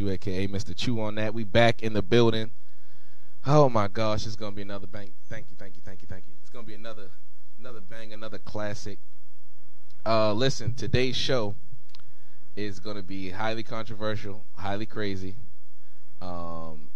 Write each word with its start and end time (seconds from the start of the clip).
Chew, 0.00 0.08
aka 0.08 0.48
Mr. 0.48 0.74
Chew 0.74 0.98
on 0.98 1.16
that. 1.16 1.34
We 1.34 1.44
back 1.44 1.82
in 1.82 1.92
the 1.92 2.00
building. 2.00 2.52
Oh 3.46 3.68
my 3.68 3.86
gosh, 3.86 4.24
it's 4.24 4.34
gonna 4.34 4.56
be 4.56 4.62
another 4.62 4.86
bang. 4.86 5.12
Thank 5.28 5.50
you, 5.50 5.56
thank 5.58 5.76
you, 5.76 5.82
thank 5.84 6.00
you, 6.00 6.08
thank 6.08 6.24
you. 6.26 6.32
It's 6.40 6.48
gonna 6.48 6.66
be 6.66 6.72
another 6.72 7.10
another 7.58 7.82
bang, 7.82 8.14
another 8.14 8.38
classic. 8.38 8.98
Uh 10.06 10.32
listen, 10.32 10.72
today's 10.72 11.16
show 11.16 11.54
is 12.56 12.80
gonna 12.80 13.02
be 13.02 13.28
highly 13.28 13.62
controversial, 13.62 14.46
highly 14.56 14.86
crazy. 14.86 15.36
Um, 16.22 16.88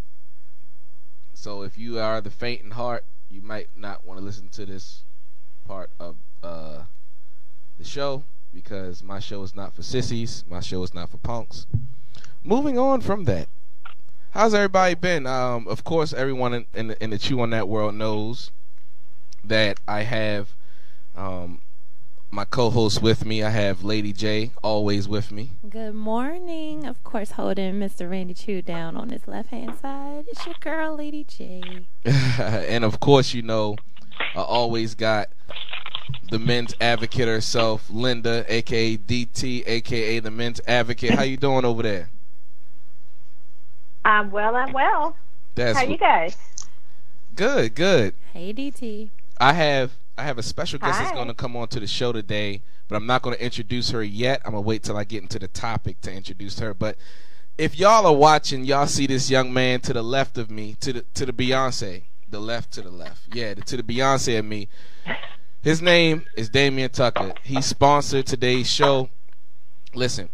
so 1.34 1.60
if 1.60 1.76
you 1.76 1.98
are 1.98 2.22
the 2.22 2.30
faint 2.30 2.62
in 2.62 2.70
heart, 2.70 3.04
you 3.28 3.42
might 3.42 3.68
not 3.76 4.06
want 4.06 4.18
to 4.18 4.24
listen 4.24 4.48
to 4.48 4.64
this 4.64 5.02
part 5.66 5.90
of 6.00 6.16
uh, 6.42 6.84
the 7.76 7.84
show 7.84 8.24
because 8.54 9.02
my 9.02 9.18
show 9.18 9.42
is 9.42 9.54
not 9.54 9.74
for 9.74 9.82
sissies. 9.82 10.42
My 10.48 10.60
show 10.60 10.82
is 10.82 10.94
not 10.94 11.10
for 11.10 11.18
punks. 11.18 11.66
Moving 12.46 12.76
on 12.76 13.00
from 13.00 13.24
that, 13.24 13.48
how's 14.32 14.52
everybody 14.52 14.94
been? 14.94 15.26
Um, 15.26 15.66
of 15.66 15.82
course, 15.82 16.12
everyone 16.12 16.52
in, 16.52 16.66
in, 16.74 16.88
the, 16.88 17.02
in 17.02 17.08
the 17.08 17.16
Chew 17.16 17.40
on 17.40 17.48
That 17.50 17.68
world 17.68 17.94
knows 17.94 18.50
that 19.42 19.80
I 19.88 20.02
have 20.02 20.50
um, 21.16 21.62
my 22.30 22.44
co-host 22.44 23.00
with 23.00 23.24
me. 23.24 23.42
I 23.42 23.48
have 23.48 23.82
Lady 23.82 24.12
J 24.12 24.50
always 24.62 25.08
with 25.08 25.32
me. 25.32 25.52
Good 25.66 25.94
morning. 25.94 26.84
Of 26.84 27.02
course, 27.02 27.30
holding 27.30 27.76
Mr. 27.80 28.10
Randy 28.10 28.34
Chew 28.34 28.60
down 28.60 28.94
on 28.94 29.08
his 29.08 29.26
left 29.26 29.48
hand 29.48 29.78
side. 29.80 30.26
It's 30.28 30.44
your 30.44 30.56
girl, 30.60 30.96
Lady 30.96 31.24
J. 31.24 31.86
and 32.04 32.84
of 32.84 33.00
course, 33.00 33.32
you 33.32 33.40
know, 33.40 33.76
I 34.34 34.42
always 34.42 34.94
got 34.94 35.30
the 36.30 36.38
men's 36.38 36.74
advocate 36.78 37.26
herself, 37.26 37.88
Linda, 37.88 38.44
aka 38.54 38.98
DT, 38.98 39.66
aka 39.66 40.18
the 40.18 40.30
men's 40.30 40.60
advocate. 40.66 41.12
How 41.12 41.22
you 41.22 41.38
doing 41.38 41.64
over 41.64 41.82
there? 41.82 42.10
I'm 44.04 44.30
well. 44.30 44.54
I'm 44.56 44.72
well. 44.72 45.16
That's 45.54 45.78
How 45.78 45.84
you 45.84 45.96
guys? 45.96 46.36
Good, 47.34 47.74
good. 47.74 48.14
Hey, 48.32 48.52
DT. 48.52 49.10
I 49.40 49.52
have 49.52 49.92
I 50.16 50.22
have 50.22 50.38
a 50.38 50.42
special 50.42 50.78
guest 50.78 50.98
that's 50.98 51.12
going 51.12 51.28
to 51.28 51.34
come 51.34 51.56
on 51.56 51.68
to 51.68 51.80
the 51.80 51.86
show 51.86 52.12
today, 52.12 52.62
but 52.88 52.96
I'm 52.96 53.06
not 53.06 53.22
going 53.22 53.36
to 53.36 53.44
introduce 53.44 53.90
her 53.90 54.02
yet. 54.02 54.42
I'm 54.44 54.52
gonna 54.52 54.60
wait 54.60 54.84
till 54.84 54.96
I 54.96 55.04
get 55.04 55.22
into 55.22 55.38
the 55.38 55.48
topic 55.48 56.00
to 56.02 56.12
introduce 56.12 56.58
her. 56.60 56.72
But 56.72 56.96
if 57.58 57.78
y'all 57.78 58.06
are 58.06 58.14
watching, 58.14 58.64
y'all 58.64 58.86
see 58.86 59.06
this 59.06 59.30
young 59.30 59.52
man 59.52 59.80
to 59.80 59.92
the 59.92 60.02
left 60.02 60.38
of 60.38 60.50
me, 60.50 60.76
to 60.80 60.92
the 60.92 61.02
to 61.14 61.26
the 61.26 61.32
Beyonce, 61.32 62.02
the 62.28 62.40
left 62.40 62.72
to 62.74 62.82
the 62.82 62.90
left, 62.90 63.34
yeah, 63.34 63.54
to 63.54 63.76
the 63.76 63.82
Beyonce 63.82 64.38
of 64.38 64.44
me. 64.44 64.68
His 65.62 65.80
name 65.80 66.26
is 66.36 66.48
Damian 66.48 66.90
Tucker. 66.90 67.32
He 67.42 67.62
sponsored 67.62 68.26
today's 68.26 68.70
show. 68.70 69.08
Listen, 69.94 70.28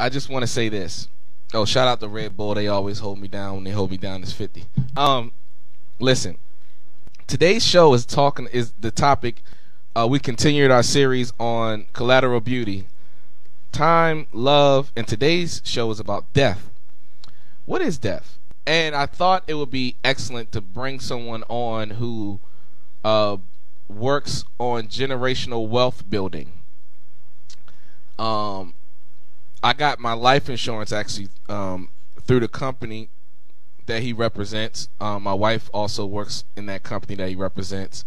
I 0.00 0.08
just 0.08 0.28
want 0.28 0.42
to 0.42 0.46
say 0.46 0.68
this. 0.68 1.08
Oh, 1.56 1.64
shout 1.64 1.88
out 1.88 2.00
to 2.00 2.08
Red 2.08 2.36
Bull. 2.36 2.54
They 2.54 2.68
always 2.68 2.98
hold 2.98 3.18
me 3.18 3.28
down 3.28 3.54
when 3.54 3.64
they 3.64 3.70
hold 3.70 3.90
me 3.90 3.96
down. 3.96 4.22
It's 4.22 4.30
50. 4.30 4.64
Um, 4.94 5.32
listen, 5.98 6.36
today's 7.26 7.64
show 7.64 7.94
is 7.94 8.04
talking 8.04 8.46
is 8.52 8.72
the 8.72 8.90
topic. 8.90 9.42
Uh, 9.96 10.06
we 10.06 10.18
continued 10.18 10.70
our 10.70 10.82
series 10.82 11.32
on 11.40 11.86
collateral 11.94 12.40
beauty, 12.42 12.88
time, 13.72 14.26
love, 14.34 14.92
and 14.94 15.08
today's 15.08 15.62
show 15.64 15.90
is 15.90 15.98
about 15.98 16.30
death. 16.34 16.68
What 17.64 17.80
is 17.80 17.96
death? 17.96 18.36
And 18.66 18.94
I 18.94 19.06
thought 19.06 19.42
it 19.46 19.54
would 19.54 19.70
be 19.70 19.96
excellent 20.04 20.52
to 20.52 20.60
bring 20.60 21.00
someone 21.00 21.42
on 21.48 21.88
who 21.88 22.38
uh, 23.02 23.38
works 23.88 24.44
on 24.58 24.88
generational 24.88 25.66
wealth 25.66 26.04
building. 26.10 26.52
Um, 28.18 28.74
I 29.62 29.72
got 29.72 29.98
my 29.98 30.12
life 30.12 30.48
insurance 30.48 30.92
actually 30.92 31.28
um, 31.48 31.90
through 32.22 32.40
the 32.40 32.48
company 32.48 33.08
that 33.86 34.02
he 34.02 34.12
represents. 34.12 34.88
Um, 35.00 35.22
my 35.22 35.34
wife 35.34 35.70
also 35.72 36.06
works 36.06 36.44
in 36.56 36.66
that 36.66 36.82
company 36.82 37.14
that 37.16 37.28
he 37.28 37.34
represents, 37.36 38.04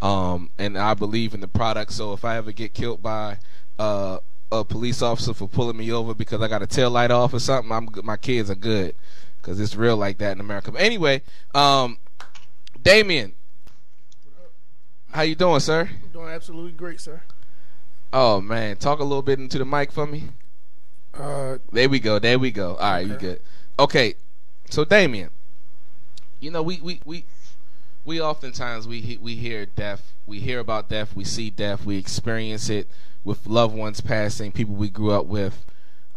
um, 0.00 0.50
and 0.58 0.76
I 0.76 0.94
believe 0.94 1.34
in 1.34 1.40
the 1.40 1.48
product. 1.48 1.92
So 1.92 2.12
if 2.12 2.24
I 2.24 2.36
ever 2.36 2.52
get 2.52 2.74
killed 2.74 3.02
by 3.02 3.38
uh, 3.78 4.18
a 4.50 4.64
police 4.64 5.00
officer 5.00 5.32
for 5.32 5.48
pulling 5.48 5.76
me 5.76 5.90
over 5.90 6.14
because 6.14 6.40
I 6.42 6.48
got 6.48 6.62
a 6.62 6.66
tail 6.66 6.90
light 6.90 7.10
off 7.10 7.32
or 7.32 7.38
something, 7.38 7.72
I'm 7.72 7.88
my 8.02 8.16
kids 8.16 8.50
are 8.50 8.54
good 8.56 8.94
because 9.40 9.58
it's 9.60 9.74
real 9.74 9.96
like 9.96 10.18
that 10.18 10.32
in 10.32 10.40
America. 10.40 10.72
But 10.72 10.82
anyway, 10.82 11.22
um, 11.54 11.98
Damian, 12.80 13.32
how 15.10 15.22
you 15.22 15.34
doing, 15.34 15.60
sir? 15.60 15.90
Doing 16.12 16.28
absolutely 16.28 16.72
great, 16.72 17.00
sir. 17.00 17.22
Oh 18.12 18.40
man, 18.40 18.76
talk 18.76 19.00
a 19.00 19.04
little 19.04 19.22
bit 19.22 19.38
into 19.38 19.58
the 19.58 19.64
mic 19.64 19.90
for 19.90 20.06
me. 20.06 20.24
Uh, 21.14 21.58
There 21.70 21.88
we 21.88 22.00
go. 22.00 22.18
There 22.18 22.38
we 22.38 22.50
go. 22.50 22.76
All 22.76 22.92
right, 22.92 23.06
you 23.06 23.16
good. 23.16 23.40
Okay, 23.78 24.14
so 24.70 24.84
Damian, 24.84 25.30
you 26.40 26.50
know 26.50 26.62
we 26.62 26.80
we 26.80 27.00
we 27.04 27.24
we 28.04 28.20
oftentimes 28.20 28.86
we 28.86 29.18
we 29.20 29.36
hear 29.36 29.66
death, 29.66 30.12
we 30.26 30.40
hear 30.40 30.58
about 30.58 30.88
death, 30.88 31.14
we 31.14 31.24
see 31.24 31.50
death, 31.50 31.84
we 31.84 31.96
experience 31.96 32.68
it 32.68 32.88
with 33.24 33.46
loved 33.46 33.74
ones 33.74 34.00
passing, 34.00 34.52
people 34.52 34.74
we 34.74 34.88
grew 34.88 35.12
up 35.12 35.26
with. 35.26 35.64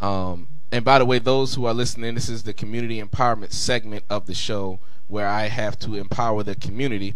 Um, 0.01 0.47
and 0.71 0.83
by 0.83 0.99
the 0.99 1.05
way, 1.05 1.19
those 1.19 1.55
who 1.55 1.65
are 1.65 1.73
listening, 1.73 2.15
this 2.15 2.29
is 2.29 2.43
the 2.43 2.53
community 2.53 3.01
empowerment 3.01 3.51
segment 3.51 4.03
of 4.09 4.25
the 4.25 4.33
show 4.33 4.79
where 5.07 5.27
I 5.27 5.47
have 5.47 5.77
to 5.79 5.95
empower 5.95 6.43
the 6.43 6.55
community. 6.55 7.15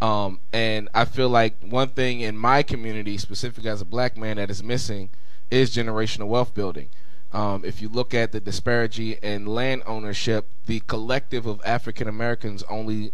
Um, 0.00 0.40
and 0.52 0.88
I 0.94 1.04
feel 1.04 1.28
like 1.28 1.54
one 1.60 1.88
thing 1.88 2.20
in 2.20 2.36
my 2.36 2.62
community, 2.62 3.18
specifically 3.18 3.70
as 3.70 3.80
a 3.80 3.84
black 3.86 4.16
man, 4.16 4.36
that 4.36 4.50
is 4.50 4.62
missing 4.62 5.08
is 5.50 5.74
generational 5.74 6.28
wealth 6.28 6.54
building. 6.54 6.88
Um, 7.36 7.66
if 7.66 7.82
you 7.82 7.90
look 7.90 8.14
at 8.14 8.32
the 8.32 8.40
disparity 8.40 9.18
in 9.20 9.44
land 9.44 9.82
ownership, 9.84 10.48
the 10.64 10.80
collective 10.80 11.44
of 11.44 11.60
African 11.66 12.08
Americans 12.08 12.62
only 12.70 13.12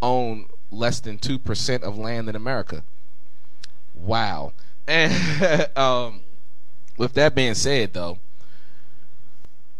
own 0.00 0.46
less 0.70 1.00
than 1.00 1.18
2% 1.18 1.82
of 1.82 1.98
land 1.98 2.30
in 2.30 2.34
America. 2.34 2.82
Wow. 3.94 4.54
And 4.88 5.68
um, 5.76 6.22
with 6.96 7.12
that 7.12 7.34
being 7.34 7.52
said, 7.52 7.92
though, 7.92 8.18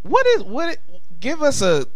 what 0.03 0.27
is 0.27 0.43
what? 0.43 0.69
It, 0.69 0.81
give 1.19 1.41
us 1.41 1.63
a 1.63 1.87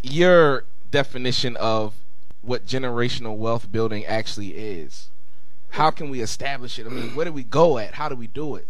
your 0.00 0.62
definition 0.92 1.56
of 1.56 1.94
what 2.40 2.64
generational 2.66 3.36
wealth 3.36 3.72
building 3.72 4.04
actually 4.04 4.50
is. 4.50 5.10
How 5.70 5.90
can 5.90 6.08
we 6.08 6.20
establish 6.20 6.78
it? 6.78 6.86
I 6.86 6.90
mean, 6.90 7.16
where 7.16 7.24
do 7.24 7.32
we 7.32 7.42
go 7.42 7.78
at? 7.78 7.94
How 7.94 8.08
do 8.08 8.14
we 8.14 8.28
do 8.28 8.54
it? 8.54 8.68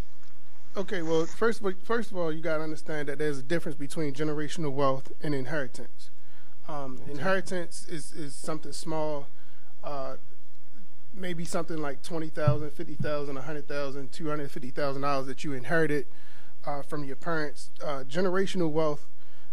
Okay, 0.77 1.03
well, 1.03 1.27
first, 1.27 1.61
of 1.61 1.67
all- 1.67 1.73
first 1.85 2.11
of 2.11 2.17
all, 2.17 2.33
you 2.33 2.41
got 2.41 2.59
to 2.59 2.63
understand 2.63 3.09
that 3.09 3.19
there's 3.19 3.39
a 3.39 3.43
difference 3.43 3.77
between 3.77 4.15
generational 4.15 4.73
wealth 4.73 5.13
and 5.23 5.35
inheritance. 5.35 6.11
Um, 6.69 7.01
Inheritance 7.09 7.87
is, 7.89 8.13
is 8.13 8.35
something 8.35 8.73
small, 8.73 9.27
uh, 9.83 10.17
maybe 11.13 11.45
something 11.45 11.79
like 11.79 12.03
twenty 12.03 12.29
thousand, 12.29 12.71
fifty 12.71 12.95
thousand, 12.95 13.37
a 13.37 13.43
hundred 13.43 13.67
thousand, 13.67 14.13
two 14.13 14.29
hundred 14.29 14.51
fifty 14.51 14.71
thousand 14.71 15.03
dollars 15.03 15.27
that 15.27 15.43
you 15.43 15.53
inherited 15.55 16.07
uh, 16.65 16.83
from 16.83 17.03
your 17.05 17.17
parents. 17.17 17.71
Uh, 17.83 18.05
generational 18.05 18.71
wealth 18.71 19.07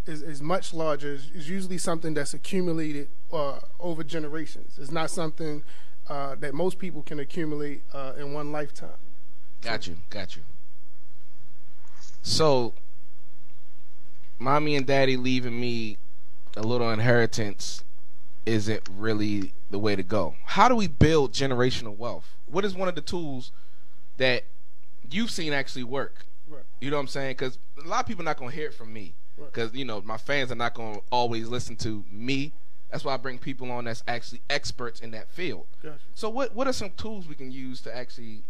is, 0.06 0.22
is 0.22 0.40
much 0.42 0.72
larger. 0.74 1.14
Is 1.14 1.32
is 1.32 1.50
usually 1.50 1.80
something 1.80 2.14
that's 2.14 2.34
accumulated 2.36 3.10
uh, 3.34 3.60
over 3.80 4.04
generations. 4.04 4.78
It's 4.80 4.92
not 4.92 5.10
something 5.10 5.64
uh, 6.08 6.36
that 6.36 6.54
most 6.54 6.78
people 6.78 7.02
can 7.02 7.20
accumulate 7.20 7.84
uh, 7.92 8.14
in 8.20 8.34
one 8.34 8.52
lifetime. 8.52 9.00
Got 9.62 9.88
you, 9.88 9.98
got 10.12 10.36
you. 10.36 10.44
So, 12.22 12.74
mommy 14.38 14.76
and 14.76 14.86
daddy 14.86 15.18
leaving 15.18 15.60
me 15.60 15.98
a 16.56 16.62
little 16.62 16.92
inheritance 16.92 17.84
isn't 18.46 18.88
really 18.90 19.54
the 19.70 19.80
way 19.80 19.96
to 19.96 20.04
go. 20.04 20.36
How 20.46 20.68
do 20.68 20.76
we 20.76 20.88
build 20.88 21.34
generational 21.34 21.96
wealth? 21.96 22.36
What 22.48 22.66
is 22.66 22.74
one 22.74 22.88
of 22.88 22.96
the 22.96 23.02
tools 23.02 23.52
that 24.18 24.44
you've 25.10 25.32
seen 25.32 25.54
actually 25.54 25.84
work? 25.84 26.26
Right. 26.48 26.64
You 26.82 26.90
know 26.90 26.98
what 26.98 27.02
I'm 27.02 27.08
saying? 27.08 27.32
Because 27.34 27.60
a 27.84 27.88
lot 27.88 28.02
of 28.02 28.08
people 28.08 28.24
are 28.24 28.26
not 28.26 28.38
going 28.38 28.50
to 28.50 28.56
hear 28.56 28.68
it 28.68 28.74
from 28.74 28.92
me. 28.92 29.14
Right. 29.38 29.52
Because, 29.52 29.74
you 29.74 29.86
know, 29.86 30.02
my 30.02 30.18
fans 30.18 30.52
are 30.52 30.56
not 30.56 30.74
going 30.74 30.96
to 30.96 31.02
always 31.12 31.48
listen 31.48 31.76
to 31.78 32.04
me. 32.12 32.52
That's 32.92 33.06
why 33.06 33.14
I 33.14 33.18
bring 33.18 33.38
people 33.38 33.72
on 33.72 33.86
that's 33.86 34.04
actually 34.08 34.42
experts 34.50 35.00
in 35.00 35.12
that 35.12 35.30
field. 35.30 35.68
Gotcha. 35.84 36.00
So, 36.16 36.28
what, 36.30 36.56
what 36.56 36.68
are 36.68 36.74
some 36.74 36.90
tools 36.92 37.28
we 37.28 37.36
can 37.36 37.52
use 37.52 37.82
to 37.82 37.96
actually 37.96 38.42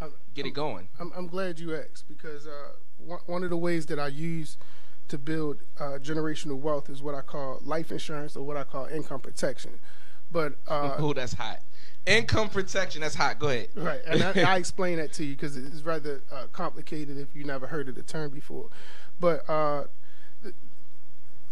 I'm, 0.00 0.12
get 0.34 0.46
it 0.46 0.52
going? 0.52 0.88
I'm, 1.00 1.12
I'm 1.16 1.26
glad 1.26 1.58
you 1.58 1.74
asked 1.74 2.06
because 2.06 2.46
uh, 2.46 2.74
one, 2.98 3.44
of 3.44 3.50
the 3.50 3.56
ways 3.56 3.86
that 3.86 3.98
I 3.98 4.08
use 4.08 4.56
to 5.08 5.18
build 5.18 5.58
uh, 5.78 5.98
generational 6.02 6.58
wealth 6.58 6.90
is 6.90 7.02
what 7.02 7.14
I 7.14 7.20
call 7.20 7.60
life 7.62 7.92
insurance 7.92 8.36
or 8.36 8.44
what 8.44 8.56
I 8.56 8.64
call 8.64 8.86
income 8.86 9.20
protection. 9.20 9.78
But 10.32 10.54
uh, 10.66 10.96
oh, 10.98 11.12
that's 11.12 11.34
hot. 11.34 11.60
Income 12.04 12.50
protection, 12.50 13.00
that's 13.00 13.14
hot. 13.14 13.38
Go 13.38 13.48
ahead. 13.48 13.68
Right, 13.74 14.00
and 14.06 14.22
I, 14.22 14.54
I 14.54 14.56
explain 14.56 14.98
that 14.98 15.12
to 15.14 15.24
you 15.24 15.34
because 15.34 15.56
it's 15.56 15.82
rather 15.82 16.22
uh, 16.32 16.46
complicated 16.52 17.18
if 17.18 17.34
you 17.34 17.44
never 17.44 17.66
heard 17.66 17.88
of 17.88 17.94
the 17.94 18.02
term 18.02 18.30
before. 18.30 18.68
But 19.20 19.48
uh, 19.48 19.84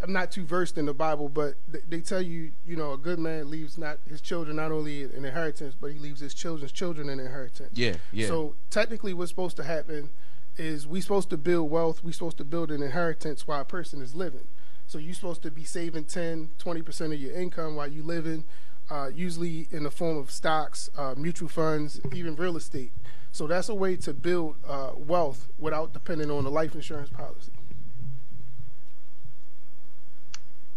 I'm 0.04 0.12
not 0.12 0.30
too 0.30 0.44
versed 0.44 0.76
in 0.76 0.86
the 0.86 0.92
Bible, 0.92 1.28
but 1.28 1.54
th- 1.72 1.84
they 1.88 2.00
tell 2.00 2.20
you, 2.20 2.52
you 2.66 2.76
know, 2.76 2.92
a 2.92 2.98
good 2.98 3.18
man 3.18 3.50
leaves 3.50 3.78
not 3.78 3.98
his 4.06 4.20
children 4.20 4.56
not 4.56 4.70
only 4.70 5.04
an 5.04 5.24
inheritance, 5.24 5.74
but 5.80 5.92
he 5.92 5.98
leaves 5.98 6.20
his 6.20 6.34
children's 6.34 6.72
children 6.72 7.08
an 7.08 7.20
inheritance. 7.20 7.70
Yeah, 7.74 7.94
yeah. 8.12 8.26
So 8.26 8.54
technically, 8.70 9.14
what's 9.14 9.30
supposed 9.30 9.56
to 9.56 9.64
happen 9.64 10.10
is 10.56 10.86
we 10.86 11.00
supposed 11.00 11.30
to 11.30 11.36
build 11.36 11.70
wealth. 11.70 12.02
we 12.04 12.12
supposed 12.12 12.38
to 12.38 12.44
build 12.44 12.70
an 12.70 12.82
inheritance 12.82 13.46
while 13.46 13.60
a 13.60 13.64
person 13.64 14.00
is 14.02 14.14
living. 14.14 14.46
So 14.86 14.98
you're 14.98 15.14
supposed 15.14 15.42
to 15.42 15.50
be 15.50 15.64
saving 15.64 16.04
10, 16.04 16.50
20% 16.62 17.00
of 17.12 17.20
your 17.20 17.32
income 17.32 17.76
while 17.76 17.88
you're 17.88 18.04
living, 18.04 18.44
uh, 18.90 19.10
usually 19.14 19.66
in 19.70 19.84
the 19.84 19.90
form 19.90 20.16
of 20.16 20.30
stocks, 20.30 20.90
uh, 20.96 21.14
mutual 21.16 21.48
funds, 21.48 22.00
even 22.12 22.36
real 22.36 22.56
estate. 22.56 22.92
So 23.32 23.46
that's 23.46 23.68
a 23.68 23.74
way 23.74 23.96
to 23.96 24.12
build 24.12 24.56
uh, 24.66 24.90
wealth 24.96 25.48
without 25.58 25.92
depending 25.92 26.30
on 26.30 26.44
a 26.44 26.50
life 26.50 26.74
insurance 26.74 27.10
policy. 27.10 27.50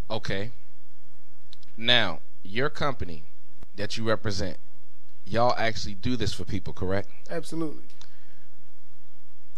Okay. 0.10 0.52
Now, 1.76 2.22
your 2.44 2.70
company 2.70 3.24
that 3.76 3.98
you 3.98 4.04
represent, 4.08 4.58
y'all 5.26 5.54
actually 5.58 5.96
do 5.96 6.16
this 6.16 6.34
for 6.34 6.46
people, 6.46 6.74
correct? 6.74 7.10
Absolutely. 7.30 7.84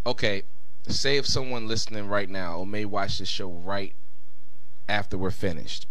Okay. 0.05 0.43
Say 0.87 1.17
if 1.17 1.25
someone 1.25 1.67
listening 1.67 2.07
right 2.07 2.29
now 2.29 2.57
or 2.57 2.65
may 2.65 2.85
watch 2.85 3.19
this 3.19 3.27
show 3.27 3.49
right 3.49 3.93
after 4.87 5.17
we're 5.17 5.31
finished, 5.31 5.85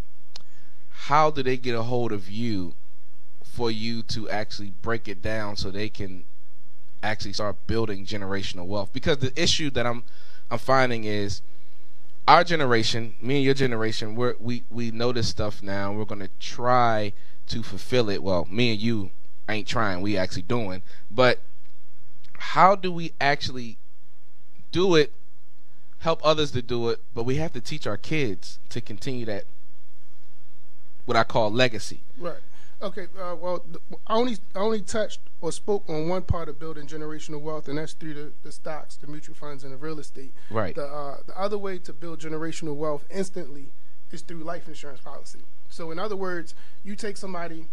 how 0.90 1.30
do 1.30 1.42
they 1.42 1.56
get 1.56 1.74
a 1.74 1.84
hold 1.84 2.10
of 2.10 2.28
you 2.28 2.74
for 3.42 3.70
you 3.70 4.02
to 4.02 4.28
actually 4.28 4.72
break 4.82 5.08
it 5.08 5.22
down 5.22 5.56
so 5.56 5.70
they 5.70 5.88
can 5.88 6.24
actually 7.02 7.32
start 7.32 7.66
building 7.66 8.04
generational 8.04 8.66
wealth? 8.66 8.92
Because 8.92 9.18
the 9.18 9.32
issue 9.40 9.70
that 9.70 9.86
I'm 9.86 10.02
I'm 10.50 10.58
finding 10.58 11.04
is 11.04 11.42
our 12.26 12.44
generation, 12.44 13.14
me 13.22 13.36
and 13.36 13.44
your 13.44 13.54
generation, 13.54 14.14
we're, 14.14 14.34
we 14.38 14.64
we 14.70 14.90
know 14.90 15.12
this 15.12 15.28
stuff 15.28 15.62
now. 15.62 15.90
And 15.90 15.98
we're 15.98 16.04
gonna 16.04 16.30
try 16.40 17.12
to 17.48 17.62
fulfill 17.62 18.10
it. 18.10 18.22
Well, 18.22 18.46
me 18.50 18.72
and 18.72 18.80
you 18.80 19.10
ain't 19.48 19.66
trying. 19.66 20.02
We 20.02 20.16
actually 20.16 20.42
doing. 20.42 20.82
But 21.10 21.40
how 22.34 22.74
do 22.74 22.92
we 22.92 23.12
actually 23.20 23.78
do 24.72 24.94
it? 24.94 25.12
Help 26.00 26.20
others 26.24 26.52
to 26.52 26.62
do 26.62 26.90
it, 26.90 27.00
but 27.14 27.24
we 27.24 27.36
have 27.36 27.52
to 27.52 27.60
teach 27.60 27.86
our 27.86 27.96
kids 27.96 28.58
to 28.68 28.80
continue 28.80 29.24
that. 29.26 29.44
What 31.06 31.16
I 31.16 31.24
call 31.24 31.50
legacy. 31.50 32.02
Right. 32.16 32.38
Okay. 32.80 33.06
Uh, 33.20 33.34
well, 33.34 33.64
I 34.06 34.14
only 34.14 34.36
I 34.54 34.60
only 34.60 34.80
touched 34.80 35.20
or 35.40 35.50
spoke 35.50 35.88
on 35.88 36.08
one 36.08 36.22
part 36.22 36.48
of 36.48 36.58
building 36.58 36.86
generational 36.86 37.40
wealth, 37.40 37.66
and 37.68 37.78
that's 37.78 37.94
through 37.94 38.14
the, 38.14 38.32
the 38.44 38.52
stocks, 38.52 38.96
the 38.96 39.06
mutual 39.06 39.34
funds, 39.34 39.64
and 39.64 39.72
the 39.72 39.76
real 39.76 39.98
estate. 39.98 40.32
Right. 40.50 40.74
The 40.74 40.84
uh, 40.84 41.16
the 41.26 41.38
other 41.38 41.58
way 41.58 41.78
to 41.78 41.92
build 41.92 42.20
generational 42.20 42.76
wealth 42.76 43.04
instantly 43.10 43.70
is 44.12 44.22
through 44.22 44.44
life 44.44 44.68
insurance 44.68 45.00
policy. 45.00 45.40
So, 45.68 45.90
in 45.90 45.98
other 45.98 46.16
words, 46.16 46.54
you 46.84 46.94
take 46.94 47.16
somebody 47.16 47.66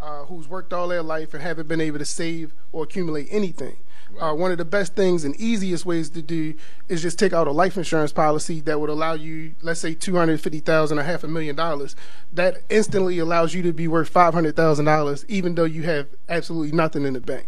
uh, 0.00 0.24
who's 0.24 0.48
worked 0.48 0.72
all 0.72 0.88
their 0.88 1.02
life 1.02 1.34
and 1.34 1.42
haven't 1.42 1.68
been 1.68 1.80
able 1.80 1.98
to 1.98 2.04
save 2.04 2.52
or 2.72 2.84
accumulate 2.84 3.28
anything. 3.30 3.76
Uh, 4.18 4.34
one 4.34 4.52
of 4.52 4.58
the 4.58 4.64
best 4.64 4.94
things 4.94 5.24
and 5.24 5.34
easiest 5.36 5.86
ways 5.86 6.10
to 6.10 6.22
do 6.22 6.54
is 6.88 7.02
just 7.02 7.18
take 7.18 7.32
out 7.32 7.46
a 7.46 7.52
life 7.52 7.76
insurance 7.76 8.12
policy 8.12 8.60
that 8.60 8.80
would 8.80 8.90
allow 8.90 9.14
you, 9.14 9.54
let's 9.62 9.80
say, 9.80 9.94
two 9.94 10.16
hundred 10.16 10.40
fifty 10.40 10.60
thousand 10.60 10.98
or 10.98 11.02
half 11.02 11.24
a 11.24 11.28
million 11.28 11.56
dollars. 11.56 11.96
That 12.32 12.58
instantly 12.68 13.18
allows 13.18 13.54
you 13.54 13.62
to 13.62 13.72
be 13.72 13.88
worth 13.88 14.08
five 14.08 14.34
hundred 14.34 14.56
thousand 14.56 14.84
dollars, 14.86 15.24
even 15.28 15.54
though 15.54 15.64
you 15.64 15.82
have 15.84 16.08
absolutely 16.28 16.72
nothing 16.72 17.04
in 17.04 17.14
the 17.14 17.20
bank. 17.20 17.46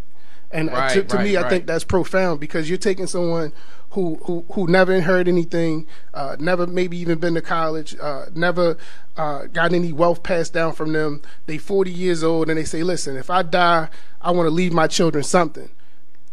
And 0.51 0.69
uh, 0.69 0.89
to, 0.89 1.01
Right, 1.01 1.23
me, 1.23 1.35
right, 1.35 1.45
I 1.45 1.49
think 1.49 1.65
that's 1.65 1.83
profound 1.83 2.39
because 2.39 2.69
you're 2.69 2.77
taking 2.77 3.07
someone 3.07 3.53
who 3.91 4.19
who 4.25 4.45
who 4.53 4.67
never 4.67 5.01
heard 5.01 5.27
anything, 5.27 5.87
uh, 6.13 6.35
never 6.39 6.67
maybe 6.67 6.97
even 6.97 7.17
been 7.19 7.33
to 7.33 7.41
college, 7.41 7.95
uh, 7.99 8.25
never 8.35 8.77
uh, 9.17 9.45
got 9.47 9.73
any 9.73 9.91
wealth 9.91 10.21
passed 10.23 10.53
down 10.53 10.73
from 10.73 10.93
them. 10.93 11.21
They 11.47 11.57
40 11.57 11.91
years 11.91 12.23
old 12.23 12.49
and 12.49 12.57
they 12.57 12.65
say, 12.65 12.83
"Listen, 12.83 13.17
if 13.17 13.29
I 13.29 13.41
die, 13.41 13.89
I 14.21 14.31
want 14.31 14.45
to 14.45 14.51
leave 14.51 14.73
my 14.73 14.87
children 14.87 15.23
something." 15.23 15.69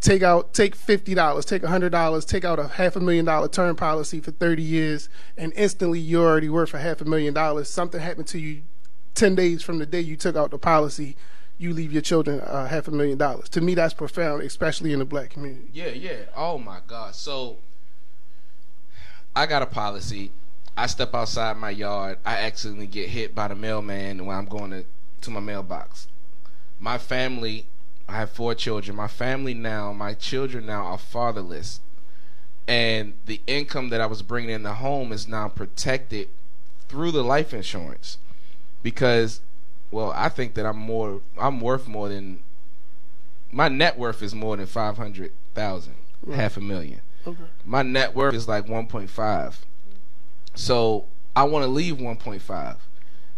Take 0.00 0.22
out, 0.22 0.54
take 0.54 0.74
fifty 0.74 1.14
dollars, 1.14 1.44
take 1.44 1.62
hundred 1.62 1.90
dollars, 1.90 2.24
take 2.24 2.44
out 2.44 2.58
a 2.58 2.68
half 2.68 2.96
a 2.96 3.00
million 3.00 3.26
dollar 3.26 3.48
term 3.48 3.76
policy 3.76 4.20
for 4.20 4.30
30 4.30 4.62
years, 4.62 5.10
and 5.36 5.52
instantly 5.54 6.00
you're 6.00 6.26
already 6.26 6.48
worth 6.48 6.72
a 6.72 6.78
half 6.78 7.02
a 7.02 7.04
million 7.04 7.34
dollars. 7.34 7.68
Something 7.68 8.00
happened 8.00 8.26
to 8.28 8.38
you 8.38 8.62
10 9.14 9.34
days 9.34 9.62
from 9.62 9.78
the 9.78 9.84
day 9.84 10.00
you 10.00 10.16
took 10.16 10.36
out 10.36 10.50
the 10.50 10.58
policy, 10.58 11.16
you 11.58 11.74
leave 11.74 11.92
your 11.92 12.00
children 12.00 12.40
uh, 12.40 12.66
half 12.66 12.88
a 12.88 12.90
million 12.90 13.18
dollars. 13.18 13.50
To 13.50 13.60
me, 13.60 13.74
that's 13.74 13.92
profound, 13.92 14.42
especially 14.42 14.94
in 14.94 14.98
the 14.98 15.04
black 15.04 15.30
community. 15.30 15.68
Yeah, 15.72 15.88
yeah. 15.88 16.24
Oh 16.34 16.56
my 16.56 16.78
God. 16.86 17.14
So 17.14 17.58
I 19.36 19.44
got 19.44 19.60
a 19.60 19.66
policy. 19.66 20.32
I 20.76 20.86
step 20.86 21.14
outside 21.14 21.58
my 21.58 21.68
yard. 21.68 22.18
I 22.24 22.36
accidentally 22.36 22.86
get 22.86 23.10
hit 23.10 23.34
by 23.34 23.48
the 23.48 23.54
mailman 23.54 24.24
when 24.24 24.34
I'm 24.34 24.46
going 24.46 24.70
to, 24.70 24.84
to 25.20 25.30
my 25.30 25.40
mailbox. 25.40 26.08
My 26.78 26.96
family, 26.96 27.66
I 28.10 28.16
have 28.16 28.30
four 28.30 28.54
children. 28.54 28.96
My 28.96 29.06
family 29.06 29.54
now, 29.54 29.92
my 29.92 30.14
children 30.14 30.66
now 30.66 30.84
are 30.84 30.98
fatherless. 30.98 31.80
And 32.66 33.14
the 33.26 33.40
income 33.46 33.88
that 33.90 34.00
I 34.00 34.06
was 34.06 34.22
bringing 34.22 34.50
in 34.50 34.62
the 34.64 34.74
home 34.74 35.12
is 35.12 35.28
now 35.28 35.48
protected 35.48 36.28
through 36.88 37.12
the 37.12 37.22
life 37.22 37.54
insurance. 37.54 38.18
Because, 38.82 39.40
well, 39.90 40.12
I 40.14 40.28
think 40.28 40.54
that 40.54 40.66
I'm 40.66 40.78
more, 40.78 41.20
I'm 41.38 41.60
worth 41.60 41.86
more 41.86 42.08
than 42.08 42.42
my 43.52 43.68
net 43.68 43.98
worth 43.98 44.22
is 44.22 44.34
more 44.34 44.56
than 44.56 44.66
five 44.66 44.96
hundred 44.96 45.32
thousand, 45.54 45.94
half 46.32 46.56
a 46.56 46.60
million. 46.60 47.00
Okay. 47.26 47.42
My 47.64 47.82
net 47.82 48.14
worth 48.14 48.34
is 48.34 48.48
like 48.48 48.68
one 48.68 48.86
point 48.86 49.10
five. 49.10 49.64
So 50.54 51.06
I 51.34 51.44
want 51.44 51.64
to 51.64 51.70
leave 51.70 52.00
one 52.00 52.16
point 52.16 52.42
five. 52.42 52.76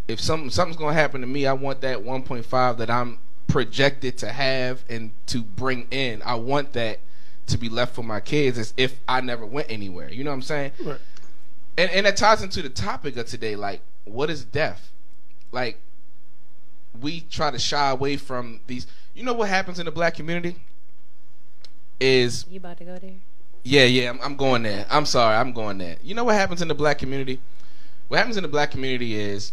If 0.08 0.20
something 0.20 0.50
something's 0.50 0.76
gonna 0.76 0.92
happen 0.92 1.20
to 1.20 1.26
me, 1.26 1.46
I 1.46 1.52
want 1.52 1.80
that 1.80 2.02
one 2.02 2.22
point 2.22 2.44
five 2.44 2.78
that 2.78 2.90
I'm 2.90 3.18
projected 3.46 4.18
to 4.18 4.28
have 4.30 4.84
and 4.88 5.12
to 5.26 5.42
bring 5.42 5.86
in. 5.90 6.22
I 6.24 6.34
want 6.36 6.72
that 6.74 7.00
to 7.46 7.58
be 7.58 7.68
left 7.68 7.94
for 7.94 8.02
my 8.02 8.20
kids 8.20 8.56
as 8.58 8.72
if 8.76 9.00
I 9.08 9.20
never 9.20 9.44
went 9.44 9.70
anywhere. 9.70 10.10
You 10.10 10.24
know 10.24 10.30
what 10.30 10.36
I'm 10.36 10.42
saying? 10.42 10.72
Right. 10.82 10.98
And 11.76 11.90
and 11.90 12.06
it 12.06 12.16
ties 12.16 12.42
into 12.42 12.62
the 12.62 12.68
topic 12.68 13.16
of 13.16 13.26
today, 13.26 13.56
like 13.56 13.80
what 14.04 14.30
is 14.30 14.44
death? 14.44 14.90
Like 15.52 15.80
we 17.00 17.20
try 17.20 17.50
to 17.50 17.58
shy 17.58 17.90
away 17.90 18.16
from 18.16 18.60
these. 18.66 18.86
You 19.14 19.22
know 19.24 19.32
what 19.32 19.48
happens 19.48 19.78
in 19.78 19.86
the 19.86 19.92
black 19.92 20.14
community? 20.14 20.56
Is 22.00 22.46
You 22.50 22.58
about 22.58 22.78
to 22.78 22.84
go 22.84 22.98
there? 22.98 23.14
yeah, 23.64 23.84
yeah, 23.84 24.10
I'm, 24.10 24.20
I'm 24.22 24.36
going 24.36 24.62
there. 24.64 24.86
I'm 24.90 25.06
sorry, 25.06 25.36
I'm 25.36 25.52
going 25.52 25.78
there. 25.78 25.96
You 26.02 26.14
know 26.14 26.24
what 26.24 26.34
happens 26.34 26.62
in 26.62 26.68
the 26.68 26.74
black 26.74 26.98
community? 26.98 27.40
What 28.08 28.18
happens 28.18 28.36
in 28.36 28.42
the 28.42 28.48
black 28.48 28.70
community 28.72 29.14
is 29.14 29.52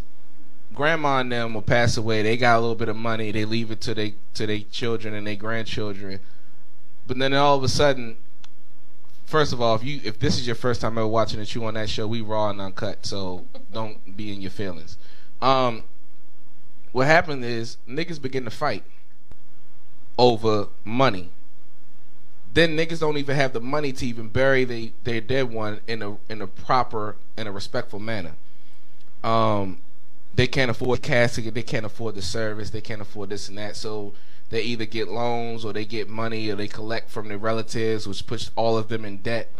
grandma 0.79 1.19
and 1.19 1.29
them 1.29 1.53
will 1.53 1.61
pass 1.61 1.97
away. 1.97 2.21
They 2.21 2.37
got 2.37 2.57
a 2.57 2.61
little 2.61 2.73
bit 2.73 2.87
of 2.87 2.95
money. 2.95 3.33
They 3.33 3.43
leave 3.43 3.69
it 3.69 3.81
to 3.81 3.93
they 3.93 4.15
to 4.35 4.47
their 4.47 4.61
children 4.71 5.13
and 5.13 5.27
their 5.27 5.35
grandchildren. 5.35 6.21
But 7.05 7.19
then 7.19 7.33
all 7.33 7.57
of 7.57 7.63
a 7.65 7.67
sudden, 7.67 8.15
first 9.25 9.51
of 9.51 9.61
all, 9.61 9.75
if 9.75 9.83
you 9.83 9.99
if 10.05 10.19
this 10.19 10.39
is 10.39 10.47
your 10.47 10.55
first 10.55 10.79
time 10.79 10.97
ever 10.97 11.05
watching 11.05 11.41
a 11.41 11.45
Chew 11.45 11.65
on 11.65 11.73
that 11.73 11.89
show, 11.89 12.07
we 12.07 12.21
raw 12.21 12.49
and 12.49 12.61
uncut, 12.61 13.05
so 13.05 13.45
don't 13.73 14.15
be 14.15 14.33
in 14.33 14.39
your 14.39 14.51
feelings. 14.51 14.97
Um, 15.41 15.83
what 16.93 17.07
happened 17.07 17.43
is 17.43 17.75
niggas 17.87 18.21
begin 18.21 18.45
to 18.45 18.51
fight 18.51 18.83
over 20.17 20.69
money 20.85 21.29
then 22.53 22.75
niggas 22.75 22.99
don't 22.99 23.17
even 23.17 23.35
have 23.35 23.53
the 23.53 23.61
money 23.61 23.91
to 23.93 24.05
even 24.05 24.27
bury 24.27 24.65
they, 24.65 24.91
their 25.03 25.21
dead 25.21 25.51
one 25.51 25.79
in 25.87 26.01
a 26.01 26.17
in 26.27 26.41
a 26.41 26.47
proper 26.47 27.15
in 27.37 27.45
a 27.45 27.51
respectful 27.51 27.99
manner. 27.99 28.33
Um, 29.23 29.79
they 30.39 30.47
can't 30.47 30.71
afford 30.71 31.01
casket, 31.01 31.53
they 31.53 31.61
can't 31.61 31.85
afford 31.85 32.15
the 32.15 32.21
service, 32.21 32.69
they 32.69 32.79
can't 32.79 33.01
afford 33.01 33.29
this 33.29 33.49
and 33.49 33.57
that, 33.57 33.75
so 33.75 34.13
they 34.49 34.61
either 34.61 34.85
get 34.85 35.09
loans 35.09 35.65
or 35.65 35.73
they 35.73 35.83
get 35.83 36.07
money 36.07 36.49
or 36.49 36.55
they 36.55 36.65
collect 36.65 37.09
from 37.09 37.27
their 37.27 37.37
relatives, 37.37 38.07
which 38.07 38.25
puts 38.25 38.49
all 38.55 38.77
of 38.77 38.87
them 38.87 39.03
in 39.03 39.17
debt. 39.17 39.51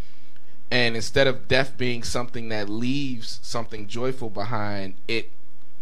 And 0.72 0.96
instead 0.96 1.28
of 1.28 1.50
death 1.50 1.78
being 1.78 2.02
something 2.02 2.48
that 2.48 2.70
leaves 2.70 3.42
something 3.44 3.88
joyful 3.88 4.30
behind, 4.30 4.94
it 5.06 5.32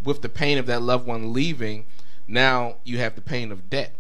with 0.03 0.23
the 0.23 0.29
pain 0.29 0.57
of 0.57 0.65
that 0.65 0.81
loved 0.81 1.05
one 1.05 1.31
leaving, 1.31 1.85
now 2.27 2.77
you 2.83 2.97
have 2.97 3.13
the 3.13 3.21
pain 3.21 3.51
of 3.51 3.69
debt. 3.69 3.93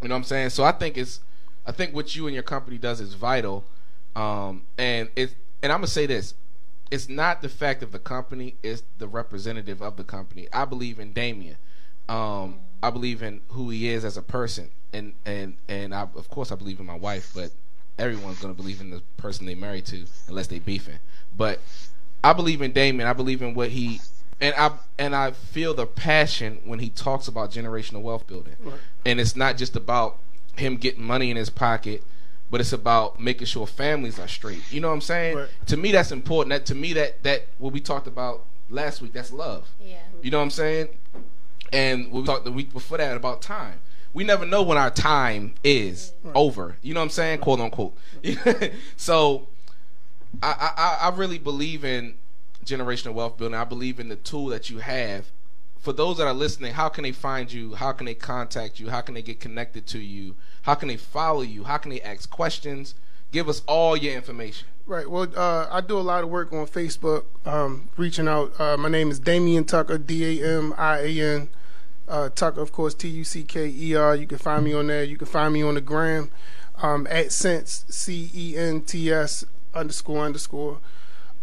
You 0.00 0.08
know 0.08 0.14
what 0.14 0.20
I'm 0.20 0.24
saying? 0.24 0.48
So 0.48 0.64
I 0.64 0.72
think 0.72 0.96
it's 0.96 1.20
I 1.66 1.72
think 1.72 1.94
what 1.94 2.16
you 2.16 2.26
and 2.26 2.32
your 2.32 2.42
company 2.42 2.78
does 2.78 3.02
is 3.02 3.12
vital. 3.12 3.64
Um, 4.14 4.62
and 4.78 5.10
it 5.14 5.34
and 5.62 5.70
I'm 5.70 5.80
gonna 5.80 5.88
say 5.88 6.06
this. 6.06 6.32
It's 6.90 7.08
not 7.08 7.42
the 7.42 7.48
fact 7.48 7.82
of 7.82 7.92
the 7.92 7.98
company, 7.98 8.54
it's 8.62 8.82
the 8.98 9.08
representative 9.08 9.82
of 9.82 9.96
the 9.96 10.04
company. 10.04 10.48
I 10.52 10.64
believe 10.64 10.98
in 10.98 11.12
Damian. 11.12 11.56
Um, 12.08 12.60
I 12.82 12.90
believe 12.90 13.22
in 13.22 13.40
who 13.48 13.70
he 13.70 13.88
is 13.88 14.04
as 14.04 14.16
a 14.16 14.22
person. 14.22 14.70
And 14.92 15.14
and, 15.24 15.56
and 15.68 15.94
I, 15.94 16.02
of 16.02 16.28
course 16.28 16.52
I 16.52 16.54
believe 16.54 16.78
in 16.78 16.86
my 16.86 16.96
wife, 16.96 17.32
but 17.34 17.50
everyone's 17.98 18.38
gonna 18.40 18.54
believe 18.54 18.80
in 18.80 18.90
the 18.90 19.02
person 19.16 19.46
they 19.46 19.54
married 19.54 19.86
to 19.86 20.04
unless 20.28 20.46
they 20.46 20.58
beefing. 20.60 20.98
But 21.36 21.60
I 22.22 22.32
believe 22.32 22.62
in 22.62 22.72
Damian. 22.72 23.08
I 23.08 23.12
believe 23.12 23.42
in 23.42 23.54
what 23.54 23.70
he 23.70 24.00
and 24.40 24.54
I 24.56 24.72
and 24.98 25.14
I 25.14 25.32
feel 25.32 25.74
the 25.74 25.86
passion 25.86 26.60
when 26.64 26.78
he 26.78 26.88
talks 26.90 27.26
about 27.28 27.50
generational 27.50 28.02
wealth 28.02 28.26
building. 28.26 28.54
And 29.04 29.20
it's 29.20 29.34
not 29.36 29.56
just 29.56 29.76
about 29.76 30.18
him 30.56 30.76
getting 30.76 31.02
money 31.04 31.30
in 31.30 31.36
his 31.36 31.50
pocket, 31.50 32.02
but 32.50 32.60
it's 32.60 32.72
about 32.72 33.20
making 33.20 33.46
sure 33.46 33.66
families 33.66 34.18
are 34.18 34.28
straight. 34.28 34.60
You 34.70 34.80
know 34.80 34.88
what 34.88 34.94
I'm 34.94 35.00
saying? 35.00 35.36
Right. 35.36 35.48
To 35.66 35.76
me, 35.76 35.92
that's 35.92 36.12
important. 36.12 36.50
That 36.50 36.66
to 36.66 36.74
me, 36.74 36.92
that 36.94 37.22
that 37.22 37.46
what 37.58 37.72
we 37.72 37.80
talked 37.80 38.06
about 38.06 38.44
last 38.70 39.02
week, 39.02 39.12
that's 39.12 39.32
love. 39.32 39.68
Yeah. 39.80 39.96
You 40.22 40.30
know 40.30 40.38
what 40.38 40.44
I'm 40.44 40.50
saying? 40.50 40.88
And 41.72 42.10
we 42.12 42.22
talked 42.24 42.44
the 42.44 42.52
week 42.52 42.72
before 42.72 42.98
that 42.98 43.16
about 43.16 43.42
time. 43.42 43.80
We 44.14 44.24
never 44.24 44.46
know 44.46 44.62
when 44.62 44.78
our 44.78 44.90
time 44.90 45.54
is 45.62 46.12
over. 46.34 46.76
You 46.82 46.94
know 46.94 47.00
what 47.00 47.04
I'm 47.04 47.10
saying? 47.10 47.40
Quote 47.40 47.60
unquote. 47.60 47.96
so 48.96 49.48
I, 50.42 50.72
I 50.76 51.08
I 51.08 51.16
really 51.16 51.38
believe 51.38 51.84
in 51.84 52.14
generational 52.64 53.14
wealth 53.14 53.36
building. 53.36 53.54
I 53.54 53.64
believe 53.64 54.00
in 54.00 54.08
the 54.08 54.16
tool 54.16 54.46
that 54.46 54.70
you 54.70 54.78
have. 54.78 55.26
For 55.86 55.92
those 55.92 56.16
that 56.16 56.26
are 56.26 56.34
listening, 56.34 56.72
how 56.72 56.88
can 56.88 57.04
they 57.04 57.12
find 57.12 57.52
you? 57.52 57.74
How 57.74 57.92
can 57.92 58.06
they 58.06 58.14
contact 58.14 58.80
you? 58.80 58.90
How 58.90 59.02
can 59.02 59.14
they 59.14 59.22
get 59.22 59.38
connected 59.38 59.86
to 59.86 60.00
you? 60.00 60.34
How 60.62 60.74
can 60.74 60.88
they 60.88 60.96
follow 60.96 61.42
you? 61.42 61.62
How 61.62 61.76
can 61.76 61.92
they 61.92 62.00
ask 62.00 62.28
questions? 62.28 62.96
Give 63.30 63.48
us 63.48 63.62
all 63.68 63.96
your 63.96 64.12
information. 64.12 64.66
Right. 64.84 65.08
Well, 65.08 65.28
uh, 65.36 65.68
I 65.70 65.80
do 65.82 65.96
a 65.96 66.00
lot 66.02 66.24
of 66.24 66.28
work 66.28 66.52
on 66.52 66.66
Facebook, 66.66 67.26
um, 67.44 67.88
reaching 67.96 68.26
out. 68.26 68.60
Uh, 68.60 68.76
my 68.76 68.88
name 68.88 69.12
is 69.12 69.20
Damian 69.20 69.64
Tucker, 69.64 69.96
D 69.96 70.40
A 70.42 70.58
M 70.58 70.74
I 70.76 70.98
A 70.98 71.20
N. 71.36 71.48
Uh, 72.08 72.30
Tucker, 72.30 72.60
of 72.60 72.72
course, 72.72 72.92
T 72.92 73.06
U 73.06 73.22
C 73.22 73.44
K 73.44 73.68
E 73.68 73.94
R. 73.94 74.16
You 74.16 74.26
can 74.26 74.38
find 74.38 74.64
me 74.64 74.74
on 74.74 74.88
there. 74.88 75.04
You 75.04 75.16
can 75.16 75.28
find 75.28 75.54
me 75.54 75.62
on 75.62 75.74
the 75.74 75.80
gram 75.80 76.32
um, 76.82 77.06
at 77.08 77.30
Cents, 77.30 77.84
C 77.88 78.28
E 78.34 78.56
N 78.56 78.80
T 78.80 79.12
S 79.12 79.44
underscore 79.72 80.24
underscore. 80.24 80.80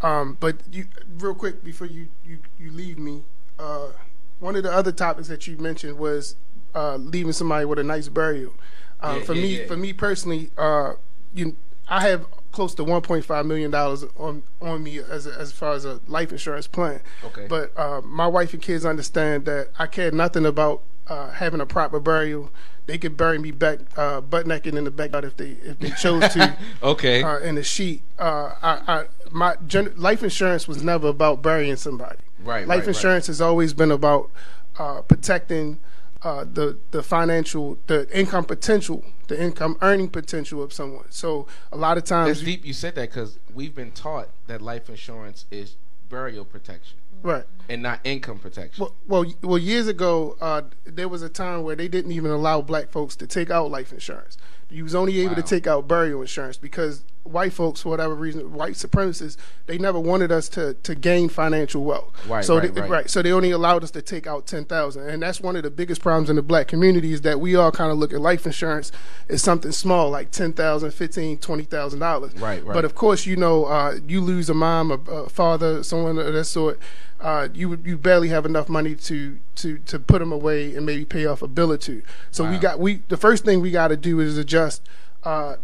Um, 0.01 0.35
but 0.37 0.57
you, 0.69 0.87
real 1.17 1.33
quick 1.33 1.63
before 1.63 1.87
you, 1.87 2.09
you, 2.25 2.39
you 2.59 2.73
leave 2.73 2.99
me, 2.99 3.21
uh, 3.57 3.91
one 4.39 4.55
of 4.55 4.63
the 4.63 4.71
other 4.71 4.91
topics 4.91 5.27
that 5.27 5.47
you 5.47 5.57
mentioned 5.57 5.97
was 5.97 6.35
uh, 6.75 6.95
leaving 6.95 7.33
somebody 7.33 7.65
with 7.65 7.79
a 7.79 7.83
nice 7.83 8.09
burial. 8.09 8.53
Um, 9.01 9.17
Yeah, 9.19 9.23
for 9.25 9.33
yeah, 9.33 9.41
me, 9.41 9.59
yeah. 9.59 9.67
for 9.67 9.77
me 9.77 9.93
personally, 9.93 10.51
uh, 10.57 10.93
you, 11.33 11.55
I 11.87 12.07
have 12.07 12.25
close 12.51 12.73
to 12.75 12.83
1.5 12.85 13.45
million 13.45 13.71
dollars 13.71 14.05
on 14.17 14.43
on 14.61 14.83
me 14.83 14.99
as 14.99 15.25
as 15.27 15.51
far 15.51 15.73
as 15.73 15.85
a 15.85 15.99
life 16.07 16.31
insurance 16.31 16.67
plan. 16.67 17.01
Okay. 17.25 17.47
But 17.47 17.77
uh, 17.77 18.01
my 18.01 18.27
wife 18.27 18.53
and 18.53 18.61
kids 18.61 18.85
understand 18.85 19.45
that 19.45 19.69
I 19.79 19.87
care 19.87 20.11
nothing 20.11 20.45
about 20.45 20.81
uh, 21.07 21.31
having 21.31 21.59
a 21.61 21.65
proper 21.65 21.99
burial. 21.99 22.49
They 22.85 22.97
could 22.97 23.15
bury 23.17 23.39
me 23.39 23.51
back 23.51 23.79
uh, 23.97 24.19
butt 24.21 24.45
naked 24.45 24.75
in 24.75 24.83
the 24.83 24.91
backyard 24.91 25.23
if 25.25 25.37
they 25.37 25.51
if 25.63 25.79
they 25.79 25.89
chose 25.91 26.27
to. 26.33 26.57
Okay. 26.83 27.23
uh, 27.23 27.39
in 27.39 27.55
the 27.55 27.63
sheet. 27.63 28.01
Uh, 28.19 28.53
I, 28.61 28.81
I, 28.93 29.05
my 29.31 29.55
gen- 29.67 29.93
life 29.95 30.21
insurance 30.21 30.67
was 30.67 30.83
never 30.83 31.07
about 31.07 31.41
burying 31.41 31.77
somebody. 31.77 32.19
Right, 32.43 32.67
Life 32.67 32.79
right, 32.81 32.87
insurance 32.89 33.27
has 33.27 33.41
always 33.41 33.73
been 33.73 33.91
about 33.91 34.29
uh, 34.77 35.01
protecting 35.01 35.79
uh, 36.21 36.45
the 36.51 36.77
the 36.91 37.03
financial, 37.03 37.77
the 37.87 38.07
income 38.17 38.45
potential, 38.45 39.03
the 39.27 39.41
income 39.41 39.77
earning 39.81 40.09
potential 40.09 40.61
of 40.63 40.71
someone. 40.73 41.05
So 41.09 41.47
a 41.71 41.77
lot 41.77 41.97
of 41.97 42.03
times, 42.03 42.41
you- 42.41 42.45
deep. 42.45 42.65
You 42.65 42.73
said 42.73 42.95
that 42.95 43.09
because 43.09 43.39
we've 43.53 43.75
been 43.75 43.91
taught 43.91 44.29
that 44.47 44.61
life 44.61 44.89
insurance 44.89 45.45
is 45.51 45.75
burial 46.09 46.45
protection 46.45 46.97
right. 47.23 47.45
and 47.67 47.81
not 47.81 47.99
income 48.03 48.37
protection. 48.37 48.83
Well, 48.83 48.93
well, 49.07 49.33
well 49.41 49.57
years 49.57 49.87
ago, 49.87 50.37
uh, 50.39 50.63
there 50.83 51.09
was 51.09 51.23
a 51.23 51.29
time 51.29 51.63
where 51.63 51.75
they 51.75 51.87
didn't 51.87 52.11
even 52.11 52.29
allow 52.29 52.61
black 52.61 52.89
folks 52.89 53.15
to 53.17 53.27
take 53.27 53.49
out 53.49 53.71
life 53.71 53.91
insurance. 53.91 54.37
You 54.69 54.83
was 54.83 54.93
only 54.93 55.19
able 55.21 55.35
to 55.35 55.41
take 55.41 55.65
out 55.67 55.87
burial 55.87 56.21
insurance 56.21 56.57
because 56.57 57.03
white 57.23 57.53
folks, 57.53 57.81
for 57.81 57.89
whatever 57.89 58.15
reason, 58.15 58.53
white 58.53 58.73
supremacists, 58.73 59.37
they 59.65 59.77
never 59.77 59.99
wanted 59.99 60.31
us 60.31 60.49
to, 60.49 60.73
to 60.75 60.93
gain 60.93 61.29
financial 61.29 61.83
wealth. 61.83 62.11
Right, 62.27 62.43
so 62.43 62.59
right, 62.59 62.73
they, 62.73 62.81
right. 62.81 63.09
So 63.09 63.21
they 63.21 63.31
only 63.31 63.51
allowed 63.51 63.83
us 63.83 63.91
to 63.91 64.01
take 64.01 64.27
out 64.27 64.45
ten 64.45 64.65
thousand, 64.65 65.07
and 65.09 65.23
that's 65.23 65.39
one 65.39 65.55
of 65.55 65.63
the 65.63 65.71
biggest 65.71 66.01
problems 66.01 66.29
in 66.29 66.35
the 66.35 66.41
black 66.41 66.67
community 66.67 67.13
is 67.13 67.21
that 67.21 67.39
we 67.39 67.55
all 67.55 67.71
kind 67.71 67.91
of 67.91 67.97
look 67.97 68.13
at 68.13 68.21
life 68.21 68.45
insurance 68.45 68.91
as 69.29 69.41
something 69.41 69.71
small, 69.71 70.09
like 70.09 70.31
ten 70.31 70.53
thousand, 70.53 70.91
fifteen, 70.91 71.37
twenty 71.37 71.63
thousand 71.63 71.99
dollars. 71.99 72.33
Right, 72.35 72.63
right. 72.63 72.73
But 72.73 72.85
of 72.85 72.95
course, 72.95 73.25
you 73.25 73.35
know, 73.35 73.65
uh, 73.65 73.99
you 74.07 74.21
lose 74.21 74.49
a 74.49 74.53
mom, 74.53 74.91
a, 74.91 74.95
a 75.11 75.29
father, 75.29 75.83
someone 75.83 76.17
of 76.17 76.33
that 76.33 76.45
sort. 76.45 76.79
Uh, 77.21 77.47
you 77.53 77.79
you 77.85 77.97
barely 77.97 78.27
have 78.27 78.45
enough 78.45 78.67
money 78.67 78.95
to, 78.95 79.39
to, 79.55 79.77
to 79.77 79.97
put 79.97 80.19
them 80.19 80.33
away 80.33 80.75
and 80.75 80.85
maybe 80.85 81.05
pay 81.05 81.25
off 81.25 81.41
a 81.41 81.47
bill 81.47 81.71
or 81.71 81.77
two. 81.77 82.01
So 82.31 82.43
we 82.49 82.57
got 82.57 82.79
we 82.79 83.01
the 83.07 83.15
first 83.15 83.45
thing 83.45 83.61
we 83.61 83.71
got 83.71 83.87
to 83.87 83.95
do 83.95 84.19
is 84.19 84.37
adjust 84.37 84.81
uh, 85.23 85.55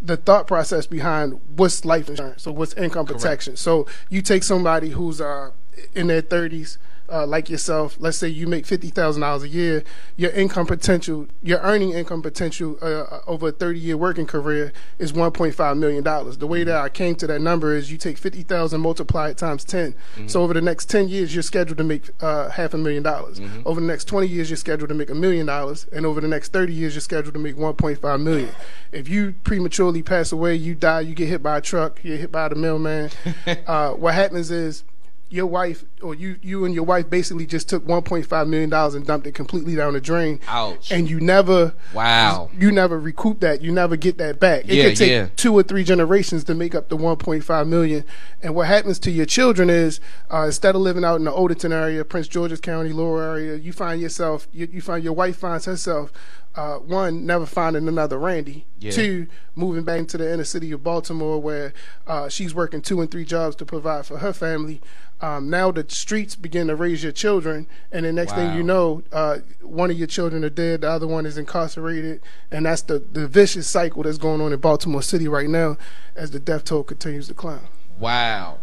the 0.00 0.16
thought 0.16 0.46
process 0.46 0.86
behind 0.86 1.40
what's 1.56 1.84
life 1.84 2.08
insurance 2.08 2.46
or 2.46 2.54
what's 2.54 2.74
income 2.74 3.06
protection. 3.06 3.56
So 3.56 3.86
you 4.08 4.22
take 4.22 4.42
somebody 4.44 4.90
who's 4.90 5.20
uh, 5.20 5.50
in 5.94 6.06
their 6.06 6.20
thirties. 6.20 6.78
Uh, 7.10 7.26
like 7.26 7.48
yourself, 7.48 7.96
let's 8.00 8.18
say 8.18 8.28
you 8.28 8.46
make 8.46 8.66
fifty 8.66 8.88
thousand 8.88 9.22
dollars 9.22 9.42
a 9.42 9.48
year, 9.48 9.82
your 10.16 10.30
income 10.32 10.66
potential, 10.66 11.26
your 11.42 11.58
earning 11.60 11.92
income 11.92 12.20
potential 12.20 12.76
uh, 12.82 13.20
over 13.26 13.48
a 13.48 13.52
thirty-year 13.52 13.96
working 13.96 14.26
career 14.26 14.72
is 14.98 15.12
one 15.12 15.30
point 15.30 15.54
five 15.54 15.76
million 15.76 16.04
dollars. 16.04 16.36
The 16.36 16.46
way 16.46 16.64
that 16.64 16.76
I 16.76 16.90
came 16.90 17.14
to 17.16 17.26
that 17.26 17.40
number 17.40 17.74
is 17.74 17.90
you 17.90 17.96
take 17.96 18.18
fifty 18.18 18.42
thousand, 18.42 18.82
multiply 18.82 19.30
it 19.30 19.38
times 19.38 19.64
10 19.64 19.94
So 20.26 20.42
over 20.42 20.52
the 20.52 20.60
next 20.60 20.90
ten 20.90 21.08
years, 21.08 21.34
you're 21.34 21.42
scheduled 21.42 21.78
to 21.78 21.84
make 21.84 22.10
uh, 22.20 22.50
half 22.50 22.74
a 22.74 22.78
million 22.78 23.02
dollars. 23.02 23.40
Over 23.64 23.80
the 23.80 23.86
next 23.86 24.04
twenty 24.04 24.26
years, 24.26 24.50
you're 24.50 24.56
scheduled 24.58 24.90
to 24.90 24.94
make 24.94 25.08
a 25.10 25.14
million 25.14 25.46
dollars, 25.46 25.86
and 25.92 26.04
over 26.04 26.20
the 26.20 26.28
next 26.28 26.52
thirty 26.52 26.74
years, 26.74 26.94
you're 26.94 27.00
scheduled 27.00 27.34
to 27.34 27.40
make 27.40 27.56
one 27.56 27.74
point 27.74 28.00
five 28.00 28.20
million. 28.20 28.50
If 28.92 29.08
you 29.08 29.34
prematurely 29.44 30.02
pass 30.02 30.32
away, 30.32 30.56
you 30.56 30.74
die, 30.74 31.00
you 31.00 31.14
get 31.14 31.28
hit 31.28 31.42
by 31.42 31.58
a 31.58 31.60
truck, 31.60 32.04
you 32.04 32.12
get 32.12 32.20
hit 32.20 32.32
by 32.32 32.48
the 32.48 32.54
mailman. 32.54 33.10
uh, 33.66 33.92
what 33.92 34.14
happens 34.14 34.50
is 34.50 34.84
your 35.30 35.46
wife 35.46 35.84
or 36.02 36.14
you 36.14 36.36
you 36.42 36.64
and 36.64 36.74
your 36.74 36.84
wife 36.84 37.10
basically 37.10 37.44
just 37.46 37.68
took 37.68 37.84
1.5 37.86 38.48
million 38.48 38.70
dollars 38.70 38.94
and 38.94 39.06
dumped 39.06 39.26
it 39.26 39.32
completely 39.34 39.74
down 39.74 39.92
the 39.92 40.00
drain. 40.00 40.40
Ouch. 40.48 40.90
And 40.90 41.08
you 41.08 41.20
never 41.20 41.74
Wow. 41.92 42.50
you 42.58 42.72
never 42.72 42.98
recoup 42.98 43.40
that. 43.40 43.60
You 43.60 43.70
never 43.72 43.96
get 43.96 44.16
that 44.18 44.40
back. 44.40 44.64
It 44.64 44.74
Yeah, 44.74 44.84
could 44.88 44.96
take 44.96 45.10
yeah. 45.10 45.28
two 45.36 45.52
or 45.54 45.62
three 45.62 45.84
generations 45.84 46.44
to 46.44 46.54
make 46.54 46.74
up 46.74 46.88
the 46.88 46.96
1.5 46.96 47.68
million. 47.68 48.04
And 48.42 48.54
what 48.54 48.68
happens 48.68 48.98
to 49.00 49.10
your 49.10 49.26
children 49.26 49.68
is 49.68 50.00
uh, 50.32 50.44
instead 50.46 50.74
of 50.74 50.80
living 50.80 51.04
out 51.04 51.16
in 51.16 51.24
the 51.24 51.32
Odenton 51.32 51.72
area, 51.72 52.04
Prince 52.04 52.28
George's 52.28 52.60
County, 52.60 52.92
Laurel 52.92 53.20
area, 53.36 53.56
you 53.56 53.72
find 53.72 54.00
yourself 54.00 54.48
you, 54.52 54.68
you 54.72 54.80
find 54.80 55.04
your 55.04 55.12
wife 55.12 55.36
finds 55.36 55.66
herself 55.66 56.10
uh, 56.54 56.76
one 56.78 57.24
never 57.24 57.46
finding 57.46 57.86
another 57.86 58.18
Randy. 58.18 58.64
Yeah. 58.80 58.90
Two 58.90 59.26
moving 59.54 59.84
back 59.84 59.98
into 60.00 60.16
the 60.18 60.32
inner 60.32 60.44
city 60.44 60.72
of 60.72 60.82
Baltimore 60.82 61.40
where 61.40 61.72
uh, 62.06 62.28
she's 62.28 62.52
working 62.54 62.80
two 62.80 63.00
and 63.00 63.08
three 63.10 63.24
jobs 63.24 63.54
to 63.56 63.64
provide 63.66 64.06
for 64.06 64.18
her 64.18 64.32
family. 64.32 64.80
Um, 65.20 65.50
now 65.50 65.72
the 65.72 65.84
streets 65.88 66.36
begin 66.36 66.68
to 66.68 66.76
raise 66.76 67.02
your 67.02 67.10
children, 67.12 67.66
and 67.90 68.04
the 68.04 68.12
next 68.12 68.32
Wow. 68.32 68.36
thing 68.36 68.56
you 68.56 68.62
know, 68.62 69.02
uh, 69.10 69.38
one 69.62 69.90
of 69.90 69.98
your 69.98 70.06
children 70.06 70.44
are 70.44 70.48
dead, 70.50 70.82
the 70.82 70.90
other 70.90 71.08
one 71.08 71.26
is 71.26 71.36
incarcerated, 71.36 72.20
and 72.52 72.66
that's 72.66 72.82
the, 72.82 73.00
the 73.00 73.26
vicious 73.26 73.66
cycle 73.68 74.04
that's 74.04 74.18
going 74.18 74.40
on 74.40 74.52
in 74.52 74.60
Baltimore 74.60 75.02
City 75.02 75.26
right 75.26 75.48
now 75.48 75.76
as 76.14 76.30
the 76.30 76.38
death 76.38 76.64
toll 76.64 76.84
continues 76.84 77.26
to 77.28 77.34
climb. 77.34 77.66
Wow. 77.98 78.58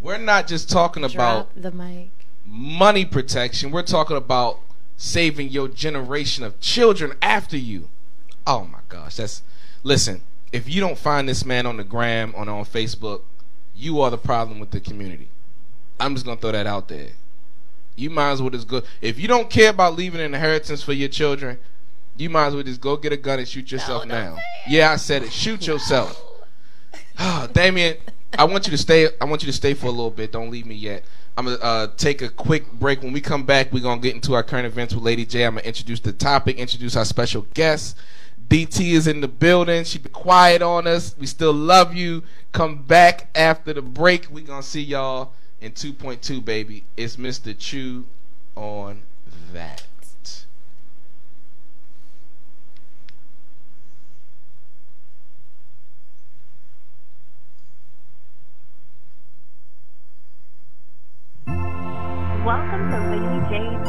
We're 0.00 0.16
not 0.18 0.46
just 0.46 0.70
talking 0.70 1.04
about 1.04 1.52
Drop 1.54 1.62
the 1.62 1.70
mic. 1.72 2.10
money 2.46 3.04
protection. 3.04 3.70
We're 3.70 3.82
talking 3.82 4.16
about 4.16 4.60
saving 4.96 5.48
your 5.50 5.68
generation 5.68 6.42
of 6.42 6.58
children 6.60 7.12
after 7.20 7.56
you. 7.58 7.90
Oh 8.46 8.64
my 8.64 8.78
gosh, 8.88 9.16
that's 9.16 9.42
listen. 9.82 10.22
If 10.52 10.68
you 10.72 10.80
don't 10.80 10.96
find 10.96 11.28
this 11.28 11.44
man 11.44 11.66
on 11.66 11.76
the 11.76 11.84
gram 11.84 12.32
on 12.36 12.48
on 12.48 12.64
Facebook, 12.64 13.22
you 13.74 14.00
are 14.00 14.10
the 14.10 14.16
problem 14.18 14.58
with 14.60 14.70
the 14.70 14.80
community. 14.80 15.28
I'm 15.98 16.14
just 16.14 16.26
gonna 16.26 16.40
throw 16.40 16.52
that 16.52 16.66
out 16.66 16.88
there. 16.88 17.08
You 17.96 18.10
might 18.10 18.32
as 18.32 18.42
well 18.42 18.50
just 18.50 18.68
go. 18.68 18.82
If 19.00 19.18
you 19.18 19.26
don't 19.28 19.48
care 19.48 19.70
about 19.70 19.96
leaving 19.96 20.20
an 20.20 20.34
inheritance 20.34 20.82
for 20.82 20.92
your 20.92 21.08
children, 21.08 21.58
you 22.16 22.28
might 22.30 22.48
as 22.48 22.54
well 22.54 22.62
just 22.62 22.80
go 22.80 22.96
get 22.96 23.12
a 23.12 23.16
gun 23.16 23.38
and 23.38 23.48
shoot 23.48 23.72
yourself 23.72 24.06
now. 24.06 24.36
Yeah, 24.68 24.90
I 24.90 24.96
said 24.96 25.22
it. 25.22 25.32
Shoot 25.32 25.66
yourself. 25.66 26.22
Ah, 27.18 27.48
Damian, 27.52 27.96
I 28.38 28.44
want 28.44 28.66
you 28.66 28.70
to 28.72 28.78
stay. 28.78 29.08
I 29.20 29.24
want 29.24 29.42
you 29.42 29.46
to 29.46 29.52
stay 29.52 29.74
for 29.74 29.86
a 29.86 29.90
little 29.90 30.10
bit. 30.10 30.32
Don't 30.32 30.50
leave 30.50 30.66
me 30.66 30.74
yet. 30.74 31.04
I'm 31.38 31.46
gonna 31.46 31.58
uh, 31.58 31.88
take 31.96 32.22
a 32.22 32.28
quick 32.28 32.70
break. 32.72 33.02
When 33.02 33.12
we 33.12 33.20
come 33.20 33.44
back, 33.44 33.72
we're 33.72 33.82
gonna 33.82 34.00
get 34.00 34.14
into 34.14 34.34
our 34.34 34.42
current 34.42 34.66
events 34.66 34.94
with 34.94 35.02
Lady 35.02 35.24
J. 35.26 35.44
I'm 35.44 35.54
gonna 35.54 35.66
introduce 35.66 36.00
the 36.00 36.12
topic, 36.12 36.56
introduce 36.56 36.96
our 36.96 37.04
special 37.04 37.46
guest. 37.54 37.96
DT 38.48 38.92
is 38.92 39.06
in 39.06 39.20
the 39.20 39.28
building. 39.28 39.84
She 39.84 39.98
be 39.98 40.08
quiet 40.08 40.62
on 40.62 40.86
us. 40.86 41.16
We 41.18 41.26
still 41.26 41.52
love 41.52 41.94
you. 41.94 42.22
Come 42.52 42.82
back 42.82 43.28
after 43.34 43.72
the 43.72 43.82
break. 43.82 44.28
We 44.30 44.42
gonna 44.42 44.62
see 44.62 44.82
y'all 44.82 45.32
in 45.60 45.72
2.2, 45.72 46.44
baby. 46.44 46.84
It's 46.96 47.16
Mr. 47.16 47.56
Chew 47.56 48.06
on 48.54 49.02
that. 49.52 49.82
Welcome 62.44 62.90
to 62.92 62.98
Lady 63.10 63.40
J's 63.48 63.88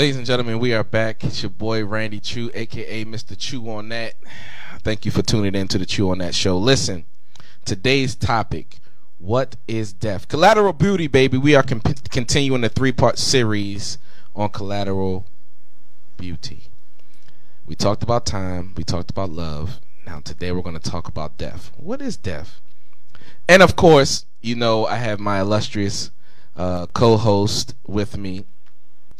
Ladies 0.00 0.16
and 0.16 0.24
gentlemen, 0.24 0.58
we 0.60 0.72
are 0.72 0.82
back. 0.82 1.22
It's 1.24 1.42
your 1.42 1.50
boy 1.50 1.84
Randy 1.84 2.20
Chew, 2.20 2.50
aka 2.54 3.04
Mr. 3.04 3.36
Chew 3.36 3.68
on 3.68 3.90
that. 3.90 4.14
Thank 4.78 5.04
you 5.04 5.10
for 5.10 5.20
tuning 5.20 5.54
in 5.54 5.68
to 5.68 5.76
the 5.76 5.84
Chew 5.84 6.08
on 6.08 6.16
that 6.20 6.34
show. 6.34 6.56
Listen, 6.56 7.04
today's 7.66 8.14
topic: 8.14 8.78
What 9.18 9.56
is 9.68 9.92
death? 9.92 10.26
Collateral 10.26 10.72
beauty, 10.72 11.06
baby. 11.06 11.36
We 11.36 11.54
are 11.54 11.62
con- 11.62 11.82
continuing 12.10 12.62
the 12.62 12.70
three-part 12.70 13.18
series 13.18 13.98
on 14.34 14.48
collateral 14.48 15.26
beauty. 16.16 16.68
We 17.66 17.74
talked 17.74 18.02
about 18.02 18.24
time. 18.24 18.72
We 18.78 18.84
talked 18.84 19.10
about 19.10 19.28
love. 19.28 19.80
Now 20.06 20.20
today 20.20 20.50
we're 20.50 20.62
going 20.62 20.80
to 20.80 20.90
talk 20.90 21.08
about 21.08 21.36
death. 21.36 21.72
What 21.76 22.00
is 22.00 22.16
death? 22.16 22.58
And 23.46 23.62
of 23.62 23.76
course, 23.76 24.24
you 24.40 24.54
know 24.54 24.86
I 24.86 24.94
have 24.94 25.20
my 25.20 25.40
illustrious 25.40 26.10
uh, 26.56 26.86
co-host 26.86 27.74
with 27.86 28.16
me. 28.16 28.46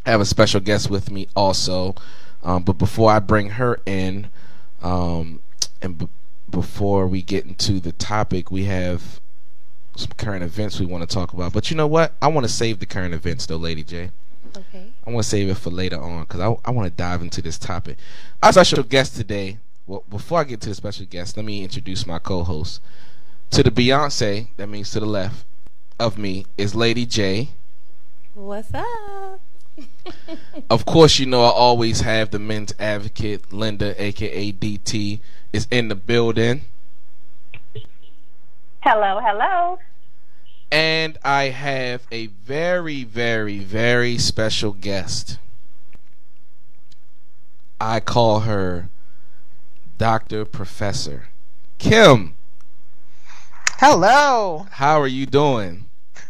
I 0.06 0.10
have 0.10 0.20
a 0.20 0.26
special 0.26 0.60
guest 0.60 0.90
with 0.90 1.10
me 1.10 1.28
also. 1.36 1.94
Um, 2.42 2.62
but 2.62 2.74
before 2.74 3.10
I 3.10 3.18
bring 3.18 3.50
her 3.50 3.80
in, 3.84 4.28
um, 4.82 5.40
and 5.82 5.98
b- 5.98 6.08
before 6.48 7.06
we 7.06 7.22
get 7.22 7.44
into 7.44 7.80
the 7.80 7.92
topic, 7.92 8.50
we 8.50 8.64
have 8.64 9.20
some 9.96 10.10
current 10.16 10.42
events 10.42 10.80
we 10.80 10.86
want 10.86 11.08
to 11.08 11.14
talk 11.14 11.32
about. 11.32 11.52
But 11.52 11.70
you 11.70 11.76
know 11.76 11.86
what? 11.86 12.14
I 12.22 12.28
want 12.28 12.46
to 12.46 12.52
save 12.52 12.78
the 12.78 12.86
current 12.86 13.12
events, 13.12 13.46
though, 13.46 13.56
Lady 13.56 13.82
J. 13.82 14.10
Okay. 14.56 14.86
I 15.06 15.10
want 15.10 15.22
to 15.22 15.28
save 15.28 15.48
it 15.48 15.58
for 15.58 15.70
later 15.70 16.00
on 16.00 16.22
because 16.22 16.40
I, 16.40 16.56
I 16.64 16.70
want 16.70 16.86
to 16.86 16.96
dive 16.96 17.22
into 17.22 17.42
this 17.42 17.58
topic. 17.58 17.98
Our 18.42 18.52
special 18.52 18.82
guest 18.82 19.16
today. 19.16 19.58
Well, 19.86 20.04
before 20.08 20.40
I 20.40 20.44
get 20.44 20.60
to 20.62 20.68
the 20.70 20.74
special 20.74 21.06
guest, 21.06 21.36
let 21.36 21.44
me 21.44 21.62
introduce 21.62 22.06
my 22.06 22.18
co-host. 22.18 22.80
To 23.50 23.62
the 23.62 23.70
Beyonce, 23.70 24.48
that 24.56 24.68
means 24.68 24.90
to 24.92 25.00
the 25.00 25.06
left 25.06 25.44
of 25.98 26.16
me, 26.16 26.46
is 26.56 26.74
Lady 26.74 27.04
J. 27.04 27.50
What's 28.34 28.72
up? 28.72 29.29
Of 30.70 30.86
course, 30.86 31.18
you 31.18 31.26
know 31.26 31.42
I 31.42 31.50
always 31.50 32.02
have 32.02 32.30
the 32.30 32.38
men's 32.38 32.72
advocate, 32.78 33.52
Linda, 33.52 34.00
aka 34.00 34.52
DT, 34.52 35.20
is 35.52 35.66
in 35.70 35.88
the 35.88 35.94
building. 35.94 36.62
Hello, 38.80 39.20
hello. 39.20 39.78
And 40.70 41.18
I 41.24 41.44
have 41.44 42.06
a 42.12 42.26
very, 42.26 43.02
very, 43.02 43.58
very 43.58 44.16
special 44.18 44.72
guest. 44.72 45.38
I 47.80 47.98
call 47.98 48.40
her 48.40 48.88
Dr. 49.98 50.44
Professor. 50.44 51.28
Kim, 51.78 52.36
Hello, 53.80 54.66
how 54.72 55.00
are 55.00 55.06
you 55.06 55.24
doing? 55.24 55.86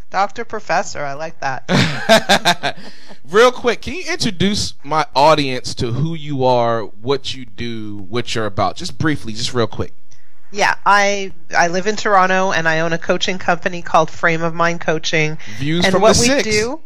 Dr. 0.09 0.45
Professor. 0.45 1.05
I 1.05 1.15
like 1.15 1.41
that. 1.41 2.79
Real 3.31 3.53
quick, 3.53 3.83
can 3.83 3.95
you 3.95 4.05
introduce 4.11 4.75
my 4.83 5.07
audience 5.15 5.73
to 5.77 5.93
who 5.93 6.15
you 6.15 6.45
are, 6.45 6.83
what 6.83 7.33
you 7.35 7.45
do, 7.47 7.99
what 8.09 8.35
you're 8.35 8.47
about? 8.47 8.75
Just 8.77 8.99
briefly, 8.99 9.33
just 9.33 9.55
real 9.55 9.69
quick. 9.69 9.93
yeah, 10.51 10.75
I 10.85 11.33
I 11.57 11.69
live 11.69 11.87
in 11.87 11.95
Toronto 11.95 12.51
and 12.51 12.69
I 12.69 12.81
own 12.81 12.93
a 12.93 12.99
coaching 12.99 13.39
company 13.39 13.83
called 13.83 14.11
Frame 14.11 14.43
of 14.43 14.53
Mind 14.53 14.81
Coaching. 14.81 15.39
Views 15.59 15.85
and 15.85 15.93
from 15.93 16.03
what 16.03 16.17
the 16.17 16.21
we 16.23 16.27
six. 16.27 16.43
do, 16.49 16.81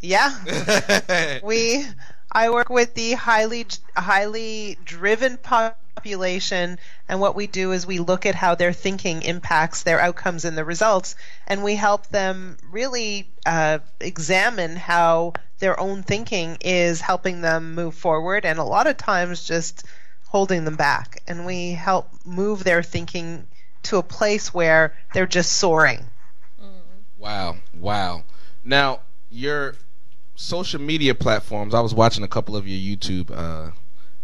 yeah, 0.00 1.38
we 1.42 1.86
I 2.30 2.50
work 2.50 2.68
with 2.68 2.92
the 2.94 3.12
highly 3.12 3.66
highly 3.96 4.76
driven 4.84 5.38
population 5.38 6.78
and 7.08 7.20
what 7.20 7.34
we 7.34 7.46
do 7.46 7.72
is 7.72 7.86
we 7.86 7.98
look 7.98 8.26
at 8.26 8.34
how 8.34 8.54
their 8.54 8.72
thinking 8.72 9.22
impacts 9.22 9.82
their 9.84 10.00
outcomes 10.00 10.44
and 10.44 10.56
the 10.56 10.64
results 10.64 11.14
and 11.46 11.62
we 11.62 11.76
help 11.76 12.08
them 12.08 12.56
really 12.70 13.28
uh, 13.46 13.78
examine 14.00 14.76
how 14.76 15.32
their 15.62 15.78
own 15.80 16.02
thinking 16.02 16.58
is 16.60 17.00
helping 17.00 17.40
them 17.40 17.74
move 17.74 17.94
forward 17.94 18.44
and 18.44 18.58
a 18.58 18.64
lot 18.64 18.86
of 18.86 18.96
times 18.96 19.46
just 19.46 19.84
holding 20.26 20.64
them 20.64 20.76
back 20.76 21.22
and 21.26 21.46
we 21.46 21.72
help 21.72 22.08
move 22.26 22.64
their 22.64 22.82
thinking 22.82 23.46
to 23.82 23.96
a 23.96 24.02
place 24.02 24.52
where 24.52 24.92
they're 25.14 25.26
just 25.26 25.52
soaring 25.52 26.04
Wow, 27.22 27.58
wow. 27.72 28.24
Now, 28.64 29.02
your 29.30 29.76
social 30.34 30.80
media 30.80 31.14
platforms, 31.14 31.72
I 31.72 31.78
was 31.78 31.94
watching 31.94 32.24
a 32.24 32.28
couple 32.28 32.56
of 32.56 32.66
your 32.66 32.96
YouTube 32.96 33.30
uh, 33.30 33.70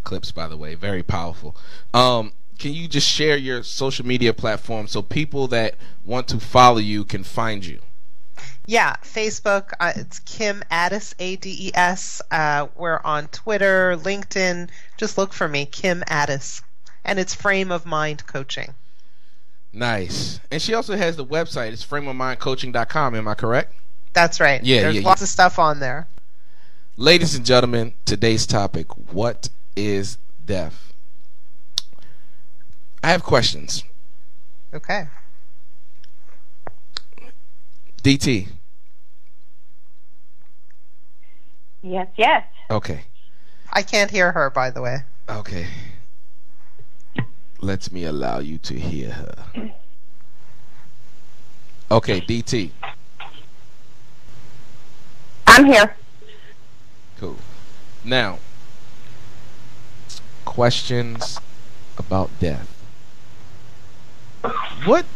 clips, 0.02 0.32
by 0.32 0.48
the 0.48 0.56
way, 0.56 0.74
very 0.74 1.04
powerful. 1.04 1.56
Um, 1.94 2.32
can 2.58 2.74
you 2.74 2.88
just 2.88 3.08
share 3.08 3.36
your 3.36 3.62
social 3.62 4.04
media 4.04 4.34
platform 4.34 4.88
so 4.88 5.00
people 5.00 5.46
that 5.46 5.76
want 6.04 6.26
to 6.28 6.40
follow 6.40 6.78
you 6.78 7.04
can 7.04 7.22
find 7.22 7.64
you? 7.64 7.78
Yeah, 8.68 8.96
Facebook. 9.02 9.72
Uh, 9.80 9.94
it's 9.96 10.18
Kim 10.18 10.62
Ades, 10.70 11.14
A 11.18 11.36
D 11.36 11.68
E 11.68 11.70
S. 11.72 12.20
Uh, 12.30 12.66
we're 12.76 13.00
on 13.02 13.28
Twitter, 13.28 13.96
LinkedIn. 13.96 14.68
Just 14.98 15.16
look 15.16 15.32
for 15.32 15.48
me, 15.48 15.64
Kim 15.64 16.04
Ades, 16.10 16.60
and 17.02 17.18
it's 17.18 17.34
Frame 17.34 17.72
of 17.72 17.86
Mind 17.86 18.26
Coaching. 18.26 18.74
Nice. 19.72 20.40
And 20.50 20.60
she 20.60 20.74
also 20.74 20.98
has 20.98 21.16
the 21.16 21.24
website. 21.24 21.72
It's 21.72 21.82
frameofmindcoaching.com. 21.82 23.14
Am 23.14 23.26
I 23.26 23.32
correct? 23.32 23.72
That's 24.12 24.38
right. 24.38 24.62
Yeah, 24.62 24.82
There's 24.82 24.96
yeah, 24.96 25.00
lots 25.00 25.22
of 25.22 25.28
stuff 25.28 25.58
on 25.58 25.80
there. 25.80 26.06
Ladies 26.98 27.34
and 27.34 27.46
gentlemen, 27.46 27.94
today's 28.04 28.46
topic 28.46 28.88
what 29.14 29.48
is 29.76 30.18
death? 30.44 30.92
I 33.02 33.12
have 33.12 33.22
questions. 33.22 33.82
Okay. 34.74 35.08
DT. 38.02 38.48
Yes, 41.88 42.08
yes. 42.16 42.44
Okay. 42.70 43.00
I 43.72 43.80
can't 43.80 44.10
hear 44.10 44.32
her, 44.32 44.50
by 44.50 44.68
the 44.68 44.82
way. 44.82 44.98
Okay. 45.26 45.66
Let 47.60 47.90
me 47.90 48.04
allow 48.04 48.40
you 48.40 48.58
to 48.58 48.78
hear 48.78 49.10
her. 49.10 49.72
Okay, 51.90 52.20
DT. 52.20 52.70
I'm 55.46 55.64
here. 55.64 55.96
Cool. 57.18 57.36
Now, 58.04 58.38
questions 60.44 61.40
about 61.96 62.28
death. 62.38 62.68
What 64.84 65.06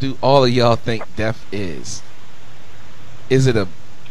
do 0.00 0.18
all 0.20 0.44
of 0.44 0.50
y'all 0.50 0.76
think 0.76 1.04
death 1.16 1.46
is? 1.50 2.02
Is 3.30 3.46
it 3.46 3.56
a 3.56 3.68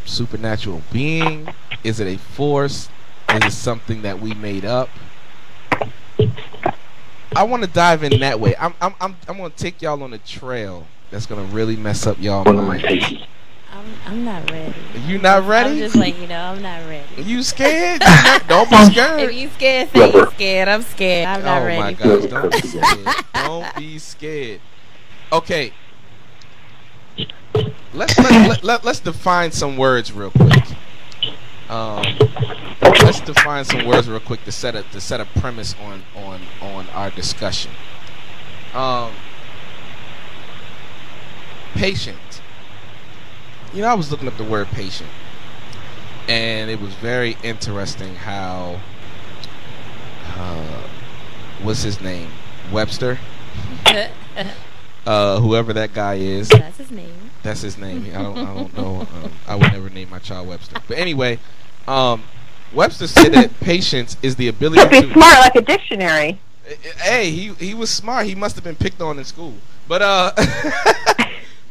supernatural 0.09 0.81
being? 0.91 1.47
Is 1.83 1.99
it 1.99 2.07
a 2.07 2.17
force? 2.17 2.89
Is 3.29 3.45
it 3.45 3.51
something 3.51 4.01
that 4.01 4.19
we 4.19 4.33
made 4.33 4.65
up? 4.65 4.89
I 7.35 7.43
want 7.43 7.63
to 7.63 7.69
dive 7.69 8.03
in 8.03 8.19
that 8.19 8.39
way. 8.39 8.55
I'm 8.57 8.73
I'm 8.81 8.95
I'm, 8.99 9.15
I'm 9.27 9.37
going 9.37 9.51
to 9.51 9.57
take 9.57 9.81
y'all 9.81 10.01
on 10.03 10.13
a 10.13 10.17
trail 10.17 10.87
that's 11.11 11.25
going 11.25 11.47
to 11.47 11.55
really 11.55 11.75
mess 11.75 12.07
up 12.07 12.19
y'all 12.19 12.43
minds. 12.43 12.83
I'm 13.71 13.85
I'm 14.05 14.25
not 14.25 14.49
ready. 14.49 14.73
You 15.05 15.19
not 15.19 15.47
ready? 15.47 15.69
I'm 15.69 15.77
just 15.77 15.95
letting 15.95 16.21
you 16.21 16.27
know 16.27 16.41
I'm 16.41 16.61
not 16.61 16.79
ready. 16.87 17.21
You 17.21 17.43
scared? 17.43 18.01
Don't 18.47 18.69
be 18.69 18.75
scared. 18.85 19.21
If 19.21 19.33
you 19.33 19.49
scared, 19.49 19.89
say 19.91 20.11
you 20.11 20.31
scared. 20.31 20.67
I'm 20.67 20.81
scared. 20.81 21.27
Oh 21.27 21.31
I'm 21.31 21.43
not 21.43 21.61
oh 21.61 21.65
ready. 21.65 21.79
my 21.79 21.93
gosh! 21.93 22.29
Don't 22.29 22.51
be 22.51 22.67
scared. 22.67 23.25
don't 23.33 23.75
be 23.75 23.99
scared. 23.99 24.61
Okay. 25.31 25.73
Let's 27.99 28.17
let, 28.17 28.31
let, 28.31 28.63
let, 28.63 28.85
let's 28.85 29.01
define 29.01 29.51
some 29.51 29.75
words 29.75 30.13
real 30.13 30.31
quick. 30.31 30.63
Um, 31.69 32.01
let's 32.81 33.19
define 33.19 33.65
some 33.65 33.85
words 33.85 34.07
real 34.07 34.21
quick 34.21 34.41
to 34.45 34.53
set 34.53 34.73
a 34.73 34.83
to 34.83 35.01
set 35.01 35.19
a 35.19 35.25
premise 35.25 35.75
on 35.81 36.03
on 36.15 36.39
on 36.61 36.87
our 36.91 37.09
discussion. 37.11 37.71
Um, 38.73 39.11
patient. 41.73 42.41
You 43.73 43.81
know, 43.81 43.89
I 43.89 43.95
was 43.95 44.11
looking 44.11 44.29
up 44.29 44.37
the 44.37 44.45
word 44.45 44.67
patient, 44.67 45.09
and 46.29 46.71
it 46.71 46.79
was 46.79 46.93
very 46.93 47.35
interesting 47.43 48.15
how 48.15 48.79
uh, 50.37 50.87
what's 51.63 51.83
his 51.83 51.99
name 51.99 52.29
Webster, 52.71 53.19
uh, 55.05 55.41
whoever 55.41 55.73
that 55.73 55.93
guy 55.93 56.13
is. 56.13 56.47
That's 56.47 56.77
his 56.77 56.91
name. 56.91 57.18
That's 57.49 57.61
his 57.61 57.79
name. 57.79 58.05
I 58.15 58.21
don't. 58.21 58.37
I 58.37 58.53
don't 58.53 58.77
know. 58.77 59.01
Um, 59.01 59.31
I 59.47 59.55
would 59.55 59.71
never 59.71 59.89
name 59.89 60.11
my 60.11 60.19
child 60.19 60.47
Webster. 60.47 60.79
But 60.87 60.99
anyway, 60.99 61.39
um, 61.87 62.21
Webster 62.71 63.07
said 63.07 63.33
that 63.33 63.59
patience 63.59 64.17
is 64.21 64.35
the 64.35 64.49
ability 64.49 64.83
Could 64.83 64.91
be 64.91 65.01
to. 65.01 65.13
smart 65.13 65.39
like 65.39 65.55
a 65.55 65.61
dictionary. 65.61 66.39
Hey, 67.01 67.31
he 67.31 67.53
he 67.55 67.73
was 67.73 67.89
smart. 67.89 68.27
He 68.27 68.35
must 68.35 68.53
have 68.53 68.63
been 68.63 68.75
picked 68.75 69.01
on 69.01 69.17
in 69.17 69.25
school. 69.25 69.55
But 69.87 70.03
uh, 70.03 70.31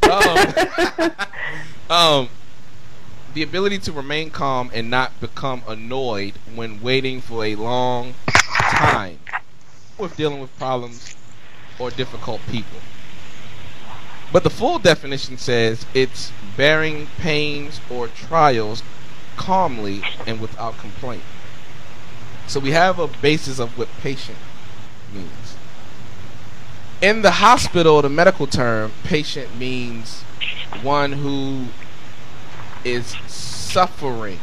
um, 1.89 1.89
um, 1.89 2.29
the 3.33 3.41
ability 3.43 3.77
to 3.77 3.93
remain 3.93 4.31
calm 4.31 4.69
and 4.73 4.89
not 4.89 5.17
become 5.21 5.63
annoyed 5.65 6.33
when 6.55 6.81
waiting 6.81 7.21
for 7.21 7.45
a 7.45 7.55
long 7.55 8.15
time 8.27 9.19
with 9.97 10.17
dealing 10.17 10.41
with 10.41 10.53
problems 10.57 11.15
or 11.79 11.89
difficult 11.89 12.41
people. 12.51 12.79
But 14.31 14.43
the 14.43 14.49
full 14.49 14.79
definition 14.79 15.37
says 15.37 15.85
it's 15.93 16.31
bearing 16.55 17.07
pains 17.17 17.81
or 17.89 18.07
trials 18.07 18.83
calmly 19.35 20.01
and 20.27 20.39
without 20.39 20.77
complaint. 20.77 21.23
So 22.47 22.59
we 22.59 22.71
have 22.71 22.99
a 22.99 23.07
basis 23.07 23.59
of 23.59 23.77
what 23.77 23.87
patient 24.01 24.37
means. 25.13 25.55
In 27.01 27.21
the 27.21 27.31
hospital, 27.31 28.01
the 28.01 28.09
medical 28.09 28.45
term, 28.45 28.91
patient 29.03 29.57
means 29.57 30.21
one 30.81 31.13
who 31.13 31.67
is 32.83 33.15
suffering. 33.27 34.39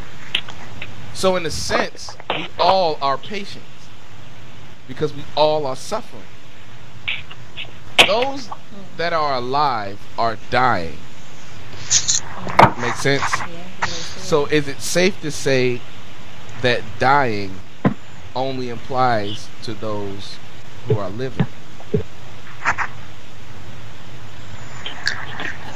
So, 1.12 1.36
in 1.36 1.46
a 1.46 1.50
sense, 1.50 2.16
we 2.30 2.48
all 2.58 2.98
are 3.00 3.18
patients 3.18 3.66
because 4.86 5.12
we 5.12 5.24
all 5.34 5.66
are 5.66 5.76
suffering. 5.76 6.22
Those 8.06 8.48
that 8.96 9.12
are 9.12 9.36
alive 9.36 9.98
are 10.18 10.38
dying. 10.50 10.98
Make 12.80 12.94
sense? 12.94 13.24
So, 13.88 14.46
is 14.46 14.68
it 14.68 14.80
safe 14.80 15.20
to 15.22 15.30
say 15.30 15.80
that 16.62 16.82
dying 16.98 17.56
only 18.34 18.68
implies 18.68 19.48
to 19.62 19.74
those 19.74 20.36
who 20.86 20.98
are 20.98 21.10
living? 21.10 21.46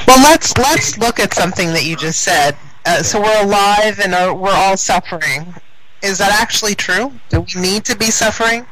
Well, 0.06 0.22
let's 0.22 0.56
let's 0.58 0.98
look 0.98 1.20
at 1.20 1.32
something 1.34 1.68
that 1.68 1.84
you 1.84 1.96
just 1.96 2.22
said. 2.22 2.56
Uh, 2.84 3.02
so 3.02 3.20
we're 3.20 3.42
alive 3.42 4.00
and 4.00 4.14
are, 4.14 4.34
we're 4.34 4.50
all 4.50 4.76
suffering. 4.76 5.54
Is 6.02 6.18
that 6.18 6.32
actually 6.32 6.74
true? 6.74 7.12
Do 7.28 7.42
we 7.42 7.60
need 7.60 7.84
to 7.84 7.96
be 7.96 8.06
suffering? 8.06 8.66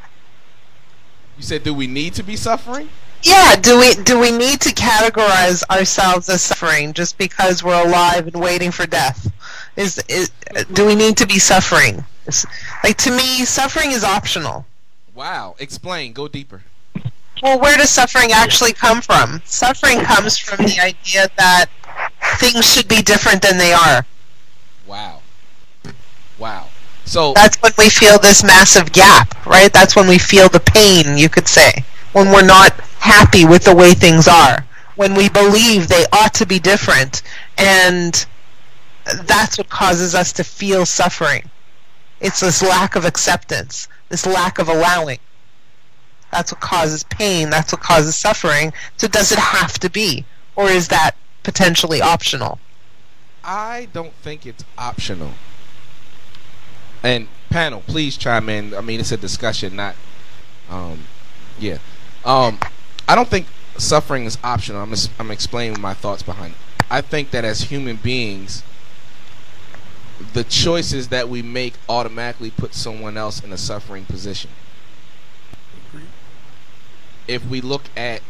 You 1.36 1.42
said, 1.44 1.62
do 1.62 1.72
we 1.72 1.86
need 1.86 2.14
to 2.14 2.24
be 2.24 2.34
suffering? 2.34 2.88
Yeah. 3.22 3.56
Do 3.56 3.78
we 3.78 3.94
do 3.94 4.18
we 4.18 4.30
need 4.30 4.60
to 4.62 4.70
categorize 4.70 5.62
ourselves 5.70 6.28
as 6.28 6.42
suffering 6.42 6.92
just 6.92 7.18
because 7.18 7.62
we're 7.62 7.86
alive 7.86 8.26
and 8.26 8.40
waiting 8.40 8.70
for 8.70 8.86
death? 8.86 9.32
Is, 9.76 10.02
is 10.08 10.30
do 10.72 10.86
we 10.86 10.94
need 10.94 11.16
to 11.18 11.26
be 11.26 11.38
suffering? 11.38 12.04
Like 12.84 12.96
to 12.98 13.10
me, 13.10 13.44
suffering 13.44 13.92
is 13.92 14.04
optional. 14.04 14.66
Wow. 15.14 15.56
Explain. 15.58 16.12
Go 16.12 16.28
deeper. 16.28 16.62
Well, 17.42 17.60
where 17.60 17.76
does 17.76 17.90
suffering 17.90 18.32
actually 18.32 18.72
come 18.72 19.00
from? 19.00 19.42
Suffering 19.44 20.00
comes 20.00 20.38
from 20.38 20.64
the 20.66 20.80
idea 20.80 21.28
that 21.36 21.66
things 22.38 22.72
should 22.72 22.88
be 22.88 23.02
different 23.02 23.42
than 23.42 23.58
they 23.58 23.72
are. 23.72 24.04
Wow. 24.86 25.22
Wow. 26.38 26.68
So 27.04 27.32
That's 27.34 27.56
when 27.62 27.72
we 27.78 27.88
feel 27.88 28.18
this 28.18 28.44
massive 28.44 28.92
gap, 28.92 29.46
right? 29.46 29.72
That's 29.72 29.96
when 29.96 30.08
we 30.08 30.18
feel 30.18 30.48
the 30.48 30.60
pain, 30.60 31.16
you 31.16 31.28
could 31.28 31.48
say. 31.48 31.84
When 32.18 32.32
we're 32.32 32.44
not 32.44 32.72
happy 32.98 33.44
with 33.44 33.62
the 33.62 33.76
way 33.76 33.94
things 33.94 34.26
are. 34.26 34.66
When 34.96 35.14
we 35.14 35.28
believe 35.28 35.86
they 35.86 36.04
ought 36.12 36.34
to 36.34 36.46
be 36.46 36.58
different. 36.58 37.22
And 37.56 38.26
that's 39.22 39.56
what 39.56 39.68
causes 39.68 40.16
us 40.16 40.32
to 40.32 40.42
feel 40.42 40.84
suffering. 40.84 41.48
It's 42.20 42.40
this 42.40 42.60
lack 42.60 42.96
of 42.96 43.04
acceptance, 43.04 43.86
this 44.08 44.26
lack 44.26 44.58
of 44.58 44.68
allowing. 44.68 45.20
That's 46.32 46.50
what 46.50 46.60
causes 46.60 47.04
pain. 47.04 47.50
That's 47.50 47.72
what 47.72 47.82
causes 47.82 48.16
suffering. 48.16 48.72
So 48.96 49.06
does 49.06 49.30
it 49.30 49.38
have 49.38 49.74
to 49.74 49.88
be? 49.88 50.24
Or 50.56 50.68
is 50.68 50.88
that 50.88 51.12
potentially 51.44 52.02
optional? 52.02 52.58
I 53.44 53.86
don't 53.92 54.12
think 54.14 54.44
it's 54.44 54.64
optional. 54.76 55.34
And 57.00 57.28
panel, 57.48 57.84
please 57.86 58.16
chime 58.16 58.48
in. 58.48 58.74
I 58.74 58.80
mean, 58.80 58.98
it's 58.98 59.12
a 59.12 59.16
discussion, 59.16 59.76
not, 59.76 59.94
um, 60.68 61.04
yeah. 61.60 61.78
Um, 62.24 62.58
I 63.06 63.14
don't 63.14 63.28
think 63.28 63.46
suffering 63.76 64.24
is 64.24 64.38
optional. 64.42 64.82
I'm 64.82 64.94
I'm 65.18 65.30
explaining 65.30 65.80
my 65.80 65.94
thoughts 65.94 66.22
behind 66.22 66.54
it. 66.54 66.84
I 66.90 67.00
think 67.00 67.30
that 67.30 67.44
as 67.44 67.62
human 67.62 67.96
beings, 67.96 68.62
the 70.32 70.44
choices 70.44 71.08
that 71.08 71.28
we 71.28 71.42
make 71.42 71.74
automatically 71.88 72.50
put 72.50 72.74
someone 72.74 73.16
else 73.16 73.42
in 73.42 73.52
a 73.52 73.58
suffering 73.58 74.04
position. 74.04 74.50
If 77.26 77.46
we 77.46 77.60
look 77.60 77.84
at, 77.96 78.22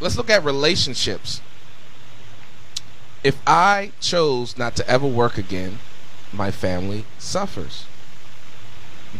let's 0.00 0.16
look 0.16 0.30
at 0.30 0.42
relationships. 0.42 1.42
If 3.22 3.40
I 3.46 3.92
chose 4.00 4.56
not 4.56 4.74
to 4.76 4.88
ever 4.88 5.06
work 5.06 5.36
again, 5.36 5.80
my 6.32 6.50
family 6.50 7.04
suffers. 7.18 7.84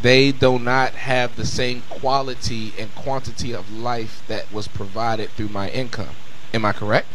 They 0.00 0.32
do 0.32 0.58
not 0.58 0.92
have 0.92 1.36
the 1.36 1.46
same 1.46 1.82
quality 1.88 2.72
and 2.78 2.94
quantity 2.94 3.52
of 3.52 3.72
life 3.72 4.22
that 4.28 4.52
was 4.52 4.68
provided 4.68 5.30
through 5.30 5.48
my 5.48 5.70
income. 5.70 6.14
Am 6.54 6.64
I 6.64 6.72
correct? 6.72 7.08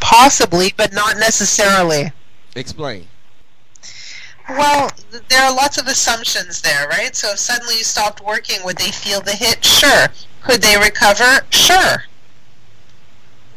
Possibly, 0.00 0.72
but 0.76 0.92
not 0.92 1.18
necessarily. 1.18 2.12
Explain. 2.56 3.06
Well, 4.48 4.90
there 5.28 5.42
are 5.42 5.54
lots 5.54 5.78
of 5.78 5.86
assumptions 5.86 6.62
there, 6.62 6.88
right? 6.88 7.14
So 7.14 7.30
if 7.30 7.38
suddenly 7.38 7.78
you 7.78 7.84
stopped 7.84 8.24
working, 8.24 8.58
would 8.64 8.76
they 8.76 8.90
feel 8.90 9.20
the 9.20 9.32
hit? 9.32 9.64
Sure. 9.64 10.08
Could 10.42 10.62
they 10.62 10.76
recover? 10.76 11.46
Sure. 11.50 12.04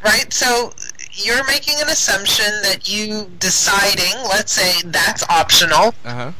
Right? 0.03 0.31
So 0.31 0.73
you're 1.13 1.45
making 1.45 1.75
an 1.81 1.89
assumption 1.89 2.45
that 2.63 2.87
you 2.87 3.31
deciding, 3.39 4.13
let's 4.29 4.51
say 4.51 4.81
that's 4.85 5.27
optional, 5.29 5.95
Uh 6.03 6.13
huh. 6.13 6.31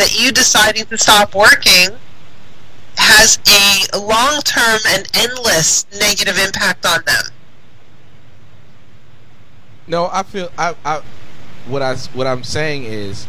That 0.00 0.18
you 0.18 0.32
deciding 0.32 0.86
to 0.86 0.96
stop 0.96 1.34
working 1.34 1.90
has 2.96 3.38
a 3.92 3.98
long 3.98 4.40
term 4.40 4.80
and 4.88 5.06
endless 5.14 5.86
negative 5.98 6.38
impact 6.38 6.86
on 6.86 7.02
them. 7.04 7.24
No, 9.86 10.08
I 10.10 10.22
feel 10.22 10.50
I, 10.56 10.74
I 10.86 11.02
what 11.66 11.82
I 11.82 11.96
what 12.14 12.26
I'm 12.26 12.44
saying 12.44 12.84
is 12.84 13.26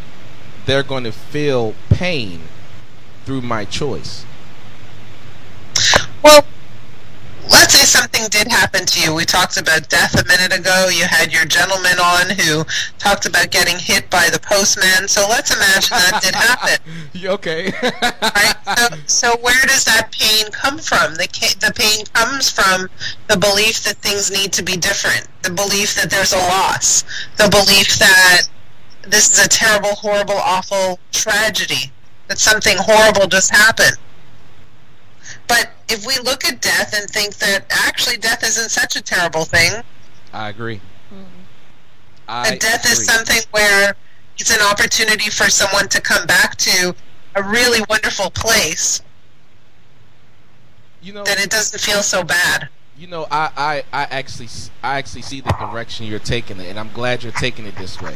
they're 0.66 0.84
going 0.84 1.04
to 1.04 1.12
feel 1.12 1.76
pain 1.90 2.42
through 3.26 3.42
my 3.42 3.66
choice. 3.66 4.26
Well, 6.24 6.46
let's 7.52 7.74
say 7.74 7.86
something 7.86 8.28
did 8.30 8.48
happen 8.48 8.86
to 8.86 9.02
you. 9.02 9.14
We 9.14 9.26
talked 9.26 9.58
about 9.58 9.90
death 9.90 10.20
a 10.20 10.26
minute 10.26 10.58
ago. 10.58 10.88
You 10.92 11.06
had 11.06 11.32
your 11.32 11.46
gentleman 11.46 12.00
on 12.00 12.30
who 12.30 12.64
talked 12.98 13.26
about 13.26 13.52
getting 13.52 13.78
hit 13.78 14.10
by 14.10 14.30
the 14.32 14.40
postman. 14.40 15.08
So 15.08 15.28
let's 15.30 15.52
imagine 15.52 15.98
that 15.98 16.22
did 16.24 16.36
happen. 16.36 16.80
okay. 17.26 17.72
Right? 18.22 18.56
So, 18.78 18.98
so 19.06 19.38
where 19.42 19.62
does 19.68 19.84
that 19.86 20.12
pain 20.12 20.52
come 20.52 20.78
from? 20.78 21.16
The, 21.16 21.28
the 21.60 21.74
pain 21.76 22.06
comes 22.14 22.50
from 22.50 22.90
the 23.28 23.38
belief 23.38 23.84
that 23.84 23.98
things 23.98 24.32
need 24.32 24.54
to 24.54 24.64
be 24.64 24.78
different, 24.78 25.28
the 25.44 25.52
belief 25.52 25.96
that 25.96 26.10
there's 26.10 26.34
a 26.34 26.38
loss, 26.38 27.04
the 27.38 27.50
belief 27.50 27.98
that 28.00 28.44
this 29.04 29.32
is 29.32 29.46
a 29.46 29.50
terrible, 29.50 29.96
horrible, 29.96 30.36
awful 30.36 31.00
tragedy, 31.12 31.92
that 32.28 32.40
something 32.40 32.78
horrible 32.80 33.28
just 33.28 33.52
happened. 33.52 33.98
But 35.52 35.70
if 35.90 36.08
we 36.08 36.18
look 36.20 36.46
at 36.46 36.62
death 36.62 36.94
and 36.98 37.10
think 37.10 37.36
that 37.40 37.66
actually 37.70 38.16
death 38.16 38.42
isn't 38.42 38.70
such 38.70 38.96
a 38.96 39.02
terrible 39.02 39.44
thing, 39.44 39.84
I 40.32 40.48
agree. 40.48 40.80
Hmm. 41.10 41.24
I 42.30 42.52
that 42.52 42.62
death 42.62 42.90
is 42.90 43.06
something 43.06 43.42
where 43.52 43.94
it's 44.38 44.50
an 44.50 44.66
opportunity 44.72 45.30
for 45.30 45.50
someone 45.50 45.90
to 45.90 46.00
come 46.00 46.26
back 46.26 46.56
to 46.56 46.96
a 47.36 47.44
really 47.44 47.82
wonderful 47.90 48.30
place, 48.30 49.02
You 51.02 51.12
know, 51.16 51.26
then 51.26 51.38
it 51.38 51.50
doesn't 51.50 51.82
feel 51.82 52.02
so 52.02 52.24
bad. 52.24 52.70
You 53.02 53.08
know, 53.08 53.26
I, 53.32 53.50
I, 53.58 53.84
I 53.92 54.04
actually, 54.12 54.46
s- 54.46 54.70
I 54.84 55.00
actually 55.00 55.24
see 55.24 55.42
the 55.42 55.52
direction 55.54 56.06
you're 56.06 56.20
taking 56.20 56.60
it, 56.60 56.68
and 56.68 56.80
I'm 56.80 56.92
glad 56.94 57.24
you're 57.24 57.32
taking 57.32 57.66
it 57.66 57.76
this 57.76 58.00
way. 58.00 58.16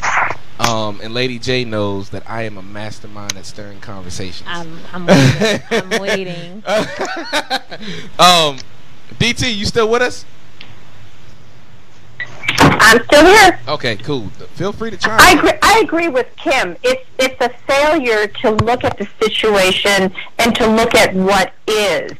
Um, 0.59 0.99
and 1.01 1.11
Lady 1.11 1.39
J 1.39 1.65
knows 1.65 2.11
that 2.11 2.29
I 2.29 2.43
am 2.43 2.55
a 2.59 2.61
mastermind 2.61 3.35
at 3.35 3.47
stirring 3.47 3.79
conversations. 3.79 4.47
I'm, 4.47 4.77
I'm 4.93 5.05
waiting. 5.07 5.61
I'm 5.71 5.89
waiting. 6.01 6.63
um, 8.19 8.59
DT, 9.17 9.55
you 9.55 9.65
still 9.65 9.89
with 9.89 10.03
us? 10.03 10.23
I'm 12.59 13.03
still 13.05 13.25
here. 13.25 13.59
Okay, 13.67 13.95
cool. 13.97 14.27
Feel 14.53 14.71
free 14.71 14.91
to 14.91 14.97
chime 14.97 15.19
I 15.19 15.31
agree, 15.31 15.59
I 15.63 15.79
agree 15.83 16.07
with 16.09 16.27
Kim. 16.35 16.77
It's 16.83 17.03
it's 17.17 17.41
a 17.41 17.49
failure 17.67 18.27
to 18.27 18.51
look 18.51 18.83
at 18.83 18.97
the 18.97 19.07
situation 19.19 20.13
and 20.37 20.55
to 20.55 20.67
look 20.67 20.93
at 20.93 21.13
what 21.15 21.53
is. 21.67 22.11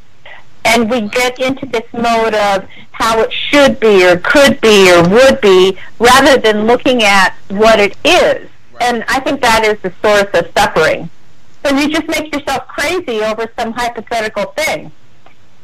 And 0.65 0.89
we 0.89 1.01
get 1.01 1.39
into 1.39 1.65
this 1.67 1.85
mode 1.93 2.33
of 2.33 2.67
how 2.91 3.19
it 3.21 3.31
should 3.31 3.79
be 3.79 4.05
or 4.05 4.17
could 4.17 4.59
be 4.61 4.91
or 4.91 5.07
would 5.07 5.39
be 5.39 5.77
rather 5.99 6.37
than 6.37 6.65
looking 6.65 7.03
at 7.03 7.35
what 7.49 7.79
it 7.79 7.95
is. 8.03 8.49
And 8.81 9.03
I 9.07 9.19
think 9.19 9.41
that 9.41 9.63
is 9.63 9.79
the 9.81 9.93
source 10.01 10.29
of 10.33 10.51
suffering. 10.57 11.09
So 11.63 11.75
you 11.75 11.89
just 11.89 12.07
make 12.07 12.33
yourself 12.33 12.67
crazy 12.67 13.21
over 13.21 13.49
some 13.57 13.71
hypothetical 13.71 14.45
thing. 14.57 14.91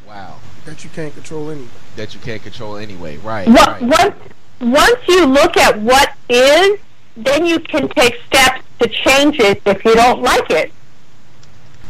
Wow. 0.07 0.39
that 0.65 0.83
you 0.83 0.89
can't 0.89 1.13
control 1.13 1.49
anyway. 1.49 1.67
That 1.95 2.13
you 2.13 2.19
can't 2.19 2.41
control 2.41 2.77
anyway. 2.77 3.17
Right. 3.17 3.47
What, 3.47 3.81
right. 3.81 3.81
once, 3.81 4.15
once 4.59 4.99
you 5.07 5.25
look 5.25 5.57
at 5.57 5.79
what 5.79 6.13
is, 6.29 6.79
then 7.17 7.45
you 7.45 7.59
can 7.59 7.89
take 7.89 8.15
steps 8.27 8.61
to 8.79 8.87
change 8.87 9.39
it 9.39 9.61
if 9.65 9.83
you 9.83 9.93
don't 9.95 10.21
like 10.21 10.49
it. 10.49 10.71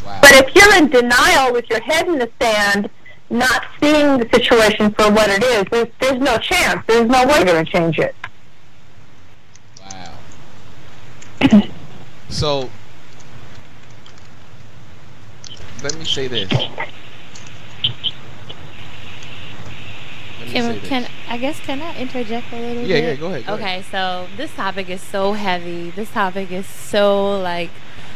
Wow. 0.05 0.19
But 0.21 0.33
if 0.35 0.55
you're 0.55 0.75
in 0.75 0.89
denial 0.89 1.53
with 1.53 1.69
your 1.69 1.81
head 1.81 2.07
in 2.07 2.17
the 2.17 2.29
sand, 2.41 2.89
not 3.31 3.63
seeing 3.79 4.17
the 4.17 4.29
situation 4.33 4.91
for 4.93 5.09
what 5.11 5.29
it 5.29 5.43
is, 5.43 5.63
there's, 5.71 5.87
there's 5.99 6.21
no 6.21 6.37
chance. 6.37 6.83
There's 6.87 7.09
no 7.09 7.25
way 7.25 7.37
you're 7.37 7.45
going 7.45 7.65
to 7.65 7.71
change 7.71 7.97
it. 7.97 8.15
Wow. 9.81 11.61
so, 12.29 12.69
let 15.83 15.95
me 15.97 16.05
say 16.05 16.27
this. 16.27 16.51
Let 16.51 16.69
me 20.39 20.47
say 20.47 20.51
Can, 20.51 20.79
can 20.81 21.07
I 21.29 21.37
guess 21.37 21.59
can 21.61 21.81
I 21.81 21.95
interject 21.97 22.51
a 22.51 22.59
little 22.59 22.83
Yeah, 22.83 22.99
bit? 22.99 23.03
yeah, 23.03 23.15
go 23.15 23.27
ahead, 23.27 23.45
go 23.45 23.53
okay, 23.53 23.83
so 23.89 24.27
this 24.37 24.53
topic 24.53 24.89
is 24.89 25.01
so 25.01 25.33
heavy. 25.33 25.91
This 25.91 26.11
topic 26.11 26.51
is 26.51 26.67
so 26.67 27.39
like 27.39 27.69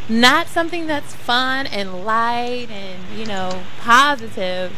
not 0.09 0.47
something 0.47 0.85
that's 0.85 1.15
fun 1.15 1.65
and 1.67 2.03
light 2.05 2.67
and 2.69 3.17
you 3.17 3.25
know 3.25 3.61
positive, 3.79 4.71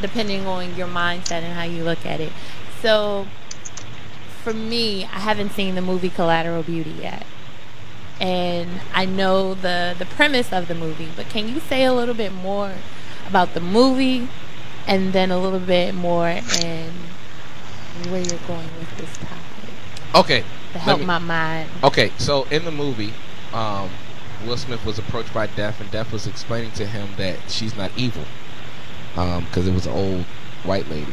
depending 0.00 0.46
on 0.46 0.74
your 0.76 0.86
mindset 0.88 1.42
and 1.42 1.54
how 1.54 1.64
you 1.64 1.84
look 1.84 2.04
at 2.06 2.20
it. 2.20 2.32
So 2.82 3.26
for 4.42 4.52
me, 4.52 5.04
I 5.04 5.18
haven't 5.20 5.52
seen 5.52 5.74
the 5.74 5.82
movie 5.82 6.10
Collateral 6.10 6.62
Beauty 6.62 6.90
yet. 6.90 7.26
And 8.20 8.80
I 8.94 9.04
know 9.04 9.54
the 9.54 9.94
the 9.98 10.04
premise 10.06 10.52
of 10.52 10.66
the 10.68 10.74
movie, 10.74 11.08
but 11.14 11.28
can 11.28 11.48
you 11.48 11.60
say 11.60 11.84
a 11.84 11.92
little 11.92 12.14
bit 12.14 12.32
more 12.32 12.72
about 13.28 13.54
the 13.54 13.60
movie 13.60 14.28
and 14.86 15.12
then 15.12 15.30
a 15.30 15.38
little 15.38 15.60
bit 15.60 15.94
more 15.94 16.26
and 16.28 16.92
where 18.08 18.20
you're 18.22 18.38
going 18.46 18.68
with 18.78 18.96
this 18.96 19.16
topic 19.18 20.14
Okay. 20.14 20.44
to 20.72 20.78
help 20.78 21.00
me- 21.00 21.06
my 21.06 21.18
mind. 21.18 21.68
Okay, 21.84 22.10
so 22.18 22.44
in 22.50 22.64
the 22.64 22.70
movie, 22.70 23.12
um, 23.52 23.90
Will 24.46 24.56
Smith 24.56 24.84
was 24.84 24.98
approached 24.98 25.34
by 25.34 25.46
Death, 25.46 25.80
and 25.80 25.90
Death 25.90 26.12
was 26.12 26.26
explaining 26.26 26.70
to 26.72 26.86
him 26.86 27.10
that 27.18 27.36
she's 27.48 27.76
not 27.76 27.90
evil, 27.96 28.24
because 29.44 29.66
it 29.66 29.72
was 29.74 29.86
an 29.86 29.92
old 29.92 30.24
white 30.64 30.88
lady 30.88 31.12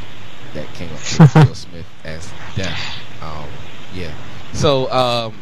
that 0.54 0.68
came 0.74 0.90
up 0.94 1.00
to 1.02 1.48
Will 1.48 1.56
Smith 1.56 1.86
as 2.04 2.32
Death. 2.56 2.80
Um, 3.22 3.48
yeah. 3.94 4.14
So, 4.54 4.92
um, 4.92 5.36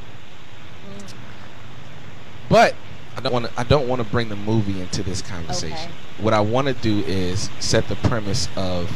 but 2.50 2.76
I 3.18 3.22
don't 3.22 3.34
want 3.34 3.46
to. 3.46 3.52
I 3.60 3.64
don't 3.64 3.88
want 3.88 4.02
to 4.02 4.08
bring 4.08 4.30
the 4.30 4.36
movie 4.36 4.80
into 4.82 5.04
this 5.04 5.22
conversation. 5.22 5.76
Okay. 5.78 6.24
What 6.24 6.34
I 6.34 6.40
want 6.42 6.68
to 6.68 6.74
do 6.74 7.00
is 7.06 7.50
set 7.60 7.88
the 7.88 7.96
premise 7.96 8.48
of 8.56 8.90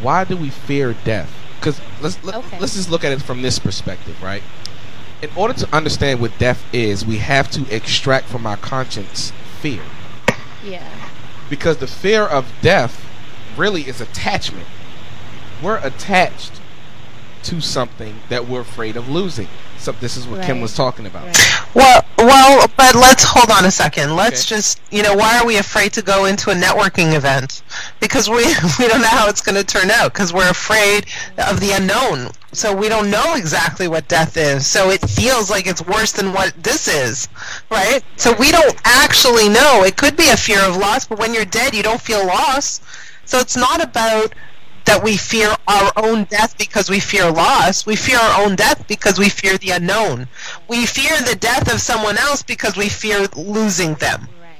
why 0.00 0.24
do 0.24 0.36
we 0.36 0.50
fear 0.50 0.94
death? 1.04 1.32
Because 1.58 1.80
let's 2.00 2.22
let, 2.24 2.34
Okay. 2.36 2.58
let's 2.58 2.74
just 2.74 2.90
look 2.90 3.04
at 3.04 3.12
it 3.12 3.22
from 3.22 3.42
this 3.42 3.58
perspective, 3.58 4.20
right? 4.22 4.42
In 5.22 5.30
order 5.36 5.54
to 5.54 5.72
understand 5.74 6.20
what 6.20 6.36
death 6.38 6.64
is, 6.72 7.06
we 7.06 7.18
have 7.18 7.48
to 7.52 7.64
extract 7.74 8.26
from 8.26 8.44
our 8.46 8.56
conscience 8.56 9.32
fear, 9.60 9.82
Yeah. 10.64 10.88
Because 11.52 11.76
the 11.76 11.86
fear 11.86 12.22
of 12.22 12.50
death 12.62 13.04
really 13.58 13.82
is 13.82 14.00
attachment. 14.00 14.66
We're 15.62 15.84
attached 15.84 16.61
to 17.44 17.60
something 17.60 18.14
that 18.28 18.46
we're 18.48 18.60
afraid 18.60 18.96
of 18.96 19.08
losing. 19.08 19.48
So 19.78 19.92
this 19.92 20.16
is 20.16 20.26
what 20.28 20.42
Kim 20.42 20.60
was 20.60 20.74
talking 20.74 21.06
about. 21.06 21.36
Well, 21.74 22.04
well, 22.18 22.68
but 22.76 22.94
let's 22.94 23.24
hold 23.24 23.50
on 23.50 23.64
a 23.64 23.70
second. 23.70 24.14
Let's 24.14 24.42
Okay. 24.44 24.56
just, 24.56 24.80
you 24.92 25.02
know, 25.02 25.14
why 25.14 25.38
are 25.38 25.46
we 25.46 25.56
afraid 25.56 25.92
to 25.94 26.02
go 26.02 26.26
into 26.26 26.50
a 26.50 26.54
networking 26.54 27.14
event? 27.14 27.62
Because 27.98 28.28
we 28.28 28.36
we 28.78 28.88
don't 28.88 29.00
know 29.00 29.08
how 29.08 29.28
it's 29.28 29.40
going 29.40 29.56
to 29.56 29.64
turn 29.64 29.90
out. 29.90 30.12
Because 30.12 30.32
we're 30.32 30.50
afraid 30.50 31.06
of 31.38 31.58
the 31.60 31.72
unknown. 31.72 32.30
So 32.52 32.74
we 32.76 32.88
don't 32.88 33.10
know 33.10 33.34
exactly 33.34 33.88
what 33.88 34.06
death 34.08 34.36
is. 34.36 34.66
So 34.66 34.90
it 34.90 35.00
feels 35.08 35.50
like 35.50 35.66
it's 35.66 35.84
worse 35.84 36.12
than 36.12 36.32
what 36.32 36.52
this 36.62 36.86
is, 36.86 37.28
right? 37.70 38.02
So 38.16 38.34
we 38.38 38.50
don't 38.52 38.76
actually 38.84 39.48
know. 39.48 39.82
It 39.84 39.96
could 39.96 40.16
be 40.16 40.28
a 40.28 40.36
fear 40.36 40.60
of 40.60 40.76
loss, 40.76 41.06
but 41.06 41.18
when 41.18 41.32
you're 41.34 41.46
dead, 41.46 41.74
you 41.74 41.82
don't 41.82 42.00
feel 42.00 42.24
loss. 42.26 42.80
So 43.24 43.38
it's 43.38 43.56
not 43.56 43.82
about 43.82 44.34
that 44.84 45.02
we 45.02 45.16
fear 45.16 45.54
our 45.68 45.92
own 45.96 46.24
death 46.24 46.56
because 46.58 46.90
we 46.90 47.00
fear 47.00 47.30
loss. 47.30 47.86
We 47.86 47.96
fear 47.96 48.18
our 48.18 48.44
own 48.44 48.56
death 48.56 48.86
because 48.88 49.18
we 49.18 49.28
fear 49.28 49.56
the 49.58 49.70
unknown. 49.70 50.28
We 50.68 50.86
fear 50.86 51.16
the 51.20 51.36
death 51.36 51.72
of 51.72 51.80
someone 51.80 52.18
else 52.18 52.42
because 52.42 52.76
we 52.76 52.88
fear 52.88 53.26
losing 53.36 53.94
them. 53.94 54.28
Right. 54.40 54.56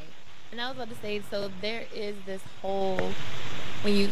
And 0.50 0.60
I 0.60 0.68
was 0.68 0.76
about 0.76 0.90
to 0.90 0.96
say, 0.96 1.22
so 1.30 1.50
there 1.60 1.84
is 1.94 2.16
this 2.26 2.42
whole 2.60 3.12
when 3.82 3.96
you 3.96 4.10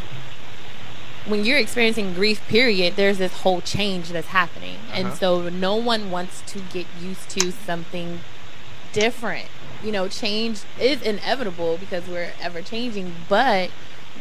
when 1.27 1.44
you're 1.44 1.59
experiencing 1.59 2.14
grief 2.14 2.40
period 2.49 2.96
there's 2.96 3.18
this 3.18 3.33
whole 3.42 3.61
change 3.61 4.09
that's 4.09 4.29
happening 4.29 4.79
and 4.92 5.09
Uh-huh. 5.09 5.16
so 5.16 5.49
no 5.51 5.77
one 5.77 6.11
wants 6.11 6.40
to 6.46 6.61
get 6.73 6.87
used 7.01 7.29
to 7.31 7.53
something 7.53 8.20
different 8.94 9.46
you 9.85 9.92
know 9.92 10.09
change 10.09 10.62
is 10.81 11.03
inevitable 11.03 11.77
because 11.77 12.09
we're 12.09 12.33
ever 12.40 12.62
changing 12.62 13.14
but 13.29 13.70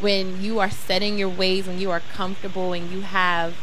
when 0.00 0.42
you 0.42 0.58
are 0.58 0.70
setting 0.70 1.18
your 1.18 1.28
ways 1.28 1.66
when 1.66 1.78
you 1.78 1.90
are 1.90 2.00
comfortable 2.00 2.72
and 2.72 2.90
you 2.90 3.00
have 3.02 3.54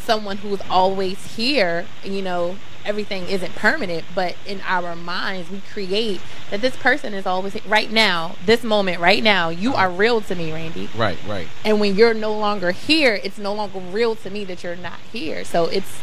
someone 0.00 0.38
who's 0.38 0.60
always 0.68 1.36
here 1.36 1.86
you 2.02 2.20
know 2.22 2.56
everything 2.84 3.24
isn't 3.28 3.54
permanent 3.54 4.04
but 4.14 4.34
in 4.44 4.60
our 4.66 4.96
minds 4.96 5.48
we 5.48 5.60
create 5.72 6.20
that 6.50 6.60
this 6.60 6.74
person 6.76 7.14
is 7.14 7.24
always 7.26 7.64
right 7.66 7.92
now 7.92 8.34
this 8.44 8.64
moment 8.64 9.00
right 9.00 9.22
now 9.22 9.48
you 9.48 9.72
are 9.74 9.88
real 9.88 10.20
to 10.20 10.34
me 10.34 10.52
randy 10.52 10.88
Right, 10.96 11.16
right. 11.26 11.46
and 11.64 11.78
when 11.78 11.94
you're 11.94 12.14
no 12.14 12.36
longer 12.36 12.72
here 12.72 13.20
it's 13.22 13.38
no 13.38 13.54
longer 13.54 13.78
real 13.78 14.16
to 14.16 14.30
me 14.30 14.44
that 14.46 14.64
you're 14.64 14.74
not 14.74 14.98
here 15.12 15.44
so 15.44 15.66
it's 15.66 16.00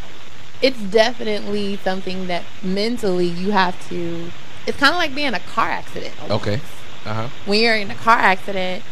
it's 0.61 0.79
definitely 0.79 1.75
something 1.77 2.27
that 2.27 2.43
mentally 2.63 3.27
you 3.27 3.51
have 3.51 3.75
to 3.89 4.31
it's 4.65 4.77
kind 4.77 4.93
of 4.93 4.97
like 4.99 5.13
being 5.13 5.27
in 5.27 5.33
a 5.33 5.39
car 5.39 5.69
accident 5.69 6.13
almost. 6.21 6.47
Okay. 6.47 6.61
Uh 7.05 7.13
huh. 7.13 7.29
when 7.45 7.59
you're 7.61 7.75
in 7.75 7.91
a 7.91 7.95
car 7.95 8.17
accident 8.17 8.83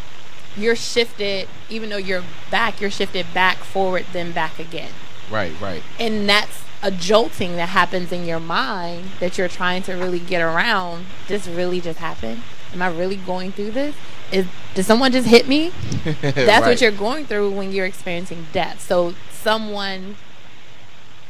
you're 0.58 0.76
shifted 0.76 1.48
even 1.70 1.89
though 1.89 1.98
you're 1.98 2.24
back 2.50 2.82
you're 2.82 2.89
shifted 2.91 3.26
back 3.34 3.58
forward 3.58 4.06
then 4.13 4.32
back 4.32 4.60
again. 4.60 4.91
Right, 5.30 5.54
right. 5.62 5.84
and 6.00 6.28
that's 6.28 6.63
a 6.82 6.91
jolting 6.91 7.56
that 7.58 7.70
happens 7.70 8.12
in 8.12 8.26
your 8.26 8.39
mind 8.39 9.10
that 9.20 9.38
you're 9.38 9.48
trying 9.50 9.84
to 9.84 9.93
really 9.93 10.20
get 10.20 10.41
around. 10.41 11.06
This 11.28 11.48
really 11.48 11.82
just 11.82 12.00
happened. 12.00 12.43
Am 12.74 12.82
i 12.82 12.88
really 12.88 13.15
going 13.15 13.52
through 13.52 13.72
this? 13.72 13.96
Is 14.32 14.46
did 14.76 14.86
someone 14.86 15.12
just 15.12 15.28
hit 15.28 15.48
me? 15.48 15.72
That's 16.22 16.36
Right. 16.48 16.62
what 16.62 16.82
you're 16.82 16.91
going 16.91 17.26
through 17.26 17.52
when 17.52 17.71
you're 17.71 17.86
experiencing 17.86 18.48
death. 18.54 18.81
So 18.81 19.15
someone 19.31 20.15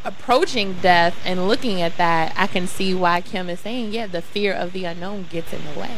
approaching 0.03 0.73
death 0.81 1.15
and 1.25 1.47
looking 1.49 1.81
at 1.81 1.97
that 1.97 2.31
i 2.37 2.47
can 2.47 2.65
see 2.65 2.93
why 2.93 3.19
kim 3.19 3.49
is 3.49 3.59
saying 3.59 3.91
yeah 3.91 4.07
the 4.07 4.21
fear 4.21 4.53
of 4.53 4.71
the 4.71 4.85
unknown 4.85 5.25
gets 5.29 5.51
in 5.51 5.61
the 5.65 5.77
way 5.77 5.91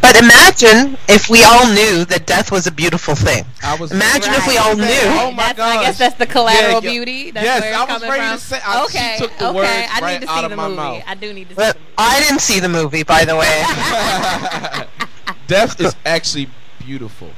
But 0.00 0.16
imagine 0.16 0.96
if 1.08 1.28
we 1.30 1.42
all 1.44 1.66
knew 1.72 2.04
that 2.06 2.26
death 2.26 2.50
was 2.52 2.66
a 2.66 2.70
beautiful 2.72 3.14
thing. 3.14 3.44
I 3.62 3.74
was 3.76 3.90
Imagine 3.92 4.34
if 4.34 4.46
we 4.46 4.56
Right. 4.58 4.66
all 4.66 4.76
knew. 4.76 4.84
Oh 5.20 5.30
my 5.32 5.52
That's- 5.52 5.78
I 5.78 5.82
guess 5.82 5.98
that's 5.98 6.16
the 6.16 6.26
collateral 6.26 6.82
Yeah, 6.82 6.90
yeah. 6.90 6.90
beauty. 6.90 7.30
That's 7.30 7.44
Yes, 7.44 7.60
where 7.62 7.70
it's 7.70 7.78
I 7.78 7.84
was 7.84 7.88
coming 8.02 8.10
ready 8.10 8.26
from. 8.28 8.38
to 8.38 8.44
say- 8.44 8.60
I- 8.64 8.76
she 8.78 8.84
okay, 8.84 9.14
took 9.18 9.38
the 9.38 9.46
okay. 9.48 9.54
words 9.56 9.68
I 9.92 10.00
right 10.00 10.20
need 10.20 10.26
to 10.26 10.34
see 10.34 10.42
the 10.48 10.56
movie. 10.56 10.76
mouth. 10.76 11.02
I 11.06 11.14
do 11.14 11.32
need 11.32 11.48
to 11.48 11.54
see 11.54 11.56
But 11.56 11.72
the 11.74 11.78
movie. 11.80 11.92
I 11.98 12.20
didn't 12.20 12.40
see 12.40 12.60
the 12.60 12.68
movie, 12.68 13.02
by 13.02 13.24
the 13.24 13.36
way. 13.36 13.64
Death 15.46 15.80
is 15.80 15.94
actually 16.06 16.48
beautiful. 16.78 17.30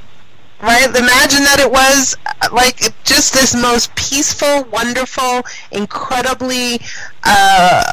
right? 0.61 0.87
Imagine 0.87 1.43
that 1.43 1.59
it 1.59 1.71
was 1.71 2.15
uh, 2.41 2.49
like 2.51 2.79
just 3.03 3.33
this 3.33 3.55
most 3.55 3.93
peaceful, 3.95 4.63
wonderful, 4.71 5.45
incredibly 5.71 6.79
uh, 7.23 7.83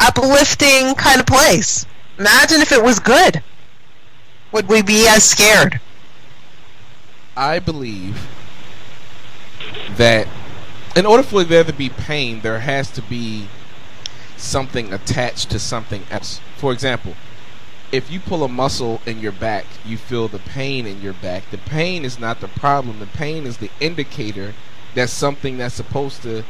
uplifting 0.00 0.94
kind 0.94 1.20
of 1.20 1.26
place. 1.26 1.86
Imagine 2.18 2.60
if 2.60 2.72
it 2.72 2.82
was 2.82 2.98
good. 2.98 3.42
Would 4.52 4.68
we 4.68 4.82
be 4.82 5.06
as 5.08 5.24
scared? 5.24 5.80
I 7.36 7.58
believe 7.58 8.28
that 9.96 10.28
in 10.94 11.06
order 11.06 11.22
for 11.22 11.42
there 11.44 11.64
to 11.64 11.72
be 11.72 11.88
pain, 11.88 12.40
there 12.40 12.60
has 12.60 12.90
to 12.92 13.02
be 13.02 13.48
something 14.36 14.92
attached 14.92 15.50
to 15.50 15.58
something 15.58 16.04
else. 16.10 16.40
For 16.56 16.72
example, 16.72 17.14
if 17.90 18.10
you 18.10 18.20
pull 18.20 18.44
a 18.44 18.48
muscle 18.48 19.00
in 19.06 19.20
your 19.20 19.32
back, 19.32 19.66
you 19.84 19.96
feel 19.96 20.28
the 20.28 20.38
pain 20.38 20.86
in 20.86 21.00
your 21.00 21.12
back. 21.12 21.50
The 21.50 21.58
pain 21.58 22.04
is 22.04 22.18
not 22.18 22.40
the 22.40 22.48
problem. 22.48 22.98
The 22.98 23.06
pain 23.06 23.46
is 23.46 23.58
the 23.58 23.70
indicator 23.80 24.54
that 24.94 25.08
something 25.08 25.58
that's 25.58 25.74
supposed 25.74 26.22
to 26.22 26.44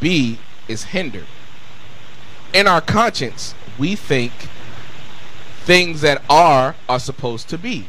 be 0.00 0.38
is 0.68 0.84
hindered. 0.84 1.26
In 2.52 2.66
our 2.66 2.80
conscience, 2.80 3.54
we 3.78 3.94
think 3.94 4.32
things 5.66 6.00
that 6.00 6.22
are 6.30 6.74
are 6.88 7.00
supposed 7.00 7.48
to 7.50 7.58
be. 7.58 7.88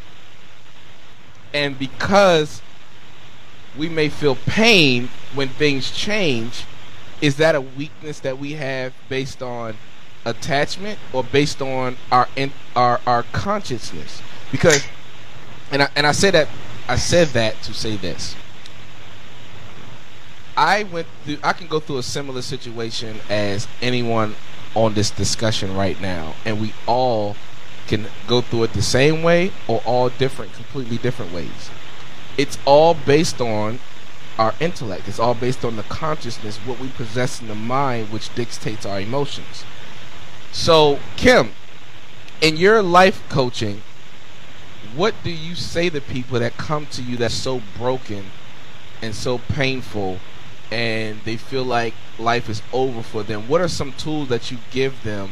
And 1.53 1.79
because 1.79 2.61
we 3.77 3.87
may 3.87 4.09
feel 4.09 4.35
pain 4.35 5.09
when 5.33 5.49
things 5.49 5.91
change, 5.91 6.65
is 7.21 7.37
that 7.37 7.55
a 7.55 7.61
weakness 7.61 8.19
that 8.21 8.37
we 8.37 8.53
have 8.53 8.93
based 9.07 9.41
on 9.41 9.77
attachment 10.25 10.99
or 11.13 11.23
based 11.23 11.61
on 11.61 11.95
our 12.11 12.27
in, 12.35 12.51
our 12.75 12.99
our 13.05 13.23
consciousness? 13.23 14.21
Because 14.51 14.85
and 15.71 15.83
I, 15.83 15.89
and 15.95 16.05
I 16.07 16.11
said 16.11 16.33
that 16.33 16.49
I 16.87 16.95
said 16.95 17.29
that 17.29 17.61
to 17.63 17.73
say 17.73 17.95
this. 17.95 18.35
I 20.57 20.83
went 20.83 21.07
through 21.23 21.37
I 21.43 21.53
can 21.53 21.67
go 21.67 21.79
through 21.79 21.99
a 21.99 22.03
similar 22.03 22.41
situation 22.41 23.19
as 23.29 23.67
anyone 23.83 24.35
on 24.75 24.95
this 24.95 25.11
discussion 25.11 25.75
right 25.75 25.99
now 26.01 26.35
and 26.45 26.59
we 26.59 26.73
all 26.87 27.35
can 27.87 28.07
go 28.27 28.41
through 28.41 28.63
it 28.63 28.73
the 28.73 28.81
same 28.81 29.23
way 29.23 29.51
or 29.67 29.81
all 29.85 30.09
different 30.09 30.53
completely 30.53 30.97
different 30.97 31.33
ways. 31.33 31.69
It's 32.37 32.57
all 32.65 32.93
based 32.93 33.41
on 33.41 33.79
our 34.37 34.53
intellect. 34.59 35.07
It's 35.07 35.19
all 35.19 35.33
based 35.33 35.65
on 35.65 35.75
the 35.75 35.83
consciousness, 35.83 36.57
what 36.57 36.79
we 36.79 36.89
possess 36.89 37.41
in 37.41 37.47
the 37.47 37.55
mind, 37.55 38.11
which 38.11 38.33
dictates 38.35 38.85
our 38.85 39.01
emotions. 39.01 39.63
So, 40.51 40.99
Kim, 41.15 41.51
in 42.41 42.57
your 42.57 42.81
life 42.83 43.23
coaching, 43.29 43.81
what 44.95 45.15
do 45.23 45.31
you 45.31 45.55
say 45.55 45.89
to 45.89 46.01
people 46.01 46.39
that 46.39 46.57
come 46.57 46.85
to 46.87 47.01
you 47.01 47.17
that's 47.17 47.33
so 47.33 47.61
broken 47.77 48.27
and 49.01 49.13
so 49.13 49.39
painful 49.39 50.19
and 50.71 51.21
they 51.23 51.37
feel 51.37 51.63
like 51.63 51.93
life 52.19 52.49
is 52.49 52.61
over 52.71 53.01
for 53.01 53.23
them? 53.23 53.47
What 53.47 53.61
are 53.61 53.67
some 53.67 53.93
tools 53.93 54.29
that 54.29 54.51
you 54.51 54.59
give 54.71 55.03
them 55.03 55.31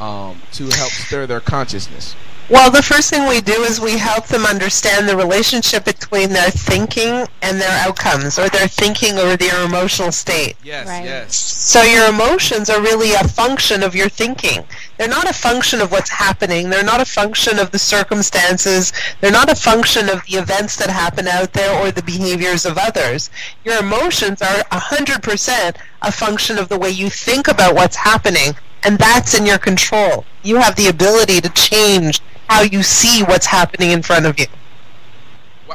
um, 0.00 0.40
to 0.52 0.64
help 0.70 0.90
stir 0.90 1.26
their 1.26 1.40
consciousness? 1.40 2.14
Well, 2.48 2.68
the 2.68 2.82
first 2.82 3.10
thing 3.10 3.28
we 3.28 3.40
do 3.40 3.52
is 3.62 3.80
we 3.80 3.96
help 3.96 4.26
them 4.26 4.44
understand 4.44 5.08
the 5.08 5.16
relationship 5.16 5.84
between 5.84 6.30
their 6.30 6.50
thinking 6.50 7.24
and 7.42 7.60
their 7.60 7.86
outcomes, 7.86 8.40
or 8.40 8.48
their 8.48 8.66
thinking 8.66 9.16
or 9.18 9.36
their 9.36 9.64
emotional 9.64 10.10
state. 10.10 10.56
Yes, 10.64 10.88
Right. 10.88 11.04
yes. 11.04 11.36
So 11.36 11.82
your 11.82 12.08
emotions 12.08 12.68
are 12.68 12.80
really 12.80 13.12
a 13.12 13.28
function 13.28 13.84
of 13.84 13.94
your 13.94 14.08
thinking. 14.08 14.64
They're 14.98 15.06
not 15.06 15.30
a 15.30 15.32
function 15.32 15.80
of 15.80 15.92
what's 15.92 16.10
happening. 16.10 16.70
They're 16.70 16.82
not 16.82 17.00
a 17.00 17.04
function 17.04 17.60
of 17.60 17.70
the 17.70 17.78
circumstances. 17.78 18.92
They're 19.20 19.30
not 19.30 19.48
a 19.48 19.54
function 19.54 20.08
of 20.08 20.24
the 20.26 20.36
events 20.38 20.74
that 20.76 20.90
happen 20.90 21.28
out 21.28 21.52
there 21.52 21.72
or 21.80 21.92
the 21.92 22.02
behaviors 22.02 22.66
of 22.66 22.76
others. 22.78 23.30
Your 23.64 23.78
emotions 23.78 24.42
are 24.42 24.64
100% 24.72 25.76
a 26.02 26.10
function 26.10 26.58
of 26.58 26.68
the 26.68 26.78
way 26.78 26.90
you 26.90 27.10
think 27.10 27.46
about 27.46 27.74
what's 27.76 27.96
happening, 27.96 28.54
and 28.84 28.98
that's 28.98 29.38
in 29.38 29.46
your 29.46 29.58
control. 29.58 30.24
You 30.42 30.56
have 30.56 30.76
the 30.76 30.88
ability 30.88 31.40
to 31.40 31.48
change 31.50 32.20
how 32.48 32.62
you 32.62 32.82
see 32.82 33.22
what's 33.22 33.46
happening 33.46 33.90
in 33.90 34.02
front 34.02 34.26
of 34.26 34.38
you. 34.38 34.46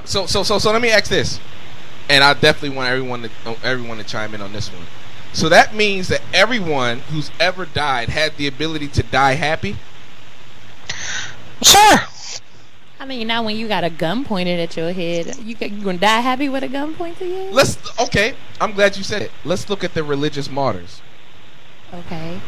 So, 0.03 0.25
so, 0.25 0.43
so, 0.43 0.59
so, 0.59 0.71
let 0.71 0.81
me 0.81 0.89
ask 0.89 1.09
this, 1.09 1.39
and 2.09 2.23
I 2.23 2.33
definitely 2.33 2.75
want 2.75 2.89
everyone 2.89 3.21
to 3.23 3.29
uh, 3.45 3.55
everyone 3.63 3.97
to 3.97 4.03
chime 4.03 4.35
in 4.35 4.41
on 4.41 4.51
this 4.53 4.71
one. 4.71 4.85
So 5.33 5.49
that 5.49 5.75
means 5.75 6.07
that 6.07 6.21
everyone 6.33 6.99
who's 6.99 7.29
ever 7.39 7.65
died 7.65 8.09
had 8.09 8.37
the 8.37 8.47
ability 8.47 8.87
to 8.89 9.03
die 9.03 9.33
happy. 9.33 9.75
Sure. 11.61 11.99
I 12.99 13.05
mean, 13.05 13.27
now 13.27 13.43
when 13.43 13.57
you 13.57 13.67
got 13.67 13.83
a 13.83 13.89
gun 13.89 14.23
pointed 14.23 14.59
at 14.59 14.77
your 14.77 14.93
head, 14.93 15.35
you 15.43 15.55
ca- 15.55 15.67
you 15.67 15.83
gonna 15.83 15.97
die 15.97 16.21
happy 16.21 16.47
with 16.47 16.63
a 16.63 16.69
gun 16.69 16.95
pointed 16.95 17.31
at 17.31 17.47
you? 17.47 17.51
Let's 17.51 17.77
okay. 17.99 18.35
I'm 18.61 18.71
glad 18.71 18.95
you 18.95 19.03
said 19.03 19.21
it. 19.21 19.31
Let's 19.43 19.69
look 19.69 19.83
at 19.83 19.93
the 19.93 20.03
religious 20.03 20.49
martyrs. 20.49 21.01
Okay. 21.93 22.39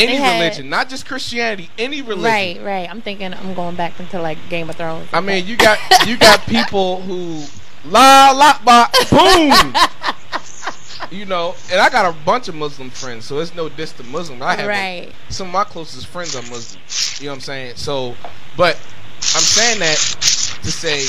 Any 0.00 0.16
had- 0.16 0.40
religion, 0.40 0.68
not 0.68 0.88
just 0.88 1.06
Christianity. 1.06 1.70
Any 1.78 2.02
religion. 2.02 2.24
Right, 2.24 2.60
right. 2.62 2.90
I'm 2.90 3.00
thinking 3.02 3.32
I'm 3.34 3.54
going 3.54 3.76
back 3.76 3.98
into 4.00 4.20
like 4.20 4.38
Game 4.48 4.70
of 4.70 4.76
Thrones. 4.76 5.08
I 5.12 5.20
mean, 5.20 5.46
you 5.46 5.56
got 5.56 5.78
you 6.06 6.16
got 6.16 6.40
people 6.46 7.00
who 7.02 7.44
la 7.84 8.30
la 8.32 8.58
ba 8.64 8.88
boom. 9.10 9.74
You 11.10 11.24
know, 11.24 11.56
and 11.72 11.80
I 11.80 11.88
got 11.90 12.04
a 12.08 12.16
bunch 12.24 12.46
of 12.46 12.54
Muslim 12.54 12.88
friends, 12.88 13.24
so 13.24 13.40
it's 13.40 13.52
no 13.56 13.68
diss 13.68 13.90
to 13.94 14.04
Muslim. 14.04 14.42
I 14.42 14.54
have 14.54 14.68
Right. 14.68 15.12
some 15.28 15.48
of 15.48 15.52
my 15.52 15.64
closest 15.64 16.06
friends 16.06 16.36
are 16.36 16.42
Muslim. 16.42 16.80
You 17.18 17.26
know 17.26 17.32
what 17.32 17.36
I'm 17.36 17.40
saying? 17.40 17.76
So, 17.76 18.14
but 18.56 18.76
I'm 19.16 19.42
saying 19.42 19.80
that 19.80 19.96
to 19.96 20.70
say 20.70 21.00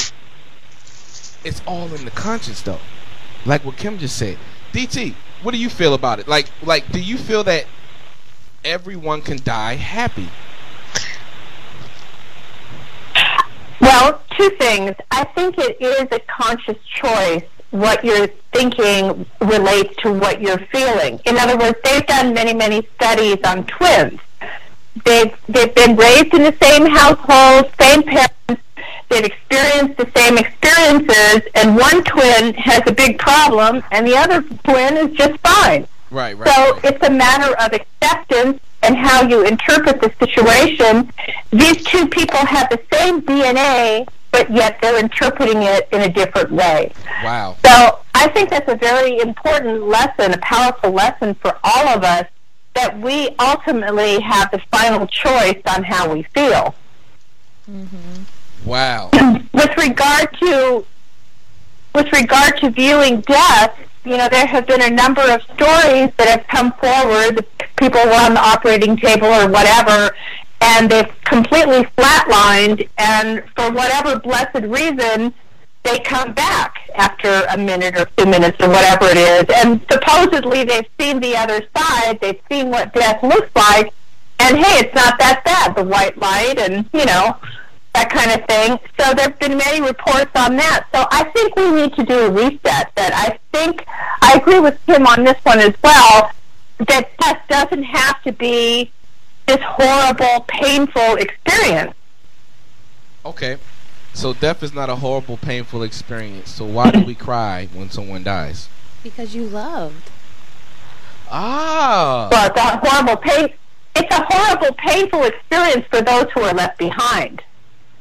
it's 1.43 1.61
all 1.67 1.93
in 1.93 2.05
the 2.05 2.09
conscience, 2.11 2.61
though. 2.63 2.79
Like 3.45 3.63
what 3.63 3.77
Kim 3.77 3.99
just 3.99 4.17
said. 4.17 4.37
DT, 4.73 5.13
what 5.43 5.51
do 5.51 5.59
you 5.59 5.69
feel 5.69 5.93
about 5.93 6.19
it? 6.19 6.27
Like, 6.27 6.47
like, 6.63 6.91
do 6.91 6.99
you 6.99 7.17
feel 7.17 7.43
that 7.43 7.65
everyone 8.63 9.21
can 9.21 9.37
die 9.43 9.75
happy? 9.75 10.29
Well, 13.79 14.21
two 14.37 14.49
things. 14.51 14.95
I 15.09 15.23
think 15.23 15.57
it 15.57 15.81
is 15.81 16.07
a 16.11 16.19
conscious 16.19 16.77
choice. 16.85 17.43
What 17.71 18.03
you're 18.03 18.27
thinking 18.53 19.25
relates 19.39 19.95
to 20.03 20.11
what 20.11 20.41
you're 20.41 20.59
feeling. 20.71 21.19
In 21.25 21.37
other 21.37 21.57
words, 21.57 21.77
they've 21.83 22.05
done 22.05 22.33
many, 22.33 22.53
many 22.53 22.87
studies 22.95 23.37
on 23.45 23.65
twins. 23.65 24.19
They've 25.05 25.33
they've 25.47 25.73
been 25.73 25.95
raised 25.95 26.33
in 26.33 26.43
the 26.43 26.55
same 26.61 26.85
household, 26.85 27.71
same 27.79 28.03
parents. 28.03 28.63
They've 29.09 29.25
experienced 29.25 29.97
the 29.97 30.09
same 30.15 30.37
experiences, 30.37 31.49
and 31.55 31.75
one 31.77 32.03
twin 32.03 32.53
has 32.55 32.81
a 32.87 32.91
big 32.91 33.17
problem, 33.17 33.83
and 33.91 34.05
the 34.05 34.15
other 34.15 34.41
twin 34.63 34.97
is 34.97 35.15
just 35.15 35.39
fine. 35.39 35.87
Right, 36.11 36.37
right. 36.37 36.53
So 36.53 36.73
right. 36.73 36.85
it's 36.85 37.07
a 37.07 37.09
matter 37.09 37.55
of 37.57 37.73
acceptance 37.73 38.59
and 38.83 38.97
how 38.97 39.27
you 39.27 39.45
interpret 39.45 40.01
the 40.01 40.11
situation. 40.19 41.11
These 41.51 41.83
two 41.83 42.07
people 42.07 42.37
have 42.37 42.69
the 42.69 42.81
same 42.91 43.21
DNA, 43.21 44.07
but 44.31 44.51
yet 44.51 44.79
they're 44.81 44.99
interpreting 44.99 45.63
it 45.63 45.87
in 45.91 46.01
a 46.01 46.09
different 46.09 46.51
way. 46.51 46.91
Wow. 47.23 47.55
So 47.65 47.99
I 48.13 48.27
think 48.29 48.49
that's 48.49 48.69
a 48.69 48.75
very 48.75 49.19
important 49.19 49.83
lesson, 49.83 50.33
a 50.33 50.37
powerful 50.39 50.91
lesson 50.91 51.35
for 51.35 51.57
all 51.63 51.87
of 51.87 52.03
us, 52.03 52.25
that 52.73 52.99
we 52.99 53.29
ultimately 53.39 54.19
have 54.19 54.51
the 54.51 54.61
final 54.71 55.07
choice 55.07 55.61
on 55.67 55.83
how 55.83 56.11
we 56.11 56.23
feel. 56.23 56.75
Mm-hmm. 57.69 58.23
Wow. 58.65 59.09
with 59.53 59.77
regard 59.77 60.37
to 60.39 60.85
with 61.93 62.11
regard 62.13 62.57
to 62.57 62.69
viewing 62.69 63.19
death, 63.21 63.77
you 64.03 64.17
know, 64.17 64.27
there 64.29 64.45
have 64.45 64.65
been 64.67 64.81
a 64.81 64.89
number 64.89 65.21
of 65.21 65.41
stories 65.43 66.09
that 66.17 66.27
have 66.27 66.47
come 66.47 66.71
forward. 66.73 67.45
People 67.77 68.01
were 68.05 68.21
on 68.25 68.33
the 68.33 68.39
operating 68.39 68.97
table 68.97 69.27
or 69.27 69.47
whatever, 69.47 70.15
and 70.61 70.89
they've 70.89 71.11
completely 71.23 71.83
flatlined. 71.97 72.89
And 72.97 73.43
for 73.55 73.71
whatever 73.71 74.19
blessed 74.19 74.65
reason, 74.65 75.33
they 75.83 75.99
come 75.99 76.33
back 76.33 76.89
after 76.95 77.43
a 77.49 77.57
minute 77.57 77.97
or 77.97 78.05
two 78.17 78.25
minutes 78.25 78.57
or 78.59 78.69
whatever 78.69 79.05
it 79.05 79.17
is. 79.17 79.45
And 79.63 79.81
supposedly 79.91 80.63
they've 80.63 80.87
seen 80.99 81.19
the 81.19 81.35
other 81.35 81.61
side. 81.75 82.19
They've 82.21 82.41
seen 82.49 82.69
what 82.69 82.93
death 82.93 83.21
looks 83.23 83.49
like. 83.55 83.93
And 84.39 84.57
hey, 84.57 84.85
it's 84.85 84.95
not 84.95 85.19
that 85.19 85.43
bad. 85.45 85.75
The 85.75 85.83
white 85.83 86.17
light 86.17 86.57
and, 86.57 86.89
you 86.93 87.05
know, 87.05 87.37
that 87.93 88.09
kind 88.09 88.31
of 88.31 88.47
thing. 88.47 88.79
So 88.99 89.13
there 89.13 89.29
have 89.29 89.39
been 89.39 89.57
many 89.57 89.81
reports 89.81 90.31
on 90.35 90.55
that. 90.57 90.87
So 90.93 91.05
I 91.11 91.25
think 91.25 91.55
we 91.55 91.71
need 91.71 91.93
to 91.95 92.03
do 92.03 92.19
a 92.25 92.31
reset. 92.31 92.91
That 92.95 93.13
I 93.13 93.39
think 93.51 93.85
I 93.87 94.37
agree 94.37 94.59
with 94.59 94.79
Tim 94.85 95.05
on 95.05 95.23
this 95.23 95.37
one 95.43 95.59
as 95.59 95.73
well. 95.83 96.31
That 96.87 97.09
death 97.19 97.41
doesn't 97.47 97.83
have 97.83 98.21
to 98.23 98.31
be 98.31 98.91
this 99.47 99.59
horrible, 99.61 100.45
painful 100.47 101.15
experience. 101.17 101.93
Okay. 103.25 103.57
So 104.13 104.33
death 104.33 104.61
is 104.63 104.73
not 104.73 104.89
a 104.89 104.95
horrible, 104.97 105.37
painful 105.37 105.83
experience. 105.83 106.49
So 106.49 106.65
why 106.65 106.91
do 106.91 107.03
we 107.03 107.15
cry 107.15 107.69
when 107.73 107.89
someone 107.89 108.23
dies? 108.23 108.67
Because 109.03 109.35
you 109.35 109.43
loved. 109.43 110.11
Ah. 111.29 112.27
Well, 112.31 112.51
that 112.53 112.79
horrible 112.83 113.17
pain. 113.17 113.49
It's 113.95 114.15
a 114.15 114.25
horrible, 114.29 114.75
painful 114.75 115.23
experience 115.23 115.85
for 115.89 116.01
those 116.01 116.25
who 116.33 116.41
are 116.41 116.53
left 116.53 116.77
behind. 116.77 117.41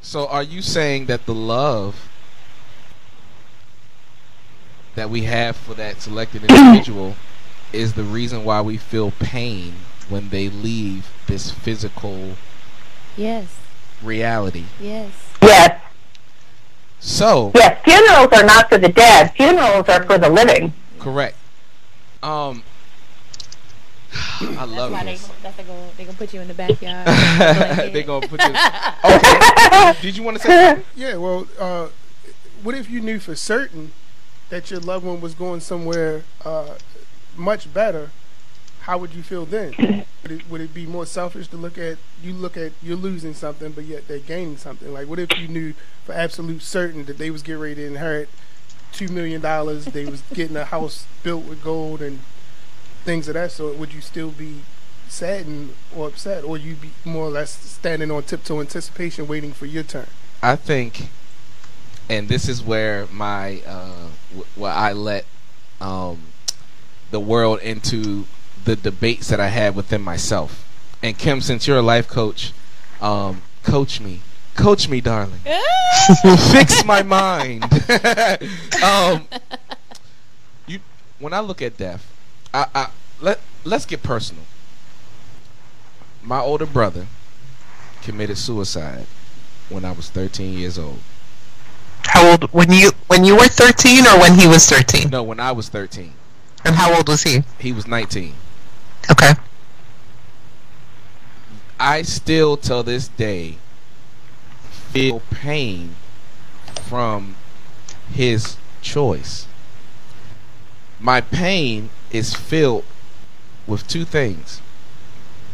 So 0.02 0.26
are 0.26 0.42
you 0.42 0.62
saying 0.62 1.06
that 1.06 1.26
the 1.26 1.34
love 1.34 2.08
that 4.94 5.10
we 5.10 5.22
have 5.22 5.56
for 5.56 5.74
that 5.74 6.00
selected 6.00 6.42
individual 6.44 7.16
is 7.72 7.94
the 7.94 8.02
reason 8.02 8.44
why 8.44 8.60
we 8.60 8.76
feel 8.76 9.12
pain 9.12 9.74
when 10.08 10.30
they 10.30 10.48
leave 10.48 11.08
this 11.26 11.50
physical 11.50 12.34
Yes. 13.16 13.46
reality? 14.02 14.64
Yes. 14.80 15.10
Yes, 15.42 15.80
So, 16.98 17.52
yes. 17.54 17.78
Funerals 17.84 18.28
are 18.32 18.44
not 18.44 18.68
for 18.68 18.78
the 18.78 18.88
dead. 18.88 19.32
Funerals 19.36 19.88
are 19.88 20.02
for 20.04 20.18
the 20.18 20.28
living. 20.28 20.72
correct. 20.98 21.36
Um 22.22 22.62
I 24.12 24.64
love 24.64 24.90
That's 24.90 24.92
why 24.92 25.04
they 25.04 25.12
this. 25.12 25.30
that's 25.42 25.56
they 25.56 25.62
gonna 25.62 25.88
they 25.96 26.04
gonna 26.04 26.18
put 26.18 26.34
you 26.34 26.40
in 26.40 26.48
the 26.48 26.54
backyard. 26.64 27.92
they 27.92 28.02
gonna 28.02 28.26
put 28.26 28.42
you. 28.42 28.54
Okay. 29.04 30.00
Did 30.02 30.16
you 30.16 30.22
want 30.22 30.36
to 30.38 30.42
say? 30.42 30.66
something? 30.68 30.84
Yeah, 30.94 31.16
well, 31.16 31.46
uh, 31.58 31.88
what 32.62 32.74
if 32.74 32.90
you 32.90 33.00
knew 33.00 33.18
for 33.18 33.34
certain 33.34 33.92
that 34.50 34.70
your 34.70 34.80
loved 34.80 35.04
one 35.06 35.20
was 35.20 35.34
going 35.34 35.60
somewhere 35.60 36.24
uh, 36.44 36.74
much 37.36 37.72
better, 37.72 38.10
how 38.82 38.98
would 38.98 39.14
you 39.14 39.22
feel 39.22 39.46
then? 39.46 40.04
would, 40.22 40.32
it, 40.32 40.50
would 40.50 40.60
it 40.60 40.74
be 40.74 40.86
more 40.86 41.06
selfish 41.06 41.48
to 41.48 41.56
look 41.56 41.78
at 41.78 41.98
you 42.22 42.32
look 42.32 42.56
at 42.56 42.72
you're 42.82 42.96
losing 42.96 43.32
something, 43.34 43.72
but 43.72 43.84
yet 43.84 44.08
they're 44.08 44.18
gaining 44.18 44.56
something? 44.56 44.92
Like, 44.92 45.06
what 45.08 45.18
if 45.18 45.38
you 45.38 45.48
knew 45.48 45.74
for 46.04 46.12
absolute 46.12 46.62
certain 46.62 47.04
that 47.06 47.16
they 47.18 47.30
was 47.30 47.42
getting 47.42 47.62
ready 47.62 47.74
to 47.76 47.86
inherit 47.86 48.28
two 48.92 49.08
million 49.08 49.40
dollars, 49.40 49.84
they 49.86 50.04
was 50.04 50.22
getting 50.34 50.56
a 50.56 50.64
house 50.64 51.06
built 51.22 51.44
with 51.44 51.62
gold 51.62 52.02
and 52.02 52.20
things 53.04 53.28
of 53.28 53.34
that 53.34 53.52
sort? 53.52 53.76
Would 53.76 53.92
you 53.92 54.00
still 54.00 54.30
be 54.30 54.60
saddened 55.08 55.74
or 55.94 56.08
upset, 56.08 56.44
or 56.44 56.56
you 56.56 56.74
be 56.74 56.90
more 57.04 57.24
or 57.24 57.30
less 57.30 57.50
standing 57.50 58.10
on 58.10 58.22
tiptoe 58.22 58.60
anticipation, 58.60 59.26
waiting 59.26 59.52
for 59.52 59.66
your 59.66 59.82
turn? 59.82 60.06
I 60.42 60.56
think, 60.56 61.08
and 62.08 62.28
this 62.28 62.48
is 62.48 62.62
where 62.62 63.06
my 63.12 63.62
uh, 63.66 64.08
w- 64.30 64.46
where 64.54 64.72
I 64.72 64.92
let 64.92 65.26
um, 65.80 66.22
the 67.10 67.20
world 67.20 67.60
into 67.60 68.26
the 68.64 68.76
debates 68.76 69.28
that 69.28 69.40
I 69.40 69.48
had 69.48 69.74
within 69.74 70.02
myself. 70.02 70.66
And 71.02 71.16
Kim, 71.16 71.40
since 71.40 71.66
you're 71.66 71.78
a 71.78 71.82
life 71.82 72.08
coach, 72.08 72.52
um, 73.00 73.42
coach 73.62 74.00
me, 74.00 74.20
coach 74.54 74.88
me, 74.88 75.00
darling. 75.00 75.40
Fix 76.52 76.84
my 76.84 77.02
mind. 77.02 77.64
um, 78.84 79.26
you, 80.66 80.80
when 81.18 81.32
I 81.32 81.40
look 81.40 81.62
at 81.62 81.76
death, 81.76 82.09
I, 82.52 82.66
I 82.74 82.90
let 83.20 83.40
let's 83.64 83.86
get 83.86 84.02
personal. 84.02 84.44
My 86.22 86.40
older 86.40 86.66
brother 86.66 87.06
committed 88.02 88.38
suicide 88.38 89.06
when 89.68 89.84
I 89.84 89.92
was 89.92 90.10
13 90.10 90.58
years 90.58 90.78
old. 90.78 91.00
How 92.04 92.30
old 92.30 92.52
when 92.52 92.72
you 92.72 92.90
when 93.06 93.24
you 93.24 93.36
were 93.36 93.48
13 93.48 94.06
or 94.06 94.20
when 94.20 94.38
he 94.38 94.46
was 94.46 94.66
13? 94.66 95.10
No, 95.10 95.22
when 95.22 95.40
I 95.40 95.52
was 95.52 95.68
13. 95.68 96.12
And 96.64 96.74
how 96.74 96.94
old 96.94 97.08
was 97.08 97.22
he? 97.22 97.42
He 97.58 97.72
was 97.72 97.86
19. 97.86 98.34
Okay. 99.10 99.32
I 101.78 102.02
still, 102.02 102.58
till 102.58 102.82
this 102.82 103.08
day, 103.08 103.56
feel 104.70 105.20
pain 105.30 105.94
from 106.82 107.36
his 108.12 108.56
choice. 108.82 109.46
My 110.98 111.22
pain 111.22 111.88
is 112.10 112.34
filled 112.34 112.84
with 113.66 113.86
two 113.86 114.04
things 114.04 114.60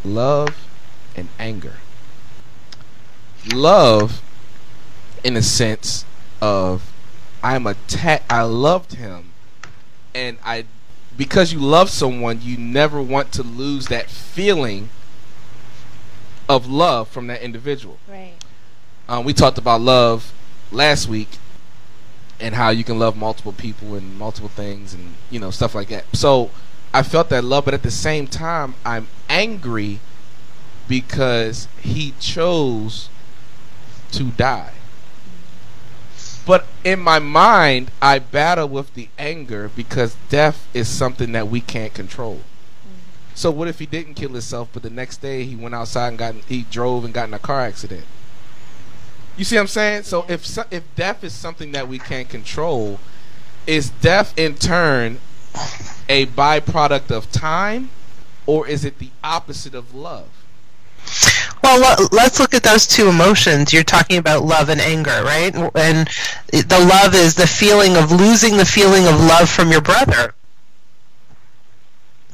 love 0.05 0.67
and 1.17 1.29
anger. 1.39 1.75
Love, 3.53 4.23
in 5.25 5.37
a 5.37 5.43
sense 5.43 6.05
of 6.41 6.93
I'm 7.43 7.67
attached, 7.67 8.25
I 8.31 8.43
loved 8.43 8.95
him, 8.95 9.33
and 10.15 10.39
I 10.45 10.65
because 11.17 11.53
you 11.53 11.59
love 11.59 11.91
someone, 11.91 12.41
you 12.43 12.57
never 12.57 13.01
want 13.01 13.33
to 13.33 13.43
lose 13.43 13.87
that 13.87 14.11
feeling 14.11 14.91
of 16.49 16.67
love 16.67 17.09
from 17.09 17.27
that 17.29 17.43
individual. 17.43 17.99
Right. 18.09 18.35
Um, 19.09 19.25
we 19.25 19.33
talked 19.33 19.59
about 19.59 19.81
love 19.81 20.33
last 20.71 21.09
week 21.09 21.39
and 22.41 22.55
how 22.55 22.71
you 22.71 22.85
can 22.85 22.99
love 22.99 23.17
multiple 23.17 23.53
people 23.53 23.95
and 23.95 24.19
multiple 24.19 24.49
things 24.49 24.93
and 24.93 25.15
you 25.31 25.41
know 25.41 25.51
stuff 25.51 25.75
like 25.75 25.89
that. 25.89 26.05
So 26.13 26.51
I 26.93 27.03
felt 27.03 27.29
that 27.31 27.45
love, 27.45 27.65
but 27.65 27.75
at 27.75 27.83
the 27.83 27.91
same 27.91 28.27
time, 28.27 28.75
I'm 28.85 29.09
angry 29.29 30.01
because 30.89 31.69
he 31.81 32.15
chose 32.21 33.09
to 34.13 34.25
die. 34.25 34.73
But 36.47 36.67
in 36.85 37.01
my 37.01 37.19
mind, 37.19 37.91
I 38.01 38.21
battle 38.21 38.69
with 38.69 38.95
the 38.95 39.09
anger 39.19 39.69
because 39.75 40.17
death 40.29 40.69
is 40.73 40.89
something 40.89 41.33
that 41.33 41.49
we 41.49 41.61
can't 41.61 41.93
control. 41.93 42.37
Mm-hmm. 42.37 43.35
So 43.35 43.51
what 43.51 43.67
if 43.67 43.81
he 43.81 43.87
didn't 43.87 44.15
kill 44.15 44.31
himself, 44.31 44.69
but 44.73 44.85
the 44.85 44.91
next 44.91 45.21
day 45.21 45.45
he 45.45 45.57
went 45.57 45.75
outside 45.75 46.09
and 46.09 46.19
got 46.19 46.35
he 46.47 46.63
drove 46.71 47.05
and 47.05 47.13
got 47.13 47.27
in 47.29 47.35
a 47.35 47.41
car 47.41 47.63
accident? 47.63 48.05
You 49.37 49.45
see 49.45 49.57
what 49.57 49.63
I'm 49.63 49.69
saying? 49.69 50.03
So 50.05 50.25
if 50.29 50.47
so- 50.47 50.65
if 50.71 50.83
death 50.95 51.23
is 51.23 51.33
something 51.33 51.73
that 51.73 51.89
we 51.89 51.99
can't 51.99 52.29
control, 52.29 52.99
is 53.67 53.91
death 53.91 54.33
in 54.37 54.55
turn 54.55 55.19
a 56.09 56.27
byproduct 56.27 57.11
of 57.11 57.31
time, 57.33 57.91
or 58.47 58.67
is 58.67 58.85
it 58.85 58.99
the 58.99 59.11
opposite 59.25 59.75
of 59.75 59.95
love? 59.95 60.29
Well, 61.63 61.97
let's 62.13 62.39
look 62.39 62.55
at 62.55 62.63
those 62.63 62.87
two 62.87 63.09
emotions. 63.09 63.73
You're 63.73 63.83
talking 63.83 64.19
about 64.19 64.45
love 64.45 64.69
and 64.69 64.81
anger, 64.81 65.23
right? 65.25 65.55
And 65.75 66.09
the 66.53 66.87
love 66.89 67.15
is 67.15 67.35
the 67.35 67.47
feeling 67.47 67.97
of 67.97 68.13
losing 68.13 68.57
the 68.57 68.65
feeling 68.65 69.07
of 69.07 69.21
love 69.21 69.51
from 69.51 69.73
your 69.73 69.81
brother. 69.81 70.35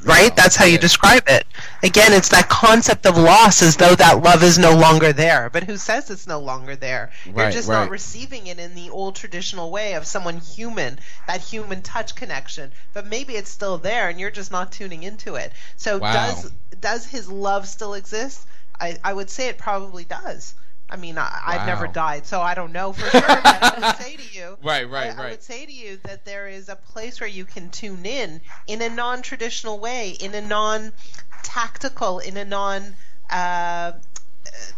Right? 0.05 0.35
That's 0.35 0.57
how 0.57 0.65
you 0.65 0.79
describe 0.79 1.25
it. 1.29 1.47
Again, 1.83 2.13
it's 2.13 2.29
that 2.31 2.49
concept 2.49 3.07
of 3.07 3.17
loss 3.17 3.63
as 3.63 3.77
though 3.77 3.95
that 3.95 4.23
love 4.23 4.43
is 4.43 4.59
no 4.59 4.75
longer 4.77 5.13
there. 5.13 5.51
But 5.51 5.65
who 5.65 5.77
says 5.77 6.11
it's 6.11 6.27
no 6.27 6.41
longer 6.41 6.77
there? 6.77 7.11
You're 7.25 7.51
just 7.51 7.69
right. 7.69 7.83
not 7.83 7.91
receiving 7.91 8.47
it 8.47 8.59
in 8.59 8.75
the 8.75 8.91
old 8.91 9.17
traditional 9.17 9.71
way 9.71 9.95
of 9.95 10.07
someone 10.07 10.39
human, 10.39 10.99
that 11.27 11.41
human 11.41 11.83
touch 11.83 12.15
connection. 12.15 12.73
But 12.93 13.07
maybe 13.07 13.35
it's 13.35 13.51
still 13.51 13.79
there 13.79 14.09
and 14.09 14.19
you're 14.19 14.31
just 14.31 14.51
not 14.51 14.73
tuning 14.73 15.03
into 15.03 15.37
it. 15.37 15.53
So 15.77 15.99
Wow. 15.99 16.13
does 16.13 16.53
does 16.81 17.07
his 17.07 17.29
love 17.29 17.69
still 17.69 17.95
exist? 17.95 18.47
I, 18.81 18.99
I 19.05 19.13
would 19.13 19.31
say 19.31 19.49
it 19.49 19.59
probably 19.59 20.05
does. 20.05 20.55
I 20.93 20.97
mean, 20.97 21.17
I, 21.17 21.43
I've 21.47 21.67
never 21.67 21.87
died, 21.87 22.27
so 22.27 22.43
I 22.43 22.53
don't 22.53 22.71
know 22.71 22.93
for 22.93 23.09
sure. 23.09 23.21
but 23.23 23.47
I 23.47 23.75
would 23.79 23.97
say 24.05 24.17
to 24.17 24.39
you, 24.39 24.59
Right, 24.63 24.89
right, 24.89 25.17
I, 25.19 25.29
I 25.29 25.31
would 25.31 25.43
say 25.43 25.65
to 25.65 25.73
you 25.73 25.99
that 26.05 26.27
there 26.27 26.49
is 26.49 26.69
a 26.69 26.77
place 26.77 27.19
where 27.19 27.31
you 27.31 27.47
can 27.47 27.71
tune 27.71 28.05
in 28.05 28.43
in 28.67 28.83
a 28.83 28.91
non-traditional 28.91 29.79
way, 29.81 30.11
in 30.11 30.35
a 30.35 30.43
non-tactical, 30.43 32.19
in 32.19 32.37
a 32.37 32.45
non 32.45 32.95
uh, 33.31 33.93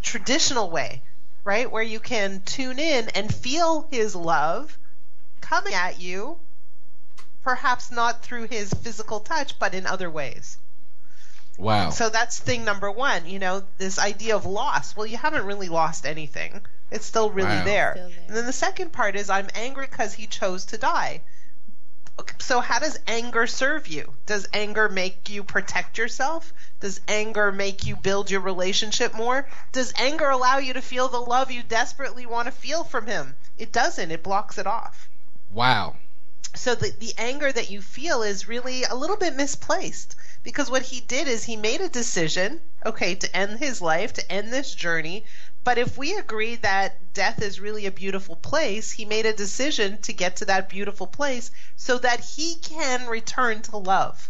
traditional 0.01 0.69
way, 0.69 1.01
right? 1.43 1.69
Where 1.69 1.83
you 1.83 1.99
can 1.99 2.41
tune 2.45 2.79
in 2.79 3.09
and 3.09 3.33
feel 3.33 3.89
his 3.91 4.15
love 4.15 4.77
coming 5.41 5.73
at 5.73 5.99
you, 5.99 6.37
perhaps 7.43 7.91
not 7.91 8.23
through 8.23 8.47
his 8.47 8.73
physical 8.73 9.19
touch, 9.19 9.59
but 9.59 9.73
in 9.73 9.85
other 9.85 10.09
ways. 10.09 10.57
Wow. 11.57 11.89
So 11.89 12.09
that's 12.09 12.39
thing 12.39 12.65
number 12.65 12.91
one, 12.91 13.25
you 13.25 13.39
know, 13.39 13.63
this 13.77 13.97
idea 13.99 14.35
of 14.35 14.45
loss. 14.45 14.95
Well, 14.95 15.05
you 15.05 15.17
haven't 15.17 15.45
really 15.45 15.69
lost 15.69 16.05
anything. 16.05 16.65
It's 16.91 17.05
still 17.05 17.29
really 17.29 17.49
Wow. 17.49 17.63
there. 17.63 17.93
Still 17.95 18.09
there. 18.09 18.25
And 18.27 18.37
then 18.37 18.45
the 18.45 18.53
second 18.53 18.91
part 18.91 19.15
is 19.15 19.29
I'm 19.29 19.49
angry 19.55 19.87
because 19.87 20.13
he 20.13 20.27
chose 20.27 20.65
to 20.65 20.77
die. 20.77 21.21
Okay, 22.19 22.35
So 22.39 22.61
how 22.61 22.79
does 22.79 22.99
anger 23.07 23.47
serve 23.47 23.87
you? 23.87 24.13
Does 24.25 24.47
anger 24.53 24.87
make 24.89 25.29
you 25.29 25.43
protect 25.43 25.97
yourself? 25.97 26.53
Does 26.79 27.01
anger 27.07 27.51
make 27.51 27.85
you 27.85 27.95
build 27.95 28.31
your 28.31 28.41
relationship 28.41 29.13
more? 29.13 29.47
Does 29.71 29.93
anger 29.97 30.29
allow 30.29 30.57
you 30.57 30.73
to 30.73 30.81
feel 30.81 31.07
the 31.09 31.19
love 31.21 31.51
you 31.51 31.63
desperately 31.63 32.25
want 32.25 32.45
to 32.47 32.51
feel 32.51 32.83
from 32.83 33.07
him? 33.07 33.35
It 33.57 33.71
doesn't. 33.71 34.11
It 34.11 34.23
blocks 34.23 34.57
it 34.57 34.67
off 34.67 35.09
wow. 35.51 35.95
so 36.53 36.75
the, 36.75 36.91
the 36.99 37.13
anger 37.17 37.51
that 37.51 37.71
you 37.71 37.81
feel 37.81 38.21
is 38.21 38.47
really 38.47 38.83
a 38.83 38.95
little 38.95 39.17
bit 39.17 39.35
misplaced 39.35 40.15
because 40.45 40.69
what 40.69 40.83
he 40.83 41.01
did 41.01 41.27
is 41.27 41.43
he 41.43 41.55
made 41.55 41.81
a 41.81 41.89
decision 41.89 42.61
okay 42.85 43.15
to 43.15 43.35
end 43.35 43.57
his 43.57 43.81
life 43.81 44.13
to 44.13 44.31
end 44.31 44.53
this 44.53 44.75
journey. 44.75 45.25
But 45.63 45.79
if 45.79 45.97
we 45.97 46.15
agree 46.15 46.55
that 46.57 47.13
death 47.15 47.41
is 47.41 47.59
really 47.59 47.87
a 47.87 47.91
beautiful 47.91 48.35
place 48.35 48.91
he 48.91 49.05
made 49.05 49.25
a 49.25 49.33
decision 49.33 49.97
to 50.03 50.13
get 50.13 50.35
to 50.35 50.45
that 50.45 50.69
beautiful 50.69 51.07
place 51.07 51.49
so 51.75 51.97
that 51.97 52.19
he 52.19 52.57
can 52.57 53.07
return 53.07 53.63
to 53.63 53.77
love. 53.77 54.29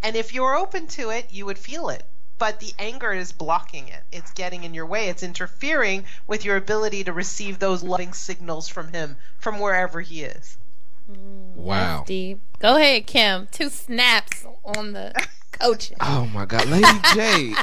And 0.00 0.14
if 0.14 0.32
you're 0.32 0.54
open 0.54 0.86
to 0.98 1.10
it 1.10 1.26
you 1.32 1.44
would 1.44 1.58
feel 1.58 1.88
it. 1.88 2.04
But 2.38 2.60
the 2.60 2.74
anger 2.78 3.12
is 3.12 3.32
blocking 3.32 3.88
it. 3.88 4.04
It's 4.12 4.30
getting 4.30 4.62
in 4.62 4.74
your 4.74 4.86
way. 4.86 5.08
It's 5.08 5.24
interfering 5.24 6.04
with 6.28 6.44
your 6.44 6.56
ability 6.56 7.02
to 7.02 7.12
receive 7.12 7.58
those 7.58 7.82
loving 7.82 8.12
signals 8.12 8.68
from 8.68 8.92
him 8.92 9.16
from 9.38 9.58
wherever 9.58 10.00
he 10.00 10.22
is 10.22 10.56
mm. 11.10 11.45
Wow. 11.56 11.98
That's 11.98 12.08
deep. 12.08 12.40
Go 12.58 12.76
ahead, 12.76 13.06
Kim. 13.06 13.48
Two 13.50 13.68
snaps 13.68 14.46
on 14.64 14.92
the 14.92 15.12
coaching. 15.52 15.96
Oh 16.00 16.26
my 16.32 16.44
God, 16.46 16.66
Lady 16.66 16.86
J. 17.14 17.54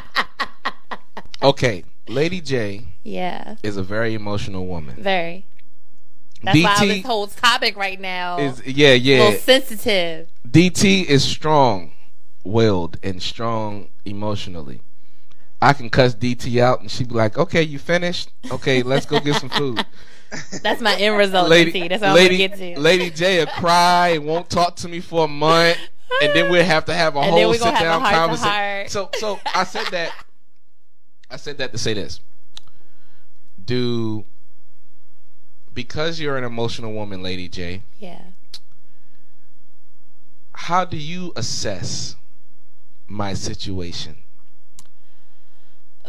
Okay, 1.42 1.84
Lady 2.08 2.42
J 2.42 2.88
Yeah, 3.04 3.56
is 3.64 3.78
a 3.78 3.84
very 3.84 4.14
emotional 4.14 4.66
woman. 4.68 4.96
very. 4.98 5.46
That's 6.42 6.62
why 6.62 6.86
this 6.88 7.06
whole 7.06 7.28
topic 7.28 7.78
right 7.78 8.00
now 8.00 8.38
is 8.38 8.66
yeah 8.68 8.90
a 8.90 8.96
yeah. 8.98 9.20
little 9.24 9.40
sensitive. 9.40 10.28
DT 10.46 11.06
is 11.06 11.24
strong 11.24 11.92
willed 12.44 12.98
and 13.02 13.22
strong 13.24 13.88
emotionally. 14.04 14.82
I 15.62 15.72
can 15.72 15.90
cuss 15.90 16.14
DT 16.16 16.60
out 16.62 16.82
and 16.82 16.92
she'd 16.92 17.08
be 17.08 17.16
like, 17.16 17.38
"Okay, 17.38 17.62
you 17.62 17.80
finished? 17.80 18.30
Okay, 18.52 18.84
let's 18.84 19.06
go 19.06 19.22
get 19.22 19.36
some 19.40 19.50
food." 19.50 19.86
That's 20.62 20.82
my 20.82 20.96
end 20.96 21.18
result, 21.18 21.50
Lady. 21.50 21.88
That's 21.88 22.02
what 22.02 22.16
Lady, 22.16 22.44
I'm 22.44 22.50
gonna 22.50 22.60
get 22.66 22.76
to. 22.76 22.82
Lady 22.82 23.10
J 23.10 23.40
will 23.40 23.48
cry 23.48 24.10
and 24.10 24.26
won't 24.26 24.50
talk 24.50 24.76
to 24.78 24.88
me 24.88 25.00
for 25.00 25.26
a 25.26 25.28
month, 25.28 25.78
and 26.22 26.34
then 26.34 26.52
we'll 26.52 26.66
have 26.66 26.86
to 26.86 26.94
have 26.94 27.16
a 27.16 27.20
And 27.22 27.32
whole 27.32 27.54
sit 27.54 27.62
down 27.62 28.02
conversation. 28.02 28.90
So, 28.90 29.10
so 29.14 29.40
I 29.54 29.64
said 29.64 29.88
that. 29.92 30.12
I 31.30 31.38
said 31.38 31.58
that 31.58 31.72
to 31.72 31.78
say 31.78 31.94
this. 31.94 32.20
Do 33.64 34.26
because 35.74 36.20
you're 36.20 36.38
an 36.38 36.44
emotional 36.44 36.94
woman, 36.94 37.24
Lady 37.24 37.48
J, 37.48 37.84
yeah. 38.00 38.22
how 40.54 40.86
do 40.86 40.98
you 40.98 41.34
assess 41.36 42.16
my 43.08 43.34
situation? 43.34 44.18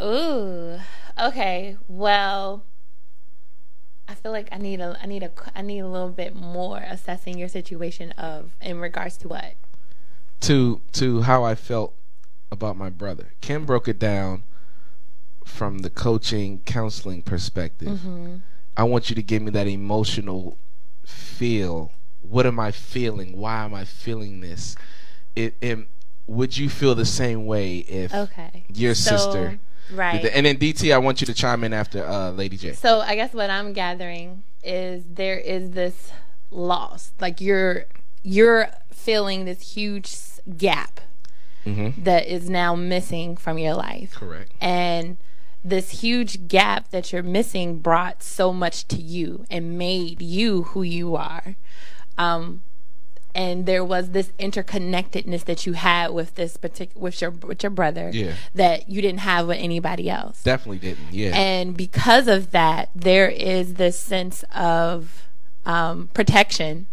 Ooh. 0.01 0.79
Okay. 1.19 1.77
Well, 1.87 2.63
I 4.07 4.15
feel 4.15 4.31
like 4.31 4.49
I 4.51 4.57
need 4.57 4.79
a 4.81 4.97
I 5.01 5.05
need 5.07 5.23
a 5.23 5.31
I 5.55 5.61
need 5.61 5.79
a 5.79 5.87
little 5.87 6.09
bit 6.09 6.35
more 6.35 6.77
assessing 6.77 7.37
your 7.37 7.47
situation 7.49 8.11
of 8.11 8.51
in 8.61 8.79
regards 8.79 9.17
to 9.17 9.27
what? 9.27 9.53
To 10.41 10.81
to 10.93 11.21
how 11.21 11.43
I 11.43 11.55
felt 11.55 11.93
about 12.51 12.77
my 12.77 12.89
brother. 12.89 13.33
Kim 13.41 13.65
broke 13.65 13.87
it 13.87 13.97
down 13.99 14.43
from 15.43 15.79
the 15.79 15.89
coaching 15.89 16.59
counseling 16.65 17.21
perspective. 17.21 17.99
Mhm. 17.99 18.41
I 18.77 18.83
want 18.83 19.09
you 19.09 19.15
to 19.15 19.23
give 19.23 19.41
me 19.41 19.51
that 19.51 19.67
emotional 19.67 20.57
feel. 21.05 21.91
What 22.21 22.45
am 22.45 22.59
I 22.59 22.71
feeling? 22.71 23.37
Why 23.37 23.63
am 23.63 23.73
I 23.73 23.85
feeling 23.85 24.41
this? 24.41 24.75
It, 25.35 25.55
it 25.61 25.87
would 26.27 26.57
you 26.57 26.69
feel 26.69 26.95
the 26.95 27.05
same 27.05 27.45
way 27.45 27.77
if 27.79 28.13
Okay. 28.13 28.65
your 28.73 28.95
So, 28.95 29.17
sister 29.17 29.59
right. 29.91 30.21
that? 30.21 30.35
And 30.35 30.45
then 30.45 30.57
DT, 30.57 30.93
I 30.93 30.97
want 30.97 31.21
you 31.21 31.27
to 31.27 31.33
chime 31.33 31.63
in 31.63 31.73
after 31.73 32.05
uh, 32.05 32.31
Lady 32.31 32.57
J. 32.57 32.73
So 32.73 33.01
I 33.01 33.15
guess 33.15 33.33
what 33.33 33.49
I'm 33.49 33.73
gathering 33.73 34.43
is 34.63 35.03
there 35.09 35.37
is 35.37 35.71
this 35.71 36.11
loss. 36.51 37.11
Like 37.19 37.41
you're 37.41 37.85
you're 38.23 38.69
feeling 38.91 39.45
this 39.45 39.75
huge 39.75 40.15
gap 40.57 41.01
Mm-hmm. 41.65 42.03
that 42.03 42.27
is 42.27 42.47
now 42.47 42.75
missing 42.75 43.35
from 43.35 43.57
your 43.57 43.73
life. 43.73 44.13
Correct. 44.13 44.51
And 44.61 45.17
this 45.63 46.01
huge 46.01 46.47
gap 46.47 46.91
that 46.91 47.11
you're 47.11 47.23
missing 47.23 47.79
brought 47.79 48.21
so 48.21 48.53
much 48.53 48.87
to 48.89 48.97
you 48.97 49.45
and 49.49 49.75
made 49.75 50.21
you 50.21 50.61
who 50.61 50.83
you 50.83 51.15
are. 51.15 51.55
Um, 52.19 52.61
and 53.35 53.65
there 53.65 53.83
was 53.83 54.09
this 54.11 54.29
interconnectedness 54.39 55.43
that 55.45 55.65
you 55.65 55.73
had 55.73 56.11
with 56.11 56.35
this 56.35 56.57
particular 56.57 56.99
with 57.01 57.21
your 57.21 57.31
with 57.31 57.61
your 57.61 57.69
brother 57.69 58.09
Yeah. 58.13 58.33
that 58.55 58.89
you 58.89 59.01
didn't 59.01 59.19
have 59.19 59.47
with 59.47 59.57
anybody 59.59 60.09
else. 60.09 60.41
Definitely 60.41 60.79
didn't. 60.79 61.11
Yeah. 61.11 61.35
And 61.35 61.75
because 61.77 62.27
of 62.27 62.51
that, 62.51 62.89
there 62.95 63.29
is 63.29 63.75
this 63.75 63.99
sense 63.99 64.43
of 64.55 65.23
um, 65.65 66.09
protection. 66.13 66.87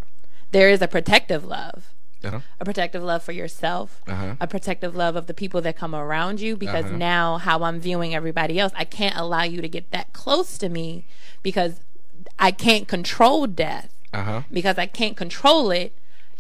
There 0.50 0.68
is 0.68 0.82
a 0.82 0.88
protective 0.88 1.44
love, 1.44 1.90
uh-huh. 2.24 2.40
a 2.60 2.64
protective 2.64 3.02
love 3.02 3.22
for 3.22 3.32
yourself, 3.32 4.02
Uh-huh. 4.06 4.34
a 4.40 4.46
protective 4.46 4.94
love 4.96 5.16
of 5.16 5.26
the 5.26 5.34
people 5.34 5.60
that 5.62 5.76
come 5.76 5.94
around 5.94 6.40
you. 6.40 6.56
Because 6.56 6.86
Uh-huh. 6.86 6.96
now, 6.96 7.38
how 7.38 7.62
I'm 7.62 7.80
viewing 7.80 8.14
everybody 8.14 8.58
else, 8.58 8.72
I 8.76 8.84
can't 8.84 9.16
allow 9.16 9.44
you 9.44 9.62
to 9.62 9.68
get 9.68 9.90
that 9.92 10.12
close 10.12 10.58
to 10.58 10.68
me 10.68 11.04
because 11.42 11.80
I 12.38 12.50
can't 12.50 12.86
control 12.88 13.46
death. 13.46 13.88
Uh-huh. 14.12 14.42
Because 14.52 14.76
I 14.76 14.86
can't 14.86 15.16
control 15.16 15.70
it, 15.70 15.94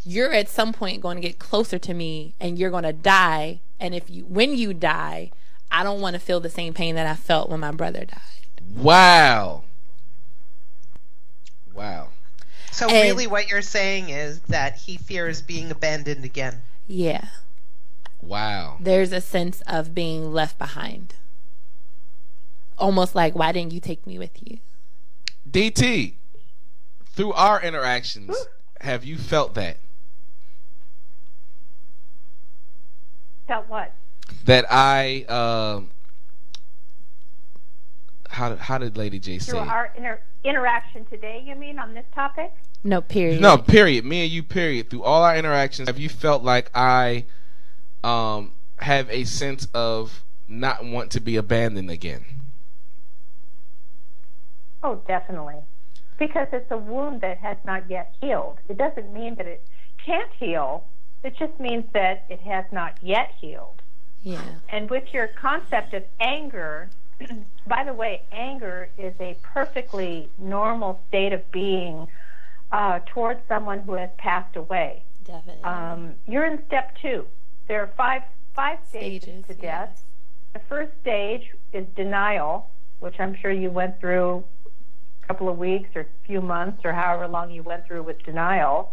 you're 0.04 0.32
at 0.32 0.48
some 0.48 0.72
point 0.72 1.00
going 1.00 1.16
to 1.16 1.26
get 1.26 1.38
closer 1.38 1.78
to 1.78 1.94
me, 1.94 2.34
and 2.40 2.58
you're 2.58 2.70
going 2.70 2.82
to 2.84 2.92
die. 2.92 3.60
And 3.78 3.94
if 3.94 4.08
you, 4.10 4.24
when 4.24 4.56
you 4.56 4.74
die, 4.74 5.30
I 5.70 5.82
don't 5.82 6.00
want 6.00 6.14
to 6.14 6.20
feel 6.20 6.40
the 6.40 6.50
same 6.50 6.74
pain 6.74 6.94
that 6.96 7.06
I 7.06 7.14
felt 7.14 7.48
when 7.50 7.60
my 7.60 7.70
brother 7.72 8.04
died. 8.04 8.60
Wow. 8.76 9.64
Wow. 11.74 12.08
So 12.70 12.88
And- 12.88 13.02
really, 13.08 13.26
what 13.26 13.48
you're 13.48 13.62
saying 13.62 14.08
is 14.10 14.40
that 14.42 14.76
he 14.76 14.96
fears 14.96 15.42
being 15.42 15.70
abandoned 15.70 16.24
again. 16.24 16.62
Yeah. 16.86 17.26
Wow. 18.20 18.76
There's 18.80 19.12
a 19.12 19.20
sense 19.20 19.62
of 19.66 19.94
being 19.94 20.32
left 20.32 20.58
behind. 20.58 21.14
Almost 22.78 23.14
like, 23.14 23.34
why 23.34 23.52
didn't 23.52 23.72
you 23.72 23.80
take 23.80 24.06
me 24.06 24.18
with 24.18 24.30
you? 24.42 24.58
DT, 25.50 26.14
through 27.06 27.32
our 27.32 27.60
interactions, 27.60 28.34
have 28.80 29.04
you 29.04 29.18
felt 29.18 29.54
that? 29.54 29.76
Felt 33.46 33.68
what? 33.68 33.92
That 34.44 34.66
I 34.70 35.24
um 35.28 35.90
how 38.32 38.48
did, 38.50 38.58
how 38.58 38.78
did 38.78 38.96
Lady 38.96 39.18
J 39.18 39.38
say? 39.38 39.52
Through 39.52 39.60
it? 39.60 39.68
our 39.68 39.92
inter- 39.96 40.20
interaction 40.42 41.04
today, 41.06 41.42
you 41.46 41.54
mean, 41.54 41.78
on 41.78 41.94
this 41.94 42.06
topic? 42.14 42.52
No, 42.82 43.00
period. 43.00 43.40
No, 43.40 43.58
period. 43.58 44.04
Me 44.04 44.22
and 44.22 44.32
you, 44.32 44.42
period. 44.42 44.90
Through 44.90 45.04
all 45.04 45.22
our 45.22 45.36
interactions, 45.36 45.88
have 45.88 45.98
you 45.98 46.08
felt 46.08 46.42
like 46.42 46.70
I 46.74 47.24
um 48.02 48.52
have 48.78 49.08
a 49.10 49.24
sense 49.24 49.68
of 49.74 50.24
not 50.48 50.84
want 50.84 51.10
to 51.12 51.20
be 51.20 51.36
abandoned 51.36 51.90
again? 51.90 52.24
Oh, 54.82 55.00
definitely. 55.06 55.60
Because 56.18 56.48
it's 56.52 56.70
a 56.70 56.76
wound 56.76 57.20
that 57.20 57.38
has 57.38 57.56
not 57.64 57.88
yet 57.88 58.14
healed. 58.20 58.58
It 58.68 58.76
doesn't 58.76 59.12
mean 59.12 59.36
that 59.36 59.46
it 59.46 59.64
can't 60.04 60.30
heal. 60.38 60.84
It 61.24 61.36
just 61.38 61.58
means 61.60 61.84
that 61.92 62.24
it 62.28 62.40
has 62.40 62.64
not 62.72 62.96
yet 63.02 63.32
healed. 63.40 63.82
Yeah. 64.22 64.42
And 64.68 64.90
with 64.90 65.12
your 65.12 65.28
concept 65.28 65.94
of 65.94 66.04
anger, 66.20 66.90
by 67.66 67.84
the 67.84 67.94
way, 67.94 68.22
anger 68.32 68.88
is 68.98 69.14
a 69.20 69.36
perfectly 69.42 70.28
normal 70.38 71.00
state 71.08 71.32
of 71.32 71.50
being 71.50 72.08
uh, 72.70 73.00
towards 73.06 73.40
someone 73.48 73.80
who 73.80 73.94
has 73.94 74.10
passed 74.18 74.56
away. 74.56 75.02
Definitely. 75.24 75.62
Um, 75.64 76.14
you're 76.26 76.46
in 76.46 76.62
step 76.66 76.96
two. 77.00 77.26
There 77.68 77.80
are 77.80 77.90
five 77.96 78.22
five 78.54 78.78
stages, 78.88 79.22
Stages, 79.22 79.46
to 79.46 79.52
yes. 79.54 79.60
death. 79.60 80.02
The 80.54 80.60
first 80.68 80.92
stage 81.00 81.52
is 81.72 81.86
denial, 81.96 82.70
which 83.00 83.18
I'm 83.18 83.34
sure 83.34 83.50
you 83.50 83.70
went 83.70 83.98
through 84.00 84.44
a 85.22 85.26
couple 85.26 85.48
of 85.48 85.56
weeks 85.58 85.88
or 85.94 86.02
a 86.02 86.26
few 86.26 86.40
months 86.40 86.82
or 86.84 86.92
however 86.92 87.28
long 87.28 87.50
you 87.50 87.62
went 87.62 87.86
through 87.86 88.02
with 88.02 88.22
denial. 88.24 88.92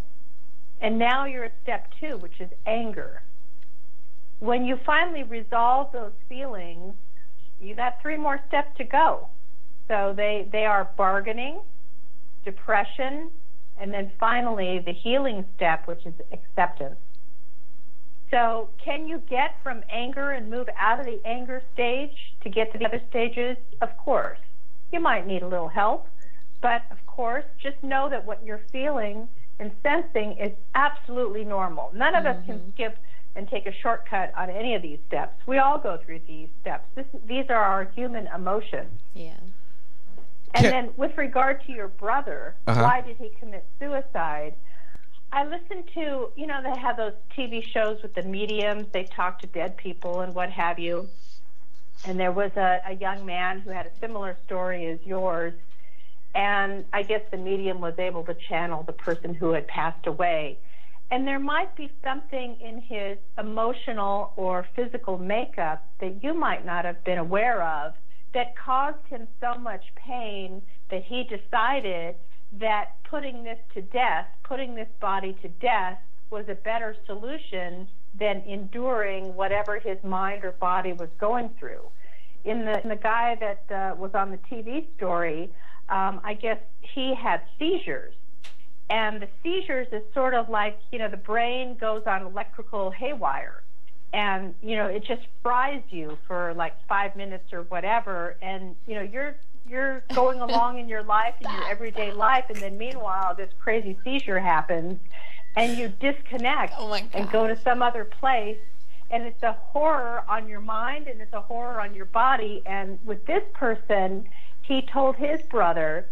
And 0.81 0.97
now 0.97 1.25
you're 1.25 1.45
at 1.45 1.53
step 1.63 1.89
two, 1.99 2.17
which 2.17 2.39
is 2.39 2.49
anger. 2.65 3.21
When 4.39 4.65
you 4.65 4.77
finally 4.85 5.23
resolve 5.23 5.91
those 5.91 6.13
feelings, 6.29 6.93
you 7.59 7.75
got 7.75 8.01
three 8.01 8.17
more 8.17 8.39
steps 8.47 8.77
to 8.77 8.85
go. 8.85 9.27
So 9.87 10.13
they, 10.15 10.47
they 10.51 10.65
are 10.65 10.89
bargaining, 10.95 11.59
depression, 12.45 13.31
and 13.79 13.93
then 13.93 14.11
finally 14.19 14.79
the 14.85 14.93
healing 14.93 15.45
step, 15.55 15.87
which 15.87 16.05
is 16.05 16.13
acceptance. 16.31 16.97
So, 18.31 18.69
can 18.83 19.07
you 19.07 19.17
get 19.27 19.55
from 19.63 19.83
anger 19.89 20.31
and 20.31 20.51
move 20.51 20.67
out 20.77 20.99
of 20.99 21.07
the 21.07 21.19
anger 21.25 21.63
stage 21.73 22.13
to 22.43 22.49
get 22.49 22.71
to 22.71 22.77
the 22.77 22.85
other 22.85 23.01
stages? 23.09 23.57
Of 23.81 23.97
course. 23.97 24.37
You 24.91 24.99
might 24.99 25.25
need 25.25 25.41
a 25.41 25.47
little 25.47 25.67
help, 25.67 26.07
but 26.61 26.83
of 26.91 27.03
course, 27.07 27.45
just 27.61 27.81
know 27.83 28.07
that 28.09 28.25
what 28.25 28.45
you're 28.45 28.61
feeling 28.71 29.27
and 29.59 29.71
sensing 29.83 30.33
is 30.37 30.51
absolutely 30.75 31.43
normal. 31.45 31.91
None 31.93 32.15
of 32.15 32.25
us 32.25 32.37
can 32.45 32.71
skip 32.73 32.97
and 33.35 33.47
take 33.49 33.65
a 33.67 33.73
shortcut 33.73 34.33
on 34.35 34.49
any 34.49 34.73
of 34.75 34.81
these 34.81 34.99
steps. 35.07 35.39
We 35.45 35.57
all 35.59 35.77
go 35.77 35.97
through 35.97 36.21
these 36.27 36.49
steps. 36.61 36.87
This, 36.95 37.05
these 37.27 37.45
are 37.49 37.55
our 37.61 37.85
human 37.95 38.27
emotions. 38.27 38.99
Yeah. 39.13 39.33
And 40.55 40.63
Can- 40.63 40.71
then, 40.71 40.89
with 40.97 41.15
regard 41.17 41.63
to 41.65 41.71
your 41.71 41.89
brother, 41.89 42.55
Uh-huh. 42.67 42.81
why 42.81 43.01
did 43.01 43.17
he 43.17 43.29
commit 43.39 43.65
suicide? 43.79 44.55
I 45.31 45.45
listened 45.45 45.83
to, 45.93 46.31
you 46.35 46.47
know, 46.47 46.59
they 46.63 46.79
have 46.79 46.97
those 46.97 47.13
TV 47.37 47.63
shows 47.63 48.01
with 48.01 48.15
the 48.15 48.23
mediums. 48.23 48.87
They 48.91 49.03
talk 49.03 49.39
to 49.41 49.47
dead 49.47 49.77
people 49.77 50.21
and 50.21 50.33
what 50.33 50.49
have 50.49 50.79
you. 50.79 51.07
And 52.07 52.19
there 52.19 52.31
was 52.31 52.51
a, 52.55 52.79
a 52.87 52.93
young 52.95 53.25
man 53.25 53.59
who 53.59 53.69
had 53.69 53.85
a 53.85 53.91
similar 53.99 54.35
story 54.45 54.87
as 54.87 54.99
yours. 55.05 55.53
And 56.35 56.85
I 56.93 57.03
guess 57.03 57.21
the 57.31 57.37
medium 57.37 57.81
was 57.81 57.95
able 57.97 58.23
to 58.25 58.35
channel 58.47 58.83
the 58.83 58.93
person 58.93 59.33
who 59.33 59.51
had 59.51 59.67
passed 59.67 60.05
away. 60.05 60.59
And 61.11 61.27
there 61.27 61.39
might 61.39 61.75
be 61.75 61.91
something 62.03 62.57
in 62.61 62.81
his 62.81 63.17
emotional 63.37 64.33
or 64.35 64.67
physical 64.75 65.17
makeup 65.17 65.83
that 65.99 66.23
you 66.23 66.35
might 66.35 66.65
not 66.65 66.85
have 66.85 67.03
been 67.03 67.17
aware 67.17 67.63
of 67.63 67.93
that 68.33 68.55
caused 68.55 69.03
him 69.07 69.27
so 69.41 69.55
much 69.59 69.83
pain 69.95 70.61
that 70.91 71.03
he 71.03 71.23
decided 71.23 72.15
that 72.59 72.95
putting 73.09 73.43
this 73.43 73.57
to 73.73 73.81
death, 73.81 74.27
putting 74.43 74.75
this 74.75 74.87
body 74.99 75.35
to 75.41 75.47
death, 75.47 75.97
was 76.29 76.45
a 76.47 76.55
better 76.55 76.95
solution 77.07 77.87
than 78.17 78.41
enduring 78.47 79.35
whatever 79.35 79.79
his 79.79 79.97
mind 80.03 80.43
or 80.43 80.51
body 80.53 80.93
was 80.93 81.09
going 81.19 81.49
through. 81.59 81.81
In 82.45 82.65
the, 82.65 82.81
in 82.83 82.89
the 82.89 82.95
guy 82.95 83.35
that 83.39 83.75
uh, 83.75 83.95
was 83.95 84.11
on 84.13 84.31
the 84.31 84.37
TV 84.49 84.85
story, 84.95 85.51
um, 85.89 86.21
I 86.23 86.33
guess 86.33 86.59
he 86.81 87.13
had 87.15 87.41
seizures. 87.57 88.13
And 88.89 89.21
the 89.21 89.27
seizures 89.43 89.87
is 89.91 90.01
sort 90.13 90.33
of 90.33 90.49
like, 90.49 90.79
you 90.91 90.97
know, 90.97 91.09
the 91.09 91.17
brain 91.17 91.77
goes 91.79 92.03
on 92.07 92.23
electrical 92.23 92.89
haywire. 92.89 93.63
And, 94.11 94.55
you 94.63 94.75
know, 94.75 94.87
it 94.87 95.03
just 95.03 95.21
fries 95.43 95.83
you 95.89 96.17
for 96.27 96.53
like 96.55 96.73
five 96.87 97.15
minutes 97.15 97.53
or 97.53 97.61
whatever. 97.63 98.37
And, 98.41 98.75
you 98.87 98.95
know, 98.95 99.01
you're 99.01 99.35
you're 99.67 100.03
going 100.15 100.41
along 100.41 100.79
in 100.79 100.89
your 100.89 101.03
life 101.03 101.35
in 101.41 101.51
your 101.51 101.69
everyday 101.69 102.11
life 102.11 102.45
and 102.49 102.57
then 102.57 102.77
meanwhile 102.77 103.35
this 103.35 103.51
crazy 103.59 103.95
seizure 104.03 104.39
happens 104.39 104.99
and 105.55 105.77
you 105.77 105.89
disconnect 105.99 106.73
Oh 106.77 106.91
and 107.13 107.31
go 107.31 107.47
to 107.47 107.55
some 107.61 107.81
other 107.81 108.03
place 108.03 108.57
and 109.11 109.23
it's 109.23 109.43
a 109.43 109.53
horror 109.53 110.23
on 110.27 110.47
your 110.47 110.61
mind 110.61 111.07
and 111.07 111.21
it's 111.21 111.33
a 111.33 111.41
horror 111.41 111.79
on 111.79 111.93
your 111.93 112.05
body 112.05 112.61
and 112.65 112.99
with 113.05 113.25
this 113.25 113.43
person 113.53 114.27
he 114.69 114.83
told 114.83 115.15
his 115.15 115.41
brother 115.49 116.07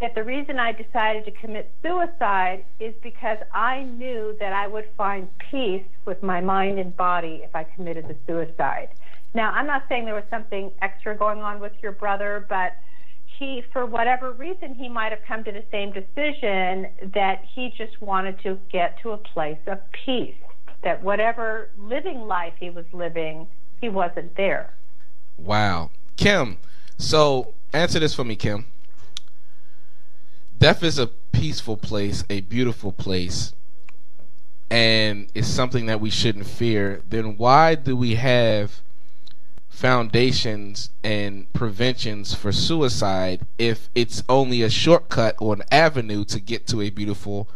that 0.00 0.16
the 0.16 0.24
reason 0.24 0.58
I 0.58 0.72
decided 0.72 1.24
to 1.26 1.30
commit 1.30 1.72
suicide 1.80 2.64
is 2.80 2.92
because 3.02 3.38
I 3.54 3.84
knew 3.84 4.36
that 4.40 4.52
I 4.52 4.66
would 4.66 4.88
find 4.96 5.28
peace 5.38 5.86
with 6.06 6.20
my 6.20 6.40
mind 6.40 6.80
and 6.80 6.94
body 6.96 7.42
if 7.44 7.54
I 7.54 7.64
committed 7.64 8.08
the 8.08 8.16
suicide. 8.26 8.88
Now, 9.32 9.52
I'm 9.52 9.66
not 9.66 9.84
saying 9.88 10.06
there 10.06 10.14
was 10.14 10.24
something 10.28 10.72
extra 10.82 11.16
going 11.16 11.40
on 11.40 11.60
with 11.60 11.72
your 11.82 11.92
brother, 11.92 12.44
but 12.48 12.72
he, 13.38 13.62
for 13.72 13.86
whatever 13.86 14.32
reason, 14.32 14.74
he 14.74 14.88
might 14.88 15.12
have 15.12 15.22
come 15.28 15.44
to 15.44 15.52
the 15.52 15.62
same 15.70 15.92
decision 15.92 16.88
that 17.14 17.44
he 17.54 17.72
just 17.78 18.02
wanted 18.02 18.42
to 18.42 18.58
get 18.72 18.98
to 19.02 19.12
a 19.12 19.18
place 19.18 19.60
of 19.68 19.78
peace. 20.04 20.34
That 20.82 21.00
whatever 21.04 21.70
living 21.78 22.22
life 22.22 22.54
he 22.58 22.70
was 22.70 22.86
living, 22.92 23.46
he 23.80 23.88
wasn't 23.88 24.36
there. 24.36 24.74
Wow. 25.38 25.90
Kim, 26.16 26.58
so 26.98 27.54
answer 27.72 27.98
this 27.98 28.14
for 28.14 28.24
me, 28.24 28.36
Kim. 28.36 28.66
Death 30.58 30.82
is 30.82 30.98
a 30.98 31.06
peaceful 31.06 31.76
place, 31.76 32.24
a 32.28 32.40
beautiful 32.42 32.92
place, 32.92 33.54
and 34.70 35.28
it's 35.34 35.48
something 35.48 35.86
that 35.86 36.00
we 36.00 36.10
shouldn't 36.10 36.46
fear. 36.46 37.02
Then 37.08 37.36
why 37.36 37.74
do 37.74 37.96
we 37.96 38.16
have 38.16 38.82
foundations 39.68 40.90
and 41.02 41.50
preventions 41.54 42.34
for 42.34 42.52
suicide 42.52 43.40
if 43.56 43.88
it's 43.94 44.22
only 44.28 44.62
a 44.62 44.68
shortcut 44.68 45.34
or 45.40 45.54
an 45.54 45.62
avenue 45.70 46.24
to 46.26 46.38
get 46.38 46.66
to 46.66 46.82
a 46.82 46.90
beautiful 46.90 47.48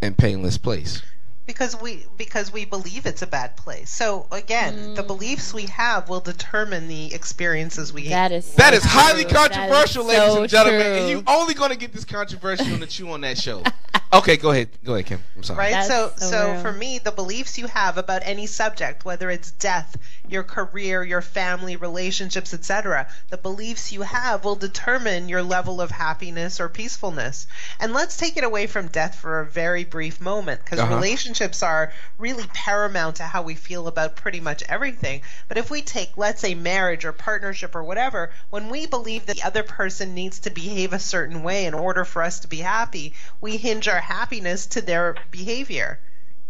and 0.00 0.16
painless 0.16 0.56
place? 0.56 1.02
Because 1.46 1.80
we 1.80 2.06
because 2.16 2.52
we 2.52 2.64
believe 2.64 3.06
it's 3.06 3.22
a 3.22 3.26
bad 3.26 3.56
place. 3.56 3.90
So 3.90 4.26
again, 4.30 4.94
the 4.94 5.02
mm. 5.02 5.06
beliefs 5.06 5.52
we 5.52 5.66
have 5.66 6.08
will 6.08 6.20
determine 6.20 6.88
the 6.88 7.12
experiences 7.12 7.92
we 7.92 8.08
That 8.08 8.32
is 8.32 8.54
That 8.54 8.74
is 8.74 8.82
so 8.82 8.88
highly 8.88 9.24
true. 9.24 9.32
That 9.32 9.50
is 9.50 9.56
controversial, 9.56 10.04
ladies 10.04 10.32
so 10.32 10.40
and 10.42 10.50
gentlemen. 10.50 10.80
true. 10.80 10.92
And 10.92 11.08
you 11.08 11.24
only 11.26 11.54
going 11.54 11.70
to 11.70 11.76
get 11.76 11.92
this 11.92 12.04
controversial 12.04 12.72
on 12.72 12.80
the 12.80 12.86
Chew 12.86 13.10
on 13.10 13.22
that 13.22 13.38
show. 13.38 13.62
Okay, 14.14 14.36
go 14.36 14.50
ahead. 14.50 14.68
Go 14.84 14.92
ahead, 14.92 15.06
Kim. 15.06 15.24
I'm 15.34 15.42
sorry. 15.42 15.58
Right? 15.58 15.70
That's 15.70 15.88
so 15.88 16.12
so 16.16 16.30
so 16.30 16.50
real. 16.50 16.56
for 16.56 16.70
me, 16.70 16.98
the 16.98 17.12
beliefs 17.12 17.56
you 17.56 17.66
have 17.66 17.96
about 17.96 18.20
any 18.26 18.46
subject, 18.46 19.06
whether 19.06 19.30
it's 19.30 19.52
death, 19.52 19.96
your 20.28 20.42
career, 20.42 21.02
your 21.02 21.22
family, 21.22 21.76
relationships, 21.76 22.52
etc., 22.52 23.06
the 23.30 23.38
beliefs 23.38 23.90
you 23.90 24.02
have 24.02 24.44
will 24.44 24.56
determine 24.56 25.30
your 25.30 25.42
level 25.42 25.80
of 25.80 25.90
happiness 25.90 26.60
or 26.60 26.68
peacefulness. 26.68 27.46
And 27.80 27.94
let's 27.94 28.18
take 28.18 28.36
it 28.36 28.44
away 28.44 28.66
from 28.66 28.88
death 28.88 29.14
for 29.14 29.40
a 29.40 29.46
very 29.46 29.84
brief 29.84 30.20
moment 30.20 30.62
because 30.62 30.82
Uh-huh. 30.82 30.90
relationships 30.94 31.62
are 31.62 31.92
really 32.18 32.46
paramount 32.52 33.16
to 33.16 33.22
how 33.24 33.42
we 33.42 33.54
feel 33.54 33.86
about 33.86 34.16
pretty 34.16 34.40
much 34.40 34.62
everything. 34.68 35.22
But 35.48 35.56
if 35.56 35.70
we 35.70 35.80
take, 35.80 36.18
let's 36.18 36.42
say, 36.42 36.54
marriage 36.54 37.06
or 37.06 37.12
partnership 37.12 37.74
or 37.74 37.82
whatever, 37.84 38.30
when 38.50 38.68
we 38.68 38.84
believe 38.86 39.24
that 39.26 39.36
the 39.36 39.42
other 39.42 39.62
person 39.62 40.12
needs 40.14 40.40
to 40.40 40.50
behave 40.50 40.92
a 40.92 40.98
certain 40.98 41.42
way 41.42 41.64
in 41.64 41.72
order 41.72 42.04
for 42.04 42.22
us 42.22 42.40
to 42.40 42.48
be 42.48 42.58
happy, 42.58 43.14
we 43.40 43.56
hinge 43.56 43.88
our 43.88 44.01
happiness 44.02 44.66
to 44.66 44.82
their 44.82 45.16
behavior. 45.30 46.00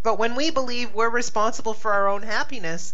But 0.03 0.19
when 0.19 0.35
we 0.35 0.51
believe 0.51 0.95
we're 0.95 1.09
responsible 1.09 1.75
for 1.75 1.93
our 1.93 2.09
own 2.09 2.23
happiness, 2.23 2.93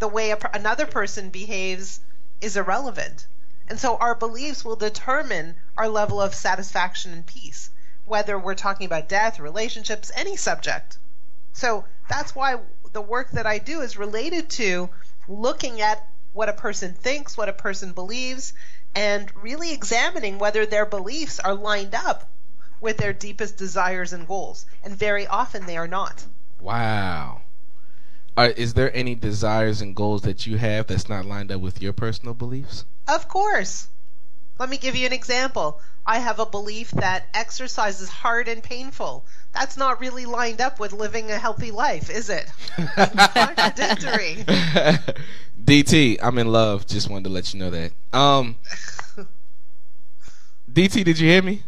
the 0.00 0.08
way 0.08 0.34
another 0.52 0.86
person 0.86 1.30
behaves 1.30 2.00
is 2.40 2.56
irrelevant. 2.56 3.26
And 3.68 3.80
so 3.80 3.96
our 3.96 4.14
beliefs 4.14 4.64
will 4.64 4.76
determine 4.76 5.54
our 5.76 5.88
level 5.88 6.20
of 6.20 6.34
satisfaction 6.34 7.12
and 7.12 7.24
peace, 7.24 7.70
whether 8.04 8.38
we're 8.38 8.54
talking 8.54 8.84
about 8.84 9.08
death, 9.08 9.38
relationships, 9.38 10.10
any 10.14 10.36
subject. 10.36 10.98
So 11.52 11.84
that's 12.08 12.34
why 12.34 12.58
the 12.92 13.00
work 13.00 13.30
that 13.30 13.46
I 13.46 13.58
do 13.58 13.80
is 13.80 13.96
related 13.96 14.50
to 14.50 14.90
looking 15.28 15.80
at 15.80 16.06
what 16.32 16.48
a 16.48 16.54
person 16.54 16.92
thinks, 16.92 17.36
what 17.36 17.48
a 17.48 17.54
person 17.54 17.92
believes, 17.92 18.52
and 18.94 19.34
really 19.36 19.72
examining 19.72 20.38
whether 20.38 20.66
their 20.66 20.84
beliefs 20.84 21.38
are 21.38 21.54
lined 21.54 21.94
up 21.94 22.28
with 22.82 22.98
their 22.98 23.12
deepest 23.12 23.56
desires 23.56 24.12
and 24.12 24.26
goals. 24.26 24.66
And 24.84 24.94
very 24.94 25.26
often 25.26 25.66
they 25.66 25.76
are 25.76 25.88
not. 25.88 26.26
Wow. 26.60 27.42
Are, 28.36 28.48
is 28.48 28.74
there 28.74 28.94
any 28.94 29.14
desires 29.14 29.80
and 29.80 29.94
goals 29.94 30.22
that 30.22 30.46
you 30.46 30.56
have 30.56 30.86
that's 30.86 31.08
not 31.08 31.24
lined 31.24 31.52
up 31.52 31.60
with 31.60 31.80
your 31.82 31.92
personal 31.92 32.34
beliefs? 32.34 32.84
Of 33.06 33.28
course. 33.28 33.88
Let 34.58 34.68
me 34.68 34.78
give 34.78 34.96
you 34.96 35.06
an 35.06 35.12
example. 35.12 35.80
I 36.06 36.18
have 36.18 36.38
a 36.38 36.46
belief 36.46 36.90
that 36.92 37.26
exercise 37.34 38.00
is 38.00 38.08
hard 38.08 38.48
and 38.48 38.62
painful. 38.62 39.24
That's 39.52 39.76
not 39.76 40.00
really 40.00 40.26
lined 40.26 40.60
up 40.60 40.80
with 40.80 40.92
living 40.92 41.30
a 41.30 41.38
healthy 41.38 41.70
life, 41.70 42.10
is 42.10 42.30
it? 42.30 42.50
Contradictory. 42.96 44.36
DT, 45.64 46.18
I'm 46.22 46.38
in 46.38 46.48
love. 46.48 46.86
Just 46.86 47.08
wanted 47.08 47.24
to 47.24 47.30
let 47.30 47.54
you 47.54 47.60
know 47.60 47.70
that. 47.70 47.92
Um, 48.12 48.56
DT, 50.72 51.04
did 51.04 51.18
you 51.18 51.28
hear 51.28 51.42
me? 51.42 51.62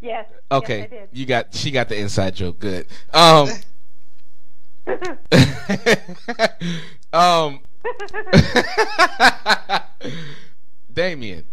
Yes. 0.00 0.26
Okay, 0.50 0.78
Yes, 0.78 0.86
I 0.92 0.94
did. 0.94 1.08
you 1.12 1.26
got 1.26 1.54
she 1.54 1.70
got 1.70 1.88
the 1.88 1.98
inside 1.98 2.34
joke. 2.34 2.58
Good. 2.60 2.86
Um, 3.12 3.48
um, 7.12 7.60
Damian. 10.92 11.44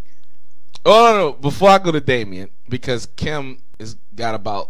Oh 0.85 1.11
no, 1.11 1.17
no, 1.17 1.33
before 1.33 1.69
I 1.69 1.77
go 1.79 1.91
to 1.91 1.99
Damian, 1.99 2.49
because 2.69 3.07
Kim 3.15 3.57
has 3.79 3.95
got 4.15 4.35
about 4.35 4.69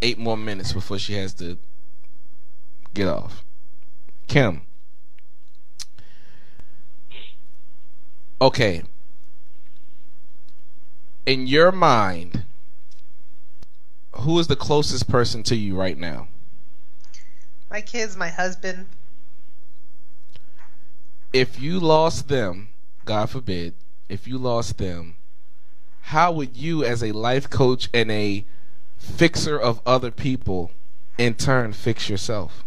eight 0.00 0.18
more 0.18 0.36
minutes 0.36 0.72
before 0.72 0.98
she 0.98 1.14
has 1.14 1.34
to 1.34 1.58
get 2.94 3.08
off. 3.08 3.44
Kim. 4.28 4.62
Okay. 8.40 8.82
In 11.26 11.46
your 11.46 11.72
mind, 11.72 12.44
who 14.12 14.38
is 14.38 14.46
the 14.46 14.56
closest 14.56 15.08
person 15.08 15.42
to 15.44 15.56
you 15.56 15.74
right 15.74 15.98
now? 15.98 16.28
My 17.70 17.80
kids, 17.80 18.16
my 18.16 18.28
husband. 18.28 18.86
If 21.32 21.58
you 21.60 21.80
lost 21.80 22.28
them, 22.28 22.68
God 23.04 23.30
forbid, 23.30 23.74
if 24.08 24.28
you 24.28 24.36
lost 24.36 24.76
them, 24.76 25.16
how 26.02 26.32
would 26.32 26.56
you, 26.56 26.84
as 26.84 27.02
a 27.02 27.12
life 27.12 27.48
coach 27.48 27.88
and 27.94 28.10
a 28.10 28.44
fixer 28.98 29.58
of 29.58 29.80
other 29.86 30.10
people, 30.10 30.70
in 31.16 31.34
turn 31.34 31.72
fix 31.72 32.08
yourself? 32.08 32.64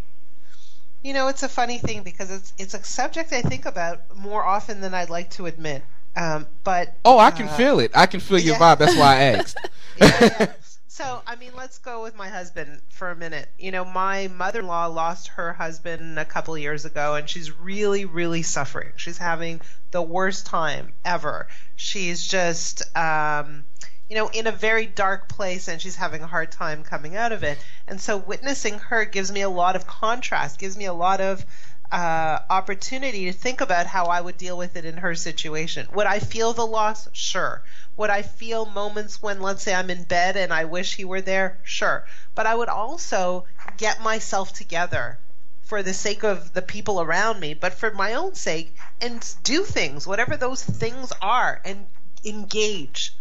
You 1.03 1.13
know, 1.13 1.27
it's 1.27 1.43
a 1.43 1.49
funny 1.49 1.77
thing 1.77 2.01
because 2.01 2.31
it's 2.31 2.53
it's 2.57 2.73
a 2.73 2.83
subject 2.83 3.31
I 3.31 3.43
think 3.43 3.67
about 3.67 4.17
more 4.17 4.43
often 4.43 4.81
than 4.81 4.95
I'd 4.95 5.11
like 5.11 5.29
to 5.31 5.45
admit. 5.45 5.83
Um, 6.15 6.47
but 6.63 6.95
Oh, 7.05 7.19
I 7.19 7.29
can 7.29 7.47
uh, 7.47 7.55
feel 7.55 7.79
it. 7.79 7.91
I 7.93 8.07
can 8.07 8.19
feel 8.19 8.39
your 8.39 8.55
yeah. 8.55 8.75
vibe. 8.75 8.79
That's 8.79 8.97
why 8.97 9.15
I 9.15 9.21
asked. 9.21 9.57
yeah, 9.97 10.17
yeah. 10.21 10.53
So, 10.95 11.21
I 11.27 11.35
mean, 11.35 11.51
let's 11.57 11.79
go 11.79 12.03
with 12.03 12.15
my 12.15 12.29
husband 12.29 12.81
for 12.87 13.11
a 13.11 13.17
minute. 13.17 13.49
You 13.59 13.71
know, 13.71 13.83
my 13.83 14.29
mother 14.29 14.61
in 14.61 14.67
law 14.67 14.85
lost 14.85 15.27
her 15.27 15.51
husband 15.51 16.17
a 16.17 16.23
couple 16.23 16.55
of 16.55 16.61
years 16.61 16.85
ago, 16.85 17.15
and 17.15 17.29
she's 17.29 17.51
really, 17.51 18.05
really 18.05 18.43
suffering. 18.43 18.93
She's 18.95 19.17
having 19.17 19.59
the 19.91 20.01
worst 20.01 20.45
time 20.45 20.93
ever. 21.03 21.49
She's 21.75 22.25
just, 22.25 22.95
um, 22.95 23.65
you 24.09 24.15
know, 24.15 24.29
in 24.29 24.47
a 24.47 24.53
very 24.53 24.85
dark 24.85 25.27
place, 25.27 25.67
and 25.67 25.81
she's 25.81 25.97
having 25.97 26.21
a 26.21 26.27
hard 26.27 26.53
time 26.53 26.81
coming 26.83 27.17
out 27.17 27.33
of 27.33 27.43
it. 27.43 27.57
And 27.89 27.99
so, 27.99 28.15
witnessing 28.15 28.79
her 28.79 29.03
gives 29.03 29.33
me 29.33 29.41
a 29.41 29.49
lot 29.49 29.75
of 29.75 29.85
contrast, 29.85 30.59
gives 30.59 30.77
me 30.77 30.85
a 30.85 30.93
lot 30.93 31.19
of 31.19 31.45
uh, 31.91 32.39
opportunity 32.49 33.25
to 33.25 33.33
think 33.33 33.61
about 33.61 33.85
how 33.85 34.05
I 34.05 34.21
would 34.21 34.37
deal 34.37 34.57
with 34.57 34.75
it 34.75 34.85
in 34.85 34.97
her 34.97 35.15
situation. 35.15 35.87
Would 35.93 36.07
I 36.07 36.19
feel 36.19 36.53
the 36.53 36.65
loss? 36.65 37.07
Sure. 37.13 37.61
Would 37.97 38.09
I 38.09 38.21
feel 38.21 38.65
moments 38.65 39.21
when, 39.21 39.41
let's 39.41 39.63
say, 39.63 39.73
I'm 39.73 39.89
in 39.89 40.03
bed 40.03 40.35
and 40.35 40.51
I 40.53 40.65
wish 40.65 40.95
he 40.95 41.05
were 41.05 41.21
there? 41.21 41.57
Sure. 41.63 42.05
But 42.33 42.47
I 42.47 42.55
would 42.55 42.69
also 42.69 43.45
get 43.77 44.01
myself 44.01 44.53
together 44.53 45.19
for 45.65 45.81
the 45.81 45.93
sake 45.93 46.23
of 46.23 46.53
the 46.53 46.61
people 46.61 47.01
around 47.01 47.39
me, 47.39 47.53
but 47.53 47.73
for 47.73 47.91
my 47.91 48.13
own 48.13 48.35
sake, 48.35 48.75
and 49.01 49.35
do 49.43 49.63
things, 49.63 50.05
whatever 50.05 50.37
those 50.37 50.63
things 50.63 51.11
are, 51.21 51.59
and 51.65 51.87
engage. 52.23 53.15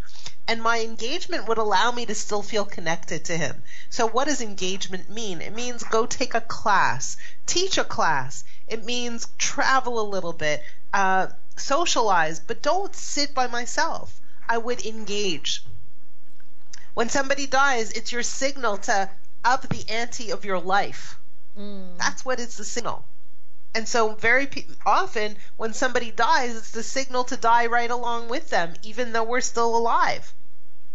And 0.47 0.63
my 0.63 0.81
engagement 0.81 1.49
would 1.49 1.57
allow 1.57 1.91
me 1.91 2.05
to 2.05 2.15
still 2.15 2.43
feel 2.43 2.67
connected 2.67 3.25
to 3.25 3.37
him. 3.39 3.63
So, 3.89 4.07
what 4.07 4.27
does 4.27 4.43
engagement 4.43 5.09
mean? 5.09 5.41
It 5.41 5.55
means 5.55 5.83
go 5.85 6.05
take 6.05 6.35
a 6.35 6.41
class, 6.43 7.17
teach 7.47 7.79
a 7.79 7.85
class. 7.85 8.45
It 8.67 8.85
means 8.85 9.29
travel 9.39 10.01
a 10.01 10.09
little 10.09 10.33
bit, 10.33 10.63
uh, 10.93 11.29
socialize, 11.57 12.41
but 12.41 12.63
don't 12.63 12.95
sit 12.95 13.35
by 13.35 13.47
myself. 13.47 14.21
I 14.49 14.59
would 14.59 14.85
engage. 14.85 15.65
When 16.95 17.09
somebody 17.09 17.47
dies, 17.47 17.91
it's 17.91 18.13
your 18.13 18.23
signal 18.23 18.79
to 18.79 19.11
up 19.45 19.69
the 19.69 19.89
ante 19.91 20.31
of 20.31 20.45
your 20.45 20.61
life. 20.61 21.19
That's 21.99 22.25
what 22.25 22.41
it's 22.41 22.57
the 22.57 22.65
signal. 22.65 23.05
And 23.75 23.89
so, 23.89 24.15
very 24.15 24.47
pe- 24.47 24.67
often, 24.87 25.37
when 25.57 25.75
somebody 25.75 26.11
dies, 26.11 26.57
it's 26.57 26.71
the 26.71 26.83
signal 26.83 27.25
to 27.25 27.37
die 27.37 27.67
right 27.67 27.91
along 27.91 28.29
with 28.29 28.51
them, 28.51 28.75
even 28.83 29.13
though 29.13 29.25
we're 29.25 29.41
still 29.41 29.77
alive. 29.77 30.33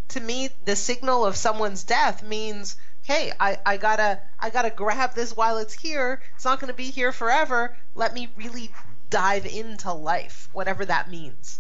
To 0.10 0.20
me, 0.20 0.50
the 0.66 0.76
signal 0.76 1.26
of 1.26 1.36
someone's 1.36 1.84
death 1.84 2.24
means, 2.24 2.78
hey, 3.10 3.32
I, 3.40 3.58
I 3.66 3.78
gotta 3.78 4.20
I 4.40 4.52
gotta 4.52 4.70
grab 4.70 5.16
this 5.16 5.36
while 5.36 5.58
it's 5.58 5.74
here. 5.74 6.22
It's 6.36 6.46
not 6.46 6.60
gonna 6.60 6.74
be 6.74 6.92
here 6.92 7.12
forever. 7.12 7.76
Let 7.96 8.14
me 8.14 8.30
really 8.38 8.70
dive 9.10 9.48
into 9.48 9.92
life, 9.92 10.48
whatever 10.54 10.86
that 10.86 11.10
means. 11.10 11.60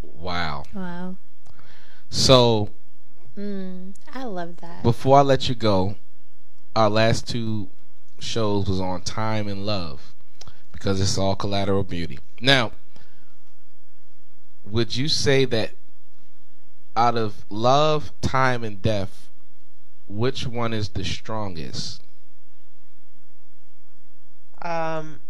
Wow. 0.00 0.62
Wow. 0.72 1.16
So 2.08 2.70
Mm, 3.36 3.96
I 4.12 4.22
love 4.22 4.58
that. 4.58 4.84
before 4.84 5.18
I 5.18 5.22
let 5.22 5.48
you 5.48 5.56
go, 5.56 5.96
our 6.76 6.88
last 6.88 7.28
two 7.28 7.68
shows 8.20 8.68
was 8.68 8.78
on 8.80 9.02
time 9.02 9.48
and 9.48 9.66
love 9.66 10.14
because 10.70 11.00
it's 11.00 11.18
all 11.18 11.34
collateral 11.34 11.82
beauty. 11.82 12.20
Now, 12.40 12.70
would 14.64 14.94
you 14.94 15.08
say 15.08 15.44
that 15.46 15.72
out 16.94 17.16
of 17.16 17.44
love, 17.50 18.12
time, 18.20 18.62
and 18.62 18.80
death, 18.80 19.28
which 20.14 20.46
one 20.46 20.72
is 20.72 20.90
the 20.90 21.04
strongest? 21.04 22.00
Um, 24.62 25.20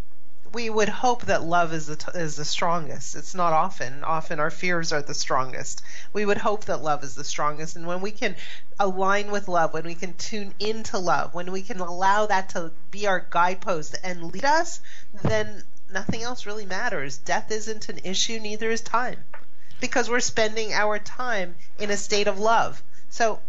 we 0.53 0.71
would 0.71 0.89
hope 0.89 1.23
that 1.23 1.43
love 1.43 1.73
is 1.73 1.87
the 1.87 1.97
t- 1.97 2.13
is 2.15 2.37
the 2.37 2.45
strongest. 2.45 3.17
It's 3.17 3.35
not 3.35 3.53
often. 3.53 4.05
Often 4.05 4.39
our 4.39 4.51
fears 4.51 4.93
are 4.93 5.03
the 5.03 5.15
strongest. 5.15 5.83
We 6.13 6.25
would 6.25 6.39
hope 6.39 6.67
that 6.67 6.83
love 6.83 7.03
is 7.03 7.15
the 7.15 7.25
strongest, 7.25 7.77
and 7.77 7.87
when 7.87 8.01
we 8.01 8.13
can 8.13 8.37
align 8.79 9.31
with 9.31 9.49
love, 9.49 9.73
when 9.73 9.85
we 9.85 9.95
can 9.95 10.15
tune 10.15 10.55
into 10.61 10.99
love, 10.99 11.35
when 11.35 11.51
we 11.51 11.63
can 11.63 11.81
allow 11.81 12.27
that 12.27 12.51
to 12.51 12.71
be 12.91 13.07
our 13.07 13.27
guidepost 13.31 13.97
and 14.05 14.33
lead 14.33 14.45
us, 14.45 14.81
then 15.23 15.65
nothing 15.91 16.23
else 16.23 16.47
really 16.47 16.67
matters. 16.67 17.19
Death 17.19 17.51
isn't 17.51 17.89
an 17.89 17.99
issue, 18.05 18.39
neither 18.39 18.71
is 18.71 18.83
time, 18.83 19.25
because 19.81 20.09
we're 20.09 20.21
spending 20.21 20.73
our 20.73 20.99
time 20.99 21.57
in 21.79 21.91
a 21.91 21.97
state 21.97 22.29
of 22.29 22.39
love. 22.39 22.83
So 23.11 23.41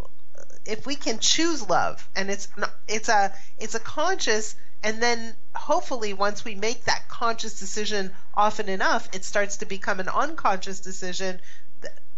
if 0.66 0.86
we 0.86 0.96
can 0.96 1.20
choose 1.20 1.68
love 1.70 2.08
and 2.16 2.30
it's 2.30 2.48
not, 2.58 2.72
it's 2.88 3.10
a 3.10 3.34
it's 3.60 3.76
a 3.76 3.80
conscious 3.80 4.56
and 4.84 5.02
then 5.02 5.36
hopefully 5.56 6.14
once 6.14 6.44
we 6.46 6.56
make 6.56 6.86
that 6.86 7.08
conscious 7.08 7.60
decision 7.60 8.12
often 8.36 8.70
enough 8.70 9.10
it 9.14 9.24
starts 9.24 9.58
to 9.58 9.66
become 9.66 10.00
an 10.00 10.10
unconscious 10.10 10.80
decision 10.80 11.40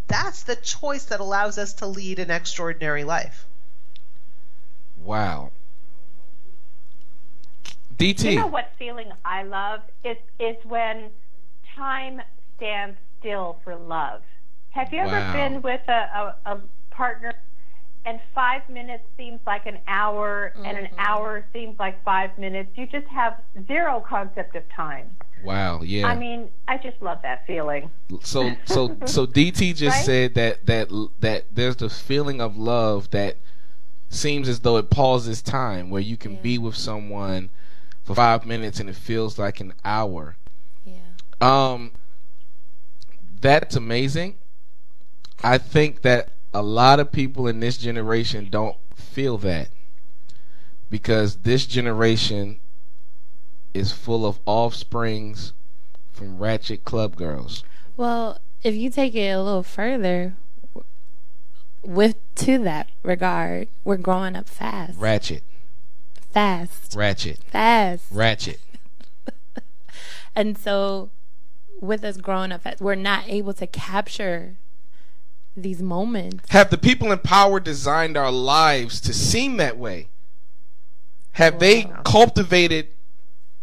that's 0.08 0.44
the 0.44 0.56
choice 0.56 1.06
that 1.06 1.20
allows 1.20 1.58
us 1.58 1.74
to 1.74 1.86
lead 1.86 2.20
an 2.20 2.32
extraordinary 2.32 3.04
life 3.04 3.46
Wow. 5.04 5.52
DT. 7.98 8.32
You 8.32 8.36
know 8.36 8.48
what 8.48 8.72
feeling 8.78 9.12
I 9.26 9.44
love 9.44 9.82
is 10.04 10.18
is 10.40 10.56
when 10.66 11.10
time 11.76 12.22
stands 12.58 12.98
still 13.20 13.60
for 13.64 13.76
love. 13.76 14.22
Have 14.72 14.92
you 14.94 15.00
ever 15.00 15.12
Wow. 15.12 15.34
been 15.34 15.62
with 15.62 15.82
a, 15.88 16.36
a, 16.46 16.54
a 16.54 16.62
partner 16.92 17.34
and 18.08 18.20
five 18.34 18.68
minutes 18.70 19.04
seems 19.18 19.40
like 19.46 19.66
an 19.66 19.78
hour 19.88 20.54
and 20.64 20.78
an 20.78 20.88
hour 20.98 21.46
seems 21.54 21.78
like 21.78 22.02
five 22.04 22.38
minutes? 22.38 22.70
You 22.76 22.88
just 22.88 23.08
have 23.08 23.42
zero 23.68 24.04
concept 24.08 24.56
of 24.56 24.64
time. 24.70 25.10
Wow. 25.44 25.82
Yeah. 25.84 26.08
I 26.08 26.16
mean, 26.16 26.50
I 26.68 26.78
just 26.78 27.02
love 27.02 27.20
that 27.24 27.46
feeling. 27.46 27.92
so 28.22 28.52
so 28.66 28.98
so 29.06 29.28
DT 29.28 29.76
just 29.76 29.98
Right? 29.98 30.06
said 30.06 30.34
that 30.36 30.66
that 30.66 30.90
that 31.20 31.46
there's 31.54 31.76
the 31.76 31.90
feeling 31.90 32.42
of 32.42 32.58
love 32.58 33.12
that 33.12 33.38
seems 34.10 34.48
as 34.48 34.62
though 34.62 34.78
it 34.78 34.90
pauses 34.90 35.42
time 35.42 35.90
where 35.90 36.02
you 36.02 36.16
can 36.18 36.38
be 36.38 36.58
with 36.58 36.76
someone 36.76 37.50
for 38.06 38.16
5 38.16 38.46
minutes 38.46 38.80
and 38.80 38.90
it 38.90 38.96
feels 38.96 39.38
like 39.38 39.60
an 39.60 39.74
hour. 39.84 40.38
Yeah. 40.86 40.94
Um 41.42 41.92
that's 43.42 43.76
amazing. 43.76 44.36
I 45.44 45.58
think 45.60 46.02
that 46.02 46.30
a 46.54 46.62
lot 46.62 47.00
of 47.00 47.12
people 47.12 47.48
in 47.48 47.60
this 47.60 47.78
generation 47.78 48.48
don't 48.50 48.78
feel 48.96 49.38
that 49.40 49.70
because 50.90 51.38
this 51.38 51.66
generation 51.66 52.60
is 53.74 53.92
full 53.92 54.26
of 54.26 54.40
offsprings 54.46 55.54
from 56.12 56.38
ratchet 56.38 56.84
club 56.84 57.16
girls. 57.16 57.64
Well, 57.96 58.40
if 58.64 58.76
you 58.76 58.90
take 58.90 59.14
it 59.16 59.30
a 59.30 59.42
little 59.42 59.64
further, 59.64 60.36
with 61.84 62.16
to 62.36 62.58
that 62.60 62.90
regard, 63.04 63.68
we're 63.84 63.98
growing 63.98 64.36
up 64.36 64.48
fast, 64.50 64.98
Ratchet, 65.00 65.44
fast, 66.32 66.96
ratchet, 66.96 67.40
fast, 67.44 68.06
ratchet. 68.12 68.60
and 70.36 70.58
so 70.58 71.10
with 71.80 72.04
us 72.04 72.18
growing 72.18 72.52
up 72.52 72.64
fast, 72.64 72.82
we're 72.82 72.96
not 72.96 73.24
able 73.28 73.54
to 73.54 73.68
capture 73.68 74.58
these 75.58 75.82
moments. 75.82 76.46
Have 76.50 76.70
the 76.70 76.78
people 76.78 77.12
in 77.12 77.20
power 77.20 77.60
designed 77.60 78.16
our 78.16 78.32
lives 78.32 79.02
to 79.02 79.14
seem 79.14 79.58
that 79.58 79.78
way? 79.78 80.10
Have 81.34 81.60
they 81.60 81.92
cultivated 82.04 82.88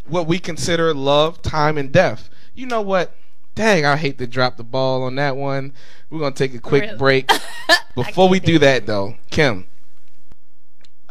what 0.06 0.26
we 0.26 0.38
consider 0.38 0.92
love, 0.92 1.40
time, 1.42 1.78
and 1.78 1.90
death? 1.90 2.28
You 2.54 2.66
know 2.66 2.82
what? 2.82 3.14
Dang, 3.54 3.84
I 3.84 3.96
hate 3.96 4.18
to 4.18 4.26
drop 4.26 4.56
the 4.56 4.64
ball 4.64 5.04
on 5.04 5.14
that 5.14 5.36
one. 5.36 5.72
We're 6.10 6.18
going 6.18 6.34
to 6.34 6.38
take 6.38 6.54
a 6.54 6.60
quick 6.60 6.82
Really? 6.82 6.98
break. 6.98 7.30
Before 7.94 8.28
we 8.28 8.40
do 8.40 8.58
that, 8.58 8.86
though, 8.86 9.16
Kim, 9.30 9.66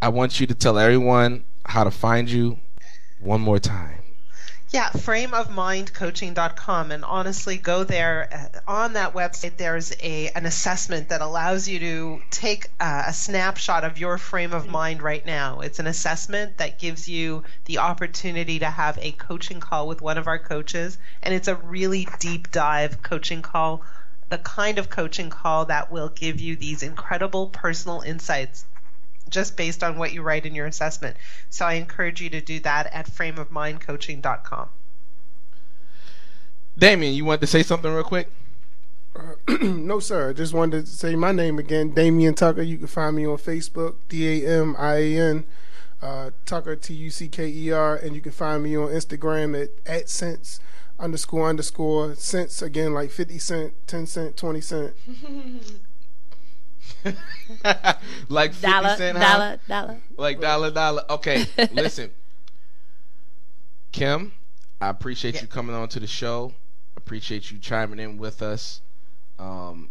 I 0.01 0.09
want 0.09 0.39
you 0.41 0.47
to 0.47 0.53
tell 0.53 0.77
everyone 0.77 1.45
how 1.65 1.85
to 1.85 1.91
find 1.91 2.29
you 2.29 2.59
one 3.21 3.39
more 3.39 3.59
time. 3.59 4.02
Yeah, 4.73 4.89
frameofmindcoaching.com. 4.89 6.91
And 6.91 7.05
honestly, 7.05 7.57
go 7.57 7.83
there. 7.83 8.27
Uh, 8.33 8.47
On 8.67 8.93
that 8.93 9.13
website, 9.13 9.57
there's 9.57 9.93
a 10.01 10.29
an 10.29 10.47
assessment 10.47 11.09
that 11.09 11.21
allows 11.21 11.67
you 11.67 11.77
to 11.77 12.23
take 12.31 12.71
uh, 12.79 13.03
a 13.05 13.13
snapshot 13.13 13.83
of 13.83 13.99
your 13.99 14.17
frame 14.17 14.51
of 14.51 14.67
mind 14.67 15.03
right 15.03 15.23
now. 15.23 15.59
It's 15.59 15.77
an 15.77 15.85
assessment 15.85 16.57
that 16.57 16.79
gives 16.79 17.07
you 17.07 17.43
the 17.65 17.77
opportunity 17.77 18.57
to 18.59 18.65
have 18.65 18.97
a 18.99 19.11
coaching 19.11 19.59
call 19.59 19.87
with 19.87 20.01
one 20.01 20.17
of 20.17 20.25
our 20.25 20.39
coaches. 20.39 20.97
And 21.21 21.35
it's 21.35 21.47
a 21.47 21.55
really 21.55 22.07
deep 22.17 22.49
dive 22.49 23.03
coaching 23.03 23.43
call, 23.43 23.83
the 24.29 24.39
kind 24.39 24.79
of 24.79 24.89
coaching 24.89 25.29
call 25.29 25.65
that 25.65 25.91
will 25.91 26.09
give 26.09 26.41
you 26.41 26.55
these 26.55 26.81
incredible 26.81 27.45
personal 27.45 28.01
insights 28.01 28.65
just 29.29 29.57
based 29.57 29.83
on 29.83 29.97
what 29.97 30.13
you 30.13 30.21
write 30.21 30.45
in 30.45 30.55
your 30.55 30.65
assessment. 30.65 31.17
So 31.49 31.65
I 31.65 31.73
encourage 31.73 32.21
you 32.21 32.29
to 32.31 32.41
do 32.41 32.59
that 32.61 32.87
at 32.93 33.07
frameofmindcoaching.com. 33.07 34.69
Damian, 36.77 37.13
you 37.13 37.25
want 37.25 37.41
to 37.41 37.47
say 37.47 37.63
something 37.63 37.91
real 37.93 38.03
quick? 38.03 38.29
no, 39.61 39.99
sir. 39.99 40.31
I 40.31 40.33
just 40.33 40.53
wanted 40.53 40.85
to 40.85 40.91
say 40.91 41.15
my 41.15 41.31
name 41.31 41.59
again, 41.59 41.93
Damian 41.93 42.33
Tucker. 42.33 42.63
You 42.63 42.77
can 42.77 42.87
find 42.87 43.15
me 43.15 43.27
on 43.27 43.37
Facebook, 43.37 43.95
D 44.09 44.43
A 44.43 44.61
M 44.61 44.75
I 44.79 44.95
A 44.95 45.19
N, 45.19 45.45
uh, 46.01 46.31
Tucker, 46.45 46.75
T 46.75 46.95
U 46.95 47.11
C 47.11 47.27
K 47.27 47.47
E 47.47 47.71
R, 47.71 47.95
and 47.95 48.15
you 48.15 48.21
can 48.21 48.31
find 48.31 48.63
me 48.63 48.75
on 48.75 48.89
Instagram 48.89 49.61
at, 49.61 49.69
at 49.85 50.09
cents 50.09 50.59
underscore 50.99 51.49
underscore 51.49 52.15
cents, 52.15 52.61
again, 52.61 52.93
like 52.93 53.11
50 53.11 53.37
cent, 53.39 53.73
10 53.87 54.07
cent, 54.07 54.37
20 54.37 54.61
cent. 54.61 54.93
like 58.29 58.51
50 58.53 58.67
Dollar, 58.67 58.95
cent 58.95 59.17
huh? 59.17 59.33
dollar, 59.33 59.59
dollar. 59.67 60.01
Like 60.17 60.39
dollar 60.39 60.71
dollar. 60.71 61.03
Okay, 61.09 61.45
listen. 61.71 62.11
Kim, 63.91 64.33
I 64.81 64.89
appreciate 64.89 65.41
you 65.41 65.47
coming 65.47 65.75
on 65.75 65.87
to 65.89 65.99
the 65.99 66.07
show. 66.07 66.53
Appreciate 66.97 67.51
you 67.51 67.57
chiming 67.59 67.99
in 67.99 68.17
with 68.17 68.41
us. 68.41 68.81
Um, 69.37 69.89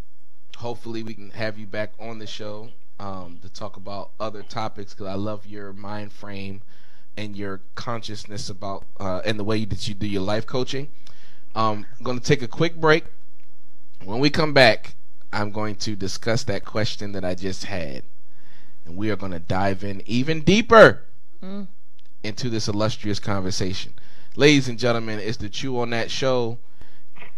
hopefully, 0.56 1.02
we 1.02 1.14
can 1.14 1.30
have 1.30 1.58
you 1.58 1.66
back 1.66 1.92
on 2.00 2.18
the 2.18 2.26
show 2.26 2.70
um, 2.98 3.38
to 3.42 3.48
talk 3.48 3.76
about 3.76 4.10
other 4.18 4.42
topics 4.42 4.94
because 4.94 5.06
I 5.06 5.14
love 5.14 5.46
your 5.46 5.72
mind 5.72 6.12
frame 6.12 6.62
and 7.16 7.36
your 7.36 7.60
consciousness 7.74 8.48
about 8.48 8.84
uh, 8.98 9.20
and 9.24 9.38
the 9.38 9.44
way 9.44 9.64
that 9.64 9.86
you 9.88 9.94
do 9.94 10.06
your 10.06 10.22
life 10.22 10.46
coaching. 10.46 10.88
Um, 11.54 11.86
I'm 11.98 12.04
going 12.04 12.18
to 12.18 12.24
take 12.24 12.42
a 12.42 12.48
quick 12.48 12.76
break. 12.76 13.04
When 14.04 14.18
we 14.20 14.30
come 14.30 14.52
back, 14.52 14.94
I'm 15.32 15.50
going 15.50 15.76
to 15.76 15.96
discuss 15.96 16.44
that 16.44 16.64
question 16.64 17.12
that 17.12 17.24
I 17.24 17.34
just 17.34 17.64
had 17.64 18.02
and 18.84 18.96
we 18.96 19.10
are 19.10 19.16
going 19.16 19.32
to 19.32 19.38
dive 19.38 19.84
in 19.84 20.02
even 20.06 20.40
deeper 20.42 21.02
Mm. 21.42 21.66
into 22.22 22.48
this 22.48 22.68
illustrious 22.68 23.18
conversation. 23.18 23.94
Ladies 24.36 24.68
and 24.68 24.78
gentlemen, 24.78 25.18
it's 25.18 25.38
the 25.38 25.48
Chew 25.48 25.80
on 25.80 25.90
That 25.90 26.08
show. 26.08 26.58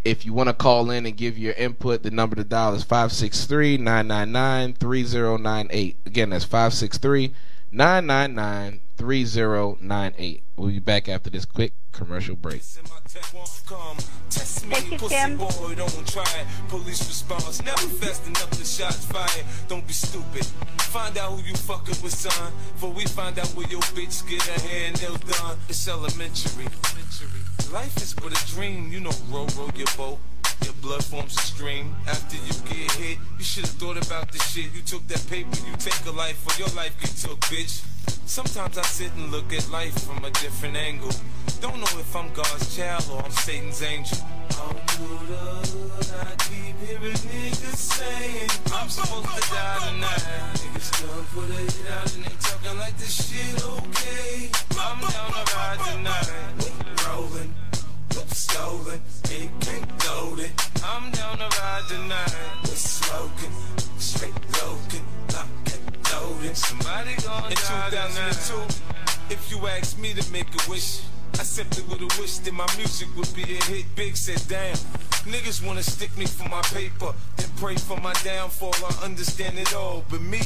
If 0.04 0.26
you 0.26 0.34
want 0.34 0.50
to 0.50 0.52
call 0.52 0.90
in 0.90 1.06
and 1.06 1.16
give 1.16 1.38
your 1.38 1.54
input, 1.54 2.02
the 2.02 2.10
number 2.10 2.36
to 2.36 2.44
dial 2.44 2.74
is 2.74 2.82
563 2.82 3.78
999 3.78 4.74
3098. 4.74 5.96
Again, 6.04 6.30
that's 6.30 6.44
563 6.44 7.32
999 7.72 8.80
3098. 8.96 10.42
We'll 10.56 10.68
be 10.70 10.78
back 10.78 11.08
after 11.08 11.30
this 11.30 11.44
quick 11.44 11.72
commercial 11.92 12.36
break. 12.36 12.62
Thank 14.22 14.90
you, 14.90 15.08
Kim. 15.08 15.36
Boy, 15.36 15.74
don't 15.76 16.06
try 16.06 16.22
it. 16.22 16.46
Police 16.68 17.06
response 17.06 17.62
never 17.62 17.76
fast 17.78 18.26
enough 18.26 18.50
to 18.50 18.64
shots 18.64 19.04
fired. 19.06 19.44
Don't 19.68 19.86
be 19.86 19.92
stupid. 19.92 20.44
Find 20.94 21.16
out 21.18 21.32
who 21.32 21.42
you 21.42 21.54
fucking 21.54 21.96
with, 22.02 22.14
son. 22.14 22.52
For 22.76 22.90
we 22.90 23.04
find 23.04 23.38
out 23.38 23.48
where 23.48 23.66
your 23.68 23.80
bitch 23.80 24.28
get 24.28 24.42
her 24.42 24.68
hair 24.68 24.88
and 24.88 25.00
done. 25.00 25.58
It's 25.68 25.88
elementary. 25.88 26.66
Life 27.72 27.96
is 27.98 28.14
but 28.14 28.32
a 28.32 28.54
dream. 28.54 28.92
You 28.92 29.00
know, 29.00 29.12
row, 29.30 29.46
row 29.56 29.70
your 29.76 29.88
boat. 29.96 30.18
Your 30.62 30.74
blood 30.74 31.04
forms 31.04 31.36
a 31.36 31.40
stream. 31.40 31.94
After 32.06 32.36
you 32.36 32.52
get 32.68 32.92
hit, 32.92 33.18
you 33.38 33.44
should 33.44 33.66
have 33.66 33.74
thought 33.74 33.96
about 34.06 34.30
the 34.30 34.38
shit. 34.38 34.72
You 34.74 34.82
took 34.82 35.06
that 35.08 35.24
paper, 35.28 35.56
you 35.66 35.74
take 35.78 36.04
a 36.06 36.12
life, 36.12 36.38
or 36.46 36.58
your 36.58 36.72
life 36.76 36.94
get 37.00 37.10
took, 37.16 37.40
bitch. 37.50 37.82
Sometimes 38.26 38.78
I 38.78 38.82
sit 38.82 39.12
and 39.14 39.30
look 39.30 39.52
at 39.52 39.68
life 39.70 39.94
from 40.06 40.24
a 40.24 40.30
different 40.30 40.76
angle. 40.76 41.12
Don't 41.60 41.76
know 41.78 41.98
if 41.98 42.14
I'm 42.16 42.32
God's 42.32 42.76
child 42.76 43.04
or 43.12 43.22
I'm 43.22 43.30
Satan's 43.30 43.82
angel. 43.82 44.18
Through 44.94 45.26
the 45.26 45.34
hood, 45.34 46.08
I 46.20 46.34
keep 46.44 46.76
hearing 46.86 47.12
niggas 47.12 47.76
saying 47.76 48.50
I'm 48.72 48.88
supposed 48.88 49.28
to 49.28 49.40
die 49.50 49.78
tonight. 49.88 50.24
Niggas 50.54 50.90
done 51.00 51.24
put 51.32 51.50
a 51.50 51.58
hit 51.58 51.90
out 51.92 52.14
and 52.14 52.24
they 52.24 52.34
talking 52.40 52.78
like 52.78 52.96
this 52.98 53.14
shit 53.28 53.64
okay. 53.64 54.50
I'm 54.78 55.00
down 55.00 55.30
to 55.32 55.56
ride 55.56 55.80
tonight. 55.90 56.30
Rolling, 57.06 57.54
stolen, 58.30 59.00
it 59.24 59.50
can't 59.60 60.06
loaded. 60.06 60.52
I'm 60.84 61.10
down 61.10 61.38
ride 61.38 61.82
tonight. 61.88 62.34
We 62.62 62.70
smoking, 62.70 63.52
straight 63.98 64.34
loking, 64.62 65.04
lock 65.32 65.48
and 65.74 65.84
loaded. 66.12 66.56
Somebody 66.56 67.14
gonna 67.24 67.48
In 67.48 67.56
2002, 67.56 69.34
if 69.34 69.50
you 69.50 69.66
ask 69.66 69.98
me 69.98 70.14
to 70.14 70.32
make 70.32 70.48
a 70.54 70.70
wish. 70.70 71.00
I 71.34 71.42
simply 71.42 71.82
would've 71.90 72.16
wished 72.20 72.44
that 72.44 72.54
my 72.54 72.68
music 72.76 73.08
would 73.16 73.34
be 73.34 73.42
a 73.42 73.62
hit. 73.64 73.86
Big 73.96 74.16
said, 74.16 74.40
damn. 74.48 74.76
Niggas 75.26 75.66
wanna 75.66 75.82
stick 75.82 76.16
me 76.16 76.26
for 76.26 76.48
my 76.48 76.62
paper, 76.62 77.12
then 77.36 77.48
pray 77.56 77.74
for 77.74 77.96
my 77.96 78.12
downfall. 78.22 78.74
I 78.86 79.04
understand 79.04 79.58
it 79.58 79.74
all, 79.74 80.04
but 80.08 80.20
me, 80.20 80.40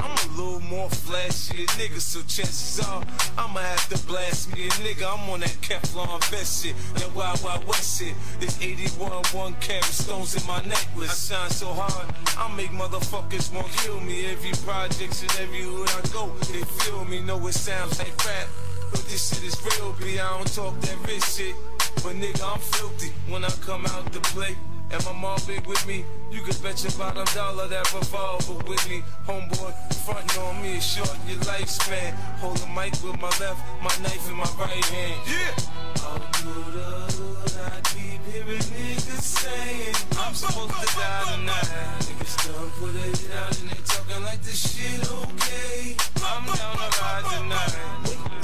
I'm 0.00 0.16
a 0.16 0.36
little 0.36 0.60
more 0.60 0.88
flashy 0.90 1.66
nigga, 1.78 2.00
so 2.00 2.20
chances 2.22 2.80
are 2.86 3.02
I'ma 3.38 3.60
have 3.60 3.88
to 3.90 4.06
blast 4.06 4.54
me 4.54 4.66
a 4.66 4.70
nigga. 4.82 5.06
I'm 5.12 5.28
on 5.30 5.40
that 5.40 5.56
Kevlar 5.60 6.22
vest 6.30 6.64
shit, 6.64 6.74
that 6.94 7.14
Wild 7.14 7.42
Wild 7.42 7.66
West 7.66 8.00
shit. 8.00 8.14
There's 8.40 8.60
81 8.60 9.10
one 9.32 9.54
carat 9.60 9.84
stones 9.84 10.34
in 10.36 10.46
my 10.46 10.60
necklace. 10.62 11.30
I 11.32 11.36
shine 11.36 11.50
so 11.50 11.66
hard, 11.72 12.14
I 12.38 12.54
make 12.56 12.70
motherfuckers 12.70 13.52
want 13.54 13.70
to 13.72 13.78
kill 13.78 14.00
me. 14.00 14.26
Every 14.26 14.52
projects 14.64 15.22
and 15.22 15.32
every 15.40 15.62
hood 15.62 15.88
I 15.90 16.00
go, 16.12 16.32
they 16.52 16.62
feel 16.82 17.04
me. 17.04 17.20
Know 17.20 17.46
it 17.46 17.54
sounds 17.54 17.98
like 17.98 18.16
rap. 18.24 18.48
But 18.90 19.04
this 19.06 19.28
shit 19.28 19.44
is 19.44 19.56
real, 19.64 19.94
B. 20.00 20.18
I 20.18 20.36
don't 20.36 20.54
talk 20.54 20.80
that 20.80 21.08
rich 21.08 21.24
shit. 21.24 21.54
But 21.96 22.16
nigga, 22.16 22.52
I'm 22.52 22.60
filthy 22.60 23.12
when 23.28 23.44
I 23.44 23.50
come 23.64 23.86
out 23.86 24.12
to 24.12 24.20
play. 24.20 24.56
And 24.90 25.04
my 25.04 25.12
mom 25.12 25.38
big 25.46 25.66
with 25.66 25.86
me. 25.86 26.04
You 26.30 26.40
could 26.42 26.60
bet 26.62 26.82
your 26.82 26.92
bottom 26.92 27.24
dollar 27.34 27.68
that 27.68 27.92
revolver 27.92 28.62
with 28.68 28.88
me. 28.88 29.02
Homeboy, 29.26 29.72
frontin' 30.04 30.42
on 30.42 30.62
me 30.62 30.76
is 30.78 30.86
short 30.86 31.16
your 31.26 31.38
lifespan. 31.40 32.12
Hold 32.40 32.58
the 32.58 32.66
mic 32.68 32.92
with 33.02 33.20
my 33.20 33.32
left, 33.40 33.60
my 33.82 33.94
knife 34.02 34.28
in 34.28 34.36
my 34.36 34.48
right 34.58 34.84
hand. 34.84 35.20
Yeah! 35.26 36.04
All 36.04 36.18
through 36.36 36.72
the 36.72 36.88
hood, 37.16 37.54
I 37.64 37.80
keep 37.90 38.20
hearing 38.32 38.60
niggas 38.60 39.22
saying 39.22 39.94
I'm 40.18 40.34
supposed 40.34 40.74
to 40.74 40.86
die 40.96 41.34
tonight. 41.34 41.68
Niggas 42.06 42.36
done 42.44 42.70
put 42.78 42.94
a 42.94 43.06
hit 43.14 43.30
out 43.38 43.60
and 43.60 43.70
they 43.70 43.82
talking 43.84 44.22
like 44.22 44.42
this 44.42 44.60
shit 44.74 45.00
okay. 45.10 45.96
I'm 46.22 46.44
down 46.44 46.76
to 46.76 46.88
ride 47.00 47.24
tonight. 47.32 47.74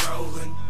Rolling, 0.08 0.54
whip 0.54 0.69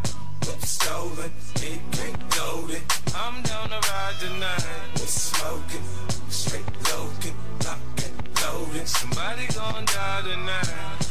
stolen, 0.71 1.33
it 1.57 1.81
can't 1.91 2.39
loaded. 2.39 2.83
I'm 3.15 3.43
down 3.43 3.69
to 3.71 3.81
ride 3.91 4.17
tonight. 4.21 4.65
We 4.95 5.07
smoking, 5.07 5.87
straight 6.29 6.71
loking, 6.93 7.37
lock 7.65 7.81
and 8.07 8.17
loaded. 8.43 8.87
Somebody 8.87 9.47
gon' 9.49 9.85
die 9.85 10.23
tonight. 10.23 11.10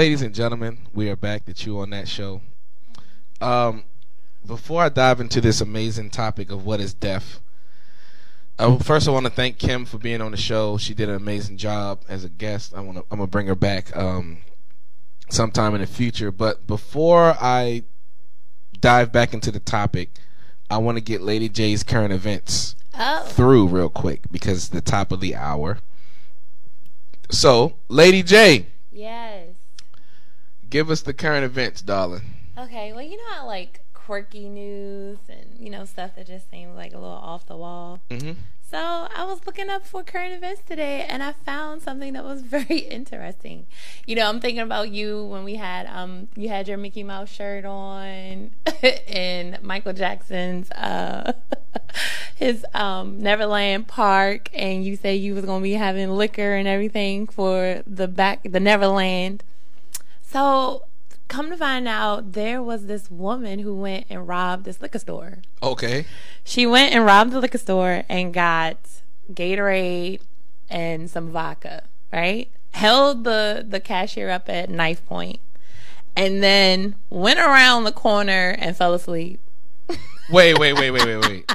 Ladies 0.00 0.22
and 0.22 0.34
gentlemen, 0.34 0.78
we 0.94 1.10
are 1.10 1.14
back 1.14 1.44
to 1.44 1.52
Chew 1.52 1.78
on 1.80 1.90
That 1.90 2.08
Show. 2.08 2.40
Um, 3.38 3.84
before 4.46 4.84
I 4.84 4.88
dive 4.88 5.20
into 5.20 5.42
this 5.42 5.60
amazing 5.60 6.08
topic 6.08 6.50
of 6.50 6.64
what 6.64 6.80
is 6.80 6.94
death, 6.94 7.38
uh, 8.58 8.78
first 8.78 9.06
I 9.06 9.10
want 9.10 9.26
to 9.26 9.30
thank 9.30 9.58
Kim 9.58 9.84
for 9.84 9.98
being 9.98 10.22
on 10.22 10.30
the 10.30 10.38
show. 10.38 10.78
She 10.78 10.94
did 10.94 11.10
an 11.10 11.16
amazing 11.16 11.58
job 11.58 12.00
as 12.08 12.24
a 12.24 12.30
guest. 12.30 12.72
I 12.74 12.80
want 12.80 12.96
to 12.96 13.04
I'm 13.10 13.18
gonna 13.18 13.26
bring 13.26 13.46
her 13.48 13.54
back 13.54 13.94
um, 13.94 14.38
sometime 15.28 15.74
in 15.74 15.82
the 15.82 15.86
future. 15.86 16.32
But 16.32 16.66
before 16.66 17.36
I 17.38 17.82
dive 18.80 19.12
back 19.12 19.34
into 19.34 19.50
the 19.50 19.60
topic, 19.60 20.12
I 20.70 20.78
want 20.78 20.96
to 20.96 21.02
get 21.02 21.20
Lady 21.20 21.50
J's 21.50 21.82
current 21.82 22.14
events 22.14 22.74
Oh. 22.98 23.24
through 23.24 23.66
real 23.66 23.90
quick 23.90 24.22
because 24.32 24.56
it's 24.56 24.68
the 24.68 24.80
top 24.80 25.12
of 25.12 25.20
the 25.20 25.34
hour. 25.36 25.80
So, 27.30 27.74
Lady 27.90 28.22
J, 28.22 28.64
Yes. 28.90 29.49
Give 30.70 30.90
us 30.90 31.02
the 31.02 31.12
current 31.12 31.44
events, 31.44 31.82
darling. 31.82 32.22
Okay, 32.56 32.92
well, 32.92 33.02
you 33.02 33.16
know 33.16 33.34
how 33.34 33.46
like 33.46 33.80
quirky 33.92 34.48
news 34.48 35.18
and 35.28 35.56
you 35.58 35.70
know 35.70 35.84
stuff 35.84 36.16
that 36.16 36.26
just 36.26 36.50
seems 36.50 36.76
like 36.76 36.92
a 36.92 36.98
little 36.98 37.10
off 37.10 37.46
the 37.46 37.56
wall. 37.56 38.00
Mm-hmm. 38.10 38.32
So 38.70 38.78
I 38.78 39.24
was 39.24 39.44
looking 39.46 39.68
up 39.68 39.84
for 39.84 40.04
current 40.04 40.32
events 40.32 40.62
today, 40.64 41.04
and 41.08 41.24
I 41.24 41.32
found 41.32 41.82
something 41.82 42.12
that 42.12 42.22
was 42.22 42.42
very 42.56 42.78
interesting. 42.78 43.66
You 44.06 44.14
know, 44.14 44.28
I'm 44.28 44.40
thinking 44.40 44.62
about 44.62 44.90
you 44.90 45.24
when 45.24 45.44
we 45.44 45.56
had 45.56 45.86
um 45.86 46.28
you 46.36 46.48
had 46.48 46.68
your 46.68 46.78
Mickey 46.78 47.02
Mouse 47.02 47.30
shirt 47.30 47.64
on, 47.64 48.50
and 49.08 49.62
Michael 49.62 49.92
Jackson's 49.92 50.70
uh 50.72 51.32
his 52.36 52.64
um 52.74 53.20
Neverland 53.20 53.88
Park, 53.88 54.50
and 54.54 54.84
you 54.84 54.96
say 54.96 55.16
you 55.16 55.34
was 55.34 55.44
gonna 55.44 55.62
be 55.62 55.72
having 55.72 56.10
liquor 56.10 56.54
and 56.54 56.68
everything 56.68 57.26
for 57.26 57.82
the 57.86 58.06
back 58.08 58.40
the 58.44 58.60
Neverland. 58.60 59.42
So 60.30 60.84
come 61.26 61.50
to 61.50 61.56
find 61.56 61.88
out, 61.88 62.32
there 62.32 62.62
was 62.62 62.86
this 62.86 63.10
woman 63.10 63.60
who 63.60 63.74
went 63.74 64.06
and 64.08 64.28
robbed 64.28 64.64
this 64.64 64.80
liquor 64.80 65.00
store. 65.00 65.38
Okay. 65.60 66.04
She 66.44 66.66
went 66.66 66.94
and 66.94 67.04
robbed 67.04 67.32
the 67.32 67.40
liquor 67.40 67.58
store 67.58 68.04
and 68.08 68.32
got 68.32 68.76
Gatorade 69.32 70.20
and 70.68 71.10
some 71.10 71.30
vodka, 71.30 71.84
right? 72.12 72.48
Held 72.72 73.24
the, 73.24 73.64
the 73.68 73.80
cashier 73.80 74.30
up 74.30 74.48
at 74.48 74.70
knife 74.70 75.04
point 75.06 75.40
and 76.16 76.42
then 76.42 76.94
went 77.08 77.40
around 77.40 77.84
the 77.84 77.92
corner 77.92 78.54
and 78.58 78.76
fell 78.76 78.94
asleep. 78.94 79.40
Wait, 80.30 80.56
wait, 80.60 80.74
wait, 80.74 80.92
wait, 80.92 81.06
wait, 81.06 81.28
wait. 81.28 81.52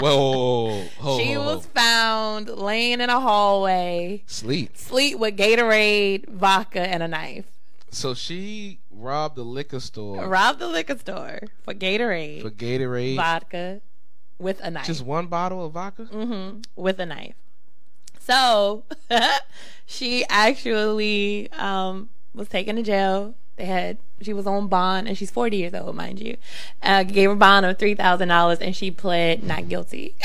Whoa, 0.00 0.16
whoa, 0.16 0.32
whoa, 0.32 0.66
whoa. 0.68 0.84
Ho, 1.00 1.18
she 1.18 1.36
was 1.36 1.66
found 1.66 2.48
laying 2.48 3.02
in 3.02 3.10
a 3.10 3.20
hallway, 3.20 4.22
Sleep. 4.24 4.74
sleep 4.78 5.18
with 5.18 5.36
Gatorade, 5.36 6.26
vodka, 6.30 6.80
and 6.80 7.02
a 7.02 7.08
knife. 7.08 7.44
So 7.94 8.14
she 8.14 8.80
robbed 8.90 9.36
the 9.36 9.44
liquor 9.44 9.80
store 9.80 10.26
Robbed 10.26 10.58
the 10.58 10.68
liquor 10.68 10.98
store 10.98 11.40
for 11.62 11.74
Gatorade, 11.74 12.42
for 12.42 12.50
Gatorade. 12.50 13.16
vodka, 13.16 13.80
with 14.38 14.60
a 14.62 14.70
knife. 14.70 14.86
Just 14.86 15.04
one 15.04 15.26
bottle 15.26 15.64
of 15.64 15.72
vodka? 15.72 16.04
hmm 16.04 16.58
with 16.76 16.98
a 16.98 17.06
knife. 17.06 17.34
So 18.18 18.84
she 19.86 20.24
actually 20.28 21.50
um, 21.52 22.08
was 22.34 22.48
taken 22.48 22.76
to 22.76 22.82
jail. 22.82 23.34
They 23.56 23.66
had 23.66 23.98
she 24.20 24.32
was 24.32 24.46
on 24.46 24.66
bond, 24.66 25.06
and 25.06 25.16
she's 25.16 25.30
forty 25.30 25.58
years 25.58 25.74
old, 25.74 25.94
mind 25.94 26.20
you. 26.20 26.36
Uh, 26.82 27.04
gave 27.04 27.28
her 27.28 27.36
bond 27.36 27.64
of 27.66 27.78
three 27.78 27.94
thousand 27.94 28.28
dollars, 28.28 28.58
and 28.58 28.74
she 28.74 28.90
pled 28.90 29.44
not 29.44 29.68
guilty. 29.68 30.16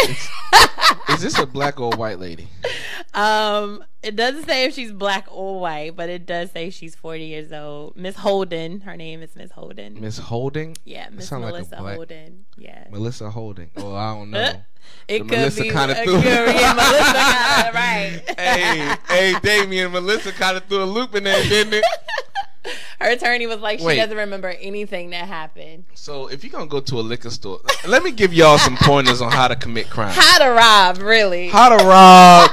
Is 1.09 1.21
this 1.21 1.37
a 1.37 1.45
black 1.45 1.79
or 1.79 1.91
white 1.91 2.19
lady? 2.19 2.47
um, 3.13 3.83
it 4.01 4.15
doesn't 4.15 4.45
say 4.45 4.65
if 4.65 4.73
she's 4.73 4.91
black 4.91 5.27
or 5.29 5.59
white, 5.59 5.95
but 5.95 6.09
it 6.09 6.25
does 6.25 6.51
say 6.51 6.69
she's 6.69 6.95
forty 6.95 7.25
years 7.25 7.51
old. 7.51 7.95
Miss 7.97 8.15
Holden, 8.15 8.81
her 8.81 8.95
name 8.95 9.21
is 9.21 9.35
Miss 9.35 9.51
Holden. 9.51 9.99
Miss 9.99 10.17
Holding? 10.17 10.75
Yeah, 10.85 11.09
Miss 11.11 11.27
sound 11.27 11.43
like 11.43 11.53
Melissa 11.53 11.75
Holden. 11.77 12.45
Yeah. 12.57 12.87
Melissa 12.91 13.29
Holding. 13.29 13.71
Oh, 13.77 13.93
I 13.95 14.13
don't 14.15 14.31
know. 14.31 14.53
It 15.07 15.19
The 15.19 15.19
could 15.19 15.37
Melissa 15.37 15.61
be 15.61 15.69
kinda 15.69 16.01
a 16.01 16.03
threw- 16.03 16.19
yeah, 16.19 16.73
Melissa 16.73 17.13
kinda, 17.13 17.71
right. 17.75 18.21
hey, 18.39 18.95
hey, 19.07 19.39
Damian, 19.43 19.91
Melissa 19.91 20.31
kind 20.31 20.57
of 20.57 20.63
threw 20.65 20.81
a 20.81 20.85
loop 20.85 21.13
in 21.15 21.25
there, 21.25 21.43
didn't 21.43 21.73
it? 21.75 21.85
Her 22.99 23.09
attorney 23.11 23.45
was 23.45 23.59
like, 23.59 23.79
she 23.79 23.85
Wait. 23.85 23.97
doesn't 23.97 24.17
remember 24.17 24.49
anything 24.59 25.11
that 25.11 25.27
happened. 25.27 25.83
So 25.93 26.27
if 26.27 26.43
you're 26.43 26.51
gonna 26.51 26.65
go 26.67 26.79
to 26.79 26.95
a 26.99 27.01
liquor 27.01 27.29
store, 27.29 27.59
let 27.87 28.03
me 28.03 28.11
give 28.11 28.33
y'all 28.33 28.57
some 28.57 28.77
pointers 28.77 29.21
on 29.21 29.31
how 29.31 29.47
to 29.47 29.55
commit 29.55 29.89
crime. 29.89 30.11
How 30.13 30.39
to 30.39 30.49
rob, 30.49 30.97
really? 30.97 31.49
How 31.49 31.69
to 31.77 31.83
rob 31.85 32.49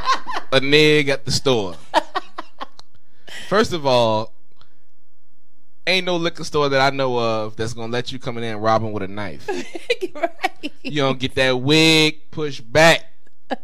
a 0.53 0.61
nig 0.61 1.09
at 1.09 1.25
the 1.25 1.31
store. 1.31 1.75
First 3.49 3.73
of 3.73 3.87
all, 3.87 4.33
ain't 5.87 6.07
no 6.07 6.17
liquor 6.17 6.45
store 6.45 6.69
that 6.69 6.81
I 6.81 6.95
know 6.95 7.19
of 7.19 7.57
that's 7.57 7.73
gonna 7.75 7.93
let 7.93 8.11
you 8.13 8.19
come 8.19 8.37
in 8.39 8.43
there 8.43 8.55
and 8.55 8.63
rob 8.63 8.83
them 8.83 8.93
with 8.93 9.03
a 9.05 9.09
knife. 9.09 9.49
right. 10.15 10.73
You 10.83 11.03
don't 11.03 11.19
get 11.19 11.35
that 11.37 11.53
wig 11.61 12.31
pushed 12.31 12.71
back. 12.71 13.13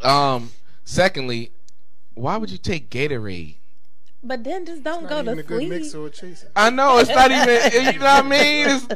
Um. 0.00 0.50
Secondly, 0.84 1.50
why 2.14 2.36
would 2.36 2.50
you 2.50 2.56
take 2.56 2.88
Gatorade? 2.88 3.56
But 4.22 4.44
then 4.44 4.64
just 4.64 4.84
don't 4.84 5.02
Not 5.02 5.10
go 5.10 5.20
even 5.20 5.34
to 5.34 5.40
a 5.40 5.42
good 5.42 5.84
sleep. 5.86 6.02
or 6.02 6.08
chaser. 6.08 6.50
I 6.54 6.70
know 6.70 6.98
it's 6.98 7.10
not 7.10 7.30
even. 7.32 7.92
You 7.94 7.98
know 7.98 8.04
what 8.04 8.24
I 8.24 8.28
mean? 8.28 8.66
It's, 8.68 8.86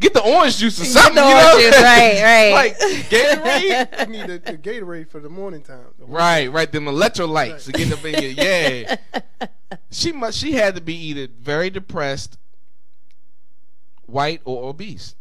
get 0.00 0.14
the 0.14 0.22
orange 0.22 0.56
juice 0.58 0.78
or 0.80 0.84
Get 0.84 0.92
something. 0.92 1.14
the 1.16 1.20
you 1.22 1.34
know? 1.34 1.50
orange 1.52 1.64
juice, 1.64 1.82
right, 1.82 2.22
right. 2.22 2.52
like 2.52 2.78
Gatorade. 3.08 3.98
You 4.08 4.12
need 4.12 4.26
the, 4.28 4.38
the 4.52 4.58
Gatorade 4.58 5.08
for 5.08 5.20
the 5.20 5.28
morning 5.28 5.62
time. 5.62 5.86
The 5.98 6.04
Right, 6.06 6.50
right. 6.50 6.70
Them 6.70 6.84
electrolytes 6.86 7.64
to 7.66 7.72
get 7.72 7.92
up 7.92 8.04
in 8.04 8.22
here. 8.22 8.96
Yeah. 9.10 9.46
She 9.90 10.12
must. 10.12 10.38
She 10.38 10.52
had 10.52 10.74
to 10.76 10.80
be 10.80 10.94
either 10.94 11.28
very 11.40 11.68
depressed, 11.68 12.38
white, 14.06 14.40
or 14.44 14.68
obese. 14.70 15.14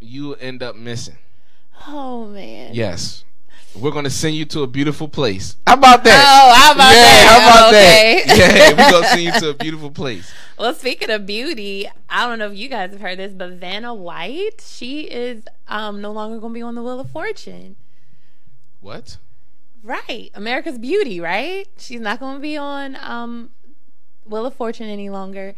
you 0.00 0.34
end 0.34 0.62
up 0.62 0.76
missing. 0.76 1.18
Oh 1.86 2.26
man. 2.26 2.74
Yes. 2.74 3.24
We're 3.76 3.90
gonna 3.92 4.10
send 4.10 4.34
you 4.34 4.44
to 4.46 4.62
a 4.62 4.66
beautiful 4.66 5.08
place. 5.08 5.56
How 5.66 5.74
about 5.74 6.02
that? 6.04 6.24
Oh, 6.26 6.54
how 6.54 6.72
about 6.72 6.94
yeah, 6.94 7.02
that? 7.02 7.26
How 7.28 7.38
about 7.46 7.68
Okay. 7.74 8.24
that? 8.26 8.36
Yeah, 8.76 8.84
we're 8.86 8.90
gonna 8.90 9.06
send 9.06 9.22
you 9.22 9.32
to 9.32 9.48
a 9.50 9.54
beautiful 9.54 9.90
place. 9.90 10.30
Well, 10.58 10.74
speaking 10.74 11.08
of 11.10 11.24
beauty, 11.24 11.88
I 12.10 12.26
don't 12.26 12.40
know 12.40 12.50
if 12.50 12.58
you 12.58 12.68
guys 12.68 12.90
have 12.90 13.00
heard 13.00 13.16
this, 13.20 13.32
but 13.32 13.52
Vanna 13.52 13.94
White, 13.94 14.60
she 14.60 15.02
is 15.02 15.44
um 15.68 16.00
no 16.00 16.10
longer 16.10 16.40
going 16.40 16.52
to 16.52 16.58
be 16.58 16.62
on 16.62 16.74
the 16.74 16.82
Wheel 16.82 16.98
of 16.98 17.08
Fortune. 17.10 17.76
What? 18.80 19.18
Right. 19.84 20.32
America's 20.34 20.76
Beauty, 20.76 21.20
right? 21.20 21.68
She's 21.78 22.00
not 22.00 22.18
going 22.18 22.34
to 22.34 22.40
be 22.40 22.56
on 22.56 22.96
um 23.00 23.50
Wheel 24.26 24.46
of 24.46 24.54
Fortune 24.54 24.88
any 24.88 25.08
longer. 25.10 25.54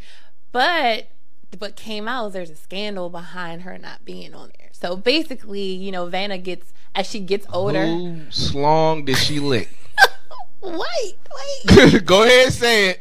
But 0.53 1.09
what 1.57 1.77
came 1.77 2.07
out 2.07 2.27
is 2.27 2.33
there's 2.35 2.51
a 2.51 2.57
scandal 2.57 3.09
behind 3.09 3.63
her 3.63 3.79
not 3.79 4.05
being 4.05 4.35
on 4.35 4.51
there. 4.59 4.69
So 4.73 4.97
basically, 4.97 5.63
you 5.63 5.91
know, 5.91 6.05
Vanna 6.07 6.37
gets 6.37 6.75
as 6.95 7.09
she 7.09 7.21
gets 7.21 7.47
older. 7.53 7.87
Who 7.87 8.21
slong 8.31 9.05
did 9.05 9.17
she 9.19 9.41
lick? 9.41 9.69
Wait, 10.63 10.77
wait. 10.77 12.05
Go 12.05 12.23
ahead 12.23 12.47
and 12.47 12.55
say 12.55 12.91
it. 12.91 13.01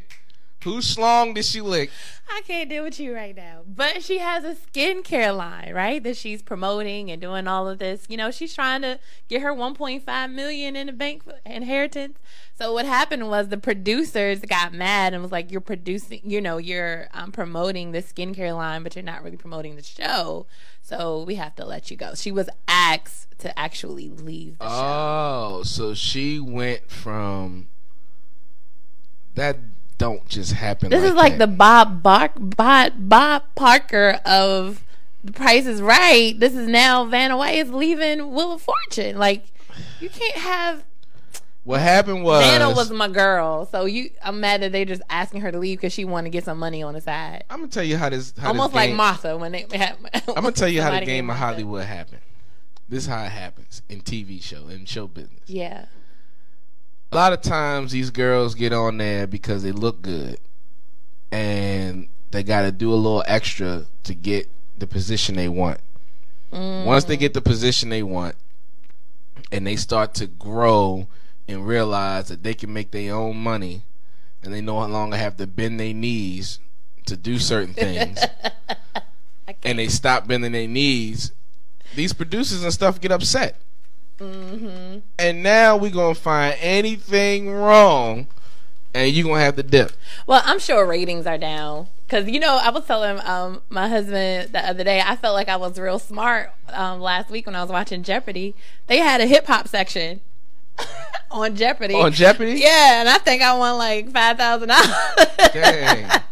Who 0.64 0.82
slong 0.82 1.36
did 1.36 1.45
she 1.45 1.62
lick? 1.62 1.89
I 2.30 2.41
can't 2.45 2.70
deal 2.70 2.84
with 2.84 2.99
you 2.99 3.16
right 3.16 3.36
now. 3.36 3.62
But 3.66 4.03
she 4.03 4.18
has 4.18 4.43
a 4.43 4.55
skincare 4.55 5.36
line, 5.36 5.74
right? 5.74 6.03
That 6.03 6.18
she's 6.18 6.41
promoting 6.41 7.10
and 7.10 7.22
doing 7.22 7.47
all 7.47 7.70
of 7.70 7.80
this. 7.80 8.05
You 8.10 8.18
know, 8.18 8.30
she's 8.30 8.53
trying 8.53 8.82
to 8.82 8.99
get 9.30 9.41
her 9.41 9.53
1.5 9.53 10.32
million 10.32 10.76
in 10.76 10.88
the 10.88 10.93
bank 10.93 11.24
inheritance. 11.45 12.18
So 12.55 12.74
what 12.74 12.86
happened 12.86 13.30
was 13.30 13.47
the 13.47 13.57
producers 13.57 14.41
got 14.41 14.74
mad 14.74 15.14
and 15.14 15.24
was 15.24 15.32
like, 15.32 15.49
"You're 15.49 15.62
producing, 15.62 16.20
you 16.26 16.41
know, 16.41 16.57
you're 16.57 17.07
um, 17.14 17.32
promoting 17.32 17.93
the 17.93 18.01
skincare 18.03 18.53
line, 18.53 18.84
but 18.84 18.95
you're 18.95 19.03
not 19.03 19.24
really 19.24 19.38
promoting 19.38 19.78
the 19.78 19.84
show. 19.84 20.45
So 20.82 21.24
we 21.24 21.36
have 21.36 21.55
to 21.55 21.66
let 21.66 21.89
you 21.89 21.95
go." 21.95 22.16
She 22.16 22.34
was 22.34 22.49
asked 22.68 23.39
to 23.39 23.57
actually 23.57 24.10
leave 24.10 24.57
the 24.60 24.68
show. 24.68 24.76
Oh, 24.76 25.64
so 25.64 25.93
she 25.93 26.38
went 26.38 26.91
from 26.91 27.70
that. 29.36 29.57
Don't 30.00 30.28
just 30.28 30.54
happen. 30.54 30.89
This 30.89 31.02
like 31.02 31.10
is 31.10 31.16
like 31.16 31.32
that. 31.38 31.39
the 31.39 31.56
Bob 31.56 32.02
Bar- 32.02 32.32
Bob 32.36 32.93
Bob 32.97 33.43
Barker 33.54 34.20
of 34.26 34.82
The 35.24 35.34
Price 35.34 35.66
is 35.68 35.82
Right. 35.82 36.34
This 36.39 36.56
is 36.56 36.68
now 36.68 37.06
Vanna 37.06 37.38
White 37.38 37.58
is 37.58 37.70
leaving 37.70 38.32
Wheel 38.32 38.54
of 38.54 38.62
Fortune. 38.62 39.18
Like 39.20 39.45
you 40.00 40.10
can't 40.10 40.38
have 40.38 40.84
What 41.66 41.82
happened 41.82 42.24
was 42.24 42.43
Vanna 42.45 42.70
was 42.74 42.91
my 42.91 43.10
girl. 43.10 43.66
So 43.66 43.84
you, 43.86 44.10
I'm 44.24 44.39
mad 44.39 44.62
that 44.62 44.72
they're 44.72 44.86
just 44.86 45.02
asking 45.10 45.41
her 45.41 45.52
to 45.52 45.60
leave 45.60 45.80
because 45.80 45.91
she 45.93 46.06
wanted 46.06 46.30
to 46.30 46.32
get 46.32 46.45
some 46.45 46.58
money 46.60 46.82
on 46.82 46.93
the 46.93 47.02
side. 47.02 47.43
I'm 47.50 47.60
gonna 47.60 47.72
tell 47.72 47.84
you 47.84 47.97
how 47.97 48.10
this. 48.10 48.34
How 48.39 48.47
Almost 48.50 48.70
this 48.72 48.76
like 48.76 48.89
game, 48.89 48.97
Martha 48.97 49.38
when 49.38 49.52
they 49.52 49.68
had. 49.74 49.97
I'm 50.30 50.34
gonna 50.36 50.52
tell 50.54 50.70
you 50.70 50.82
how 50.82 50.97
the 50.97 51.06
game 51.06 51.30
of 51.30 51.36
Hollywood 51.36 51.84
happened. 51.84 52.22
This 52.88 53.04
is 53.04 53.10
how 53.10 53.24
it 53.24 53.30
happens 53.30 53.82
in 53.89 54.02
TV 54.02 54.41
show 54.41 54.68
in 54.70 54.86
show 54.86 55.08
business. 55.08 55.41
Yeah. 55.45 55.86
A 57.12 57.16
lot 57.16 57.34
of 57.34 57.41
times 57.41 57.91
these 57.91 58.12
girls 58.12 58.53
get 58.53 58.72
on 58.72 58.97
there 58.97 59.26
because 59.26 59.64
they 59.64 59.72
look 59.72 60.01
good, 60.01 60.38
and 61.31 62.07
they 62.31 62.44
got 62.44 62.61
to 62.61 62.72
do 62.72 62.94
a 62.94 62.95
little 62.95 63.23
extra 63.26 63.86
to 64.03 64.14
get 64.14 64.48
the 64.77 64.86
position 64.86 65.36
they 65.36 65.49
want. 65.49 65.80
Once 66.52 67.06
they 67.06 67.18
get 67.18 67.34
the 67.34 67.41
position 67.41 67.90
they 67.90 68.03
want, 68.03 68.36
and 69.52 69.65
they 69.65 69.76
start 69.76 70.14
to 70.15 70.27
grow 70.27 71.07
and 71.48 71.68
realize 71.68 72.27
that 72.27 72.44
they 72.44 72.53
can 72.53 72.72
make 72.72 72.91
their 72.91 73.15
own 73.15 73.38
money, 73.38 73.84
and 74.44 74.53
they 74.53 74.61
no 74.61 74.77
longer 74.86 75.18
have 75.18 75.38
to 75.38 75.48
bend 75.48 75.80
their 75.80 75.94
knees 75.94 76.60
to 77.06 77.18
do 77.18 77.40
certain 77.40 77.73
things, 77.76 78.19
and 79.64 79.80
they 79.80 79.88
stop 79.88 80.27
bending 80.27 80.52
their 80.52 80.68
knees, 80.68 81.31
these 81.95 82.14
producers 82.14 82.64
and 82.64 82.72
stuff 82.72 83.02
get 83.02 83.11
upset. 83.11 83.60
Mm-hmm. 84.20 85.00
And 85.18 85.44
now 85.44 85.78
we're 85.78 85.91
gonna 85.91 86.16
find 86.16 86.56
anything 86.60 87.50
wrong, 87.50 88.28
and 88.94 89.12
you're 89.12 89.26
gonna 89.26 89.40
have 89.41 89.56
to 89.56 89.64
dip. 89.64 89.91
Well, 90.28 90.41
I'm 90.46 90.60
sure 90.60 90.86
ratings 90.86 91.26
are 91.26 91.38
down 91.38 91.88
because 92.06 92.30
you 92.30 92.40
know 92.40 92.60
I 92.62 92.70
was 92.70 92.86
telling 92.86 93.20
um 93.26 93.62
my 93.70 93.88
husband 93.88 94.52
the 94.52 94.68
other 94.68 94.84
day 94.84 95.02
I 95.02 95.16
felt 95.16 95.36
like 95.36 95.48
I 95.48 95.58
was 95.58 95.80
real 95.80 96.00
smart 96.00 96.52
um 96.70 97.00
last 97.00 97.30
week 97.30 97.46
when 97.46 97.56
I 97.56 97.62
was 97.62 97.72
watching 97.72 98.04
Jeopardy. 98.04 98.56
They 98.88 98.98
had 98.98 99.22
a 99.22 99.26
hip 99.26 99.48
hop 99.48 99.68
section 99.68 100.22
on 101.31 101.56
Jeopardy. 101.56 101.95
On 101.95 102.11
Jeopardy? 102.11 102.53
Yeah, 102.60 103.01
and 103.01 103.10
I 103.10 103.18
think 103.18 103.41
I 103.41 103.57
won 103.57 103.77
like 103.77 104.11
five 104.11 104.38
thousand 104.38 104.69
dollars. 104.69 104.91
Dang. 105.53 106.22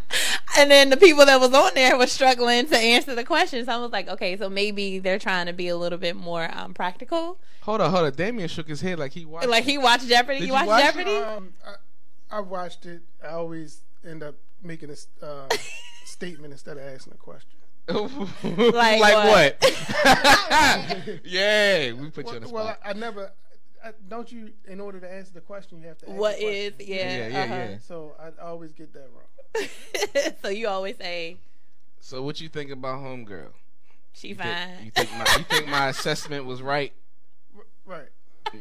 And 0.58 0.70
then 0.70 0.90
the 0.90 0.96
people 0.96 1.24
that 1.26 1.38
was 1.38 1.52
on 1.52 1.72
there 1.74 1.96
was 1.96 2.10
struggling 2.10 2.66
to 2.66 2.76
answer 2.76 3.14
the 3.14 3.22
questions. 3.22 3.68
I 3.68 3.76
was 3.76 3.92
like, 3.92 4.08
okay, 4.08 4.36
so 4.36 4.48
maybe 4.48 4.98
they're 4.98 5.18
trying 5.18 5.46
to 5.46 5.52
be 5.52 5.68
a 5.68 5.76
little 5.76 5.98
bit 5.98 6.16
more 6.16 6.50
um, 6.52 6.74
practical. 6.74 7.38
Hold 7.60 7.80
on, 7.80 7.90
hold 7.92 8.06
on. 8.06 8.12
Damian 8.12 8.48
shook 8.48 8.66
his 8.66 8.80
head 8.80 8.98
like 8.98 9.12
he 9.12 9.24
watched. 9.24 9.46
Like 9.46 9.64
he 9.64 9.78
watched 9.78 10.08
Jeopardy. 10.08 10.40
Did 10.40 10.46
you 10.46 10.48
you 10.48 10.52
watch, 10.54 10.66
watch? 10.66 10.82
Jeopardy? 10.82 11.16
Um, 11.16 11.52
I, 11.64 12.38
I 12.38 12.40
watched 12.40 12.86
it. 12.86 13.02
I 13.22 13.28
always 13.28 13.82
end 14.04 14.22
up 14.22 14.34
making 14.62 14.90
a 14.90 15.24
uh, 15.24 15.48
statement 16.04 16.52
instead 16.52 16.76
of 16.76 16.82
asking 16.82 17.12
a 17.12 17.16
question. 17.16 17.50
like, 17.88 19.00
what? 19.00 19.56
what? 19.62 19.74
yeah, 21.24 21.92
we 21.92 22.10
put 22.10 22.26
you 22.26 22.36
on 22.36 22.42
the 22.42 22.48
Well, 22.48 22.64
spot. 22.64 22.80
I, 22.84 22.90
I 22.90 22.92
never. 22.94 23.30
I, 23.84 23.92
don't 24.08 24.30
you? 24.30 24.52
In 24.66 24.80
order 24.80 25.00
to 25.00 25.10
answer 25.10 25.32
the 25.32 25.40
question, 25.40 25.80
you 25.80 25.88
have 25.88 25.98
to. 25.98 26.10
Ask 26.10 26.18
What 26.18 26.36
the 26.38 26.44
is- 26.46 26.72
yeah, 26.80 26.96
Yeah, 26.96 27.28
yeah, 27.28 27.42
uh-huh. 27.44 27.54
yeah. 27.54 27.78
So 27.86 28.14
I 28.20 28.42
always 28.44 28.72
get 28.72 28.92
that 28.94 29.08
wrong. 29.14 29.68
so 30.42 30.48
you 30.48 30.68
always 30.68 30.96
say 30.96 31.38
So 32.00 32.22
what 32.22 32.40
you 32.40 32.48
think 32.48 32.70
about 32.70 32.98
Homegirl? 33.00 33.48
she 34.12 34.28
You 34.28 34.34
fine. 34.34 34.46
think, 34.46 34.84
you 34.84 34.90
think 34.90 35.10
my 35.12 35.36
you 35.38 35.44
think 35.44 35.68
my 35.68 35.88
assessment 35.94 36.44
was 36.44 36.60
right? 36.62 36.92
Right. 37.86 38.08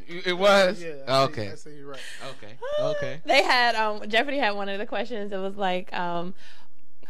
It 0.07 0.37
was. 0.37 0.81
Yeah. 0.81 0.89
I 1.07 1.25
say- 1.25 1.31
okay. 1.31 1.51
I 1.51 1.55
say 1.55 1.75
you're 1.75 1.87
right. 1.89 1.99
Okay. 2.37 2.53
Okay. 2.81 3.21
They 3.25 3.43
had 3.43 3.75
um 3.75 4.07
Jeopardy 4.09 4.37
had 4.37 4.51
one 4.51 4.69
of 4.69 4.77
the 4.79 4.85
questions 4.85 5.31
It 5.31 5.37
was 5.37 5.55
like 5.55 5.93
um 5.93 6.33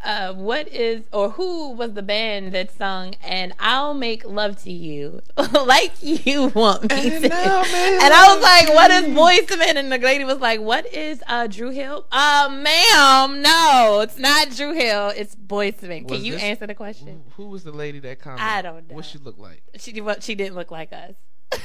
Uh, 0.04 0.32
what 0.34 0.68
is 0.70 1.04
or 1.12 1.32
who 1.32 1.72
was 1.72 1.94
the 1.94 2.04
band 2.04 2.52
that 2.54 2.72
sung 2.72 3.16
"And 3.24 3.52
I'll 3.60 3.94
Make 3.94 4.24
Love 4.26 4.62
to 4.64 4.72
You 4.72 5.22
Like 5.66 5.92
You 6.02 6.48
Want 6.50 6.84
Me 6.84 7.10
to"? 7.10 7.26
And 7.34 8.14
I 8.14 8.34
was 8.34 8.42
like, 8.44 8.70
"What 8.76 8.92
is 8.92 9.06
Boyz 9.06 9.50
II 9.52 9.58
Men?" 9.58 9.78
And 9.78 9.92
the 9.92 9.98
lady 9.98 10.24
was 10.24 10.38
like, 10.40 10.62
"What 10.62 10.86
is 10.94 11.22
uh, 11.28 11.48
Dru 11.48 11.72
Hill?" 11.72 12.06
Uh, 12.12 12.48
ma'am, 12.52 13.42
no, 13.42 14.00
it's 14.04 14.18
not 14.20 14.52
Dru 14.56 14.74
Hill. 14.74 15.14
It's 15.16 15.36
Boyz 15.36 15.82
II 15.84 15.90
Men. 15.90 16.00
Can 16.06 16.08
Was 16.12 16.24
you 16.24 16.34
this- 16.34 16.44
answer 16.44 16.68
the 16.68 16.76
question? 16.76 17.24
Who, 17.36 17.44
who 17.44 17.50
was 17.50 17.64
the 17.64 17.72
lady 17.72 18.00
that 18.00 18.20
commented? 18.20 18.46
I 18.48 18.62
don't 18.62 18.88
know. 18.90 18.96
What 18.96 19.06
she 19.06 19.18
look 19.18 19.38
like? 19.40 19.64
She 19.78 19.92
did- 19.92 20.24
she 20.24 20.36
didn't 20.36 20.56
look 20.56 20.72
like 20.72 20.94
us. 20.94 21.16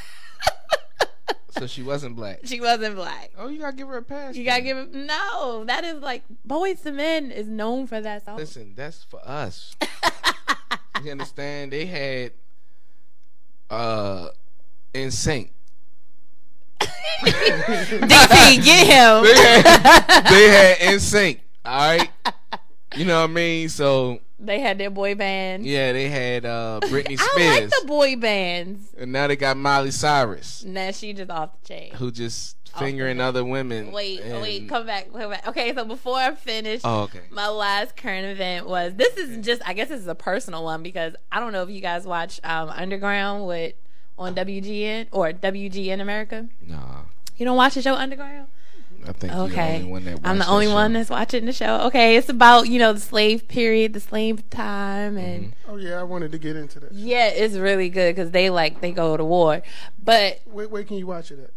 So 1.53 1.67
she 1.67 1.83
wasn't 1.83 2.17
black. 2.17 2.41
She 2.45 2.61
wasn't 2.61 2.97
black. 2.97 3.31
Oh, 3.37 3.49
you 3.49 3.61
gotta 3.61 3.77
give 3.77 3.89
her 3.89 3.99
a 3.99 4.03
pass. 4.03 4.35
You 4.35 4.45
gotta 4.45 4.63
give 4.63 4.77
her 4.79 4.87
No, 4.91 5.65
that 5.67 5.85
is 5.85 6.01
like 6.01 6.23
Boyz 6.47 6.85
II 6.85 6.93
Men 6.93 7.31
is 7.31 7.47
known 7.47 7.87
for 7.87 8.01
that 8.01 8.25
song. 8.25 8.39
Listen, 8.39 8.73
that's 8.75 9.05
for 9.05 9.21
us. 9.23 9.77
you 11.05 11.11
understand? 11.11 11.73
They 11.73 11.85
had 11.85 12.33
uh 13.69 14.29
NSYNC. 14.95 15.51
DP, 17.23 18.65
get 18.65 18.87
him. 18.87 19.25
They 19.25 19.35
had, 19.35 20.25
they 20.29 20.49
had 20.49 20.77
in 20.93 21.01
sync. 21.01 21.41
All 21.65 21.97
right. 21.99 22.11
You 22.97 23.05
know 23.05 23.21
what 23.21 23.31
I 23.31 23.33
mean? 23.33 23.69
So 23.69 24.21
They 24.45 24.59
had 24.61 24.77
their 24.79 24.91
boy 24.91 25.15
band. 25.15 25.65
yeah, 25.65 25.93
they 25.93 26.09
had 26.09 26.45
uh 26.45 26.81
Britney 26.85 27.19
I 27.19 27.23
like 27.47 27.55
Spears, 27.55 27.71
the 27.81 27.87
boy 27.87 28.17
bands. 28.17 28.93
and 28.99 29.13
now 29.13 29.27
they 29.29 29.37
got 29.37 29.57
Miley 29.57 29.91
Cyrus, 29.93 30.65
Now 30.65 30.91
she 30.91 31.13
just 31.13 31.31
off 31.31 31.51
the 31.63 31.69
chain. 31.69 31.93
who 31.95 32.11
just 32.11 32.57
fingering 32.79 33.21
other 33.21 33.45
women. 33.45 33.93
Wait, 33.93 34.21
and- 34.21 34.41
wait, 34.43 34.69
come 34.69 34.87
back, 34.87 35.13
come 35.13 35.31
back. 35.31 35.47
Okay, 35.47 35.75
so 35.75 35.85
before 35.85 36.17
I 36.17 36.35
finish, 36.35 36.81
Oh, 36.85 37.03
okay. 37.03 37.21
my 37.31 37.49
last 37.49 37.97
current 37.97 38.27
event 38.27 38.67
was 38.67 38.95
this 38.95 39.17
is 39.17 39.45
just 39.45 39.63
I 39.69 39.75
guess 39.75 39.89
this 39.91 40.01
is 40.01 40.07
a 40.09 40.15
personal 40.15 40.65
one 40.65 40.83
because 40.83 41.15
I 41.31 41.39
don't 41.39 41.53
know 41.53 41.63
if 41.63 41.71
you 41.71 41.81
guys 41.81 42.07
watch 42.07 42.41
um, 42.45 42.69
Underground 42.71 43.47
with 43.47 43.75
on 44.19 44.35
WGN 44.35 45.09
or 45.13 45.33
WGN 45.33 46.01
America. 46.01 46.49
Nah, 46.67 47.03
You 47.37 47.45
don't 47.45 47.57
watch 47.57 47.75
the 47.75 47.83
show 47.83 47.95
Underground? 47.95 48.49
I 49.07 49.13
think 49.13 49.33
you're 49.33 49.49
the 49.49 49.53
Okay. 49.55 49.75
only 49.77 49.91
one 49.91 50.05
that 50.05 50.21
I'm 50.25 50.39
the 50.39 50.47
only 50.49 50.67
that 50.67 50.75
one 50.75 50.93
that's 50.93 51.11
watching 51.11 51.45
the 51.47 51.53
show. 51.53 51.81
Okay, 51.87 52.17
it's 52.17 52.29
about, 52.29 52.69
you 52.69 52.79
know, 52.79 52.93
the 52.93 53.01
slave 53.01 53.49
period, 53.49 53.93
the 53.95 54.01
slave 54.01 54.49
time 54.51 55.17
and 55.17 55.45
Mm-hmm. 55.53 55.71
Oh 55.71 55.77
yeah, 55.77 55.99
I 55.99 56.03
wanted 56.05 56.31
to 56.33 56.39
get 56.39 56.55
into 56.57 56.79
that. 56.81 56.93
yeah, 56.93 57.27
it's 57.29 57.55
really 57.57 57.89
good 57.89 58.15
cuz 58.17 58.31
they 58.31 58.49
like 58.51 58.81
they 58.81 58.93
go 58.93 59.17
to 59.17 59.25
war. 59.25 59.63
But 60.03 60.41
Where, 60.45 60.69
where 60.69 60.85
can 60.85 60.97
you 60.99 61.07
watch 61.07 61.31
it 61.31 61.39
at? 61.41 61.51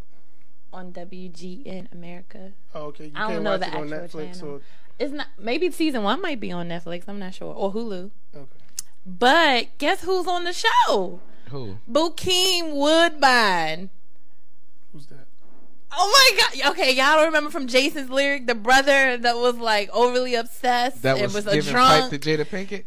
on 0.73 0.91
WGN 0.91 1.89
America. 1.93 2.51
Oh, 2.73 2.85
okay. 2.87 3.05
You 3.05 3.11
I 3.15 3.19
don't 3.21 3.29
can't 3.31 3.43
know 3.43 3.51
watch 3.51 3.59
the 3.61 3.67
it 3.67 3.73
on 3.75 3.93
actual 3.93 4.19
Netflix 4.21 4.33
channel. 4.39 4.53
or 4.55 4.61
It's 4.99 5.13
not 5.13 5.27
maybe 5.39 5.71
season 5.71 6.03
1 6.03 6.21
might 6.21 6.39
be 6.39 6.51
on 6.51 6.67
Netflix, 6.67 7.03
I'm 7.07 7.19
not 7.19 7.33
sure, 7.33 7.53
or 7.53 7.71
Hulu. 7.73 8.11
okay. 8.35 8.45
But 9.05 9.77
guess 9.77 10.01
who's 10.01 10.25
on 10.27 10.43
the 10.45 10.51
show? 10.53 11.19
Who? 11.51 11.77
Bokeem 11.89 12.73
Woodbine. 12.73 13.89
Who's 14.91 15.05
that? 15.07 15.24
Oh 15.97 16.11
my 16.11 16.61
god. 16.61 16.71
Okay, 16.71 16.91
y'all 16.93 17.15
don't 17.15 17.25
remember 17.27 17.49
from 17.49 17.67
Jason's 17.67 18.09
lyric, 18.09 18.47
the 18.47 18.55
brother 18.55 19.17
that 19.17 19.35
was 19.37 19.55
like 19.57 19.89
overly 19.93 20.35
obsessed 20.35 21.01
That 21.03 21.15
and 21.17 21.31
was, 21.33 21.45
was 21.45 21.47
a 21.47 21.61
drunk. 21.61 22.11
pipe 22.11 22.21
to 22.21 22.37
Jada 22.37 22.45
Pinkett. 22.45 22.85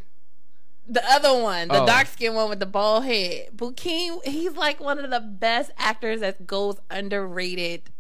The 0.91 1.03
other 1.11 1.43
one, 1.43 1.69
the 1.69 1.83
Oh. 1.83 1.87
dark 1.87 2.07
skinned 2.07 2.35
one 2.35 2.49
with 2.49 2.61
the 2.61 2.67
bald 2.67 3.05
head. 3.05 3.49
Bokeem, 3.55 4.25
he's 4.25 4.53
like 4.53 4.81
one 4.81 4.99
of 4.99 5.11
the 5.11 5.21
best 5.21 5.71
actors 5.77 6.21
that 6.21 6.47
goes 6.47 6.77
underrated 6.91 7.91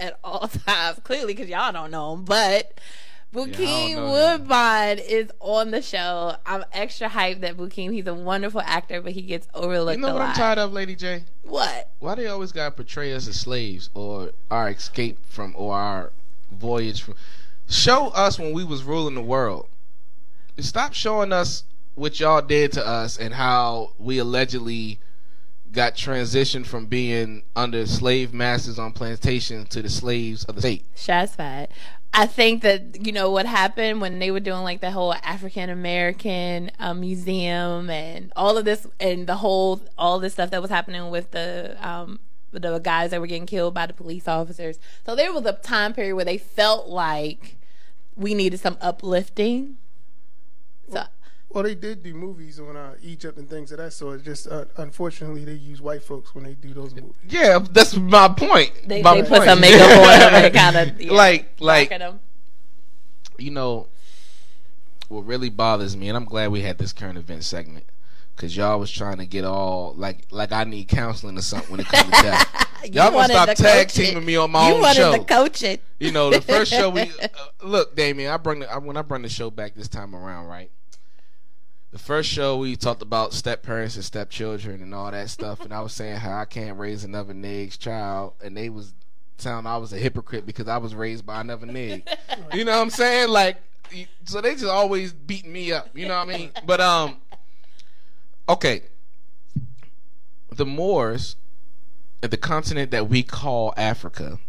at 0.00 0.18
all 0.24 0.48
times. 0.66 0.98
Clearly, 1.04 1.34
because 1.34 1.50
y'all 1.50 1.72
don't 1.72 1.90
know 1.90 2.14
him, 2.14 2.24
but 2.24 2.72
Know 3.32 3.44
him. 3.44 4.02
Woodbine 4.04 4.98
is 4.98 5.30
on 5.40 5.70
the 5.70 5.82
show. 5.82 6.36
I'm 6.46 6.64
extra 6.72 7.08
hyped 7.08 7.40
that 7.42 7.56
Bokeem, 7.56 7.92
he's 7.92 8.06
a 8.06 8.14
wonderful 8.14 8.60
actor, 8.62 9.02
but 9.02 9.12
he 9.12 9.22
gets 9.22 9.46
overlooked 9.54 9.96
You 9.96 10.02
know 10.02 10.08
a 10.08 10.12
what 10.14 10.22
I'm 10.22 10.28
lot. 10.28 10.36
tired 10.36 10.58
of, 10.58 10.72
Lady 10.72 10.96
J? 10.96 11.24
What? 11.42 11.90
Why 11.98 12.14
do 12.14 12.22
they 12.22 12.28
always 12.28 12.52
gotta 12.52 12.70
portray 12.70 13.12
us 13.12 13.28
as 13.28 13.38
slaves 13.38 13.90
or 13.94 14.30
our 14.50 14.70
escape 14.70 15.18
from 15.28 15.54
or 15.56 15.74
our 15.74 16.12
voyage 16.50 17.02
from? 17.02 17.14
Show 17.68 18.08
us 18.08 18.38
when 18.38 18.52
we 18.54 18.64
was 18.64 18.82
ruling 18.82 19.14
the 19.14 19.22
world. 19.22 19.68
Stop 20.58 20.94
showing 20.94 21.32
us 21.32 21.64
what 21.94 22.18
y'all 22.18 22.40
did 22.42 22.72
to 22.72 22.86
us 22.86 23.18
and 23.18 23.34
how 23.34 23.92
we 23.98 24.18
allegedly 24.18 25.00
got 25.70 25.94
transitioned 25.94 26.66
from 26.66 26.86
being 26.86 27.42
under 27.54 27.86
slave 27.86 28.32
masters 28.32 28.78
on 28.78 28.90
plantations 28.92 29.68
to 29.68 29.82
the 29.82 29.90
slaves 29.90 30.44
of 30.44 30.54
the 30.54 30.62
state. 30.62 30.84
Shots 30.96 31.34
fired. 31.34 31.68
I 32.12 32.26
think 32.26 32.62
that 32.62 33.06
you 33.06 33.12
know 33.12 33.30
what 33.30 33.46
happened 33.46 34.00
when 34.00 34.18
they 34.18 34.30
were 34.30 34.40
doing 34.40 34.62
like 34.62 34.80
the 34.80 34.90
whole 34.90 35.14
African 35.14 35.70
American 35.70 36.70
uh, 36.78 36.94
museum 36.94 37.90
and 37.90 38.32
all 38.34 38.56
of 38.56 38.64
this 38.64 38.86
and 38.98 39.26
the 39.26 39.36
whole 39.36 39.80
all 39.96 40.18
this 40.18 40.32
stuff 40.32 40.50
that 40.50 40.62
was 40.62 40.70
happening 40.70 41.10
with 41.10 41.30
the 41.30 41.76
um 41.80 42.18
the 42.50 42.78
guys 42.78 43.10
that 43.10 43.20
were 43.20 43.26
getting 43.26 43.46
killed 43.46 43.74
by 43.74 43.86
the 43.86 43.92
police 43.92 44.26
officers. 44.26 44.78
So 45.04 45.14
there 45.14 45.32
was 45.32 45.44
a 45.44 45.52
time 45.52 45.92
period 45.92 46.14
where 46.16 46.24
they 46.24 46.38
felt 46.38 46.88
like 46.88 47.56
we 48.16 48.34
needed 48.34 48.58
some 48.58 48.78
uplifting. 48.80 49.76
So 50.90 51.04
Well, 51.50 51.64
they 51.64 51.74
did 51.74 52.02
do 52.02 52.12
movies 52.12 52.60
on 52.60 52.76
uh, 52.76 52.94
Egypt 53.02 53.38
and 53.38 53.48
things 53.48 53.72
of 53.72 53.78
that 53.78 53.92
sort. 53.94 54.22
Just 54.22 54.46
uh, 54.48 54.66
unfortunately, 54.76 55.44
they 55.46 55.54
use 55.54 55.80
white 55.80 56.02
folks 56.02 56.34
when 56.34 56.44
they 56.44 56.52
do 56.54 56.74
those 56.74 56.94
movies. 56.94 57.14
Yeah, 57.26 57.58
that's 57.70 57.96
my 57.96 58.28
point. 58.28 58.70
they, 58.86 59.00
My 59.02 59.20
they 59.22 59.26
put 59.28 59.44
some 59.44 59.60
makeup 59.60 59.80
on 59.98 60.18
them 60.20 60.34
and 60.44 60.54
kind 60.54 60.76
of 60.76 61.00
like 61.10 61.54
like 61.58 61.88
them. 61.88 62.20
you 63.38 63.50
know 63.50 63.88
what 65.08 65.24
really 65.24 65.48
bothers 65.48 65.96
me 65.96 66.08
and 66.08 66.16
i'm 66.18 66.26
glad 66.26 66.50
we 66.50 66.60
had 66.60 66.76
this 66.76 66.92
current 66.92 67.16
event 67.16 67.42
segment 67.42 67.86
because 68.36 68.54
y'all 68.54 68.78
was 68.78 68.90
trying 68.90 69.16
to 69.16 69.24
get 69.24 69.42
all 69.42 69.94
like 69.96 70.18
like 70.30 70.52
i 70.52 70.64
need 70.64 70.86
counseling 70.86 71.38
or 71.38 71.40
something 71.40 71.70
when 71.70 71.80
it 71.80 71.86
comes 71.86 72.04
to 72.04 72.10
that 72.10 72.68
You 72.84 72.90
y'all 72.92 73.10
gonna 73.10 73.24
stop 73.32 73.48
to 73.48 73.54
tag 73.54 73.88
coach 73.88 73.98
it. 73.98 74.06
teaming 74.10 74.26
me 74.26 74.36
on 74.36 74.50
my 74.50 74.68
you 74.68 74.74
own 74.74 74.80
wanted 74.82 74.96
show 74.96 75.12
to 75.16 75.24
coach 75.24 75.62
it. 75.62 75.82
you 75.98 76.12
know 76.12 76.28
the 76.30 76.42
first 76.42 76.70
show 76.70 76.90
we 76.90 77.02
uh, 77.22 77.28
look 77.62 77.96
damian 77.96 78.30
i 78.30 78.36
bring 78.36 78.58
the, 78.60 78.70
I, 78.70 78.76
when 78.76 78.98
i 78.98 79.02
bring 79.02 79.22
the 79.22 79.30
show 79.30 79.50
back 79.50 79.74
this 79.74 79.88
time 79.88 80.14
around 80.14 80.44
right 80.46 80.70
the 81.90 81.98
first 81.98 82.28
show 82.28 82.58
we 82.58 82.76
talked 82.76 83.02
about 83.02 83.32
step 83.32 83.62
parents 83.62 83.96
and 83.96 84.04
step 84.04 84.30
children 84.30 84.82
and 84.82 84.94
all 84.94 85.10
that 85.10 85.30
stuff 85.30 85.60
and 85.60 85.72
i 85.72 85.80
was 85.80 85.92
saying 85.92 86.16
how 86.16 86.38
i 86.38 86.44
can't 86.44 86.78
raise 86.78 87.04
another 87.04 87.32
nig's 87.32 87.76
child 87.76 88.34
and 88.42 88.56
they 88.56 88.68
was 88.68 88.92
telling 89.38 89.66
i 89.66 89.76
was 89.76 89.92
a 89.92 89.96
hypocrite 89.96 90.44
because 90.44 90.68
i 90.68 90.76
was 90.76 90.94
raised 90.94 91.24
by 91.24 91.40
another 91.40 91.66
nig. 91.66 92.06
You 92.52 92.64
know 92.64 92.76
what 92.76 92.82
i'm 92.82 92.90
saying? 92.90 93.28
Like 93.30 93.56
so 94.24 94.40
they 94.40 94.52
just 94.52 94.66
always 94.66 95.12
beating 95.12 95.52
me 95.52 95.72
up 95.72 95.96
you 95.96 96.06
know 96.06 96.18
what 96.18 96.28
i 96.28 96.38
mean? 96.38 96.50
But 96.66 96.80
um 96.80 97.16
okay. 98.48 98.82
The 100.54 100.66
moors 100.66 101.36
the 102.20 102.36
continent 102.36 102.90
that 102.90 103.08
we 103.08 103.22
call 103.22 103.72
africa 103.76 104.40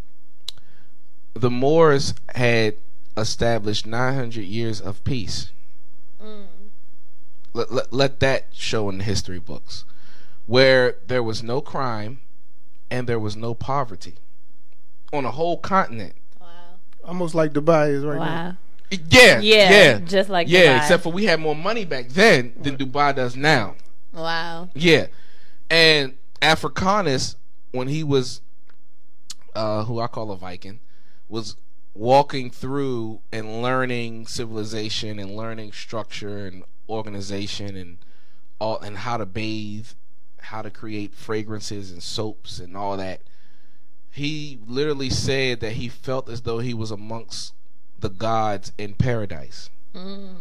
the 1.34 1.52
moors 1.52 2.16
had 2.34 2.76
established 3.16 3.86
900 3.86 4.41
years 4.41 4.82
of 4.82 5.03
peace 5.03 5.52
let, 7.53 7.71
let, 7.71 7.91
let 7.93 8.19
that 8.19 8.47
show 8.51 8.89
in 8.89 8.97
the 8.99 9.03
history 9.03 9.39
books 9.39 9.85
where 10.45 10.95
there 11.07 11.23
was 11.23 11.41
no 11.43 11.61
crime 11.61 12.19
and 12.91 13.07
there 13.07 13.19
was 13.19 13.35
no 13.35 13.53
poverty 13.53 14.15
on 15.13 15.26
a 15.26 15.31
whole 15.31 15.57
continent 15.57 16.13
Wow. 16.39 16.47
Almost 17.03 17.35
like 17.35 17.53
Dubai 17.53 17.89
is 17.91 18.03
right 18.03 18.19
now. 18.19 18.45
Wow. 18.49 18.97
yeah 19.09 19.39
Yeah, 19.39 19.69
yeah 19.71 19.99
just 19.99 20.30
like 20.30 20.47
yeah 20.49 20.61
Dubai. 20.73 20.77
except 20.81 21.03
for 21.03 21.11
we 21.11 21.26
had 21.26 21.39
more 21.39 21.55
money 21.55 21.85
back 21.85 22.09
then 22.09 22.53
than 22.61 22.77
dubai 22.77 23.15
does 23.15 23.35
now 23.35 23.76
Wow. 24.13 24.69
yeah 24.73 25.07
and 25.69 26.15
africanus 26.41 27.35
when 27.71 27.88
he 27.89 28.03
was 28.03 28.41
uh 29.55 29.84
who 29.84 29.99
i 29.99 30.07
call 30.07 30.31
a 30.31 30.38
viking 30.38 30.80
was 31.27 31.55
walking 31.93 32.49
through 32.49 33.19
and 33.31 33.61
learning 33.61 34.26
civilization 34.26 35.19
and 35.19 35.35
learning 35.35 35.71
structure 35.71 36.47
and 36.47 36.63
organization 36.90 37.76
and 37.78 37.98
all 38.60 38.80
and 38.80 38.98
how 38.98 39.18
to 39.18 39.26
bathe 39.26 39.88
how 40.41 40.61
to 40.61 40.70
create 40.70 41.14
fragrances 41.14 41.91
and 41.91 42.02
soaps 42.02 42.60
and 42.60 42.76
all 42.76 42.98
that 42.98 43.22
he 44.11 44.60
literally 44.68 45.10
said 45.10 45.60
that 45.60 45.74
he 45.74 45.88
felt 45.88 46.28
as 46.30 46.41
though 46.41 46.60
he 46.60 46.74
was 46.74 46.91
amongst 46.91 47.53
the 47.99 48.10
gods 48.10 48.72
in 48.78 48.94
paradise 48.94 49.70
Mm. 49.94 50.36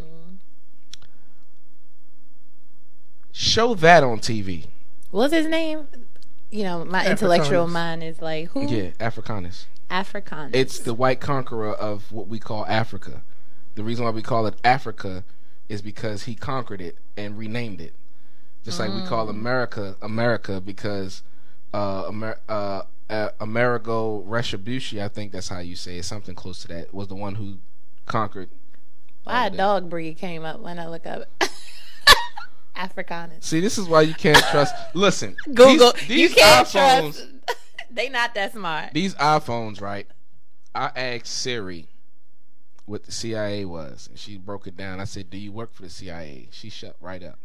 show 3.33 3.75
that 3.75 4.03
on 4.05 4.19
tv 4.19 4.67
What's 5.11 5.33
his 5.33 5.47
name? 5.47 5.89
You 6.51 6.65
know, 6.65 6.85
my 6.85 7.07
intellectual 7.11 7.67
mind 7.67 8.03
is 8.05 8.21
like 8.21 8.49
who? 8.51 8.67
yeah 8.67 8.91
africanus 9.01 9.67
Afrikaans. 9.91 10.51
It's 10.53 10.79
the 10.79 10.93
white 10.93 11.19
conqueror 11.19 11.73
of 11.73 12.13
what 12.13 12.29
we 12.29 12.39
call 12.39 12.67
Africa. 12.67 13.23
The 13.75 13.83
reason 13.83 14.05
why 14.05 14.11
we 14.11 14.21
call 14.21 14.47
it 14.47 14.55
Africa 14.63 15.25
is 15.69 15.83
because 15.83 16.25
he 16.25 16.35
conquered 16.35 16.81
it 16.81 16.99
and 17.17 17.37
renamed 17.39 17.81
it. 17.81 17.95
Just 18.65 18.81
like 18.81 18.93
we 18.93 19.03
call 19.07 19.29
America 19.31 19.97
America 20.03 20.61
because 20.61 21.23
uh, 21.73 22.05
Amer- 22.09 22.41
uh, 22.49 22.83
uh, 23.09 23.29
Amerigo 23.41 24.21
Vespucci, 24.29 25.03
I 25.03 25.09
think 25.09 25.33
that's 25.33 25.49
how 25.49 25.61
you 25.61 25.75
say 25.77 25.99
it, 25.99 26.05
something 26.05 26.35
close 26.35 26.61
to 26.63 26.69
that, 26.69 26.93
was 26.93 27.09
the 27.09 27.15
one 27.15 27.37
who 27.37 27.59
conquered 28.05 28.51
Why 29.25 29.47
a 29.47 29.51
dog 29.51 29.89
breed 29.89 30.19
came 30.19 30.45
up 30.45 30.61
when 30.61 30.79
I 30.79 30.87
look 30.89 31.07
up 31.07 31.25
Afrikaners. 32.77 33.43
See, 33.43 33.61
this 33.61 33.79
is 33.79 33.87
why 33.87 34.03
you 34.03 34.15
can't 34.15 34.45
trust. 34.51 34.75
Listen, 34.95 35.37
Google. 35.55 35.93
These, 36.07 36.11
you 36.11 36.29
can't 36.31 36.67
iPhones, 36.67 37.17
trust. 37.17 37.27
they 37.91 38.09
not 38.09 38.35
that 38.35 38.53
smart. 38.53 38.93
These 38.93 39.15
iPhones, 39.15 39.81
right? 39.81 40.07
I 40.75 40.91
asked 40.95 41.27
Siri 41.27 41.89
what 42.89 43.05
the 43.05 43.13
CIA 43.13 43.65
was, 43.65 44.09
and 44.11 44.19
she 44.19 44.37
broke 44.39 44.67
it 44.67 44.77
down. 44.77 44.99
I 45.01 45.05
said, 45.05 45.31
"Do 45.31 45.37
you 45.39 45.53
work 45.53 45.73
for 45.75 45.83
the 45.83 45.91
CIA?" 45.91 46.49
She 46.51 46.71
shut 46.71 46.97
right 47.01 47.23
up. 47.23 47.39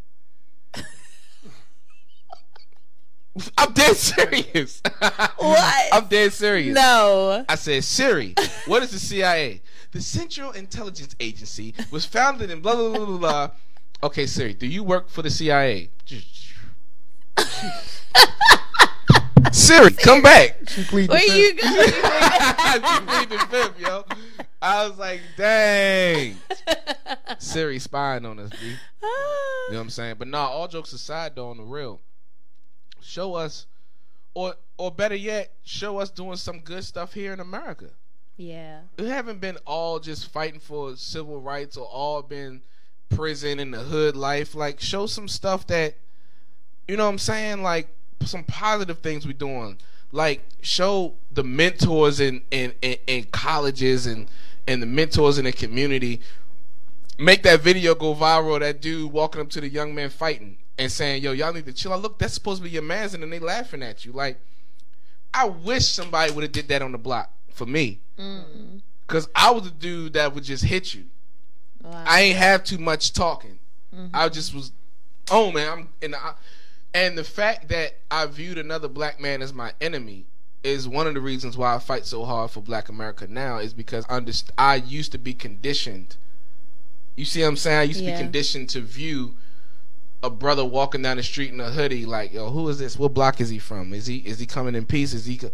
I'm 3.57 3.73
dead 3.73 3.95
serious. 3.95 4.81
What? 5.37 5.87
I'm 5.91 6.05
dead 6.05 6.33
serious. 6.33 6.75
No. 6.75 7.43
I 7.49 7.55
said, 7.55 7.83
Siri, 7.83 8.35
what 8.67 8.83
is 8.83 8.91
the 8.91 8.99
CIA? 8.99 9.61
The 9.91 10.01
Central 10.01 10.51
Intelligence 10.51 11.15
Agency 11.19 11.73
was 11.89 12.05
founded 12.05 12.51
in 12.51 12.61
blah 12.61 12.75
blah 12.75 12.89
blah 12.95 13.05
blah. 13.05 13.17
blah. 13.17 13.49
Okay, 14.03 14.25
Siri, 14.27 14.53
do 14.53 14.67
you 14.67 14.83
work 14.83 15.09
for 15.09 15.21
the 15.23 15.29
CIA? 15.31 15.89
Siri, 19.51 19.91
come 19.93 20.21
back. 20.21 20.57
She 20.69 20.83
plead 20.83 21.09
the 21.09 21.13
Where 21.13 21.21
fifth. 21.21 21.37
you 21.37 21.53
go? 21.55 21.67
she 21.85 22.99
plead 23.05 23.29
the 23.29 23.39
fifth, 23.49 23.79
yo. 23.79 24.05
I 24.63 24.87
was 24.87 24.97
like, 24.97 25.19
dang. 25.35 26.37
Siri 27.37 27.79
spying 27.79 28.25
on 28.25 28.39
us, 28.39 28.49
B. 28.49 28.67
You 28.69 28.75
ah. 29.03 29.67
know 29.71 29.77
what 29.77 29.81
I'm 29.81 29.89
saying? 29.89 30.15
But 30.17 30.29
nah, 30.29 30.47
all 30.47 30.69
jokes 30.69 30.93
aside 30.93 31.35
though, 31.35 31.49
on 31.49 31.57
the 31.57 31.63
real, 31.63 31.99
show 33.01 33.35
us 33.35 33.65
or 34.33 34.55
or 34.77 34.89
better 34.89 35.15
yet, 35.15 35.51
show 35.63 35.99
us 35.99 36.09
doing 36.09 36.37
some 36.37 36.59
good 36.59 36.85
stuff 36.85 37.13
here 37.13 37.33
in 37.33 37.41
America. 37.41 37.89
yeah. 38.37 38.79
We 38.97 39.07
haven't 39.07 39.41
been 39.41 39.57
all 39.67 39.99
just 39.99 40.29
fighting 40.29 40.61
for 40.61 40.95
civil 40.95 41.41
rights 41.41 41.75
or 41.75 41.85
all 41.85 42.21
been 42.21 42.61
prison 43.09 43.59
and 43.59 43.73
the 43.73 43.79
hood 43.79 44.15
life. 44.15 44.55
Like 44.55 44.79
show 44.79 45.07
some 45.07 45.27
stuff 45.27 45.67
that 45.67 45.95
you 46.87 46.95
know 46.95 47.03
what 47.03 47.11
I'm 47.11 47.19
saying, 47.19 47.63
like 47.63 47.89
some 48.21 48.45
positive 48.45 48.99
things 48.99 49.27
we're 49.27 49.33
doing. 49.33 49.77
Like 50.13 50.41
show 50.61 51.15
the 51.31 51.43
mentors 51.43 52.21
in 52.21 52.43
in, 52.49 52.73
in, 52.81 52.95
in 53.07 53.23
colleges 53.25 54.05
and 54.05 54.29
and 54.67 54.81
the 54.81 54.85
mentors 54.85 55.37
in 55.37 55.45
the 55.45 55.51
community. 55.51 56.21
Make 57.19 57.43
that 57.43 57.61
video 57.61 57.93
go 57.95 58.15
viral. 58.15 58.59
That 58.59 58.81
dude 58.81 59.11
walking 59.11 59.41
up 59.41 59.49
to 59.51 59.61
the 59.61 59.69
young 59.69 59.93
man 59.93 60.09
fighting 60.09 60.57
and 60.77 60.91
saying, 60.91 61.21
"Yo, 61.21 61.31
y'all 61.31 61.53
need 61.53 61.65
to 61.65 61.73
chill 61.73 61.93
out. 61.93 62.01
Look, 62.01 62.17
that's 62.17 62.33
supposed 62.33 62.59
to 62.61 62.63
be 62.63 62.71
your 62.71 62.81
man's," 62.81 63.13
and 63.13 63.21
then 63.21 63.29
they 63.29 63.39
laughing 63.39 63.83
at 63.83 64.03
you. 64.05 64.11
Like, 64.11 64.39
I 65.33 65.45
wish 65.45 65.87
somebody 65.87 66.31
would 66.33 66.43
have 66.43 66.51
did 66.51 66.67
that 66.69 66.81
on 66.81 66.91
the 66.91 66.97
block 66.97 67.31
for 67.51 67.65
me, 67.65 67.99
Mm. 68.17 68.81
cause 69.07 69.27
I 69.35 69.51
was 69.51 69.63
the 69.63 69.69
dude 69.71 70.13
that 70.13 70.33
would 70.33 70.43
just 70.43 70.63
hit 70.63 70.93
you. 70.93 71.05
Wow. 71.83 72.03
I 72.05 72.21
ain't 72.21 72.37
have 72.37 72.63
too 72.63 72.77
much 72.77 73.13
talking. 73.13 73.59
Mhm. 73.95 74.09
I 74.13 74.29
just 74.29 74.53
was, 74.53 74.71
oh 75.29 75.51
man, 75.51 75.69
I'm 75.69 75.89
and 76.01 76.15
I, 76.15 76.33
and 76.95 77.15
the 77.17 77.23
fact 77.23 77.67
that 77.69 77.99
I 78.09 78.25
viewed 78.25 78.57
another 78.57 78.87
black 78.87 79.19
man 79.19 79.41
as 79.41 79.53
my 79.53 79.73
enemy 79.81 80.25
is 80.63 80.87
one 80.87 81.07
of 81.07 81.13
the 81.13 81.21
reasons 81.21 81.57
why 81.57 81.75
I 81.75 81.79
fight 81.79 82.05
so 82.05 82.23
hard 82.25 82.51
for 82.51 82.61
Black 82.61 82.89
America 82.89 83.27
now. 83.27 83.57
Is 83.57 83.73
because 83.73 84.05
I 84.09 84.19
underst- 84.19 84.51
I 84.57 84.75
used 84.75 85.11
to 85.11 85.17
be 85.17 85.33
conditioned. 85.33 86.15
You 87.15 87.25
see 87.25 87.41
what 87.41 87.49
I'm 87.49 87.57
saying? 87.57 87.79
I 87.79 87.83
used 87.83 87.99
to 87.99 88.05
Yeah. 88.05 88.17
be 88.17 88.23
conditioned 88.23 88.69
to 88.69 88.81
view 88.81 89.35
a 90.23 90.29
brother 90.29 90.63
walking 90.63 91.01
down 91.01 91.17
the 91.17 91.23
street 91.23 91.51
in 91.51 91.59
a 91.59 91.69
hoodie 91.69 92.05
like, 92.05 92.33
yo, 92.33 92.49
who 92.49 92.67
is 92.69 92.79
this? 92.79 92.97
What 92.97 93.13
block 93.13 93.41
is 93.41 93.49
he 93.49 93.59
from? 93.59 93.93
Is 93.93 94.07
he 94.07 94.17
is 94.19 94.39
he 94.39 94.45
coming 94.45 94.73
in 94.73 94.85
peace? 94.85 95.13
Is 95.13 95.25
he, 95.25 95.37
co-" 95.37 95.51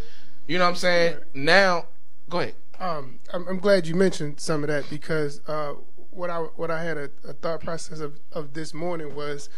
you 0.48 0.58
know 0.58 0.64
what 0.66 0.70
I'm 0.72 0.76
saying? 0.76 1.18
Now, 1.34 1.86
go 2.30 2.40
ahead. 2.40 2.56
Um, 2.80 3.20
I'm, 3.34 3.48
I'm 3.48 3.60
glad 3.60 3.88
you 3.88 3.96
mentioned 3.96 4.40
some 4.40 4.64
of 4.64 4.70
that 4.70 4.90
because 4.90 5.42
uh, 5.48 5.74
what 6.12 6.30
I 6.30 6.38
what 6.38 6.70
I 6.72 6.84
had 6.84 6.98
a, 6.98 7.10
a 7.28 7.34
thought 7.34 7.62
process 7.62 8.00
of, 8.00 8.20
of 8.32 8.54
this 8.54 8.74
morning 8.74 9.16
was 9.16 9.50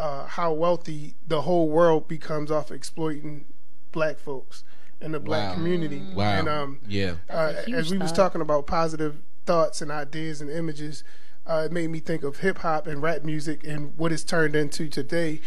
uh, 0.00 0.26
how 0.26 0.52
wealthy 0.52 1.14
the 1.28 1.42
whole 1.42 1.68
world 1.68 2.08
becomes 2.08 2.50
off 2.50 2.72
exploiting 2.72 3.44
black 3.92 4.18
folks 4.18 4.64
and 5.04 5.14
the 5.14 5.20
black 5.20 5.50
Wow. 5.50 5.54
community. 5.54 6.02
Wow. 6.14 6.38
And 6.38 6.48
um, 6.48 6.78
Yeah. 6.88 7.14
uh, 7.30 7.52
That's 7.52 7.66
a 7.66 7.70
huge 7.70 7.78
as 7.78 7.90
we 7.92 7.98
was 7.98 8.12
talking 8.12 8.40
about 8.40 8.66
positive 8.66 9.16
thoughts 9.46 9.82
and 9.82 9.90
ideas 9.90 10.40
and 10.40 10.50
images, 10.50 11.04
uh, 11.46 11.64
it 11.66 11.72
made 11.72 11.90
me 11.90 12.00
think 12.00 12.24
of 12.24 12.38
hip 12.38 12.58
hop 12.58 12.86
and 12.86 13.02
rap 13.02 13.22
music 13.22 13.62
and 13.64 13.92
what 13.98 14.10
it's 14.12 14.24
turned 14.24 14.56
into 14.56 14.88
today. 14.88 15.40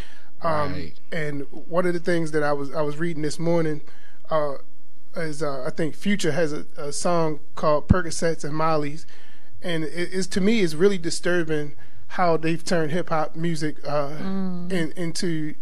Um, 0.44 0.74
Right. 0.74 0.94
And 1.12 1.48
one 1.52 1.88
of 1.88 1.94
the 1.94 2.00
things 2.00 2.32
that 2.32 2.44
I 2.44 2.54
was 2.54 2.72
I 2.74 2.82
was 2.82 2.98
reading 2.98 3.24
this 3.24 3.40
morning 3.40 3.82
uh, 4.30 4.56
is 5.16 5.42
uh, 5.42 5.64
I 5.66 5.72
think 5.72 5.96
Future 5.96 6.32
has 6.34 6.54
a, 6.54 6.66
a 6.78 6.92
song 6.94 7.40
called 7.56 7.88
Percocets 7.88 8.44
and 8.44 8.54
Molly's, 8.56 9.08
and 9.64 9.84
it 9.84 10.14
is 10.14 10.28
to 10.28 10.40
me 10.42 10.60
is 10.60 10.76
really 10.76 11.00
disturbing 11.00 11.74
how 12.10 12.38
they've 12.38 12.64
turned 12.64 12.92
hip 12.92 13.10
hop 13.10 13.36
music 13.36 13.78
uh, 13.88 14.16
in, 14.20 14.94
into. 14.96 15.56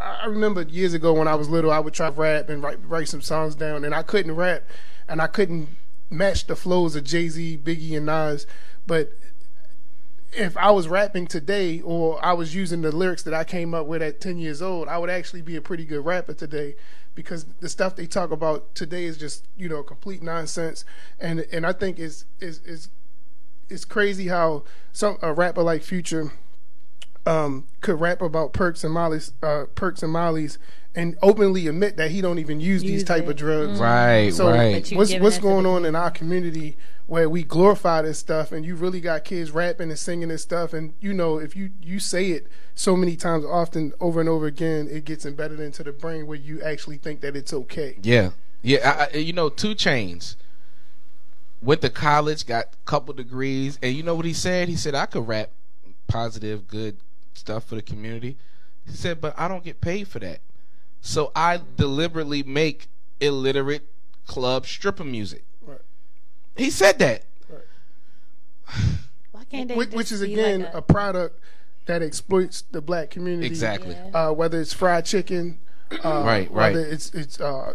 I 0.00 0.26
remember 0.26 0.62
years 0.62 0.94
ago 0.94 1.12
when 1.12 1.28
I 1.28 1.34
was 1.34 1.48
little, 1.48 1.70
I 1.70 1.78
would 1.78 1.94
try 1.94 2.08
to 2.08 2.12
rap 2.12 2.48
and 2.48 2.62
write 2.62 2.78
write 2.86 3.08
some 3.08 3.22
songs 3.22 3.54
down, 3.54 3.84
and 3.84 3.94
I 3.94 4.02
couldn't 4.02 4.34
rap, 4.34 4.62
and 5.08 5.20
I 5.20 5.26
couldn't 5.26 5.68
match 6.10 6.46
the 6.46 6.56
flows 6.56 6.96
of 6.96 7.04
Jay 7.04 7.28
Z, 7.28 7.60
Biggie, 7.64 7.96
and 7.96 8.06
Nas. 8.06 8.46
But 8.86 9.12
if 10.32 10.56
I 10.56 10.70
was 10.70 10.88
rapping 10.88 11.26
today, 11.26 11.80
or 11.80 12.24
I 12.24 12.32
was 12.32 12.54
using 12.54 12.82
the 12.82 12.92
lyrics 12.92 13.22
that 13.24 13.34
I 13.34 13.44
came 13.44 13.74
up 13.74 13.86
with 13.86 14.02
at 14.02 14.20
ten 14.20 14.38
years 14.38 14.62
old, 14.62 14.88
I 14.88 14.98
would 14.98 15.10
actually 15.10 15.42
be 15.42 15.56
a 15.56 15.60
pretty 15.60 15.84
good 15.84 16.04
rapper 16.04 16.34
today, 16.34 16.76
because 17.14 17.46
the 17.60 17.68
stuff 17.68 17.96
they 17.96 18.06
talk 18.06 18.30
about 18.30 18.74
today 18.74 19.04
is 19.04 19.16
just 19.16 19.46
you 19.56 19.68
know 19.68 19.82
complete 19.82 20.22
nonsense, 20.22 20.84
and 21.18 21.40
and 21.52 21.66
I 21.66 21.72
think 21.72 21.98
it's 21.98 22.24
is 22.40 22.60
is 22.60 22.88
it's 23.68 23.84
crazy 23.84 24.28
how 24.28 24.64
some 24.92 25.18
a 25.22 25.32
rapper 25.32 25.62
like 25.62 25.82
Future 25.82 26.32
um, 27.28 27.66
could 27.82 28.00
rap 28.00 28.22
about 28.22 28.54
perks 28.54 28.82
and 28.84 28.92
mollies, 28.92 29.32
uh, 29.42 29.66
perks 29.74 30.02
and 30.02 30.10
mollies, 30.12 30.58
and 30.94 31.16
openly 31.20 31.66
admit 31.66 31.98
that 31.98 32.10
he 32.10 32.22
don't 32.22 32.38
even 32.38 32.58
use, 32.58 32.80
these 32.82 33.04
type 33.04 33.24
it. 33.24 33.30
of 33.30 33.36
drugs. 33.36 33.78
Right, 33.78 34.32
So 34.32 34.50
right. 34.50 34.90
What's 34.92 35.14
what's 35.14 35.38
going 35.38 35.66
on 35.66 35.84
in 35.84 35.94
our 35.94 36.10
community 36.10 36.76
where 37.06 37.28
we 37.28 37.42
glorify 37.42 38.02
this 38.02 38.18
stuff, 38.18 38.50
and 38.50 38.64
you 38.64 38.74
really 38.74 39.00
got 39.00 39.24
kids 39.24 39.50
rapping 39.50 39.90
and 39.90 39.98
singing 39.98 40.28
this 40.28 40.42
stuff, 40.42 40.72
and 40.72 40.94
you 41.00 41.12
know 41.12 41.38
if 41.38 41.54
you 41.54 41.70
you 41.82 42.00
say 42.00 42.30
it 42.30 42.46
so 42.74 42.96
many 42.96 43.14
times, 43.14 43.44
often 43.44 43.92
over 44.00 44.20
and 44.20 44.28
over 44.28 44.46
again, 44.46 44.88
it 44.90 45.04
gets 45.04 45.26
embedded 45.26 45.60
into 45.60 45.84
the 45.84 45.92
brain 45.92 46.26
where 46.26 46.38
you 46.38 46.62
actually 46.62 46.96
think 46.96 47.20
that 47.20 47.36
it's 47.36 47.52
okay. 47.52 47.98
Yeah, 48.02 48.30
yeah. 48.62 49.08
I, 49.12 49.16
I, 49.16 49.18
you 49.18 49.32
know, 49.34 49.50
2 49.50 49.74
Chainz. 49.74 50.36
Went 51.60 51.80
to 51.80 51.90
college, 51.90 52.46
got 52.46 52.66
a 52.66 52.76
couple 52.84 53.12
degrees, 53.14 53.80
and 53.82 53.92
you 53.92 54.04
know 54.04 54.14
what 54.14 54.24
he 54.24 54.32
said? 54.32 54.68
He 54.68 54.76
said 54.76 54.94
I 54.94 55.06
could 55.06 55.26
rap 55.26 55.50
positive, 56.06 56.68
good 56.68 56.98
stuff 57.38 57.64
for 57.64 57.74
the 57.74 57.82
community. 57.82 58.36
He 58.86 58.92
said, 58.92 59.20
but 59.20 59.38
I 59.38 59.48
don't 59.48 59.64
get 59.64 59.80
paid 59.80 60.08
for 60.08 60.18
that, 60.18 60.40
so 61.00 61.30
I 61.36 61.60
deliberately 61.76 62.42
make 62.42 62.88
illiterate 63.20 63.86
club 64.26 64.66
stripper 64.66 65.04
music. 65.04 65.44
Right. 65.62 65.80
He 66.56 66.70
said 66.70 66.98
that. 66.98 67.24
Why 69.32 69.44
can't 69.50 69.68
they 69.68 69.74
which, 69.74 69.90
which 69.90 70.12
is 70.12 70.22
again 70.22 70.62
like 70.62 70.74
a 70.74 70.82
product 70.82 71.40
that 71.88 72.02
exploits 72.02 72.62
the 72.70 72.80
black 72.80 73.10
community. 73.10 73.46
Exactly. 73.46 73.96
Uh, 74.14 74.30
whether 74.32 74.60
it's 74.60 74.72
fried 74.72 75.04
chicken, 75.04 75.58
uh, 76.04 76.22
Right, 76.24 76.50
right. 76.52 76.74
Whether 76.74 76.86
it's 76.86 77.12
it's 77.14 77.40
uh, 77.40 77.74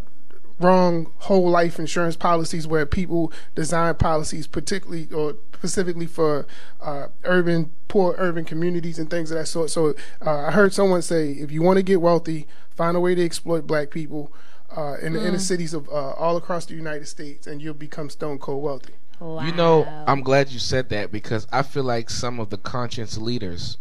wrong 0.59 1.11
whole 1.17 1.49
life 1.49 1.79
insurance 1.79 2.15
policies 2.15 2.65
where 2.65 2.85
people 2.85 3.33
design 3.55 3.95
policies 3.95 4.47
particularly 4.47 5.09
or 5.11 5.35
specifically 5.63 6.05
for 6.05 6.45
uh, 6.81 7.07
urban 7.23 7.71
poor 7.87 8.15
urban 8.17 8.43
communities 8.43 8.99
and 8.99 9.09
things 9.09 9.31
of 9.31 9.37
that 9.37 9.45
sort. 9.45 9.69
So 9.69 9.95
uh, 10.25 10.47
I 10.47 10.51
heard 10.51 10.73
someone 10.73 11.01
say 11.01 11.31
if 11.31 11.51
you 11.51 11.61
want 11.61 11.77
to 11.77 11.83
get 11.83 12.01
wealthy, 12.01 12.47
find 12.69 12.97
a 12.97 12.99
way 12.99 13.15
to 13.15 13.23
exploit 13.23 13.65
black 13.65 13.89
people. 13.89 14.33
Uh, 14.75 14.97
in 15.03 15.13
the 15.13 15.23
inner 15.23 15.37
cities 15.37 15.71
of 15.75 15.87
uh, 15.89 16.13
all 16.13 16.35
across 16.35 16.65
the 16.65 16.73
United 16.73 17.07
States, 17.07 17.45
and 17.45 17.61
you'll 17.61 17.75
become 17.75 18.09
stone 18.09 18.39
cold 18.39 18.63
wealthy. 18.63 18.93
Wow. 19.19 19.45
You 19.45 19.51
know, 19.51 19.85
I'm 20.07 20.21
glad 20.21 20.49
you 20.49 20.57
said 20.57 20.89
that 20.89 21.11
because 21.11 21.45
I 21.51 21.61
feel 21.61 21.83
like 21.83 22.09
some 22.09 22.39
of 22.39 22.49
the 22.49 22.57
conscience 22.57 23.15
leaders 23.19 23.77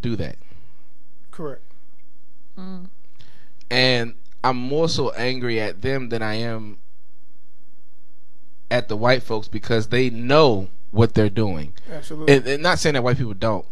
do 0.00 0.16
that. 0.16 0.38
Correct. 1.30 1.62
and 3.70 4.14
I'm 4.42 4.56
more 4.56 4.88
so 4.88 5.12
angry 5.12 5.60
at 5.60 5.82
them 5.82 6.08
than 6.08 6.20
I 6.20 6.34
am 6.34 6.78
at 8.74 8.88
the 8.88 8.96
white 8.96 9.22
folks 9.22 9.46
because 9.46 9.86
they 9.86 10.10
know 10.10 10.68
what 10.90 11.14
they're 11.14 11.30
doing. 11.30 11.72
Absolutely. 11.88 12.34
And, 12.34 12.46
and 12.46 12.62
not 12.62 12.80
saying 12.80 12.94
that 12.94 13.04
white 13.04 13.16
people 13.16 13.32
don't. 13.32 13.64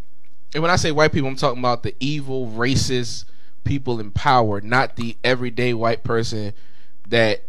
And 0.55 0.63
when 0.63 0.71
I 0.71 0.77
say 0.77 0.93
white 0.93 1.11
people, 1.13 1.29
I'm 1.29 1.35
talking 1.35 1.59
about 1.59 1.83
the 1.83 1.97
evil, 1.99 2.47
racist 2.47 3.25
people 3.65 3.99
in 3.99 4.13
power, 4.13 4.61
not 4.61 4.95
the 4.95 5.17
everyday 5.25 5.75
white 5.75 6.05
person 6.05 6.53
that 7.09 7.43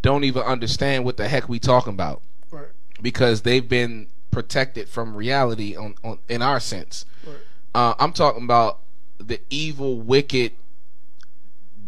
don't 0.00 0.22
even 0.22 0.42
understand 0.42 1.04
what 1.04 1.16
the 1.16 1.26
heck 1.26 1.48
we 1.48 1.58
talking 1.58 1.92
about 1.92 2.22
right. 2.52 2.66
because 3.00 3.42
they've 3.42 3.68
been 3.68 4.06
protected 4.30 4.88
from 4.88 5.16
reality 5.16 5.74
on, 5.74 5.96
on 6.04 6.18
in 6.28 6.40
our 6.40 6.60
sense. 6.60 7.04
Right. 7.26 7.36
Uh, 7.74 7.94
I'm 7.98 8.12
talking 8.12 8.44
about 8.44 8.78
the 9.18 9.40
evil, 9.50 10.00
wicked, 10.00 10.52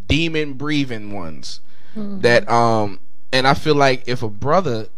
demon 0.08 0.54
breathing 0.54 1.12
ones 1.12 1.60
that 1.96 2.48
um 2.50 2.98
and 3.34 3.48
I 3.48 3.54
feel 3.54 3.74
like 3.74 4.06
if 4.06 4.22
a 4.22 4.30
brother 4.30 4.88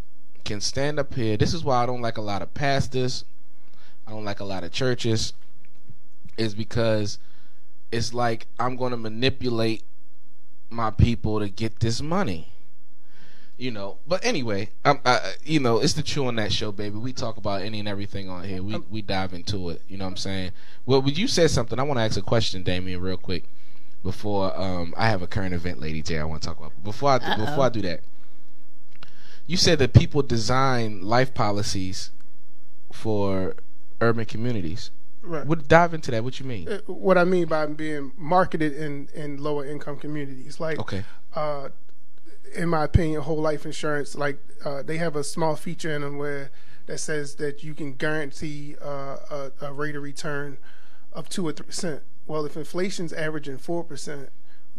can 0.46 0.60
stand 0.60 0.98
up 0.98 1.14
here. 1.14 1.36
This 1.36 1.52
is 1.52 1.64
why 1.64 1.82
I 1.82 1.86
don't 1.86 2.00
like 2.00 2.16
a 2.16 2.22
lot 2.22 2.40
of 2.40 2.54
pastors. 2.54 3.24
I 4.06 4.12
don't 4.12 4.24
like 4.24 4.40
a 4.40 4.44
lot 4.44 4.62
of 4.62 4.72
churches. 4.72 5.34
Is 6.38 6.54
because 6.54 7.18
it's 7.90 8.14
like 8.14 8.46
I'm 8.58 8.76
going 8.76 8.90
to 8.90 8.96
manipulate 8.96 9.84
my 10.68 10.90
people 10.90 11.40
to 11.40 11.48
get 11.48 11.80
this 11.80 12.00
money. 12.00 12.52
You 13.58 13.70
know, 13.70 13.96
but 14.06 14.22
anyway, 14.22 14.68
um, 14.84 15.00
I, 15.06 15.32
you 15.42 15.60
know, 15.60 15.78
it's 15.78 15.94
the 15.94 16.02
Chew 16.02 16.26
on 16.26 16.36
That 16.36 16.52
show, 16.52 16.72
baby. 16.72 16.98
We 16.98 17.14
talk 17.14 17.38
about 17.38 17.62
any 17.62 17.78
and 17.78 17.88
everything 17.88 18.28
on 18.28 18.44
here. 18.44 18.62
We 18.62 18.76
we 18.90 19.00
dive 19.00 19.32
into 19.32 19.70
it. 19.70 19.80
You 19.88 19.96
know 19.96 20.04
what 20.04 20.10
I'm 20.10 20.16
saying? 20.18 20.52
Well, 20.84 21.02
you 21.08 21.26
said 21.26 21.50
something, 21.50 21.80
I 21.80 21.82
want 21.82 21.98
to 21.98 22.02
ask 22.02 22.18
a 22.18 22.22
question, 22.22 22.62
Damian, 22.62 23.00
real 23.00 23.16
quick. 23.16 23.44
Before 24.02 24.56
um, 24.60 24.92
I 24.96 25.08
have 25.08 25.22
a 25.22 25.26
current 25.26 25.54
event, 25.54 25.80
Lady 25.80 26.02
J, 26.02 26.18
I 26.18 26.24
want 26.24 26.42
to 26.42 26.48
talk 26.48 26.58
about. 26.58 26.84
Before 26.84 27.12
I 27.12 27.18
do, 27.18 27.44
before 27.44 27.64
I 27.64 27.68
do 27.70 27.80
that, 27.80 28.02
you 29.46 29.56
said 29.56 29.78
that 29.78 29.92
people 29.92 30.22
design 30.22 31.02
life 31.02 31.34
policies 31.34 32.10
for 32.92 33.54
urban 34.00 34.24
communities. 34.24 34.90
Right. 35.22 35.46
What 35.46 35.66
dive 35.66 35.92
into 35.94 36.10
that? 36.12 36.22
What 36.22 36.38
you 36.38 36.46
mean? 36.46 36.68
Uh, 36.68 36.78
What 36.86 37.18
I 37.18 37.24
mean 37.24 37.46
by 37.46 37.66
being 37.66 38.12
marketed 38.16 38.72
in, 38.74 39.08
in 39.14 39.42
lower 39.42 39.64
income 39.64 39.98
communities, 39.98 40.60
like 40.60 40.78
Okay. 40.78 41.04
uh, 41.34 41.70
in 42.54 42.68
my 42.68 42.84
opinion, 42.84 43.22
whole 43.22 43.40
life 43.40 43.66
insurance, 43.66 44.14
like 44.14 44.38
uh, 44.64 44.82
they 44.82 44.98
have 44.98 45.16
a 45.16 45.24
small 45.24 45.56
feature 45.56 45.90
in 45.94 46.02
them 46.02 46.16
where 46.18 46.50
that 46.86 46.98
says 46.98 47.34
that 47.36 47.64
you 47.64 47.74
can 47.74 47.94
guarantee 47.94 48.76
uh, 48.80 49.16
a, 49.30 49.50
a 49.60 49.72
rate 49.72 49.96
of 49.96 50.02
return 50.02 50.58
of 51.12 51.28
two 51.28 51.46
or 51.46 51.52
three 51.52 51.66
percent. 51.66 52.02
Well, 52.26 52.46
if 52.46 52.56
inflation's 52.56 53.12
averaging 53.12 53.58
four 53.58 53.82
percent, 53.82 54.30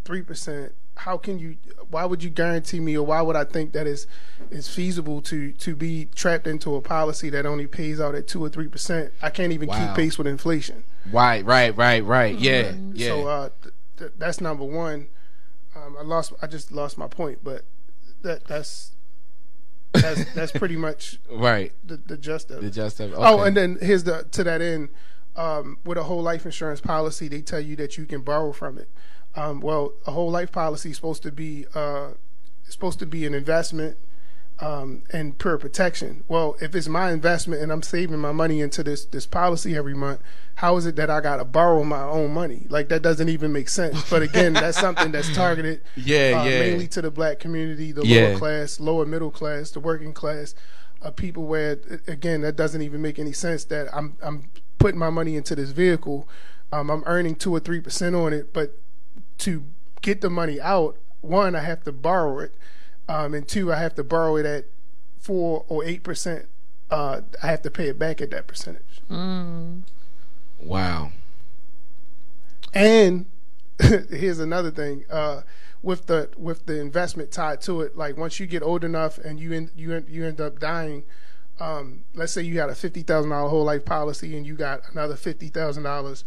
three 0.06 0.22
percent, 0.22 0.73
how 0.98 1.18
can 1.18 1.40
you? 1.40 1.57
Why 1.90 2.06
would 2.06 2.22
you 2.24 2.30
guarantee 2.30 2.80
me, 2.80 2.98
or 2.98 3.06
why 3.06 3.22
would 3.22 3.36
I 3.36 3.44
think 3.45 3.72
that 3.74 3.88
is 3.88 4.07
is 4.52 4.68
feasible 4.68 5.22
to 5.24 5.52
to 5.53 5.76
be 5.76 6.06
trapped 6.15 6.48
into 6.48 6.76
a 6.76 6.82
policy 6.82 7.30
that 7.30 7.45
only 7.45 7.68
pays 7.68 7.99
out 8.02 8.15
at 8.15 8.28
two 8.28 8.44
or 8.44 8.49
three 8.49 8.68
percent? 8.68 9.14
I 9.22 9.30
can't 9.30 9.53
even 9.53 9.69
Wow. 9.69 9.88
keep 9.88 9.95
pace 9.95 10.18
with 10.18 10.28
inflation. 10.28 10.84
Right, 11.11 11.45
right, 11.45 11.76
right, 11.78 12.03
right. 12.03 12.38
Yeah, 12.38 12.74
yeah. 12.94 13.07
So 13.07 13.28
uh, 13.28 13.49
th- 13.64 13.74
th- 13.98 14.11
that's 14.18 14.41
number 14.41 14.65
one. 14.65 15.07
Um, 15.76 15.95
I 15.98 16.03
lost. 16.03 16.34
I 16.41 16.48
just 16.48 16.72
lost 16.72 16.98
my 16.98 17.07
point, 17.07 17.40
but 17.44 17.64
that 18.24 18.45
that's 18.45 18.91
that's 19.94 20.26
that's 20.34 20.52
pretty 20.52 20.76
much 20.88 21.19
right. 21.32 21.72
the, 21.86 21.98
the 21.98 22.18
gist 22.18 22.52
of 22.52 22.61
The 22.64 22.69
just 22.69 22.99
of 22.99 23.14
Oh, 23.15 23.44
and 23.44 23.56
then 23.56 23.78
here's 23.82 24.03
the 24.03 24.26
to 24.32 24.44
that 24.44 24.61
end. 24.61 24.90
Um, 25.36 25.78
with 25.86 25.99
a 25.99 26.03
whole 26.03 26.24
life 26.24 26.45
insurance 26.45 26.82
policy, 26.82 27.28
they 27.28 27.41
tell 27.44 27.60
you 27.60 27.76
that 27.76 27.95
you 27.95 28.07
can 28.07 28.22
borrow 28.22 28.52
from 28.52 28.80
it. 28.80 28.90
Um, 29.38 29.61
well, 29.61 29.93
a 30.05 30.11
whole 30.11 30.31
life 30.31 30.51
policy 30.51 30.89
is 30.89 30.95
supposed 30.95 31.23
to 31.23 31.31
be 31.31 31.65
uh, 31.76 32.09
supposed 32.68 32.99
to 32.99 33.05
be 33.05 33.26
an 33.26 33.34
investment 33.34 33.97
um, 34.59 35.03
and 35.14 35.38
pure 35.38 35.59
protection. 35.59 36.23
Well, 36.27 36.57
if 36.59 36.73
it's 36.73 36.88
my 36.88 37.11
investment 37.11 37.61
and 37.61 37.72
I'm 37.72 37.84
saving 37.84 38.18
my 38.18 38.31
money 38.31 38.61
into 38.61 38.84
this 38.84 39.05
this 39.05 39.27
policy 39.27 39.76
every 39.77 39.93
month, 39.93 40.22
how 40.55 40.76
is 40.77 40.88
it 40.88 40.95
that 40.95 41.11
I 41.11 41.22
got 41.22 41.38
to 41.38 41.45
borrow 41.45 41.84
my 41.84 42.01
own 42.01 42.34
money? 42.34 42.65
Like 42.69 42.89
that 42.89 43.03
doesn't 43.03 43.30
even 43.30 43.53
make 43.53 43.69
sense. 43.69 44.09
But 44.09 44.23
again, 44.23 44.53
that's 44.61 44.80
something 44.80 45.11
that's 45.11 45.31
targeted 45.35 45.81
Yeah, 45.95 46.41
uh, 46.41 46.45
yeah. 46.45 46.59
mainly 46.59 46.88
to 46.88 47.01
the 47.03 47.11
black 47.11 47.39
community, 47.39 47.91
the 47.91 48.03
Yeah. 48.05 48.30
lower 48.30 48.38
class, 48.39 48.80
lower 48.80 49.05
middle 49.05 49.30
class, 49.30 49.69
the 49.69 49.80
working 49.80 50.14
class, 50.14 50.55
uh, 51.03 51.11
people 51.11 51.43
where 51.45 51.77
again 52.07 52.41
that 52.41 52.55
doesn't 52.55 52.81
even 52.81 53.03
make 53.03 53.19
any 53.19 53.34
sense 53.34 53.65
that 53.65 53.88
I'm 53.95 54.18
I'm 54.23 54.49
putting 54.80 54.99
my 54.99 55.11
money 55.11 55.35
into 55.35 55.53
this 55.55 55.69
vehicle, 55.69 56.27
um, 56.72 56.89
I'm 56.89 57.03
earning 57.05 57.35
two 57.35 57.53
or 57.53 57.59
three 57.59 57.80
percent 57.81 58.15
on 58.15 58.34
it, 58.34 58.51
but 58.51 58.80
to 59.39 59.64
get 60.01 60.22
the 60.22 60.30
money 60.30 60.59
out, 60.59 60.97
one 61.22 61.55
I 61.55 61.61
have 61.61 61.84
to 61.84 61.91
borrow 61.91 62.39
it, 62.39 62.53
um, 63.07 63.34
and 63.34 63.47
two 63.47 63.72
I 63.72 63.77
have 63.77 63.95
to 63.95 64.03
borrow 64.03 64.35
it 64.38 64.45
at 64.45 64.65
four 65.19 65.65
or 65.68 65.84
eight 65.84 66.03
percent. 66.03 66.47
Uh, 66.89 67.22
I 67.43 67.47
have 67.47 67.61
to 67.64 67.72
pay 67.72 67.88
it 67.89 67.99
back 67.99 68.22
at 68.22 68.31
that 68.31 68.47
percentage. 68.47 69.01
wow. 70.59 71.11
And 72.73 73.26
here's 74.09 74.39
another 74.39 74.72
thing. 74.72 75.05
Uh, 75.09 75.41
with 75.84 76.07
the 76.07 76.30
with 76.38 76.65
the 76.65 76.80
investment 76.80 77.31
tied 77.31 77.61
to 77.61 77.81
it, 77.81 77.97
like 77.97 78.18
once 78.18 78.39
you 78.39 78.47
get 78.47 78.64
old 78.64 78.84
enough 78.84 79.18
and 79.18 79.39
you 79.39 79.53
end, 79.53 79.72
you 79.76 79.93
end, 79.93 80.09
you 80.09 80.26
end 80.26 80.41
up 80.41 80.59
dying, 80.59 81.03
um, 81.59 82.03
let's 82.14 82.31
say 82.31 82.41
you 82.41 82.55
got 82.55 82.69
a 82.69 82.76
fifty 82.76 83.03
thousand 83.03 83.31
dollar 83.31 83.49
whole 83.49 83.64
life 83.64 83.85
policy 83.85 84.35
and 84.35 84.45
you 84.45 84.55
got 84.55 84.81
another 84.91 85.15
fifty 85.15 85.49
thousand 85.49 85.84
dollars, 85.84 86.23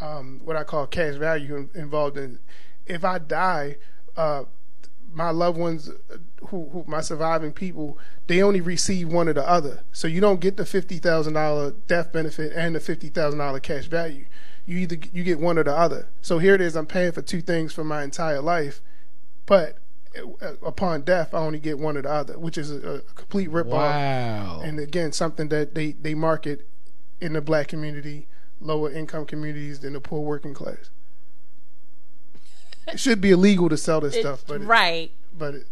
um, 0.00 0.40
what 0.44 0.56
I 0.56 0.64
call 0.64 0.86
cash 0.86 1.14
value 1.16 1.68
involved 1.74 2.16
in. 2.16 2.38
If 2.86 3.04
I 3.04 3.18
die, 3.18 3.76
uh, 4.16 4.44
my 5.12 5.30
loved 5.30 5.58
ones, 5.58 5.88
uh, 5.88 6.16
who, 6.46 6.68
who 6.70 6.84
my 6.86 7.00
surviving 7.00 7.52
people, 7.52 7.98
they 8.26 8.42
only 8.42 8.60
receive 8.60 9.08
one 9.08 9.28
or 9.28 9.32
the 9.32 9.48
other. 9.48 9.82
So 9.92 10.08
you 10.08 10.20
don't 10.20 10.40
get 10.40 10.56
the 10.56 10.64
fifty 10.64 10.98
thousand 10.98 11.34
dollar 11.34 11.72
death 11.86 12.12
benefit 12.12 12.52
and 12.54 12.74
the 12.74 12.80
fifty 12.80 13.08
thousand 13.08 13.38
dollar 13.38 13.60
cash 13.60 13.86
value. 13.86 14.26
You 14.66 14.78
either 14.78 14.98
you 15.12 15.24
get 15.24 15.40
one 15.40 15.58
or 15.58 15.64
the 15.64 15.76
other. 15.76 16.08
So 16.20 16.38
here 16.38 16.54
it 16.54 16.60
is. 16.60 16.76
I'm 16.76 16.86
paying 16.86 17.12
for 17.12 17.22
two 17.22 17.42
things 17.42 17.72
for 17.72 17.84
my 17.84 18.02
entire 18.02 18.40
life, 18.40 18.80
but 19.46 19.78
uh, 20.16 20.54
upon 20.62 21.02
death, 21.02 21.34
I 21.34 21.38
only 21.38 21.58
get 21.58 21.78
one 21.78 21.96
or 21.96 22.02
the 22.02 22.10
other, 22.10 22.38
which 22.38 22.58
is 22.58 22.70
a, 22.70 22.88
a 22.88 23.00
complete 23.14 23.50
rip 23.50 23.66
off. 23.66 23.94
Wow. 23.94 24.60
And 24.62 24.78
again, 24.78 25.12
something 25.12 25.48
that 25.48 25.74
they 25.74 25.92
they 25.92 26.14
market 26.14 26.68
in 27.20 27.32
the 27.34 27.40
black 27.40 27.68
community, 27.68 28.28
lower 28.60 28.90
income 28.92 29.24
communities, 29.26 29.80
than 29.80 29.92
the 29.94 30.00
poor 30.00 30.20
working 30.20 30.54
class. 30.54 30.90
It 32.88 32.98
should 33.00 33.20
be 33.20 33.30
illegal 33.30 33.68
to 33.68 33.76
sell 33.76 34.00
this 34.00 34.14
It- 34.16 34.20
stuff, 34.22 34.44
but 34.46 34.60
it- 34.62 34.64
right. 34.66 35.10
but 35.36 35.54
it, 35.54 35.66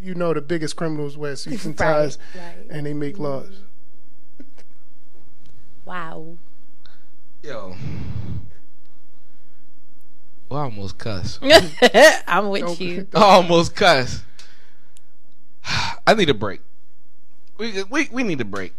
you 0.00 0.14
know 0.14 0.32
the 0.34 0.40
biggest 0.40 0.76
criminals 0.76 1.16
wear 1.16 1.34
suits 1.36 1.64
and 1.64 1.76
ties, 1.76 2.18
right. 2.36 2.66
and 2.70 2.86
they 2.86 2.94
make 2.94 3.18
laws. 3.18 3.60
Wow. 5.84 6.36
Yo. 7.42 7.74
Well, 10.48 10.60
I 10.60 10.64
almost 10.64 10.98
cuss. 10.98 11.38
I'm 12.26 12.48
with 12.50 12.62
Don't- 12.62 12.80
you. 12.80 13.06
I 13.14 13.20
almost 13.22 13.74
cuss. 13.74 14.22
I 16.06 16.14
need 16.14 16.30
a 16.30 16.34
break. 16.34 16.60
We 17.58 17.82
we 17.84 18.08
we 18.12 18.22
need 18.22 18.40
a 18.40 18.44
break. 18.44 18.74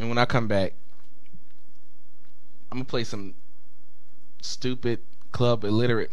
And 0.00 0.08
when 0.08 0.18
I 0.18 0.24
come 0.24 0.48
back, 0.48 0.72
I'm 2.74 2.78
gonna 2.78 2.86
play 2.86 3.04
some 3.04 3.34
stupid 4.42 4.98
club 5.30 5.62
illiterate 5.62 6.10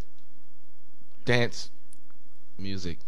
dance 1.26 1.72
music. 2.56 3.00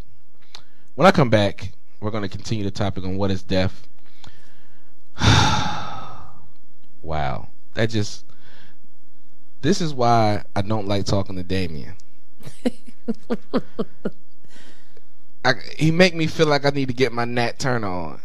When 0.95 1.05
I 1.05 1.11
come 1.11 1.29
back, 1.29 1.73
we're 1.99 2.09
gonna 2.09 2.29
continue 2.29 2.63
the 2.63 2.71
topic 2.71 3.03
on 3.03 3.15
what 3.15 3.29
is 3.29 3.43
death. 3.43 3.87
wow, 7.03 7.49
that 7.75 7.91
just. 7.91 8.25
This 9.61 9.81
is 9.81 9.93
why 9.93 10.45
I 10.55 10.63
don't 10.63 10.87
like 10.87 11.05
talking 11.05 11.35
to 11.35 11.43
Damian. 11.43 11.93
I, 15.45 15.53
he 15.77 15.91
make 15.91 16.15
me 16.15 16.25
feel 16.25 16.47
like 16.47 16.65
I 16.65 16.71
need 16.71 16.87
to 16.87 16.93
get 16.95 17.13
my 17.13 17.25
Nat 17.25 17.59
Turner 17.59 17.87
on. 17.87 18.19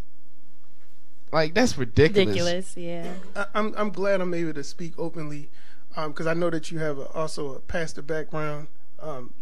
Like 1.32 1.54
that's 1.54 1.76
ridiculous. 1.76 2.28
Ridiculous, 2.28 2.76
yeah. 2.76 3.12
I, 3.36 3.46
I'm 3.54 3.74
I'm 3.76 3.90
glad 3.90 4.20
I'm 4.20 4.32
able 4.32 4.54
to 4.54 4.64
speak 4.64 4.94
openly, 4.98 5.50
because 5.94 6.26
I 6.26 6.34
know 6.34 6.50
that 6.50 6.70
you 6.70 6.78
have 6.78 6.98
a, 6.98 7.08
also 7.08 7.54
a 7.54 7.58
pastor 7.60 8.02
background, 8.02 8.68
um, 9.00 9.34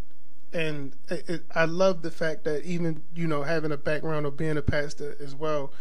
and 0.52 0.94
it, 1.08 1.28
it, 1.28 1.42
I 1.54 1.64
love 1.64 2.02
the 2.02 2.10
fact 2.10 2.44
that 2.44 2.64
even 2.64 3.02
you 3.14 3.26
know 3.26 3.44
having 3.44 3.72
a 3.72 3.76
background 3.76 4.26
of 4.26 4.36
being 4.36 4.56
a 4.56 4.62
pastor 4.62 5.16
as 5.22 5.34
well, 5.34 5.72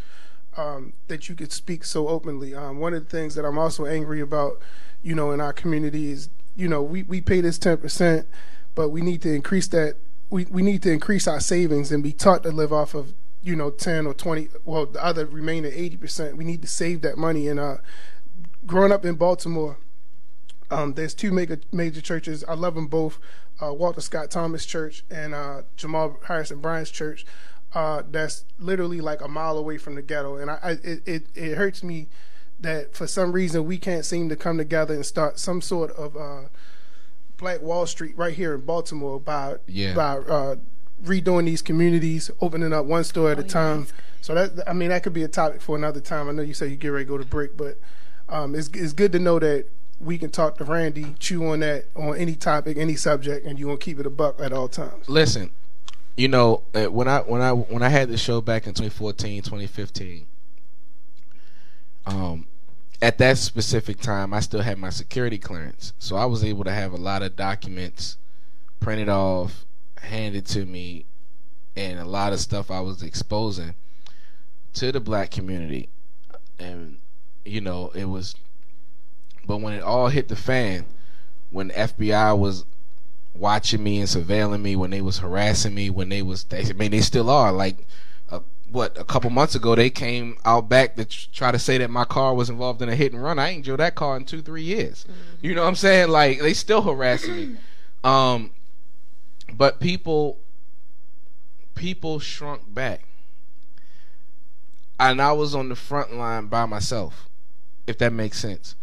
um, 0.58 0.94
that 1.08 1.28
you 1.28 1.36
could 1.36 1.52
speak 1.52 1.84
so 1.84 2.08
openly. 2.08 2.54
Um, 2.54 2.80
one 2.80 2.94
of 2.94 3.04
the 3.04 3.10
things 3.10 3.36
that 3.36 3.46
I'm 3.46 3.58
also 3.58 3.86
angry 3.86 4.22
about, 4.22 4.62
you 5.02 5.16
know, 5.16 5.32
in 5.32 5.42
our 5.42 5.54
community 5.54 6.12
is 6.12 6.30
you 6.56 6.68
know 6.68 6.84
we 6.84 7.02
we 7.04 7.20
pay 7.20 7.42
this 7.42 7.58
ten 7.58 7.78
percent, 7.78 8.28
but 8.76 8.90
we 8.90 9.02
need 9.02 9.22
to 9.24 9.34
increase 9.34 9.68
that. 9.70 9.96
We 10.30 10.46
we 10.46 10.62
need 10.62 10.84
to 10.84 10.92
increase 10.92 11.28
our 11.28 11.40
savings 11.40 11.92
and 11.92 12.04
be 12.04 12.12
taught 12.12 12.44
to 12.44 12.52
live 12.52 12.74
off 12.74 12.94
of 12.94 13.14
you 13.46 13.56
know 13.56 13.70
10 13.70 14.08
or 14.08 14.14
20 14.14 14.50
well 14.66 14.86
the 14.88 15.04
other 15.04 15.26
remaining 15.26 15.72
80% 15.72 16.36
we 16.36 16.44
need 16.44 16.62
to 16.64 16.68
save 16.68 17.02
that 17.02 17.18
money. 17.18 17.48
And 17.48 17.60
uh 17.60 17.78
growing 18.66 18.92
up 18.92 19.06
in 19.06 19.16
baltimore 19.16 19.78
um 20.72 20.96
there's 20.96 21.14
two 21.14 21.32
major 21.32 21.60
major 21.72 22.02
churches. 22.02 22.44
I 22.48 22.56
love 22.56 22.76
them 22.76 22.88
both 22.88 23.20
uh 23.62 23.74
walter 23.74 24.02
scott 24.02 24.32
thomas 24.32 24.66
church 24.66 25.04
and 25.10 25.34
uh 25.34 25.62
jamal 25.78 26.18
harrison 26.28 26.60
bryant's 26.60 26.92
church 26.92 27.26
uh 27.74 28.02
that's 28.10 28.44
literally 28.60 29.00
like 29.00 29.22
a 29.22 29.28
mile 29.28 29.58
away 29.58 29.78
from 29.78 29.96
the 29.96 30.02
ghetto. 30.02 30.38
And 30.38 30.50
i, 30.52 30.58
I 30.64 30.72
it, 30.84 31.02
it 31.08 31.24
it 31.36 31.56
hurts 31.56 31.84
me 31.84 32.08
that 32.60 32.96
for 32.96 33.06
some 33.06 33.32
reason 33.32 33.66
we 33.66 33.78
can't 33.78 34.06
seem 34.06 34.28
to 34.30 34.36
come 34.36 34.58
together 34.58 34.94
and 34.96 35.06
start 35.06 35.38
some 35.40 35.62
sort 35.62 35.92
of 35.92 36.18
uh 36.18 36.48
black 37.38 37.62
wall 37.62 37.86
street 37.86 38.18
right 38.18 38.34
here 38.34 38.56
in 38.56 38.62
baltimore 38.62 39.20
by 39.20 39.56
Yeah. 39.68 39.94
by 39.94 40.18
uh 40.18 40.56
redoing 41.06 41.46
these 41.46 41.62
communities, 41.62 42.30
opening 42.42 42.74
up 42.74 42.86
one 42.86 43.04
store 43.04 43.32
at 43.32 43.40
a 43.40 43.44
time. 43.44 43.88
So 44.22 44.34
that 44.34 44.68
I 44.68 44.74
mean 44.74 44.90
that 44.90 45.04
could 45.04 45.14
be 45.14 45.24
a 45.24 45.28
topic 45.28 45.62
for 45.62 45.76
another 45.76 46.00
time. 46.00 46.28
I 46.28 46.32
know 46.32 46.42
you 46.42 46.54
say 46.54 46.68
you 46.68 46.76
get 46.76 46.90
ready 46.90 47.06
to 47.06 47.10
go 47.10 47.18
to 47.18 47.26
break, 47.26 47.56
but 47.56 47.80
um, 48.30 48.56
it's 48.56 48.70
it's 48.70 48.94
good 48.94 49.12
to 49.12 49.20
know 49.20 49.40
that 49.40 49.66
we 50.00 50.18
can 50.18 50.30
talk 50.30 50.58
to 50.58 50.64
Randy, 50.64 51.16
chew 51.20 51.46
on 51.48 51.60
that 51.62 51.86
on 51.96 52.18
any 52.18 52.36
topic, 52.36 52.78
any 52.78 52.96
subject, 52.96 53.46
and 53.46 53.60
you 53.60 53.68
gonna 53.68 53.78
keep 53.78 54.00
it 54.00 54.06
a 54.06 54.10
buck 54.10 54.40
at 54.42 54.52
all 54.52 54.68
times. 54.68 55.08
Listen, 55.08 55.52
you 56.18 56.28
know, 56.28 56.64
uh, 56.74 56.86
when 56.86 57.08
I 57.08 57.20
when 57.20 57.42
I 57.42 57.52
when 57.52 57.84
I 57.84 57.90
had 57.90 58.10
the 58.10 58.18
show 58.18 58.42
back 58.42 58.68
in 58.68 58.74
2014, 58.74 59.44
2015, 59.44 60.26
um, 62.06 62.48
at 63.02 63.18
that 63.20 63.38
specific 63.38 64.00
time, 64.00 64.34
I 64.34 64.40
still 64.40 64.62
had 64.62 64.78
my 64.78 64.90
security 64.90 65.38
clearance, 65.38 65.94
so 66.00 66.16
I 66.16 66.26
was 66.26 66.44
able 66.44 66.64
to 66.64 66.72
have 66.72 66.94
a 66.94 66.98
lot 66.98 67.22
of 67.22 67.36
documents 67.36 68.18
printed 68.80 69.10
off, 69.10 69.66
handed 70.06 70.46
to 70.48 70.66
me, 70.66 71.06
and 71.76 72.00
a 72.00 72.06
lot 72.06 72.34
of 72.34 72.40
stuff 72.40 72.72
I 72.72 72.80
was 72.80 73.04
exposing 73.04 73.76
to 74.74 74.92
the 74.92 75.00
black 75.00 75.32
community, 75.32 75.90
and 76.60 76.98
you 77.44 77.62
know, 77.62 77.92
it 77.96 78.06
was. 78.06 78.36
But 79.46 79.58
when 79.58 79.74
it 79.74 79.84
all 79.84 80.08
hit 80.08 80.28
the 80.28 80.36
fan, 80.36 80.86
when 81.52 81.68
the 81.68 81.76
FBI 81.76 82.38
was 82.38 82.66
watching 83.36 83.84
me 83.84 84.00
and 84.00 84.10
surveilling 84.10 84.62
me, 84.62 84.76
when 84.76 84.90
they 84.90 85.02
was 85.02 85.20
harassing 85.20 85.76
me, 85.76 85.90
when 85.90 86.10
they 86.10 86.22
was, 86.22 86.46
they, 86.46 86.62
I 86.66 86.74
mean, 86.74 86.92
they 86.92 87.02
still 87.02 87.30
are. 87.30 87.52
Like, 87.52 87.86
uh, 88.30 88.40
what 88.72 88.98
a 89.00 89.04
couple 89.04 89.30
months 89.30 89.56
ago, 89.56 89.76
they 89.76 89.90
came 89.90 90.38
out 90.46 90.70
back 90.70 90.96
to 90.96 91.06
try 91.06 91.52
to 91.52 91.60
say 91.60 91.78
that 91.78 91.90
my 91.90 92.06
car 92.06 92.34
was 92.34 92.50
involved 92.50 92.82
in 92.82 92.90
a 92.90 92.96
hit 92.96 93.14
and 93.14 93.22
run. 93.22 93.38
I 93.38 93.50
ain't 93.50 93.66
drove 93.66 93.78
that 93.78 93.96
car 93.96 94.18
in 94.18 94.26
two, 94.26 94.42
three 94.42 94.64
years. 94.64 95.06
You 95.42 95.54
know 95.54 95.62
what 95.62 95.70
I'm 95.70 95.76
saying? 95.76 96.10
Like, 96.10 96.40
they 96.40 96.54
still 96.54 96.82
harassing 96.82 97.36
me. 97.36 97.58
Um, 98.04 98.52
but 99.58 99.80
people, 99.80 100.40
people 101.76 102.20
shrunk 102.20 102.74
back, 102.74 103.04
and 105.00 105.22
I 105.22 105.32
was 105.34 105.54
on 105.54 105.70
the 105.70 105.76
front 105.76 106.14
line 106.16 106.48
by 106.48 106.66
myself, 106.66 107.30
if 107.88 107.98
that 108.00 108.14
makes 108.14 108.40
sense. 108.40 108.76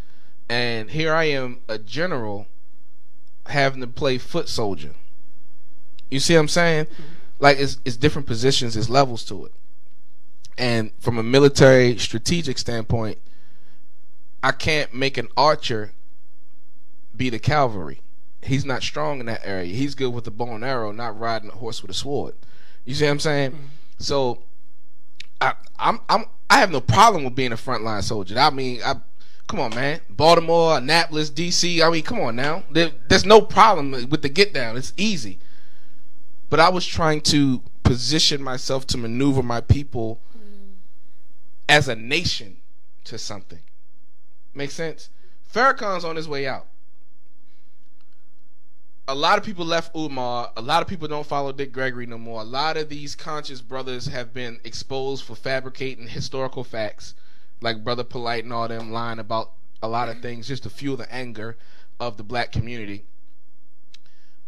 And 0.48 0.90
here 0.90 1.14
I 1.14 1.24
am, 1.24 1.60
a 1.68 1.78
general, 1.78 2.46
having 3.46 3.80
to 3.80 3.86
play 3.86 4.18
foot 4.18 4.48
soldier. 4.48 4.94
You 6.10 6.20
see 6.20 6.34
what 6.34 6.40
I'm 6.40 6.48
saying? 6.48 6.86
Mm-hmm. 6.86 7.02
Like 7.38 7.58
it's 7.58 7.78
it's 7.84 7.96
different 7.96 8.28
positions, 8.28 8.76
it's 8.76 8.88
levels 8.88 9.24
to 9.24 9.46
it. 9.46 9.52
And 10.58 10.92
from 11.00 11.18
a 11.18 11.22
military 11.22 11.96
strategic 11.98 12.58
standpoint, 12.58 13.18
I 14.42 14.52
can't 14.52 14.92
make 14.92 15.16
an 15.16 15.28
archer 15.36 15.92
be 17.16 17.30
the 17.30 17.38
cavalry. 17.38 18.00
He's 18.42 18.64
not 18.64 18.82
strong 18.82 19.20
in 19.20 19.26
that 19.26 19.42
area. 19.44 19.72
He's 19.72 19.94
good 19.94 20.12
with 20.12 20.24
the 20.24 20.30
bow 20.30 20.54
and 20.54 20.64
arrow, 20.64 20.90
not 20.92 21.18
riding 21.18 21.50
a 21.50 21.54
horse 21.54 21.80
with 21.80 21.90
a 21.90 21.94
sword. 21.94 22.34
You 22.84 22.94
see 22.94 23.04
what 23.04 23.12
I'm 23.12 23.20
saying? 23.20 23.52
Mm-hmm. 23.52 23.66
So 23.98 24.42
I 25.40 25.54
I'm 25.78 26.00
I'm 26.08 26.24
I 26.50 26.58
have 26.58 26.70
no 26.70 26.80
problem 26.80 27.24
with 27.24 27.34
being 27.34 27.52
a 27.52 27.56
frontline 27.56 28.02
soldier. 28.02 28.38
I 28.38 28.50
mean, 28.50 28.80
I 28.84 28.96
come 29.46 29.60
on, 29.60 29.74
man. 29.74 30.00
Baltimore, 30.10 30.78
Annapolis, 30.78 31.30
DC. 31.30 31.80
I 31.80 31.90
mean, 31.90 32.02
come 32.02 32.20
on 32.20 32.36
now. 32.36 32.64
There, 32.70 32.90
there's 33.08 33.24
no 33.24 33.40
problem 33.40 33.92
with 34.08 34.22
the 34.22 34.28
get 34.28 34.52
down. 34.52 34.76
It's 34.76 34.92
easy. 34.96 35.38
But 36.50 36.60
I 36.60 36.68
was 36.68 36.86
trying 36.86 37.20
to 37.22 37.62
position 37.82 38.42
myself 38.42 38.86
to 38.88 38.98
maneuver 38.98 39.42
my 39.42 39.60
people 39.60 40.20
mm-hmm. 40.36 40.72
as 41.68 41.88
a 41.88 41.96
nation 41.96 42.58
to 43.04 43.18
something. 43.18 43.60
Make 44.54 44.70
sense? 44.70 45.08
Farrakhan's 45.52 46.04
on 46.04 46.16
his 46.16 46.28
way 46.28 46.46
out. 46.46 46.66
A 49.12 49.14
lot 49.14 49.36
of 49.36 49.44
people 49.44 49.66
left 49.66 49.94
Umar. 49.94 50.50
A 50.56 50.62
lot 50.62 50.80
of 50.80 50.88
people 50.88 51.06
don't 51.06 51.26
follow 51.26 51.52
Dick 51.52 51.70
Gregory 51.70 52.06
no 52.06 52.16
more. 52.16 52.40
A 52.40 52.44
lot 52.44 52.78
of 52.78 52.88
these 52.88 53.14
conscious 53.14 53.60
brothers 53.60 54.06
have 54.06 54.32
been 54.32 54.58
exposed 54.64 55.22
for 55.22 55.34
fabricating 55.34 56.08
historical 56.08 56.64
facts, 56.64 57.12
like 57.60 57.84
Brother 57.84 58.04
Polight 58.04 58.40
and 58.40 58.54
all 58.54 58.66
them 58.68 58.90
lying 58.90 59.18
about 59.18 59.50
a 59.82 59.88
lot 59.88 60.08
of 60.08 60.22
things 60.22 60.48
just 60.48 60.62
to 60.62 60.70
fuel 60.70 60.96
the 60.96 61.12
anger 61.12 61.58
of 62.00 62.16
the 62.16 62.22
black 62.22 62.52
community. 62.52 63.04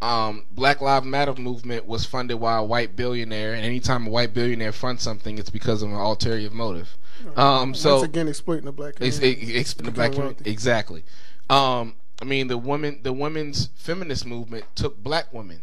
Um, 0.00 0.46
Black 0.50 0.80
Lives 0.80 1.04
Matter 1.04 1.34
movement 1.34 1.84
was 1.86 2.06
funded 2.06 2.40
by 2.40 2.56
a 2.56 2.64
white 2.64 2.96
billionaire, 2.96 3.52
and 3.52 3.66
anytime 3.66 4.06
a 4.06 4.10
white 4.10 4.32
billionaire 4.32 4.72
funds 4.72 5.02
something, 5.02 5.36
it's 5.36 5.50
because 5.50 5.82
of 5.82 5.90
an 5.90 5.96
ulterior 5.96 6.48
motive. 6.48 6.96
Um, 7.36 7.74
so 7.74 7.96
Once 7.96 8.04
again, 8.04 8.28
exploiting 8.28 8.64
the 8.64 8.72
black 8.72 8.94
community. 8.94 9.30
it, 9.30 9.56
it's 9.56 9.74
the 9.74 9.90
black 9.90 10.12
community. 10.12 10.50
Exactly. 10.50 11.04
Um, 11.50 11.96
I 12.20 12.24
mean, 12.24 12.48
the 12.48 12.58
women, 12.58 13.00
the 13.02 13.12
women's 13.12 13.68
feminist 13.74 14.24
movement 14.24 14.64
took 14.74 15.02
black 15.02 15.32
women 15.32 15.62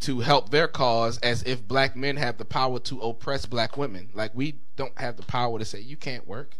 to 0.00 0.20
help 0.20 0.50
their 0.50 0.68
cause, 0.68 1.18
as 1.18 1.42
if 1.44 1.66
black 1.66 1.96
men 1.96 2.16
have 2.16 2.36
the 2.38 2.44
power 2.44 2.78
to 2.80 3.00
oppress 3.00 3.46
black 3.46 3.76
women. 3.76 4.08
Like 4.14 4.32
we 4.34 4.56
don't 4.76 4.98
have 4.98 5.16
the 5.16 5.22
power 5.22 5.58
to 5.58 5.64
say 5.64 5.80
you 5.80 5.96
can't 5.96 6.26
work. 6.26 6.56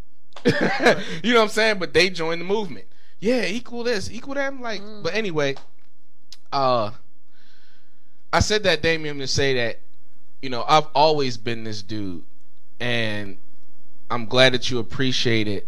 you 0.44 0.52
know 1.32 1.40
what 1.40 1.42
I'm 1.42 1.48
saying? 1.48 1.78
But 1.78 1.94
they 1.94 2.10
joined 2.10 2.40
the 2.40 2.44
movement. 2.44 2.86
Yeah, 3.18 3.46
equal 3.46 3.84
this, 3.84 4.10
equal 4.10 4.34
that. 4.34 4.46
I'm 4.46 4.60
like, 4.60 4.82
but 5.02 5.14
anyway, 5.14 5.56
uh, 6.52 6.90
I 8.32 8.40
said 8.40 8.64
that 8.64 8.82
Damian 8.82 9.18
to 9.18 9.26
say 9.26 9.54
that, 9.54 9.80
you 10.42 10.50
know, 10.50 10.64
I've 10.68 10.86
always 10.94 11.38
been 11.38 11.64
this 11.64 11.82
dude, 11.82 12.22
and 12.78 13.38
I'm 14.10 14.26
glad 14.26 14.52
that 14.52 14.70
you 14.70 14.78
appreciate 14.78 15.48
it, 15.48 15.66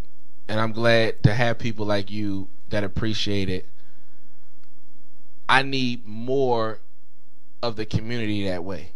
and 0.48 0.58
I'm 0.58 0.72
glad 0.72 1.22
to 1.24 1.34
have 1.34 1.58
people 1.58 1.86
like 1.86 2.10
you 2.10 2.48
that 2.70 2.82
appreciate 2.82 3.48
it. 3.48 3.68
I 5.48 5.62
need 5.62 6.06
more 6.06 6.80
of 7.62 7.76
the 7.76 7.86
community 7.86 8.46
that 8.48 8.64
way. 8.64 8.92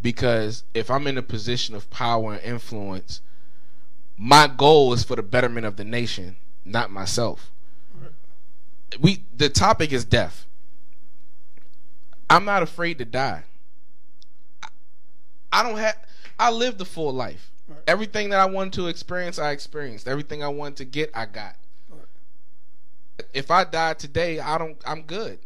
Because 0.00 0.64
if 0.74 0.90
I'm 0.90 1.06
in 1.06 1.18
a 1.18 1.22
position 1.22 1.74
of 1.74 1.90
power 1.90 2.34
and 2.34 2.42
influence, 2.42 3.22
my 4.16 4.46
goal 4.46 4.92
is 4.92 5.02
for 5.02 5.16
the 5.16 5.22
betterment 5.22 5.66
of 5.66 5.76
the 5.76 5.84
nation, 5.84 6.36
not 6.64 6.90
myself. 6.90 7.50
We 9.00 9.24
the 9.36 9.48
topic 9.48 9.92
is 9.92 10.04
death. 10.04 10.46
I'm 12.30 12.44
not 12.44 12.62
afraid 12.62 12.98
to 12.98 13.04
die. 13.04 13.44
I- 15.52 15.62
don't 15.62 15.78
have 15.78 15.96
I 16.38 16.50
lived 16.50 16.78
the 16.78 16.84
full 16.84 17.12
life. 17.12 17.50
Everything 17.86 18.30
that 18.30 18.40
I 18.40 18.46
wanted 18.46 18.74
to 18.74 18.88
experience, 18.88 19.38
I 19.38 19.52
experienced. 19.52 20.06
Everything 20.06 20.42
I 20.42 20.48
wanted 20.48 20.76
to 20.76 20.84
get, 20.84 21.10
I 21.14 21.26
got. 21.26 21.56
If 23.32 23.50
I 23.50 23.64
die 23.64 23.94
today, 23.94 24.40
I 24.40 24.58
don't 24.58 24.76
I'm 24.84 25.02
good. 25.02 25.38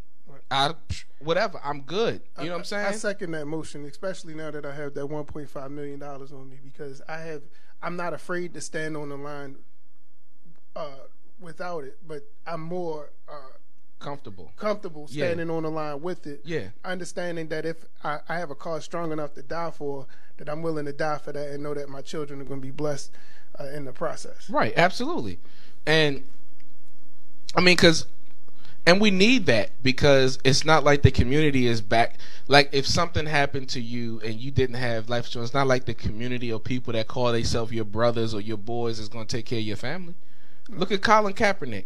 I 0.51 0.75
whatever, 1.19 1.61
I'm 1.63 1.83
good. 1.83 2.23
You 2.39 2.47
know 2.47 2.53
what 2.53 2.59
I'm 2.59 2.65
saying? 2.65 2.87
I 2.87 2.93
second 2.93 3.33
that 3.33 3.47
motion, 3.47 3.85
especially 3.85 4.35
now 4.35 4.51
that 4.51 4.65
I 4.65 4.75
have 4.75 4.95
that 4.95 5.05
1.5 5.05 5.71
million 5.71 5.99
dollars 5.99 6.33
on 6.33 6.49
me 6.49 6.59
because 6.63 7.03
I 7.09 7.19
have 7.19 7.43
I'm 7.83 7.97
not 7.97 8.15
afraid 8.15 8.55
to 8.55 8.61
stand 8.61 8.97
on 8.97 9.11
the 9.11 9.17
line 9.17 9.57
uh, 10.75 10.89
without 11.39 11.85
it, 11.85 11.99
but 12.07 12.23
I'm 12.47 12.63
more 12.63 13.11
uh, 13.29 13.53
comfortable. 13.99 14.53
comfortable 14.57 15.07
Yeah. 15.11 15.27
standing 15.27 15.51
on 15.51 15.63
the 15.65 15.71
line 15.71 16.01
with 16.01 16.27
it. 16.27 16.41
Yeah. 16.45 16.69
Understanding 16.85 17.49
that 17.49 17.65
if 17.67 17.85
I, 18.05 18.21
I 18.29 18.39
have 18.39 18.51
a 18.51 18.55
cause 18.55 18.85
strong 18.85 19.13
enough 19.13 19.35
to 19.35 19.43
die 19.43 19.71
for, 19.71 20.07
that 20.37 20.49
I'm 20.49 20.63
willing 20.63 20.85
to 20.87 20.93
die 20.93 21.19
for 21.19 21.33
that 21.33 21.51
and 21.51 21.63
know 21.63 21.75
that 21.75 21.89
my 21.89 22.01
children 22.01 22.41
are 22.41 22.45
going 22.45 22.61
to 22.61 22.67
be 22.67 22.71
blessed 22.71 23.11
uh, 23.59 23.67
in 23.67 23.85
the 23.85 23.93
process. 23.93 24.49
Right, 24.49 24.73
absolutely. 24.77 25.39
And 25.87 26.23
I 27.55 27.61
mean 27.61 27.77
cuz 27.77 28.07
and 28.87 29.01
we 29.01 29.11
need 29.11 29.47
that 29.47 29.71
because 29.83 30.39
it's 30.45 30.65
not 30.65 30.83
like 30.85 31.03
the 31.03 31.11
community 31.11 31.67
is 31.67 31.81
back 31.83 32.17
like 32.47 32.71
if 32.73 32.87
something 32.87 33.27
happened 33.27 33.69
to 33.71 33.81
you 33.81 34.21
and 34.21 34.35
you 34.35 34.51
didn't 34.51 34.77
have 34.77 35.09
life 35.09 35.27
insurance, 35.27 35.51
it's 35.51 35.55
not 35.55 35.67
like 35.67 35.85
the 35.85 35.95
community 35.95 36.51
of 36.51 36.65
people 36.65 36.93
that 36.93 37.07
call 37.09 37.33
themselves 37.33 37.73
your 37.73 37.85
brothers 37.85 38.33
or 38.33 38.41
your 38.41 38.57
boys 38.57 38.99
is 38.99 39.09
going 39.09 39.27
to 39.27 39.37
take 39.37 39.47
care 39.47 39.59
of 39.59 39.65
your 39.65 39.77
family. 39.77 40.15
Look 40.71 40.93
at 40.93 41.03
Colin 41.03 41.35
Kaepernick. 41.35 41.85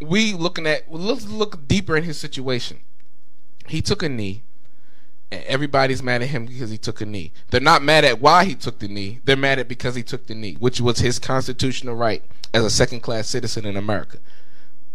We 0.00 0.32
looking 0.32 0.66
at 0.66 0.88
well, 0.88 1.02
let's 1.02 1.28
look 1.28 1.66
deeper 1.66 1.96
in 1.96 2.04
his 2.04 2.18
situation. 2.18 2.80
He 3.66 3.82
took 3.82 4.02
a 4.02 4.08
knee. 4.08 4.42
And 5.30 5.44
everybody's 5.44 6.02
mad 6.02 6.22
at 6.22 6.28
him 6.28 6.46
because 6.46 6.70
he 6.70 6.78
took 6.78 7.02
a 7.02 7.06
knee. 7.06 7.32
They're 7.50 7.60
not 7.60 7.82
mad 7.82 8.02
at 8.02 8.18
why 8.18 8.46
he 8.46 8.54
took 8.54 8.78
the 8.78 8.88
knee. 8.88 9.20
They're 9.26 9.36
mad 9.36 9.58
at 9.58 9.68
because 9.68 9.94
he 9.94 10.02
took 10.02 10.26
the 10.26 10.34
knee, 10.34 10.54
which 10.58 10.80
was 10.80 11.00
his 11.00 11.18
constitutional 11.18 11.96
right 11.96 12.22
as 12.54 12.64
a 12.64 12.70
second 12.70 13.00
class 13.00 13.28
citizen 13.28 13.66
in 13.66 13.76
America. 13.76 14.20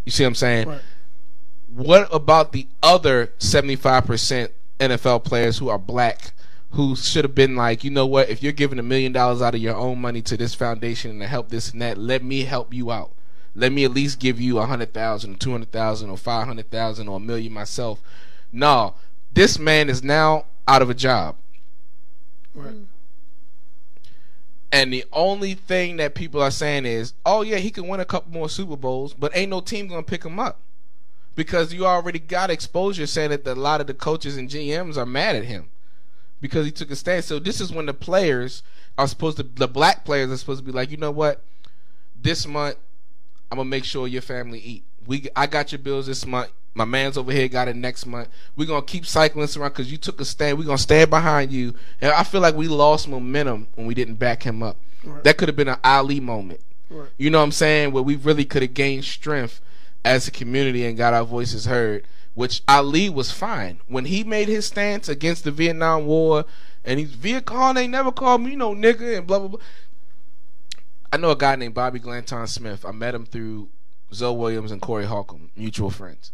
You 0.05 0.11
see 0.11 0.23
what 0.23 0.29
I'm 0.29 0.35
saying? 0.35 0.69
Right. 0.69 0.81
What 1.71 2.07
about 2.11 2.51
the 2.51 2.67
other 2.81 3.27
75% 3.37 4.49
NFL 4.79 5.23
players 5.23 5.59
who 5.59 5.69
are 5.69 5.77
black 5.77 6.33
who 6.73 6.95
should 6.95 7.23
have 7.23 7.35
been 7.35 7.55
like, 7.55 7.83
you 7.83 7.91
know 7.91 8.05
what, 8.05 8.29
if 8.29 8.41
you're 8.41 8.51
giving 8.51 8.79
a 8.79 8.83
million 8.83 9.11
dollars 9.11 9.41
out 9.41 9.53
of 9.53 9.61
your 9.61 9.75
own 9.75 10.01
money 10.01 10.21
to 10.23 10.35
this 10.35 10.55
foundation 10.55 11.11
and 11.11 11.21
to 11.21 11.27
help 11.27 11.49
this 11.49 11.71
and 11.71 11.81
that, 11.81 11.97
let 11.97 12.23
me 12.23 12.43
help 12.43 12.73
you 12.73 12.91
out. 12.91 13.11
Let 13.55 13.71
me 13.71 13.83
at 13.83 13.91
least 13.91 14.19
give 14.19 14.41
you 14.41 14.57
a 14.59 14.65
hundred 14.65 14.93
thousand, 14.93 15.35
or 15.35 15.37
two 15.37 15.51
hundred 15.51 15.71
thousand, 15.71 16.09
or 16.09 16.17
five 16.17 16.47
hundred 16.47 16.71
thousand, 16.71 17.07
or 17.07 17.17
a 17.17 17.19
million 17.19 17.53
myself. 17.53 18.01
No, 18.51 18.95
this 19.33 19.59
man 19.59 19.89
is 19.89 20.03
now 20.03 20.45
out 20.67 20.81
of 20.81 20.89
a 20.89 20.93
job. 20.93 21.35
Right. 22.55 22.73
And 24.71 24.91
the 24.91 25.05
only 25.13 25.53
thing 25.53 25.97
that 25.97 26.15
people 26.15 26.41
are 26.41 26.49
saying 26.49 26.85
is, 26.85 27.13
oh 27.25 27.43
yeah, 27.43 27.57
he 27.57 27.69
can 27.69 27.87
win 27.87 27.99
a 27.99 28.05
couple 28.05 28.31
more 28.31 28.49
Super 28.49 28.75
Bowls, 28.75 29.13
but 29.13 29.35
ain't 29.35 29.51
no 29.51 29.61
team 29.61 29.87
gonna 29.87 30.01
pick 30.01 30.25
him 30.25 30.39
up 30.39 30.59
because 31.35 31.73
you 31.73 31.85
already 31.85 32.19
got 32.19 32.49
exposure 32.49 33.07
saying 33.07 33.29
that 33.29 33.43
the, 33.43 33.53
a 33.53 33.55
lot 33.55 33.81
of 33.81 33.87
the 33.87 33.93
coaches 33.93 34.37
and 34.37 34.49
GMs 34.49 34.97
are 34.97 35.05
mad 35.05 35.35
at 35.35 35.45
him 35.45 35.69
because 36.41 36.65
he 36.65 36.71
took 36.71 36.91
a 36.91 36.95
stand. 36.95 37.23
So 37.23 37.39
this 37.39 37.61
is 37.61 37.71
when 37.71 37.85
the 37.85 37.93
players 37.93 38.63
are 38.97 39.07
supposed 39.07 39.37
to, 39.37 39.43
the 39.43 39.67
black 39.67 40.05
players 40.05 40.31
are 40.31 40.37
supposed 40.37 40.59
to 40.59 40.65
be 40.65 40.71
like, 40.71 40.91
you 40.91 40.97
know 40.97 41.11
what, 41.11 41.43
this 42.19 42.47
month 42.47 42.77
I'm 43.53 43.57
gonna 43.57 43.69
make 43.69 43.85
sure 43.85 44.07
your 44.07 44.23
family 44.23 44.59
eat. 44.59 44.83
We, 45.05 45.27
I 45.35 45.45
got 45.45 45.71
your 45.71 45.77
bills 45.77 46.07
this 46.07 46.25
month. 46.25 46.49
My 46.73 46.85
man's 46.85 47.19
over 47.19 47.31
here 47.31 47.47
got 47.47 47.67
it 47.67 47.75
next 47.75 48.07
month. 48.07 48.29
We're 48.55 48.67
gonna 48.67 48.83
keep 48.83 49.05
cycling 49.05 49.43
this 49.43 49.55
around 49.55 49.69
because 49.69 49.91
you 49.91 49.99
took 49.99 50.19
a 50.19 50.25
stand. 50.25 50.57
We're 50.57 50.63
gonna 50.63 50.79
stand 50.79 51.11
behind 51.11 51.51
you. 51.51 51.75
And 52.01 52.11
I 52.11 52.23
feel 52.23 52.41
like 52.41 52.55
we 52.55 52.67
lost 52.67 53.07
momentum 53.07 53.67
when 53.75 53.85
we 53.85 53.93
didn't 53.93 54.15
back 54.15 54.41
him 54.41 54.63
up. 54.63 54.77
Right. 55.03 55.23
That 55.23 55.37
could 55.37 55.49
have 55.49 55.55
been 55.55 55.67
an 55.67 55.77
Ali 55.83 56.19
moment. 56.19 56.61
Right. 56.89 57.09
You 57.19 57.29
know 57.29 57.37
what 57.37 57.43
I'm 57.43 57.51
saying? 57.51 57.91
Where 57.91 58.01
we 58.01 58.15
really 58.15 58.43
could 58.43 58.63
have 58.63 58.73
gained 58.73 59.03
strength 59.03 59.61
as 60.03 60.27
a 60.27 60.31
community 60.31 60.83
and 60.83 60.97
got 60.97 61.13
our 61.13 61.25
voices 61.25 61.65
heard. 61.65 62.07
Which 62.33 62.63
Ali 62.67 63.07
was 63.07 63.29
fine 63.29 63.81
when 63.85 64.05
he 64.05 64.23
made 64.23 64.47
his 64.47 64.65
stance 64.65 65.07
against 65.07 65.43
the 65.43 65.51
Vietnam 65.51 66.07
War, 66.07 66.45
and 66.83 66.99
he's 66.99 67.13
Viet 67.13 67.45
Cong 67.45 67.77
ain't 67.77 67.91
never 67.91 68.11
called 68.11 68.41
me 68.41 68.55
no 68.55 68.73
nigga 68.73 69.19
and 69.19 69.27
blah 69.27 69.37
blah 69.37 69.47
blah. 69.49 69.59
I 71.13 71.17
know 71.17 71.29
a 71.29 71.35
guy 71.35 71.55
named 71.55 71.75
Bobby 71.75 71.99
Glanton 71.99 72.47
Smith. 72.47 72.83
I 72.83 72.91
met 72.91 73.13
him 73.13 73.27
through 73.27 73.69
Zoe 74.11 74.35
Williams 74.35 74.71
and 74.71 74.81
Corey 74.81 75.05
Holcomb, 75.05 75.51
mutual 75.55 75.91
friends. 75.91 76.31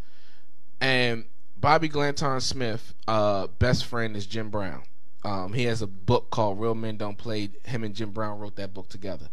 And 0.79 1.25
Bobby 1.57 1.89
Glanton 1.89 2.39
Smith, 2.39 2.93
uh, 3.05 3.47
best 3.47 3.83
friend 3.83 4.15
is 4.15 4.25
Jim 4.25 4.49
Brown. 4.49 4.83
Um, 5.25 5.51
he 5.51 5.65
has 5.65 5.81
a 5.81 5.87
book 5.87 6.29
called 6.29 6.61
Real 6.61 6.75
Men 6.75 6.95
Don't 6.95 7.17
Play. 7.17 7.49
Him 7.65 7.83
and 7.83 7.93
Jim 7.93 8.11
Brown 8.11 8.39
wrote 8.39 8.55
that 8.55 8.73
book 8.73 8.87
together. 8.87 9.27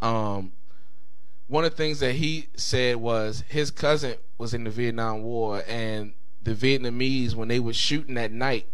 Um, 0.00 0.52
one 1.48 1.64
of 1.64 1.72
the 1.72 1.76
things 1.76 1.98
that 1.98 2.12
he 2.12 2.46
said 2.54 2.98
was 2.98 3.42
his 3.48 3.72
cousin 3.72 4.14
was 4.38 4.54
in 4.54 4.62
the 4.62 4.70
Vietnam 4.70 5.24
War, 5.24 5.64
and 5.66 6.12
the 6.40 6.54
Vietnamese, 6.54 7.34
when 7.34 7.48
they 7.48 7.58
were 7.58 7.72
shooting 7.72 8.16
at 8.16 8.30
night, 8.30 8.68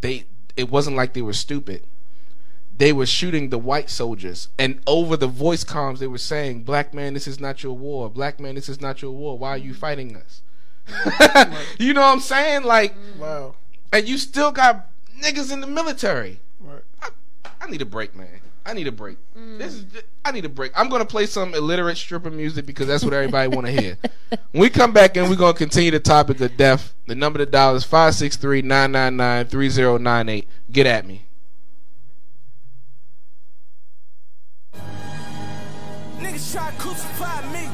they 0.00 0.24
it 0.56 0.68
wasn't 0.68 0.96
like 0.96 1.12
they 1.12 1.22
were 1.22 1.32
stupid. 1.32 1.86
They 2.76 2.92
were 2.92 3.06
shooting 3.06 3.50
the 3.50 3.58
white 3.58 3.90
soldiers, 3.90 4.48
and 4.58 4.80
over 4.86 5.16
the 5.16 5.26
voice 5.26 5.64
comms, 5.64 5.98
they 5.98 6.06
were 6.06 6.16
saying, 6.18 6.62
"Black 6.62 6.94
man, 6.94 7.12
this 7.14 7.28
is 7.28 7.38
not 7.38 7.62
your 7.62 7.76
war. 7.76 8.08
Black 8.08 8.40
man, 8.40 8.54
this 8.54 8.68
is 8.70 8.80
not 8.80 9.02
your 9.02 9.12
war. 9.12 9.36
Why 9.38 9.50
are 9.50 9.58
you 9.58 9.74
fighting 9.74 10.16
us?" 10.16 10.40
you 11.78 11.92
know 11.92 12.00
what 12.00 12.12
I'm 12.12 12.20
saying? 12.20 12.64
Like, 12.64 12.94
Wow. 13.18 13.54
and 13.92 14.08
you 14.08 14.16
still 14.18 14.50
got 14.50 14.88
niggas 15.20 15.52
in 15.52 15.60
the 15.60 15.66
military. 15.66 16.40
Right. 16.58 16.82
I, 17.02 17.08
I 17.60 17.70
need 17.70 17.82
a 17.82 17.86
break, 17.86 18.16
man. 18.16 18.40
I 18.64 18.72
need 18.72 18.86
a 18.86 18.92
break. 18.92 19.18
Mm. 19.36 19.58
This 19.58 19.74
is 19.74 19.84
I 20.24 20.32
need 20.32 20.44
a 20.44 20.48
break. 20.48 20.72
I'm 20.76 20.88
gonna 20.88 21.04
play 21.06 21.26
some 21.26 21.54
illiterate 21.54 21.96
stripper 21.96 22.30
music 22.30 22.66
because 22.66 22.86
that's 22.86 23.04
what 23.04 23.12
everybody 23.14 23.48
want 23.48 23.66
to 23.66 23.72
hear. 23.72 23.96
When 24.52 24.60
we 24.62 24.70
come 24.70 24.92
back 24.92 25.16
and 25.16 25.28
we're 25.28 25.34
gonna 25.36 25.54
continue 25.54 25.90
the 25.90 25.98
topic 26.00 26.40
of 26.40 26.56
death. 26.56 26.94
The 27.06 27.14
number 27.16 27.38
to 27.38 27.46
dial 27.46 27.74
is 27.74 27.84
563-999-3098. 27.84 30.46
Get 30.70 30.86
at 30.86 31.04
me. 31.06 31.24
Niggas 36.40 36.52
try 36.52 36.70
to 36.70 36.76
crucify 36.78 37.52
me. 37.52 37.68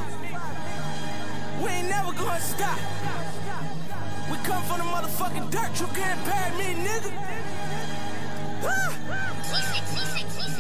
We 1.63 1.71
ain't 1.71 1.89
never 1.89 2.13
gonna 2.13 2.41
stop. 2.41 2.79
We 4.31 4.37
come 4.39 4.63
from 4.65 4.79
the 4.79 4.85
motherfucking 4.85 5.51
dirt. 5.51 5.81
You 5.81 5.87
can't 5.95 6.25
pay 6.25 6.51
me, 6.59 6.75
nigga. 6.85 7.13
Ah. 8.65 10.56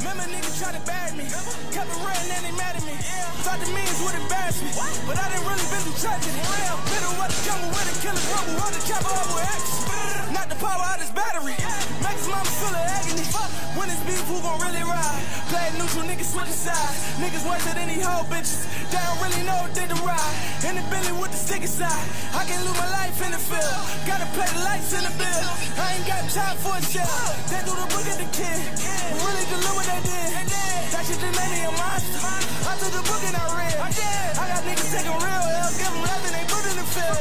Remember 0.00 0.24
niggas 0.32 0.56
try 0.56 0.72
to 0.72 0.80
bag 0.88 1.12
me. 1.12 1.28
Kept 1.76 1.92
it 1.92 2.00
real 2.00 2.32
and 2.32 2.44
they 2.48 2.54
mad 2.56 2.72
at 2.72 2.84
me. 2.88 2.96
Thought 3.44 3.60
the 3.60 3.68
means 3.68 4.00
would 4.00 4.16
embarrass 4.16 4.56
me. 4.64 4.72
But 5.04 5.20
I 5.20 5.28
didn't 5.28 5.44
really 5.44 5.66
been 5.68 5.84
through 5.84 6.00
tragedy. 6.00 6.40
Middle 6.88 7.20
of 7.20 7.28
the 7.28 7.38
jungle 7.44 7.68
with 7.68 7.84
a 7.84 7.94
killer 8.00 8.24
rubber. 8.32 8.56
On 8.64 8.72
the 8.72 8.80
chopper 8.88 9.12
over 9.12 9.44
X. 9.44 9.84
Not 10.32 10.48
the 10.48 10.56
power 10.56 10.80
out 10.88 11.04
his 11.04 11.12
battery. 11.12 11.52
Make 12.00 12.16
his 12.16 12.28
mama 12.32 12.48
feel 12.48 12.72
the 12.72 12.80
agony. 12.80 13.28
When 13.76 13.92
it's 13.92 14.00
beef, 14.08 14.24
who 14.24 14.40
gon' 14.40 14.56
really 14.64 14.82
ride? 14.88 15.20
Play 15.52 15.68
neutral, 15.76 16.08
niggas 16.08 16.32
switch 16.32 16.48
sides. 16.48 16.96
Niggas 17.20 17.44
worse 17.44 17.64
than 17.68 17.76
any 17.76 18.00
hoe 18.00 18.24
bitches. 18.32 18.64
They 18.88 18.98
don't 19.04 19.20
really 19.20 19.44
know 19.44 19.58
what 19.60 19.76
they 19.76 19.84
to 19.84 20.00
ride. 20.00 20.34
In 20.64 20.80
the 20.80 20.84
belly 20.88 21.12
with 21.20 21.30
the 21.30 21.40
sticky 21.40 21.68
side. 21.68 22.08
I 22.32 22.48
can 22.48 22.56
lose 22.64 22.78
my 22.80 22.88
life 22.88 23.20
in 23.20 23.36
the 23.36 23.42
field. 23.42 23.76
Gotta 24.08 24.24
play 24.32 24.48
the 24.48 24.64
lights 24.64 24.96
in 24.96 25.04
the 25.04 25.12
bill. 25.20 25.44
I 25.76 26.00
ain't 26.00 26.08
got 26.08 26.24
time 26.32 26.56
for 26.64 26.72
a 26.72 26.82
shit. 26.88 27.04
They 27.52 27.60
do 27.68 27.76
the 27.76 27.86
book 27.92 28.06
at 28.08 28.16
the 28.16 28.28
kid. 28.32 28.64
We 29.12 29.18
really 29.28 29.50
what 29.76 29.89
they 29.90 30.44
did. 30.46 30.82
That 30.94 31.02
shit 31.06 31.18
just 31.18 31.34
made 31.34 31.50
me 31.50 31.60
a 31.66 31.72
monster. 31.74 32.20
I 32.22 32.72
took 32.78 32.92
the 32.94 33.02
book 33.02 33.22
and 33.26 33.36
I 33.36 33.44
read. 33.58 33.76
I 33.80 34.44
got 34.46 34.62
niggas 34.62 34.90
taking 34.94 35.10
real 35.10 35.44
L's, 35.66 35.74
give 35.78 35.90
them 35.90 36.02
love 36.06 36.22
and 36.26 36.34
they 36.34 36.44
put 36.46 36.64
in 36.70 36.76
the 36.78 36.86
field. 36.86 37.18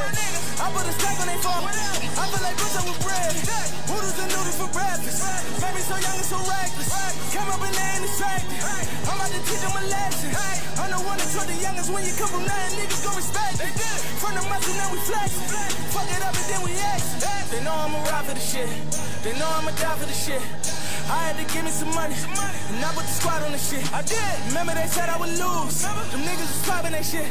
I 0.60 0.66
put 0.76 0.86
a 0.86 0.94
stack 0.94 1.18
on 1.20 1.28
they 1.32 1.40
phone. 1.42 1.64
I 1.66 2.24
feel 2.30 2.44
like 2.44 2.58
bitch 2.60 2.76
up 2.78 2.86
with 2.86 3.00
bread. 3.02 3.32
Noodles 3.90 4.18
and 4.20 4.30
noodles 4.30 4.58
for 4.60 4.70
breakfast. 4.70 5.24
Baby 5.58 5.82
so 5.82 5.96
young 5.98 6.18
and 6.20 6.30
so 6.30 6.38
reckless. 6.46 6.90
Came 7.34 7.50
up 7.50 7.64
in 7.64 7.74
there 7.74 7.94
and 7.96 8.04
distracted. 8.06 8.60
I'm 9.08 9.18
about 9.18 9.32
to 9.32 9.40
teach 9.48 9.64
them 9.64 9.74
a 9.74 9.84
lesson. 9.88 10.30
I'm 10.78 10.90
the 10.94 11.00
one 11.04 11.18
that 11.18 11.30
taught 11.32 11.48
the 11.48 11.58
youngest 11.58 11.90
when 11.90 12.04
you 12.06 12.14
come 12.20 12.30
from 12.30 12.44
nothing, 12.46 12.76
niggas 12.80 13.02
gon' 13.04 13.16
respect 13.16 13.60
it. 13.64 13.74
From 14.20 14.36
the 14.36 14.44
muscle, 14.52 14.76
now 14.76 14.92
we 14.92 15.00
flexing. 15.08 15.48
Fuck 15.96 16.10
it 16.12 16.22
up 16.22 16.36
and 16.36 16.48
then 16.52 16.62
we 16.68 16.72
exit. 16.76 17.24
They 17.50 17.64
know 17.64 17.74
I'ma 17.74 18.04
ride 18.12 18.26
for 18.28 18.36
the 18.36 18.44
shit. 18.44 18.70
They 19.24 19.34
know 19.40 19.48
I'ma 19.48 19.72
die 19.80 19.96
for 19.96 20.06
the 20.06 20.14
shit. 20.14 20.44
I 21.10 21.34
had 21.34 21.36
to 21.42 21.46
give 21.54 21.66
me 21.66 21.72
some 21.72 21.90
money, 21.98 22.14
money 22.38 22.60
and 22.70 22.86
I 22.86 22.94
put 22.94 23.02
the 23.02 23.16
squad 23.18 23.42
on 23.42 23.52
the 23.52 23.58
shit. 23.58 23.82
I 23.90 24.06
did. 24.06 24.22
Remember 24.54 24.78
they 24.78 24.86
said 24.86 25.10
I 25.10 25.18
would 25.18 25.34
lose. 25.34 25.82
Them 25.82 26.22
niggas 26.22 26.50
was 26.54 26.62
popping 26.70 26.94
that 26.94 27.02
shit. 27.02 27.26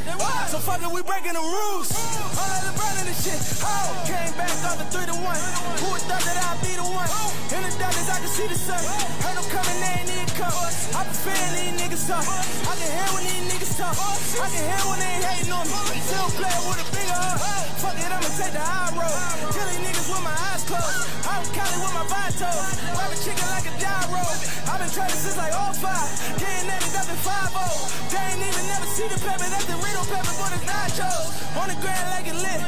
So 0.51 0.59
fuck 0.59 0.83
it, 0.83 0.91
we 0.91 1.03
breaking 1.07 1.39
the 1.39 1.45
rules. 1.45 1.89
All 1.95 2.51
of 2.59 2.63
the 2.67 2.75
burning 2.75 3.07
the 3.07 3.15
shit. 3.15 3.39
Oh, 3.63 3.87
came 4.03 4.35
back 4.35 4.51
off 4.67 4.83
the 4.83 4.87
three 4.91 5.07
to 5.07 5.15
one. 5.23 5.39
Who 5.79 5.95
would 5.95 6.03
thought 6.11 6.27
that 6.27 6.37
I'd 6.43 6.59
be 6.59 6.75
the 6.75 6.87
one? 6.91 7.07
In 7.55 7.63
the 7.63 7.71
darkness, 7.79 8.11
I 8.11 8.19
can 8.19 8.31
see 8.35 8.51
the 8.51 8.59
sun. 8.59 8.83
Heard 9.23 9.39
them 9.39 9.47
coming, 9.47 9.79
they 9.79 9.95
ain't 10.03 10.11
need 10.11 10.31
come. 10.35 10.51
I 10.99 11.07
prefer 11.07 11.39
these 11.55 11.79
niggas 11.79 12.05
talk. 12.11 12.27
I 12.27 12.75
can 12.83 12.91
hear 12.91 13.09
when 13.15 13.25
these 13.31 13.47
niggas 13.47 13.79
talk. 13.79 13.95
I 13.95 14.47
can 14.51 14.63
hear 14.69 14.83
when 14.91 14.99
they 14.99 15.15
hating 15.23 15.55
on 15.55 15.67
me. 15.71 16.03
Still 16.03 16.29
play 16.35 16.57
with 16.67 16.83
a 16.83 16.87
bigger 16.91 17.15
heart. 17.15 17.67
Fuck 17.79 17.95
it, 17.95 18.11
I'ma 18.11 18.31
take 18.35 18.55
the 18.59 18.65
high 18.65 18.91
road. 18.91 19.55
Kill 19.55 19.67
these 19.71 19.83
niggas 19.87 19.98
with 20.09 20.25
my 20.25 20.33
eyes 20.33 20.65
closed. 20.65 21.05
I 21.29 21.39
was 21.41 21.51
counting 21.53 21.81
with 21.85 21.93
my 21.93 22.07
vitos. 22.09 22.65
Rapping 22.97 23.21
chicken 23.21 23.49
like 23.53 23.69
a 23.69 23.75
gyro. 23.77 24.25
I've 24.69 24.81
been 24.81 24.89
training 24.89 25.21
since 25.21 25.37
like 25.37 25.53
all 25.53 25.77
five. 25.77 26.09
Getting 26.41 26.71
at 26.73 26.81
it 26.81 26.97
up 26.97 27.09
in 27.09 27.19
5 27.21 28.13
They 28.13 28.25
ain't 28.33 28.41
even 28.41 28.65
never 28.73 28.89
see 28.89 29.09
the 29.09 29.21
pepper. 29.21 29.49
That's 29.49 29.69
the 29.69 29.77
Rito 29.77 30.03
pepper, 30.09 30.35
but 30.41 30.51
it's 30.57 30.65
nachos. 30.65 31.29
On 31.61 31.69
the 31.69 31.77
ground 31.85 32.07
like 32.17 32.27
it 32.29 32.39
lit. 32.41 32.61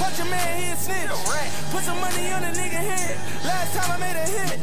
Punch 0.00 0.18
a 0.20 0.26
man, 0.32 0.50
he 0.56 0.72
a 0.72 0.76
snitch. 0.76 1.12
Put 1.70 1.84
some 1.84 2.00
money 2.00 2.32
on 2.32 2.44
a 2.44 2.52
nigga 2.56 2.80
head. 2.80 3.14
Last 3.44 3.76
time 3.76 3.90
I 3.92 3.96
made 4.00 4.16
a 4.16 4.26
hit. 4.26 4.58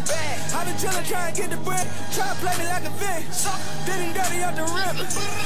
i 0.54 0.66
been 0.66 0.76
chillin' 0.82 1.06
trying 1.06 1.34
to 1.34 1.36
get 1.38 1.50
the 1.54 1.60
bread. 1.62 1.86
Try 2.14 2.28
to 2.28 2.38
play 2.42 2.56
me 2.58 2.66
like 2.66 2.86
a 2.90 2.94
bitch. 2.98 3.46
Did 3.86 4.00
him 4.02 4.12
dirty 4.18 4.42
off 4.44 4.56
the 4.58 4.66
rip. 4.74 4.98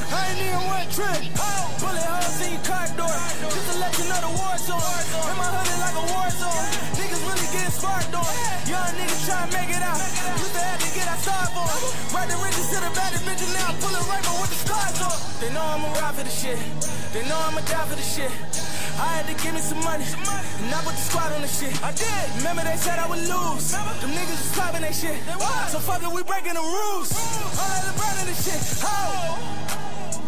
I 0.09 0.19
ain't 0.31 0.39
even 0.39 0.63
one 0.71 0.87
trip. 0.95 1.19
Bullet 1.83 2.05
holes 2.05 2.39
in 2.41 2.53
your 2.55 2.63
car 2.63 2.87
door. 2.95 3.19
Just 3.51 3.67
to 3.71 3.75
let 3.79 3.91
you 3.99 4.05
know 4.07 4.21
the 4.23 4.31
war 4.39 4.55
zone. 4.57 4.79
In 5.31 5.35
my 5.37 5.49
hood 5.51 5.79
like 5.81 5.97
a 5.97 6.05
war 6.13 6.29
zone. 6.29 6.60
Niggas 6.99 7.21
really 7.25 7.49
getting 7.51 7.73
sparked 7.73 8.13
on. 8.13 8.27
Young 8.69 8.91
niggas 8.97 9.21
try 9.25 9.39
to 9.45 9.49
make 9.51 9.71
it 9.71 9.83
out. 9.83 10.01
Used 10.37 10.55
to 10.55 10.61
have 10.61 10.79
to 10.81 10.89
get 10.93 11.07
outside 11.07 11.49
for 11.55 11.67
it. 11.67 11.81
Right 12.13 12.27
the 12.29 12.37
riches 12.43 12.67
to 12.71 12.77
the 12.81 12.91
baddest 12.93 13.23
bitch 13.25 13.41
and 13.41 13.53
now 13.53 13.71
I'm 13.71 13.77
pulling 13.81 14.05
rainbow 14.07 14.35
with 14.41 14.51
the 14.53 14.59
scars 14.65 14.99
on. 15.01 15.17
They 15.41 15.49
know 15.53 15.63
I'ma 15.63 15.89
ride 15.99 16.15
for 16.15 16.23
the 16.23 16.33
shit. 16.33 16.59
They 17.13 17.23
know 17.27 17.39
I'ma 17.49 17.61
die 17.65 17.85
for 17.89 17.95
the 17.95 18.05
shit. 18.05 18.31
I 19.01 19.17
had 19.17 19.25
to 19.25 19.33
give 19.41 19.53
me 19.55 19.61
some 19.61 19.79
money, 19.83 20.05
and 20.05 20.69
I 20.69 20.79
put 20.83 20.93
the 20.93 21.01
squad 21.01 21.31
on 21.33 21.41
the 21.41 21.47
shit. 21.47 21.73
I 21.81 21.91
did. 21.91 22.37
Remember 22.37 22.61
they 22.61 22.75
said 22.77 22.99
I 22.99 23.07
would 23.09 23.23
lose. 23.25 23.71
Them 23.71 24.11
niggas 24.13 24.37
was 24.37 24.53
popping 24.53 24.81
that 24.81 24.93
shit. 24.93 25.17
So 25.71 25.79
fuck 25.79 26.03
it, 26.03 26.11
we 26.11 26.21
breaking 26.21 26.53
the 26.53 26.61
rules. 26.61 27.09
All 27.57 27.71
of 27.71 27.83
the 27.87 27.93
burning 27.97 28.27
the 28.29 28.37
shit. 28.37 28.61
Oh. 28.85 30.20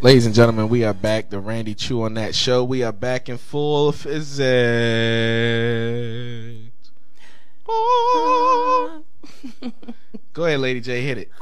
Ladies 0.00 0.26
and 0.26 0.34
gentlemen, 0.34 0.68
we 0.68 0.84
are 0.84 0.94
back. 0.94 1.28
The 1.28 1.40
Randy 1.40 1.74
Chew 1.74 2.02
on 2.02 2.14
that 2.14 2.32
show. 2.32 2.62
We 2.62 2.84
are 2.84 2.92
back 2.92 3.28
in 3.28 3.36
full 3.36 3.90
physics. 3.90 4.38
Oh. 7.66 9.02
Go 10.32 10.44
ahead, 10.44 10.60
Lady 10.60 10.80
J, 10.80 11.02
hit 11.02 11.18
it. 11.18 11.32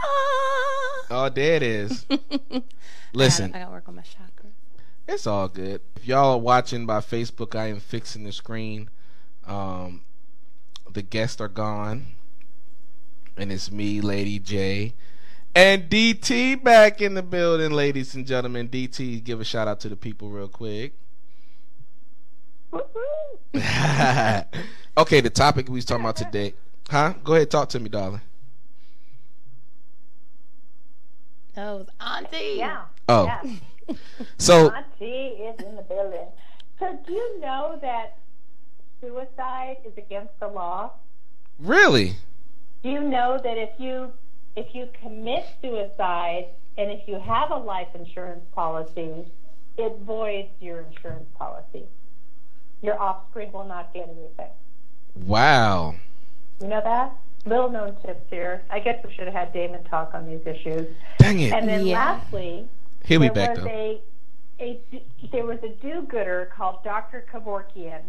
Oh, 1.10 1.28
there 1.28 1.56
it 1.56 1.62
is. 1.62 2.06
Listen, 3.12 3.54
I 3.54 3.58
got 3.58 3.64
to 3.66 3.70
work 3.72 3.88
on 3.88 3.96
my 3.96 4.02
chakra. 4.02 4.48
it's 5.06 5.26
all 5.26 5.48
good. 5.48 5.82
If 5.94 6.06
y'all 6.06 6.32
are 6.32 6.38
watching 6.38 6.86
by 6.86 7.00
Facebook, 7.00 7.54
I 7.54 7.66
am 7.66 7.78
fixing 7.78 8.24
the 8.24 8.32
screen. 8.32 8.88
Um, 9.46 10.02
the 10.90 11.02
guests 11.02 11.42
are 11.42 11.48
gone, 11.48 12.06
and 13.36 13.52
it's 13.52 13.70
me, 13.70 14.00
Lady 14.00 14.38
J, 14.38 14.94
and 15.56 15.88
DT 15.88 16.62
back 16.62 17.00
in 17.00 17.14
the 17.14 17.22
building, 17.22 17.70
ladies 17.72 18.14
and 18.14 18.26
gentlemen. 18.26 18.68
DT, 18.68 19.24
give 19.24 19.40
a 19.40 19.44
shout 19.44 19.66
out 19.66 19.80
to 19.80 19.88
the 19.88 19.96
people 19.96 20.28
real 20.28 20.48
quick. 20.48 20.92
okay, 22.74 22.84
the 25.22 25.30
topic 25.30 25.68
we 25.68 25.76
was 25.76 25.86
talking 25.86 26.04
about 26.04 26.16
today, 26.16 26.52
huh? 26.90 27.14
Go 27.24 27.34
ahead, 27.34 27.50
talk 27.50 27.70
to 27.70 27.80
me, 27.80 27.88
darling. 27.88 28.20
That 31.54 31.70
was 31.70 31.88
Auntie. 32.02 32.56
Yeah. 32.58 32.82
Oh, 33.08 33.24
Yeah. 33.24 33.94
so 34.38 34.70
Auntie 34.74 35.06
is 35.06 35.58
in 35.64 35.74
the 35.76 35.82
building. 35.82 36.28
So 36.78 36.98
do 37.06 37.12
you 37.14 37.40
know 37.40 37.78
that 37.80 38.18
suicide 39.00 39.78
is 39.86 39.96
against 39.96 40.38
the 40.38 40.48
law? 40.48 40.92
really, 41.58 42.16
Do 42.82 42.90
you 42.90 43.00
know 43.00 43.40
that 43.42 43.56
if 43.56 43.70
you 43.78 44.12
if 44.56 44.74
you 44.74 44.88
commit 45.02 45.44
suicide 45.62 46.46
and 46.78 46.90
if 46.90 47.06
you 47.06 47.18
have 47.20 47.50
a 47.50 47.56
life 47.56 47.88
insurance 47.94 48.44
policy, 48.54 49.24
it 49.78 49.98
voids 50.00 50.48
your 50.60 50.80
insurance 50.82 51.28
policy. 51.38 51.84
Your 52.82 53.00
offspring 53.00 53.52
will 53.52 53.64
not 53.64 53.92
get 53.94 54.08
anything. 54.08 54.50
Wow. 55.26 55.94
You 56.60 56.68
know 56.68 56.80
that? 56.82 57.12
Little 57.44 57.70
known 57.70 57.96
tips 58.04 58.26
here. 58.30 58.62
I 58.70 58.80
guess 58.80 59.02
we 59.06 59.14
should 59.14 59.26
have 59.26 59.34
had 59.34 59.52
Damian 59.52 59.84
talk 59.84 60.12
on 60.14 60.26
these 60.26 60.44
issues. 60.46 60.86
Dang 61.18 61.40
it. 61.40 61.52
And 61.52 61.68
then 61.68 61.86
Yeah. 61.86 61.98
lastly, 61.98 62.68
He'll 63.04 63.20
be 63.20 63.28
there 63.28 63.34
back 63.54 63.56
was 63.56 63.64
though. 63.64 63.70
a, 63.70 64.02
a 64.60 64.80
there 65.32 65.44
was 65.46 65.58
a 65.62 65.68
do-gooder 65.68 66.50
called 66.56 66.82
Dr. 66.82 67.24
Kevorkian, 67.32 68.00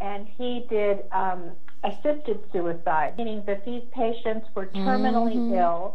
and 0.00 0.26
he 0.28 0.66
did 0.68 1.04
um, 1.12 1.52
assisted 1.84 2.40
suicide, 2.52 3.16
meaning 3.16 3.42
that 3.46 3.64
these 3.64 3.82
patients 3.92 4.46
were 4.54 4.66
terminally 4.66 5.38
Mhm. 5.48 5.56
ill, 5.56 5.94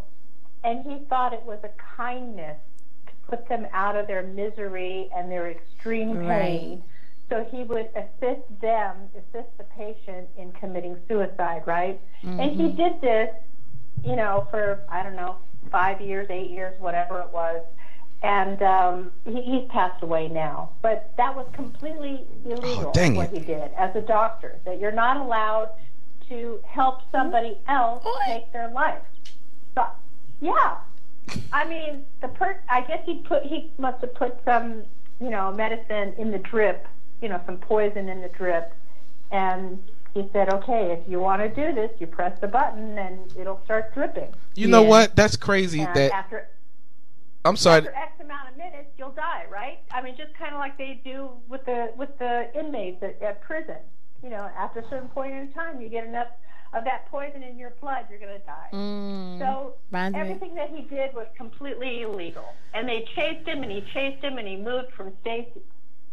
and 0.64 0.84
he 0.86 1.06
thought 1.06 1.34
it 1.34 1.44
was 1.44 1.60
a 1.64 1.70
kindness 1.98 2.58
to 3.08 3.14
put 3.28 3.48
them 3.48 3.68
out 3.74 3.96
of 3.96 4.08
their 4.08 4.24
misery 4.24 5.10
and 5.16 5.32
their 5.32 5.50
extreme 5.50 6.18
pain. 6.18 6.80
Right. 6.80 6.82
So 7.30 7.44
he 7.46 7.64
would 7.64 7.90
assist 7.96 8.60
them, 8.62 9.10
assist 9.16 9.58
the 9.58 9.64
patient 9.64 10.30
in 10.38 10.52
committing 10.54 10.98
suicide, 11.08 11.64
right? 11.66 12.00
And 12.24 12.52
he 12.52 12.70
Mhm. 12.70 12.76
did 12.76 13.02
this, 13.02 13.30
you 14.04 14.16
know, 14.16 14.48
for 14.52 14.84
I 14.90 15.04
don't 15.04 15.16
know, 15.16 15.38
five 15.72 16.02
years, 16.02 16.28
eight 16.30 16.50
years, 16.52 16.80
whatever 16.80 17.20
it 17.22 17.32
was. 17.34 17.62
And 18.24 18.62
um, 18.62 19.12
he, 19.26 19.42
he's 19.42 19.70
passed 19.70 20.02
away 20.02 20.30
now, 20.30 20.70
but 20.82 21.12
that 21.18 21.36
was 21.36 21.46
completely 21.54 22.22
illegal. 22.46 22.88
Oh, 22.88 22.92
dang 22.94 23.16
what 23.16 23.34
it. 23.34 23.40
he 23.40 23.46
did 23.46 23.72
as 23.78 23.94
a 23.96 24.02
doctor, 24.02 24.60
that 24.66 24.80
you're 24.80 24.94
not 24.94 25.18
allowed 25.18 25.70
to 26.30 26.62
help 26.66 27.02
somebody 27.12 27.58
else 27.68 28.02
What? 28.06 28.26
take 28.28 28.52
their 28.54 28.70
life. 28.72 29.02
So, 29.76 29.86
yeah, 30.40 30.78
I 31.52 31.68
mean, 31.68 32.06
the 32.22 32.30
per. 32.30 32.58
I 32.70 32.82
guess 32.82 33.02
he 33.06 33.16
put 33.16 33.44
he 33.44 33.72
must 33.78 34.00
have 34.02 34.14
put 34.14 34.38
some, 34.46 34.84
you 35.20 35.30
know, 35.30 35.52
medicine 35.52 36.14
in 36.18 36.32
the 36.32 36.38
drip, 36.40 36.88
you 37.22 37.28
know, 37.28 37.42
some 37.46 37.58
poison 37.58 38.08
in 38.08 38.22
the 38.22 38.30
drip, 38.30 38.74
and 39.32 39.84
he 40.14 40.30
said, 40.32 40.48
okay, 40.54 40.92
if 40.92 41.00
you 41.10 41.20
want 41.20 41.42
to 41.42 41.50
do 41.50 41.74
this, 41.74 41.92
you 42.00 42.08
press 42.08 42.40
the 42.40 42.48
button 42.48 42.98
and 43.00 43.20
it'll 43.38 43.60
start 43.66 43.94
dripping. 43.94 44.32
You 44.56 44.68
know 44.68 44.84
Yeah. 44.84 44.90
what? 44.90 45.16
That's 45.16 45.36
crazy. 45.36 45.80
And 45.82 45.96
That 45.96 46.12
after 46.14 46.48
I'm 47.46 47.58
sorry. 47.58 47.80
after 47.80 47.94
X 47.94 48.20
amount 48.22 48.50
of 48.50 48.58
minutes, 48.58 48.90
you'll 48.98 49.12
die, 49.12 49.46
right? 49.52 49.80
I 49.92 50.02
mean, 50.02 50.16
just 50.18 50.34
kind 50.36 50.54
of 50.54 50.60
like 50.60 50.78
they 50.78 51.02
do 51.04 51.30
with 51.50 51.66
the 51.66 51.92
with 51.98 52.18
the 52.20 52.50
inmates 52.58 53.04
at, 53.04 53.22
at 53.22 53.42
prison. 53.42 53.78
You 54.24 54.30
know, 54.30 54.50
after 54.58 54.80
a 54.80 54.90
certain 54.90 55.10
point 55.10 55.34
in 55.34 55.52
time, 55.52 55.82
you 55.82 55.90
get 55.90 56.06
enough 56.06 56.28
of 56.74 56.84
that 56.86 57.06
poison 57.10 57.44
in 57.44 57.58
your 57.58 57.72
blood, 57.82 58.06
you're 58.10 58.20
going 58.20 58.40
to 58.40 58.46
die. 58.46 58.70
Mm. 58.74 59.40
So 59.40 59.76
everything 59.94 60.56
that 60.56 60.70
he 60.70 60.82
did 60.84 61.14
was 61.14 61.28
completely 61.38 62.02
illegal, 62.02 62.56
and 62.74 62.88
they 62.88 63.08
chased 63.16 63.48
him, 63.48 63.62
and 63.62 63.72
he 63.72 63.82
chased 63.94 64.24
him, 64.24 64.38
and 64.38 64.48
he 64.48 64.56
moved 64.56 64.92
from 64.94 65.12
state 65.22 65.50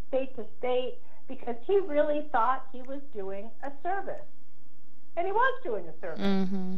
state 0.09 0.35
to 0.37 0.45
state 0.59 0.99
because 1.29 1.55
he 1.67 1.79
really 1.79 2.27
thought 2.33 2.67
he 2.73 2.83
was 2.83 3.01
doing 3.15 3.51
a 3.63 3.71
service, 3.83 4.27
and 5.17 5.27
he 5.27 5.33
was 5.33 5.61
doing 5.63 5.85
a 5.89 6.01
service. 6.01 6.21
Mm-hmm. 6.21 6.77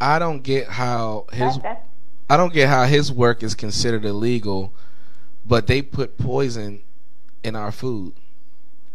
I 0.00 0.18
don't 0.18 0.42
get 0.42 0.66
how 0.66 1.26
his 1.30 1.54
That, 1.56 1.62
that's 1.62 1.91
I 2.32 2.38
don't 2.38 2.50
get 2.50 2.70
how 2.70 2.84
his 2.84 3.12
work 3.12 3.42
is 3.42 3.54
considered 3.54 4.06
illegal, 4.06 4.72
but 5.44 5.66
they 5.66 5.82
put 5.82 6.16
poison 6.16 6.80
in 7.44 7.54
our 7.54 7.70
food. 7.70 8.14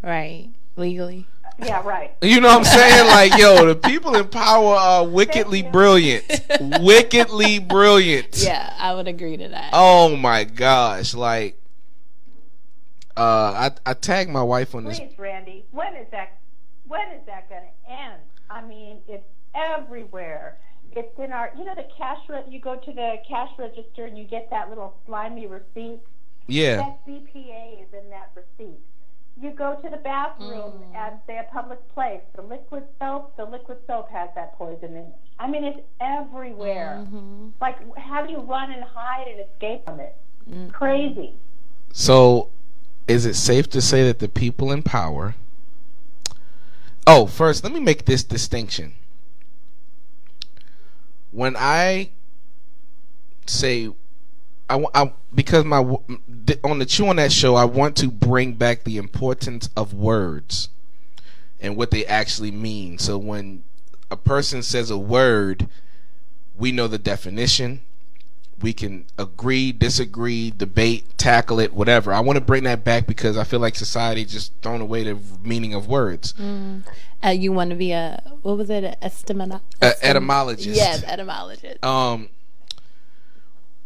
Right. 0.02 0.50
Legally. 0.76 1.28
yeah, 1.60 1.84
right. 1.86 2.16
You 2.24 2.42
know 2.42 2.48
what 2.48 2.58
I'm 2.58 2.64
saying? 2.64 3.06
Like, 3.08 3.38
yo, 3.38 3.68
the 3.68 3.76
people 3.76 4.16
in 4.16 4.28
power 4.30 4.74
are 4.74 5.06
wickedly 5.06 5.62
brilliant. 5.62 6.26
wickedly 6.82 7.60
brilliant. 7.60 8.40
Yeah, 8.40 8.74
I 8.80 8.96
would 8.96 9.08
agree 9.08 9.38
to 9.38 9.50
that. 9.50 9.70
Oh 9.72 10.16
my 10.16 10.44
gosh. 10.44 11.14
Like 11.14 11.62
uh 13.16 13.70
I 13.70 13.72
I 13.86 13.94
tagged 13.94 14.32
my 14.32 14.42
wife 14.42 14.74
on 14.74 14.86
this 14.86 14.98
Please, 14.98 15.14
Randy, 15.20 15.64
when 15.70 15.94
is 15.94 16.08
that? 16.10 16.40
When 16.88 17.08
is 17.10 17.24
that 17.28 17.50
going 17.50 17.62
to 17.62 17.92
end? 17.92 18.22
I 18.50 18.64
mean, 18.64 19.02
it's 19.08 19.28
everywhere. 19.54 20.58
It's 20.96 21.20
in 21.20 21.32
our, 21.32 21.52
you 21.58 21.66
know, 21.66 21.76
the 21.76 21.88
cash. 21.98 22.20
Re- 22.30 22.44
you 22.50 22.60
go 22.60 22.76
to 22.76 22.92
the 22.92 23.16
cash 23.28 23.50
register 23.58 24.06
and 24.06 24.18
you 24.18 24.24
get 24.24 24.50
that 24.50 24.70
little 24.70 24.96
slimy 25.06 25.48
receipt. 25.48 26.00
Yeah. 26.48 26.78
That 26.78 27.06
BPA 27.08 27.84
is 27.84 27.94
in 27.94 28.10
that 28.10 28.32
receipt. 28.36 28.80
You 29.40 29.52
go 29.52 29.76
to 29.84 29.90
the 29.90 29.98
bathroom 29.98 30.84
at 30.96 31.22
say 31.28 31.38
a 31.38 31.54
public 31.54 31.80
place. 31.94 32.22
The 32.36 32.42
liquid 32.42 32.84
soap, 33.00 33.38
the 33.38 33.46
liquid 33.46 33.78
soap 33.86 34.10
has 34.10 34.30
that 34.36 34.58
poison 34.58 34.92
in 34.92 34.98
it. 34.98 35.16
I 35.40 35.48
mean, 35.48 35.64
it's 35.64 35.80
everywhere. 36.02 37.06
Mm-hmm. 37.06 37.50
Like, 37.62 37.78
how 37.98 38.26
do 38.26 38.32
you 38.32 38.40
run 38.40 38.72
and 38.72 38.84
hide 38.84 39.28
and 39.28 39.42
escape 39.42 39.86
from 39.86 40.00
it? 40.00 40.16
Crazy. 40.72 41.34
So, 41.92 42.50
is 43.08 43.26
it 43.26 43.36
safe 43.36 43.70
to 43.70 43.82
say 43.82 44.04
that 44.06 44.20
the 44.20 44.28
people 44.28 44.72
in 44.72 44.82
power? 44.82 45.36
Oh, 47.06 47.26
first, 47.26 47.64
let 47.64 47.72
me 47.72 47.80
make 47.80 48.06
this 48.06 48.24
distinction. 48.24 48.94
When 51.38 51.56
I 51.56 52.10
say, 53.46 53.92
I, 54.68 54.84
I 54.96 55.14
because 55.36 55.66
my 55.66 55.78
on 56.64 56.80
the 56.80 56.86
Chew 56.88 57.10
on 57.10 57.18
that 57.18 57.32
show, 57.32 57.54
I 57.54 57.64
want 57.64 57.96
to 57.98 58.10
bring 58.10 58.54
back 58.54 58.86
the 58.86 58.98
importance 58.98 59.70
of 59.78 59.94
words 59.94 60.70
and 61.60 61.78
what 61.78 61.92
they 61.92 62.08
actually 62.08 62.50
mean. 62.50 62.98
So 62.98 63.20
when 63.20 63.62
a 64.10 64.18
person 64.18 64.64
says 64.64 64.90
a 64.90 64.98
word, 64.98 65.70
we 66.56 66.72
know 66.72 66.88
the 66.88 66.98
definition 66.98 67.82
we 68.62 68.74
can 68.74 69.06
agree, 69.18 69.72
disagree, 69.72 70.52
debate, 70.52 71.18
tackle 71.18 71.60
it, 71.60 71.74
whatever. 71.74 72.12
I 72.12 72.20
want 72.20 72.38
to 72.38 72.42
bring 72.42 72.64
that 72.64 72.84
back 72.84 73.06
because 73.06 73.38
I 73.38 73.44
feel 73.44 73.60
like 73.60 73.76
society 73.76 74.26
just 74.26 74.52
thrown 74.62 74.82
away 74.82 75.04
the 75.04 75.18
meaning 75.44 75.74
of 75.74 75.88
words. 75.88 76.34
Mm. 76.34 76.84
Uh, 77.24 77.30
you 77.30 77.52
want 77.52 77.70
to 77.70 77.76
be 77.76 77.92
a 77.92 78.22
what 78.42 78.58
was 78.58 78.70
it? 78.70 78.84
A 78.84 78.98
estimolo- 79.04 79.62
A 79.82 79.94
etymologist. 80.06 80.76
Yes, 80.76 81.04
etymologist. 81.04 81.84
Um, 81.84 82.30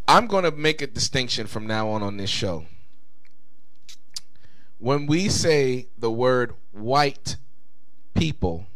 I'm 0.08 0.26
going 0.26 0.44
to 0.44 0.50
make 0.50 0.82
a 0.82 0.86
distinction 0.86 1.46
from 1.46 1.66
now 1.66 1.88
on 1.88 2.02
on 2.02 2.16
this 2.16 2.30
show. 2.30 2.66
When 4.78 5.06
we 5.06 5.28
say 5.28 5.86
the 5.96 6.10
word 6.10 6.54
white 6.72 7.36
people, 8.14 8.66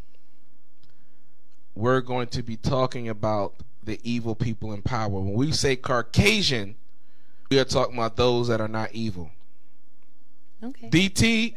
we're 1.75 2.01
going 2.01 2.29
to 2.29 2.43
be 2.43 2.57
talking 2.57 3.09
about 3.09 3.55
the 3.87 3.99
evil 4.03 4.35
people 4.35 4.73
in 4.73 4.83
power. 4.83 5.09
When 5.09 5.33
we 5.33 5.53
say 5.53 5.77
Caucasian, 5.77 6.75
we 7.51 7.59
are 7.59 7.65
talking 7.65 7.97
about 7.97 8.17
those 8.17 8.49
that 8.49 8.61
are 8.61 8.69
not 8.69 8.93
evil. 8.93 9.31
Okay. 10.63 10.91
DT, 10.91 11.55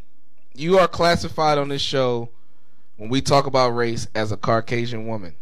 you 0.53 0.77
are 0.77 0.87
classified 0.87 1.57
on 1.57 1.69
this 1.69 1.81
show 1.81 2.29
when 2.97 3.09
we 3.09 3.21
talk 3.21 3.45
about 3.45 3.69
race 3.69 4.07
as 4.13 4.31
a 4.31 4.37
Caucasian 4.37 5.07
woman. 5.07 5.35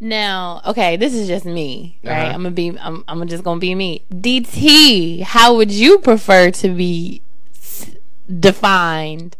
Now, 0.00 0.60
okay, 0.66 0.96
this 0.96 1.14
is 1.14 1.28
just 1.28 1.46
me, 1.46 1.98
right? 2.02 2.12
Uh-huh. 2.12 2.34
I'm 2.34 2.42
gonna 2.42 2.50
be, 2.50 2.78
I'm, 2.78 3.04
I'm 3.08 3.26
just 3.28 3.44
gonna 3.44 3.60
be 3.60 3.74
me. 3.74 4.04
DT, 4.12 5.22
how 5.22 5.56
would 5.56 5.70
you 5.70 5.98
prefer 5.98 6.50
to 6.50 6.68
be 6.68 7.22
s- 7.54 7.94
defined? 8.40 9.36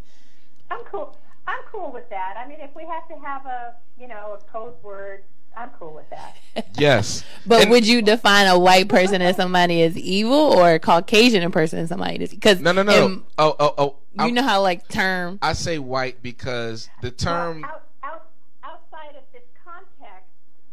I'm 0.71 0.85
cool. 0.85 1.19
I'm 1.47 1.61
cool 1.71 1.93
with 1.93 2.09
that. 2.11 2.37
I 2.39 2.49
mean, 2.49 2.61
if 2.61 2.75
we 2.75 2.87
have 2.87 3.07
to 3.09 3.17
have 3.27 3.45
a, 3.45 3.75
you 4.01 4.07
know, 4.09 4.39
a 4.41 4.45
code 4.51 4.75
word, 4.83 5.25
I'm 5.57 5.71
cool 5.79 5.95
with 5.95 6.09
that. 6.11 6.37
Yes. 6.79 7.25
But 7.47 7.63
And- 7.63 7.71
would 7.73 7.87
you 7.87 8.01
define 8.03 8.47
a 8.47 8.57
white 8.59 8.89
person 8.89 9.21
as 9.23 9.37
somebody 9.37 9.83
as 9.83 9.97
evil, 9.99 10.35
or 10.35 10.75
a 10.75 10.79
Caucasian 10.79 11.51
person 11.51 11.81
as 11.81 11.89
somebody 11.89 12.23
as? 12.23 12.31
Because 12.31 12.61
No, 12.61 12.71
no, 12.73 12.83
no. 12.85 13.23
oh, 13.39 13.57
oh, 13.59 13.75
oh. 13.79 13.85
you 14.15 14.25
I'm- 14.25 14.35
know 14.35 14.43
how 14.43 14.61
like 14.63 14.87
term. 14.89 15.39
I 15.43 15.53
say 15.55 15.79
white 15.79 16.23
because 16.23 16.89
the 17.03 17.11
term. 17.11 17.63
Well, 17.63 17.71
out, 17.71 17.83
out, 18.05 18.27
outside 18.63 19.17
of 19.17 19.25
this 19.33 19.43
context, 19.65 20.29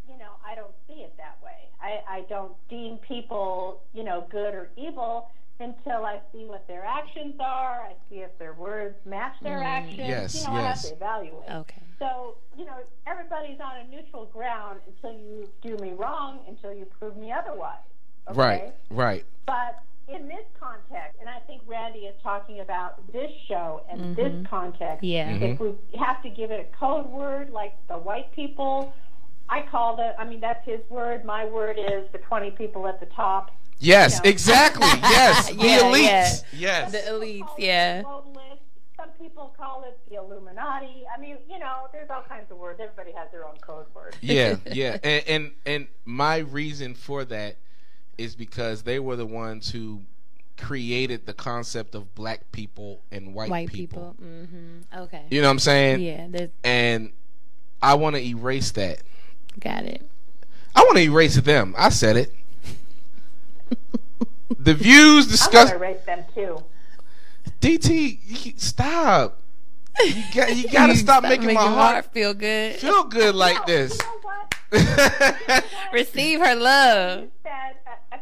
you 0.08 0.18
know, 0.20 0.32
I 0.46 0.54
don't 0.56 0.74
see 0.88 1.02
it 1.02 1.16
that 1.18 1.38
way. 1.44 1.70
I, 1.82 2.02
I 2.18 2.22
don't 2.30 2.54
deem 2.70 2.98
people, 2.98 3.82
you 3.94 4.04
know, 4.04 4.26
good 4.30 4.54
or 4.54 4.70
evil 4.78 5.30
until 5.62 6.06
I 6.06 6.20
see 6.32 6.46
what 6.46 6.68
their 6.68 6.84
actions 6.86 7.36
are. 7.40 7.82
I 7.82 7.94
see 8.10 8.18
if 8.18 8.38
their 8.38 8.54
words 8.54 8.96
match 9.06 9.36
their 9.42 9.60
Mm. 9.60 9.66
actions. 9.66 9.98
Yes, 10.00 10.36
you 10.42 10.48
know, 10.48 10.54
I 10.54 10.62
have 10.62 10.66
yes. 10.76 10.90
to 10.90 10.96
evaluate. 10.96 11.50
Okay. 11.50 11.82
So, 12.00 12.36
you 12.58 12.66
know, 12.66 12.78
everybody's 13.06 13.60
on 13.62 13.78
a 13.78 13.84
neutral 13.88 14.26
ground 14.26 14.82
until 14.88 15.14
you 15.14 15.48
do 15.62 15.78
me 15.78 15.92
wrong, 15.92 16.40
until 16.48 16.74
you 16.74 16.86
prove 16.86 17.16
me 17.16 17.32
otherwise. 17.32 17.78
Okay? 18.28 18.38
Right, 18.40 18.74
right. 18.90 19.26
But 19.46 19.80
in 20.08 20.28
this 20.28 20.46
context, 20.60 21.20
and 21.20 21.30
I 21.30 21.40
think 21.48 21.62
Randy 21.68 22.02
is 22.08 22.16
talking 22.22 22.60
about 22.60 23.12
this 23.14 23.32
show 23.48 23.84
and 23.90 24.16
this 24.16 24.46
context, 24.48 25.04
Yeah. 25.04 25.30
Mhm. 25.32 25.54
if 25.54 25.60
we 25.60 25.76
have 25.98 26.22
to 26.24 26.30
give 26.30 26.52
it 26.52 26.60
a 26.60 26.76
code 26.78 27.06
word 27.06 27.52
like 27.52 27.76
the 27.88 27.98
white 27.98 28.32
people, 28.32 28.92
I 29.48 29.62
call 29.64 29.96
the, 29.96 30.20
I 30.20 30.26
mean, 30.26 30.40
that's 30.40 30.66
his 30.66 30.80
word. 30.90 31.24
My 31.24 31.46
word 31.46 31.78
is 31.78 32.10
the 32.12 32.18
20 32.20 32.52
people 32.52 32.88
at 32.88 33.00
the 33.00 33.06
top. 33.08 33.52
Yes, 33.82 34.24
know. 34.24 34.30
exactly. 34.30 34.88
Yes, 35.02 35.50
the 35.50 35.56
Yeah, 35.56 35.80
elites. 35.80 36.44
yeah. 36.54 36.60
Yes. 36.60 36.92
The 36.92 36.98
elites, 37.12 37.40
Call 37.48 37.56
yeah. 37.58 38.02
Some 38.02 39.10
people 39.10 39.20
people 39.20 39.56
call 39.58 39.84
it 39.84 39.98
the 40.10 40.16
Illuminati. 40.18 41.04
I 41.16 41.20
mean, 41.20 41.38
you 41.50 41.58
know, 41.60 41.88
there's 41.92 42.10
all 42.10 42.22
kinds 42.24 42.50
of 42.52 42.58
words. 42.58 42.80
Everybody 42.82 43.12
has 43.12 43.30
their 43.32 43.46
own 43.48 43.56
code 43.62 43.86
word. 43.96 44.16
Yeah, 44.22 44.58
yeah, 44.72 44.98
and, 45.04 45.24
and 45.28 45.52
and 45.66 45.88
my 46.06 46.38
reason 46.38 46.94
for 46.96 47.24
that 47.26 47.58
is 48.18 48.36
because 48.36 48.84
they 48.84 49.00
were 49.00 49.16
the 49.16 49.26
ones 49.26 49.72
who 49.72 50.02
created 50.58 51.26
the 51.26 51.34
concept 51.34 51.96
of 51.96 52.14
black 52.14 52.52
people 52.52 53.02
and 53.12 53.34
white, 53.34 53.46
people. 53.46 53.52
White 53.52 53.70
people. 53.72 54.16
people. 54.20 54.26
Mm-hmm. 54.28 55.00
Okay. 55.04 55.24
You 55.32 55.42
know 55.42 55.48
what 55.48 55.52
I'm 55.54 55.60
saying? 55.60 56.02
Yeah, 56.02 56.28
there's- 56.30 56.50
And 56.64 57.12
I 57.82 57.96
want 57.96 58.16
to 58.16 58.22
erase 58.24 58.70
that. 58.72 59.02
got 59.60 59.86
it. 59.86 60.08
I 60.76 60.82
want 60.82 60.98
to 60.98 61.04
erase 61.04 61.36
them. 61.36 61.74
I 61.78 61.90
said 61.90 62.16
it. 62.18 62.32
The 64.60 64.74
views 64.74 65.26
I'm 65.26 65.32
discussed. 65.32 65.74
gonna 65.74 65.84
erase 65.84 66.06
them 66.06 66.24
too. 66.34 66.64
DT, 67.60 68.20
you, 68.46 68.54
stop. 68.58 69.42
You 70.00 70.24
got 70.34 70.56
you 70.56 70.70
got 70.72 70.88
to 70.88 70.96
stop 70.96 71.24
making 71.24 71.54
my 71.54 71.68
heart 71.68 72.06
feel 72.14 72.34
good. 72.34 72.76
feel 72.76 73.04
good 73.04 73.36
like 73.36 73.66
this. 73.66 73.98
Receive 75.94 76.40
her 76.40 76.56
love. 76.56 77.28
Said, 77.44 77.76
uh, 77.86 78.16
uh, 78.16 78.18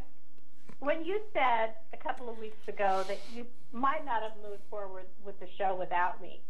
when 0.80 1.06
you 1.06 1.20
said 1.34 1.74
a 1.94 1.98
couple 1.98 2.30
of 2.30 2.38
weeks 2.40 2.68
ago 2.68 3.04
that 3.08 3.20
you 3.36 3.46
might 3.72 4.04
not 4.06 4.24
have 4.24 4.32
moved 4.44 4.62
forward 4.70 5.06
with 5.24 5.40
the 5.40 5.48
show 5.58 5.76
without 5.78 6.22
me, 6.22 6.42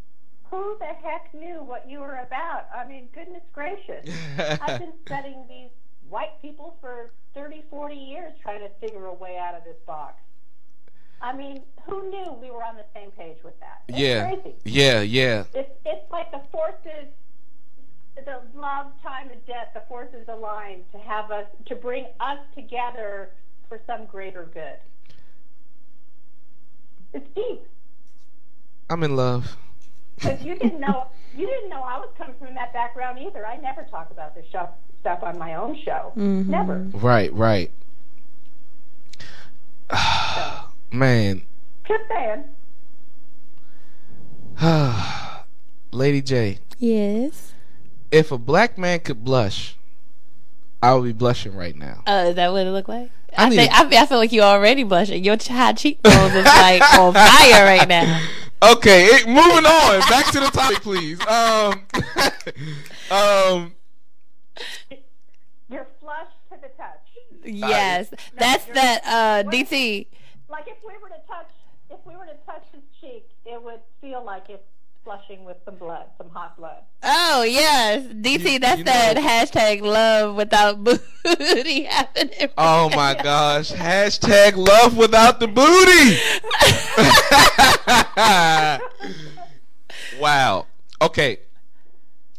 who 0.49 0.77
the 0.79 0.85
heck 0.85 1.33
knew 1.33 1.61
what 1.63 1.87
you 1.89 1.99
were 1.99 2.19
about? 2.25 2.67
I 2.75 2.87
mean, 2.87 3.09
goodness 3.13 3.43
gracious. 3.53 4.09
I've 4.39 4.79
been 4.79 4.93
studying 5.05 5.43
these 5.47 5.69
white 6.09 6.41
people 6.41 6.77
for 6.81 7.11
30, 7.33 7.63
40 7.69 7.95
years 7.95 8.33
trying 8.41 8.61
to 8.61 8.69
figure 8.79 9.05
a 9.05 9.13
way 9.13 9.37
out 9.37 9.55
of 9.55 9.63
this 9.63 9.77
box. 9.85 10.15
I 11.21 11.33
mean, 11.35 11.63
who 11.85 12.09
knew 12.09 12.33
we 12.41 12.49
were 12.49 12.63
on 12.63 12.75
the 12.75 12.85
same 12.93 13.11
page 13.11 13.37
with 13.43 13.59
that? 13.59 13.81
It's 13.87 13.97
Yeah, 13.97 14.33
crazy. 14.35 14.55
yeah, 14.63 15.01
yeah. 15.01 15.43
It's, 15.53 15.69
it's 15.85 16.11
like 16.11 16.31
the 16.31 16.41
forces, 16.51 17.09
the 18.15 18.41
love, 18.55 18.87
time, 19.03 19.29
and 19.29 19.45
death, 19.45 19.69
the 19.73 19.83
forces 19.89 20.25
aligned 20.29 20.83
to 20.93 20.97
have 20.99 21.29
us, 21.31 21.45
to 21.67 21.75
bring 21.75 22.05
us 22.19 22.39
together 22.55 23.31
for 23.67 23.81
some 23.85 24.05
greater 24.05 24.45
good. 24.53 24.77
It's 27.13 27.27
deep. 27.35 27.61
I'm 28.89 29.03
in 29.03 29.15
love. 29.15 29.57
Because 30.15 30.41
you 30.43 30.55
didn't 30.55 30.79
know, 30.79 31.07
you 31.35 31.47
didn't 31.47 31.69
know 31.69 31.81
I 31.81 31.97
was 31.99 32.09
coming 32.17 32.35
from 32.39 32.53
that 32.55 32.73
background 32.73 33.19
either. 33.19 33.45
I 33.45 33.57
never 33.57 33.83
talk 33.83 34.11
about 34.11 34.35
this 34.35 34.45
show, 34.51 34.69
stuff 35.01 35.19
on 35.23 35.37
my 35.37 35.55
own 35.55 35.77
show. 35.83 36.11
Never. 36.15 36.87
Right, 36.93 37.33
right. 37.33 37.71
Man, 40.91 41.43
Just 41.87 42.03
saying. 42.09 42.43
Lady 45.91 46.21
J, 46.21 46.59
Yes. 46.77 47.53
if 48.11 48.31
a 48.31 48.37
black 48.37 48.77
man 48.77 48.99
could 48.99 49.23
blush, 49.23 49.75
I 50.81 50.93
would 50.93 51.03
be 51.05 51.13
blushing 51.13 51.55
right 51.55 51.75
now. 51.75 52.03
Uh, 52.07 52.25
is 52.29 52.35
that 52.35 52.51
what 52.51 52.65
it 52.67 52.71
looked 52.71 52.89
like? 52.89 53.09
I 53.37 53.45
I, 53.45 53.49
think, 53.49 53.71
a- 53.71 53.75
I, 53.75 53.89
feel- 53.89 53.99
I 53.99 54.05
feel 54.05 54.17
like 54.17 54.31
you're 54.31 54.43
already 54.43 54.83
blushing. 54.83 55.23
Your 55.23 55.37
high 55.39 55.73
cheekbones 55.73 56.33
is 56.35 56.45
like 56.45 56.81
on 56.99 57.13
fire 57.13 57.63
right 57.65 57.87
now. 57.87 58.21
Okay, 58.61 59.05
it, 59.05 59.27
moving 59.27 59.65
on. 59.65 59.99
Back 60.09 60.25
to 60.33 60.39
the 60.41 60.47
topic, 60.47 60.81
please. 60.81 61.19
Um, 61.25 61.81
um, 63.11 63.73
You're 65.69 65.87
flush 66.01 66.27
to 66.51 66.57
the 66.61 66.67
touch. 66.77 66.99
Yes, 67.55 68.09
that's 68.35 68.65
that 68.65 69.01
uh, 69.05 69.49
DT. 69.49 70.07
Like 70.49 70.67
if 70.67 70.77
we 70.85 70.93
were 71.01 71.09
to 71.09 71.21
touch, 71.27 71.49
if 71.89 71.99
we 72.05 72.15
were 72.15 72.25
to 72.25 72.37
touch 72.45 72.63
his 72.73 72.81
cheek, 72.99 73.29
it 73.45 73.61
would 73.61 73.79
feel 74.01 74.23
like 74.23 74.49
it's 74.49 74.63
flushing 75.03 75.43
with 75.45 75.57
some 75.65 75.75
blood, 75.75 76.05
some 76.17 76.29
hot 76.29 76.57
blood. 76.57 76.83
Oh 77.03 77.43
yes, 77.43 78.03
DT. 78.07 78.59
That's 78.59 78.79
you 78.79 78.83
that 78.85 79.15
know- 79.15 79.21
hashtag 79.21 79.81
love 79.81 80.35
without 80.35 80.83
booty 81.23 81.83
happening. 81.83 82.49
oh 82.57 82.89
my 82.95 83.13
gosh! 83.15 83.71
Hashtag 83.71 84.55
love 84.55 84.97
without 84.97 85.39
the 85.39 85.47
booty. 85.47 86.17
wow. 90.19 90.65
Okay. 91.01 91.39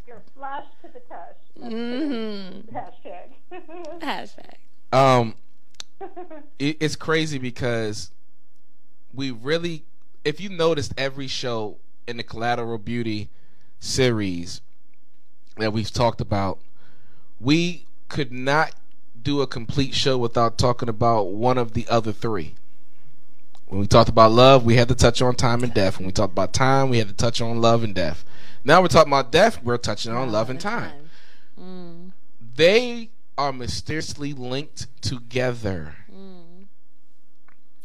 You're 0.06 0.22
flush 0.36 0.66
to 0.82 0.88
the 0.92 1.00
touch. 1.00 1.38
Mm-hmm. 1.58 2.76
Hashtag. 2.76 3.30
Hashtag. 4.00 4.54
Um, 4.92 5.34
it, 6.58 6.76
it's 6.80 6.96
crazy 6.96 7.38
because 7.38 8.10
we 9.12 9.30
really, 9.30 9.84
if 10.24 10.40
you 10.40 10.48
noticed 10.48 10.92
every 10.96 11.26
show 11.26 11.76
in 12.06 12.16
the 12.16 12.22
Collateral 12.22 12.78
Beauty 12.78 13.28
series 13.78 14.60
that 15.56 15.72
we've 15.72 15.92
talked 15.92 16.20
about, 16.20 16.58
we 17.40 17.86
could 18.08 18.32
not 18.32 18.74
do 19.22 19.40
a 19.40 19.46
complete 19.46 19.94
show 19.94 20.16
without 20.18 20.58
talking 20.58 20.88
about 20.88 21.28
one 21.28 21.58
of 21.58 21.72
the 21.74 21.86
other 21.88 22.12
three. 22.12 22.54
When 23.66 23.80
we 23.80 23.86
talked 23.86 24.08
about 24.08 24.32
love, 24.32 24.64
we 24.64 24.76
had 24.76 24.88
to 24.88 24.94
touch 24.94 25.22
on 25.22 25.36
time 25.36 25.62
and 25.62 25.72
death. 25.72 25.98
When 25.98 26.06
we 26.06 26.12
talked 26.12 26.32
about 26.32 26.52
time, 26.52 26.90
we 26.90 26.98
had 26.98 27.08
to 27.08 27.14
touch 27.14 27.40
on 27.40 27.60
love 27.60 27.84
and 27.84 27.94
death. 27.94 28.24
Now 28.64 28.82
we're 28.82 28.88
talking 28.88 29.12
about 29.12 29.30
death, 29.30 29.62
we're 29.62 29.78
touching 29.78 30.12
on 30.12 30.32
love 30.32 30.50
and 30.50 30.60
time. 30.60 30.92
Mm. 31.58 32.10
They 32.56 33.10
are 33.40 33.52
mysteriously 33.54 34.34
linked 34.34 34.86
together, 35.00 35.96
Mm. 36.12 36.66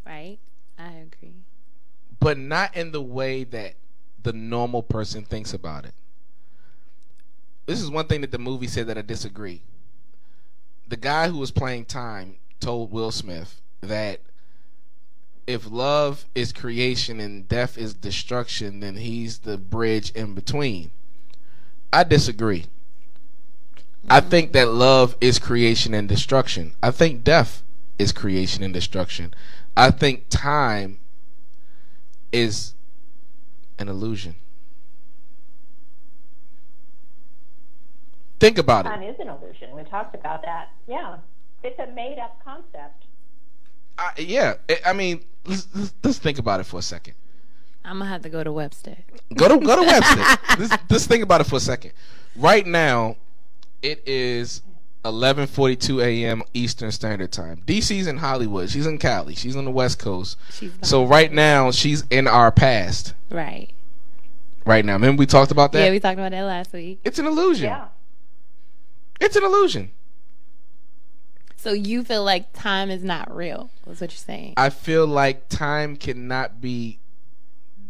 Right. 0.05 0.37
I 0.77 0.89
agree. 0.91 1.35
but 2.19 2.37
not 2.37 2.75
in 2.75 2.91
the 2.91 3.01
way 3.01 3.45
that 3.45 3.75
the 4.21 4.33
normal 4.33 4.83
person 4.83 5.23
thinks 5.23 5.53
about 5.53 5.85
it. 5.85 5.93
This 7.67 7.81
is 7.81 7.89
one 7.89 8.07
thing 8.07 8.19
that 8.21 8.31
the 8.31 8.37
movie 8.37 8.67
said 8.67 8.87
that 8.87 8.97
I 8.97 9.01
disagree. 9.01 9.61
The 10.87 10.97
guy 10.97 11.29
who 11.29 11.37
was 11.37 11.51
playing 11.51 11.85
time 11.85 12.35
told 12.59 12.91
Will 12.91 13.11
Smith 13.11 13.61
that 13.81 14.19
if 15.47 15.69
love 15.71 16.25
is 16.35 16.51
creation 16.51 17.19
and 17.19 17.47
death 17.47 17.77
is 17.77 17.93
destruction, 17.93 18.81
then 18.81 18.97
he's 18.97 19.39
the 19.39 19.57
bridge 19.57 20.11
in 20.11 20.33
between. 20.35 20.91
I 21.93 22.03
disagree. 22.03 22.65
I 24.09 24.19
think 24.19 24.51
that 24.53 24.69
love 24.69 25.15
is 25.19 25.39
creation 25.39 25.93
and 25.93 26.07
destruction. 26.07 26.73
I 26.83 26.91
think 26.91 27.23
death 27.23 27.63
is 27.97 28.11
creation 28.11 28.63
and 28.63 28.73
destruction. 28.73 29.33
I 29.75 29.91
think 29.91 30.25
time 30.29 30.99
is 32.31 32.73
an 33.79 33.87
illusion. 33.89 34.35
Think 38.39 38.57
about 38.57 38.85
it. 38.85 38.89
Time 38.89 39.03
is 39.03 39.19
an 39.19 39.29
illusion. 39.29 39.75
We 39.75 39.83
talked 39.83 40.13
about 40.13 40.41
that. 40.43 40.69
Yeah. 40.87 41.17
It's 41.63 41.79
a 41.79 41.87
made 41.87 42.19
up 42.19 42.43
concept. 42.43 43.05
I, 43.97 44.11
yeah, 44.17 44.55
I- 44.69 44.79
I 44.87 44.93
mean, 44.93 45.23
let's, 45.45 45.67
let's, 45.73 45.93
let's 46.03 46.17
think 46.19 46.37
about 46.37 46.59
it 46.59 46.65
for 46.65 46.77
a 46.79 46.81
second. 46.83 47.13
I'm 47.85 47.99
gonna 47.99 48.09
have 48.09 48.23
to 48.23 48.29
go 48.29 48.43
to 48.43 48.51
Webster. 48.51 48.97
Go 49.35 49.47
to 49.47 49.63
go 49.63 49.75
to 49.75 49.81
Webster. 49.87 50.57
let's, 50.59 50.83
let's 50.89 51.07
think 51.07 51.23
about 51.23 51.41
it 51.41 51.45
for 51.45 51.55
a 51.57 51.59
second. 51.61 51.93
Right 52.35 52.65
now, 52.65 53.15
it 53.85 54.01
is 54.07 54.63
11:42 55.03 56.03
a.m. 56.03 56.41
Eastern 56.53 56.91
Standard 56.91 57.31
Time. 57.31 57.61
DC's 57.67 58.07
in 58.07 58.17
Hollywood. 58.17 58.69
She's 58.69 58.87
in 58.87 58.97
Cali. 58.97 59.35
She's 59.35 59.55
on 59.55 59.65
the 59.65 59.71
West 59.71 59.99
Coast. 59.99 60.37
She's 60.51 60.71
So 60.81 61.05
right 61.05 61.31
now, 61.31 61.69
she's 61.69 62.03
in 62.09 62.27
our 62.27 62.51
past. 62.51 63.13
Right. 63.29 63.69
Right 64.65 64.83
now, 64.83 64.93
remember 64.93 65.19
we 65.19 65.27
talked 65.27 65.51
about 65.51 65.71
that. 65.73 65.85
Yeah, 65.85 65.91
we 65.91 65.99
talked 65.99 66.17
about 66.17 66.31
that 66.31 66.41
last 66.41 66.73
week. 66.73 66.99
it's 67.03 67.19
an 67.19 67.27
illusion. 67.27 67.65
Yeah. 67.65 67.87
It's 69.21 69.35
an 69.35 69.43
illusion. 69.43 69.91
So 71.55 71.71
you 71.71 72.03
feel 72.03 72.23
like 72.23 72.51
time 72.53 72.89
is 72.89 73.03
not 73.03 73.33
real? 73.33 73.69
That's 73.85 74.01
what 74.01 74.11
you're 74.11 74.17
saying. 74.17 74.55
I 74.57 74.69
feel 74.71 75.05
like 75.05 75.49
time 75.49 75.95
cannot 75.95 76.59
be 76.61 76.99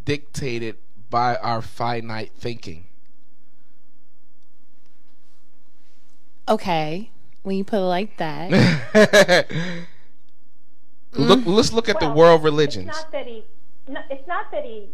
dictated 0.03 0.75
by 1.09 1.37
our 1.37 1.61
finite 1.61 2.31
thinking. 2.37 2.87
Okay. 6.47 7.11
When 7.43 7.57
you 7.57 7.63
put 7.63 7.77
it 7.77 7.81
like 7.81 8.17
that. 8.17 8.51
Look, 11.13 11.39
mm. 11.39 11.45
let's 11.45 11.71
look 11.71 11.87
at 11.87 11.99
the 11.99 12.09
world 12.09 12.43
religions. 12.43 12.89
It's 12.89 12.97
not 12.97 13.11
that 13.11 13.25
he. 13.25 13.45
No, 13.87 14.01
it's 14.09 14.27
not 14.27 14.51
that 14.51 14.65
he 14.65 14.89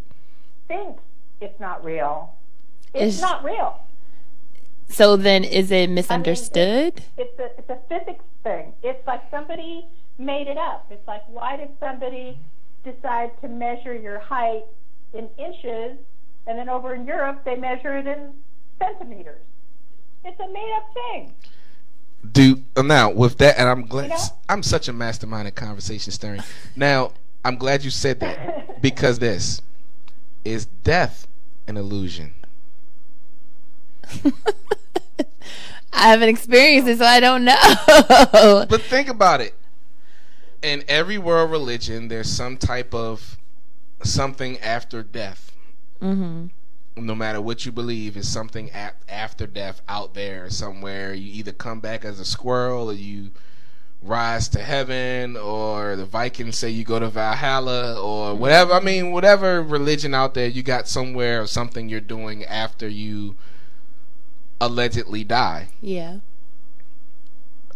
thinks 0.68 1.02
it's 1.40 1.60
not 1.60 1.84
real. 1.84 2.36
It's, 2.94 3.18
It's- 3.18 3.22
not 3.22 3.44
real. 3.44 3.80
so 4.90 5.16
then 5.16 5.44
is 5.44 5.72
it 5.72 5.90
misunderstood? 5.90 7.04
It's 7.18 7.40
a 7.40 7.58
it's 7.58 7.70
a 7.70 7.78
physics 7.90 8.24
thing. 8.44 8.74
It's 8.84 9.06
like 9.08 9.24
somebody 9.32 9.88
made 10.20 10.48
it 10.48 10.58
up. 10.58 10.88
It's 10.92 11.08
like 11.08 11.24
why 11.28 11.58
did 11.58 11.70
somebody 11.80 12.38
decide 12.84 13.32
to 13.42 13.48
measure 13.48 13.96
your 13.96 14.20
height 14.20 14.66
in 15.14 15.30
inches, 15.38 15.98
and 16.46 16.60
then 16.60 16.70
over 16.70 16.94
in 16.94 17.06
Europe 17.06 17.44
they 17.46 17.56
measure 17.56 17.98
it 17.98 18.06
in 18.06 18.34
centimeters? 18.78 19.42
It's 20.24 20.40
a 20.40 20.48
made 20.48 20.74
up 20.76 20.94
thing. 20.94 21.34
Do 22.32 22.64
now 22.78 23.10
with 23.10 23.38
that, 23.40 23.58
and 23.58 23.68
I'm 23.68 23.88
glad 23.88 24.04
You 24.04 24.10
know? 24.10 24.24
I'm 24.48 24.62
such 24.62 24.88
a 24.88 24.94
mastermind 24.94 25.48
at 25.48 25.56
conversation 25.56 26.12
steering. 26.12 26.42
Now 26.76 27.14
I'm 27.44 27.56
glad 27.56 27.84
you 27.84 27.90
said 27.90 28.20
that 28.20 28.82
because 28.82 29.20
this 29.20 29.62
is 30.46 30.66
death 30.66 31.28
an 31.68 31.78
illusion? 31.78 32.34
I 35.94 36.08
haven't 36.10 36.30
experienced 36.30 36.88
it, 36.88 36.98
so 37.00 37.06
I 37.06 37.20
don't 37.20 37.44
know. 37.44 38.66
But 38.70 38.82
think 38.82 39.08
about 39.08 39.42
it. 39.42 39.54
In 40.62 40.84
every 40.88 41.18
world 41.18 41.52
religion, 41.52 42.08
there's 42.08 42.30
some 42.32 42.58
type 42.58 42.94
of 42.94 43.38
something 44.04 44.60
after 44.60 45.04
death. 45.04 45.52
hmm 46.00 46.48
No 47.02 47.16
matter 47.16 47.42
what 47.42 47.66
you 47.66 47.72
believe, 47.72 48.16
is 48.16 48.30
something 48.30 48.70
a- 48.74 48.94
after 49.10 49.48
death 49.48 49.82
out 49.90 50.14
there 50.14 50.50
somewhere. 50.50 51.14
You 51.14 51.32
either 51.34 51.52
come 51.52 51.80
back 51.80 52.06
as 52.06 52.20
a 52.20 52.26
squirrel, 52.26 52.90
or 52.92 52.94
you 52.94 53.32
rise 54.02 54.48
to 54.50 54.60
heaven, 54.64 55.36
or 55.38 55.96
the 55.96 56.06
Vikings 56.06 56.58
say 56.58 56.70
you 56.70 56.84
go 56.84 57.00
to 57.00 57.10
Valhalla, 57.10 58.00
or 58.02 58.36
whatever. 58.36 58.74
I 58.74 58.80
mean, 58.80 59.12
whatever 59.12 59.62
religion 59.62 60.14
out 60.14 60.34
there, 60.34 60.48
you 60.48 60.64
got 60.64 60.88
somewhere 60.88 61.42
or 61.42 61.48
something 61.48 61.90
you're 61.90 62.00
doing 62.00 62.44
after 62.46 62.88
you 62.88 63.36
allegedly 64.60 65.24
die. 65.24 65.70
Yeah, 65.82 66.18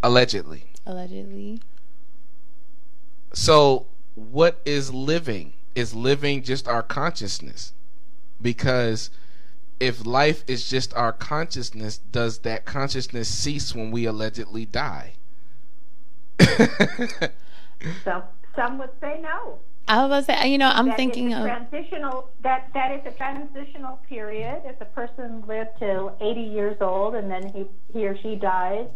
Allegedly. 0.03 0.65
allegedly. 0.85 1.61
So, 3.33 3.87
what 4.13 4.61
is 4.65 4.93
living? 4.93 5.53
Is 5.73 5.93
living 5.93 6.41
just 6.43 6.67
our 6.67 6.83
consciousness? 6.83 7.73
Because 8.41 9.09
if 9.79 10.05
life 10.05 10.43
is 10.47 10.69
just 10.69 10.93
our 10.95 11.11
consciousness, 11.11 11.97
does 11.97 12.39
that 12.39 12.65
consciousness 12.65 13.27
cease 13.27 13.75
when 13.75 13.91
we 13.91 14.05
allegedly 14.05 14.65
die? 14.65 15.13
So 18.03 18.23
some 18.55 18.77
would 18.79 18.89
say 18.99 19.19
no. 19.21 19.59
I 19.87 20.05
was 20.07 20.25
say, 20.25 20.47
you 20.47 20.57
know, 20.57 20.69
I'm 20.69 20.87
That 20.87 20.93
is 20.93 20.97
thinking 20.97 21.33
of 21.33 21.43
transitional. 21.43 22.29
That 22.41 22.69
that 22.73 22.91
is 22.91 23.05
a 23.05 23.15
transitional 23.15 23.99
period. 24.09 24.63
If 24.65 24.79
the 24.79 24.85
person 24.85 25.43
lived 25.47 25.71
till 25.77 26.17
80 26.19 26.41
years 26.41 26.77
old 26.81 27.13
and 27.15 27.29
then 27.29 27.51
he 27.53 27.65
he 27.93 28.07
or 28.07 28.17
she 28.17 28.35
dies, 28.35 28.87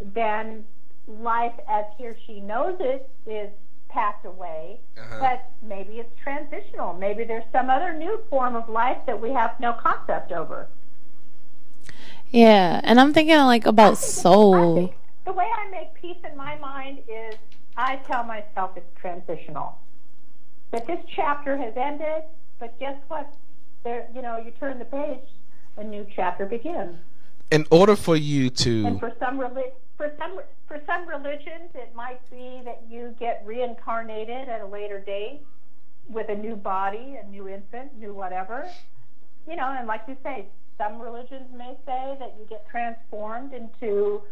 then 0.00 0.64
life 1.06 1.54
as 1.68 1.84
he 1.96 2.06
or 2.06 2.16
she 2.26 2.40
knows 2.40 2.76
it 2.80 3.08
is 3.26 3.50
passed 3.94 4.24
away. 4.26 4.80
Uh-huh. 4.98 5.18
But 5.20 5.50
maybe 5.62 5.94
it's 6.00 6.12
transitional. 6.22 6.92
Maybe 6.94 7.24
there's 7.24 7.44
some 7.52 7.70
other 7.70 7.92
new 7.94 8.20
form 8.28 8.56
of 8.56 8.68
life 8.68 8.98
that 9.06 9.20
we 9.22 9.30
have 9.30 9.58
no 9.60 9.72
concept 9.74 10.32
over. 10.32 10.68
yeah, 12.30 12.80
and 12.82 13.00
I'm 13.00 13.12
thinking 13.14 13.36
like 13.38 13.64
about 13.66 13.96
soul. 13.96 14.92
The 15.24 15.32
way 15.32 15.46
I 15.56 15.70
make 15.70 15.94
peace 15.94 16.18
in 16.30 16.36
my 16.36 16.58
mind 16.58 16.98
is 17.08 17.34
I 17.76 17.96
tell 18.08 18.24
myself 18.24 18.72
it's 18.76 18.92
transitional. 19.00 19.78
That 20.72 20.86
this 20.86 20.98
chapter 21.14 21.56
has 21.56 21.72
ended, 21.76 22.24
but 22.58 22.78
guess 22.80 22.96
what? 23.08 23.32
There, 23.84 24.06
you 24.14 24.22
know, 24.22 24.38
you 24.38 24.50
turn 24.58 24.78
the 24.78 24.84
page, 24.86 25.20
a 25.76 25.84
new 25.84 26.06
chapter 26.14 26.46
begins. 26.46 26.96
In 27.50 27.66
order 27.70 27.94
for 27.94 28.16
you 28.16 28.50
to, 28.50 28.86
And 28.86 28.98
for 28.98 29.12
some 29.20 29.38
reli- 29.38 29.72
for 29.96 30.12
some 30.18 30.40
for 30.66 30.80
some 30.86 31.06
religions, 31.08 31.70
it 31.74 31.94
might 31.94 32.20
be 32.30 32.60
that 32.64 32.82
you 32.90 33.14
get 33.18 33.42
reincarnated 33.44 34.48
at 34.48 34.60
a 34.60 34.66
later 34.66 35.00
date 35.00 35.40
with 36.08 36.28
a 36.28 36.34
new 36.34 36.56
body, 36.56 37.16
a 37.22 37.26
new 37.28 37.48
infant, 37.48 37.96
new 37.98 38.12
whatever. 38.12 38.68
You 39.48 39.56
know, 39.56 39.74
and 39.78 39.86
like 39.86 40.02
you 40.08 40.16
say, 40.22 40.46
some 40.78 41.00
religions 41.00 41.48
may 41.56 41.76
say 41.86 42.16
that 42.18 42.34
you 42.38 42.46
get 42.48 42.68
transformed 42.68 43.52
into 43.52 44.22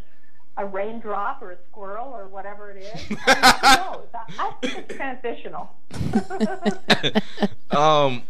a 0.56 0.66
raindrop 0.66 1.40
or 1.40 1.52
a 1.52 1.56
squirrel 1.70 2.09
or 2.09 2.28
whatever 2.28 2.70
it 2.72 2.82
is. 2.82 3.01
Who 3.09 3.14
knows? 3.14 4.09
I, 4.39 4.52
think 4.60 4.78
it's 4.78 4.94
transitional. 4.94 5.70
um 7.70 8.22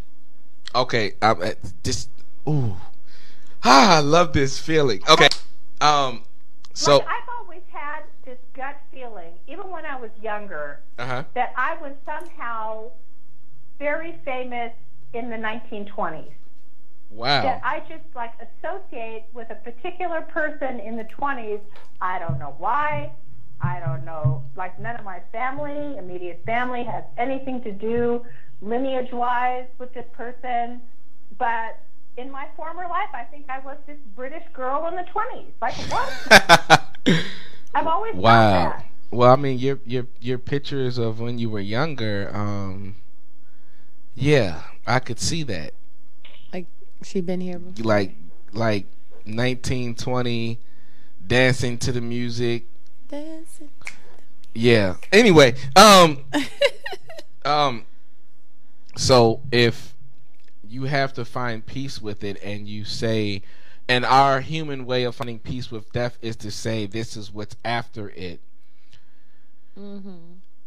okay, 0.74 1.14
I'm 1.20 1.42
at 1.42 1.56
this 1.82 2.08
ooh. 2.48 2.76
Ah, 3.64 3.96
I 3.96 4.00
love 4.00 4.32
this 4.32 4.58
feeling. 4.58 5.02
Okay. 5.08 5.28
Um 5.80 6.24
so 6.74 6.98
like, 6.98 7.06
I've 7.06 7.28
always 7.38 7.62
had 7.70 8.02
this 8.24 8.38
gut 8.54 8.76
feeling, 8.92 9.32
even 9.46 9.70
when 9.70 9.84
I 9.84 10.00
was 10.00 10.10
younger, 10.20 10.80
uh-huh. 10.98 11.24
that 11.34 11.52
I 11.56 11.76
was 11.80 11.92
somehow 12.04 12.90
very 13.78 14.18
famous 14.24 14.72
in 15.12 15.28
the 15.28 15.36
1920s. 15.36 16.32
Wow. 17.10 17.42
That 17.42 17.60
I 17.62 17.80
just 17.80 18.04
like 18.14 18.32
associate 18.40 19.24
with 19.34 19.50
a 19.50 19.56
particular 19.56 20.22
person 20.22 20.80
in 20.80 20.96
the 20.96 21.04
20s. 21.04 21.60
I 22.00 22.18
don't 22.18 22.38
know 22.38 22.54
why. 22.58 23.12
I 23.60 23.80
don't 23.80 24.04
know. 24.04 24.42
Like 24.56 24.78
none 24.80 24.96
of 24.96 25.04
my 25.04 25.20
family, 25.30 25.98
immediate 25.98 26.42
family, 26.46 26.84
has 26.84 27.04
anything 27.18 27.62
to 27.62 27.72
do 27.72 28.24
lineage 28.62 29.12
wise 29.12 29.66
with 29.78 29.92
this 29.92 30.06
person. 30.12 30.80
But 31.38 31.78
in 32.16 32.30
my 32.30 32.46
former 32.56 32.82
life, 32.88 33.08
I 33.14 33.24
think 33.24 33.46
I 33.48 33.58
was 33.60 33.76
this 33.86 33.96
British 34.14 34.44
girl 34.52 34.86
in 34.88 34.94
the 34.96 35.02
20s. 35.02 35.52
Like 35.60 35.74
what? 35.90 36.82
I've 37.74 37.86
always 37.86 38.12
thought 38.14 38.22
Wow. 38.22 38.52
that. 38.70 38.86
Well, 39.10 39.30
I 39.30 39.36
mean, 39.36 39.58
your 39.58 39.78
your 39.84 40.06
your 40.20 40.38
pictures 40.38 40.96
of 40.98 41.20
when 41.20 41.38
you 41.38 41.50
were 41.50 41.60
younger, 41.60 42.30
um, 42.32 42.96
yeah, 44.14 44.62
I 44.86 45.00
could 45.00 45.18
see 45.20 45.42
that. 45.42 45.74
Like 46.52 46.66
she 47.02 47.20
been 47.20 47.40
here 47.42 47.58
before. 47.58 47.84
Like 47.84 48.14
like 48.52 48.86
nineteen 49.26 49.94
twenty, 49.94 50.60
dancing 51.26 51.76
to 51.78 51.92
the 51.92 52.00
music. 52.00 52.64
Dancing. 53.08 53.68
Yeah. 54.54 54.96
Anyway, 55.12 55.56
um, 55.76 56.24
um, 57.44 57.84
so 58.96 59.42
if 59.52 59.94
you 60.72 60.84
have 60.84 61.12
to 61.14 61.24
find 61.24 61.64
peace 61.66 62.00
with 62.00 62.24
it, 62.24 62.38
and 62.42 62.66
you 62.66 62.84
say, 62.84 63.42
and 63.88 64.04
our 64.04 64.40
human 64.40 64.86
way 64.86 65.04
of 65.04 65.14
finding 65.14 65.38
peace 65.38 65.70
with 65.70 65.92
death 65.92 66.16
is 66.22 66.36
to 66.36 66.50
say, 66.50 66.86
this 66.86 67.16
is 67.16 67.32
what's 67.32 67.56
after 67.64 68.10
it. 68.10 68.40
Mm-hmm. 69.78 70.16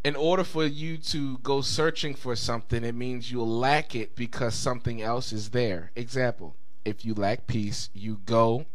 in 0.03 0.15
order 0.15 0.43
for 0.43 0.65
you 0.65 0.97
to 0.97 1.37
go 1.39 1.61
searching 1.61 2.13
for 2.15 2.35
something, 2.35 2.83
it 2.83 2.93
means 2.95 3.31
you'll 3.31 3.47
lack 3.59 3.95
it 3.95 4.15
because 4.15 4.53
something 4.55 5.01
else 5.01 5.31
is 5.33 5.49
there. 5.49 5.91
Example, 5.95 6.55
if 6.83 7.03
you 7.05 7.13
lack 7.15 7.45
peace, 7.47 7.89
you 7.93 8.19
go 8.25 8.65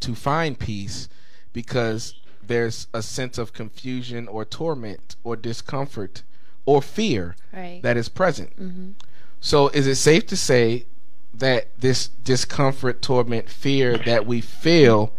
to 0.00 0.14
find 0.16 0.58
peace 0.58 1.08
because 1.52 2.14
there's 2.44 2.86
a 2.94 3.02
sense 3.02 3.38
of 3.38 3.52
confusion 3.52 4.26
or 4.28 4.44
torment 4.44 5.14
or 5.24 5.34
discomfort 5.36 6.22
or 6.64 6.80
fear 6.82 7.34
Right. 7.52 7.80
that 7.82 7.96
is 7.96 8.08
present. 8.08 8.56
Mhm. 8.56 8.94
So, 9.40 9.68
is 9.68 9.86
it 9.86 9.96
safe 9.96 10.26
to 10.28 10.36
say 10.36 10.86
that 11.32 11.68
this 11.80 12.08
discomfort, 12.08 13.00
torment, 13.00 13.48
fear 13.48 13.96
that 13.98 14.26
we 14.26 14.40
feel 14.40 15.12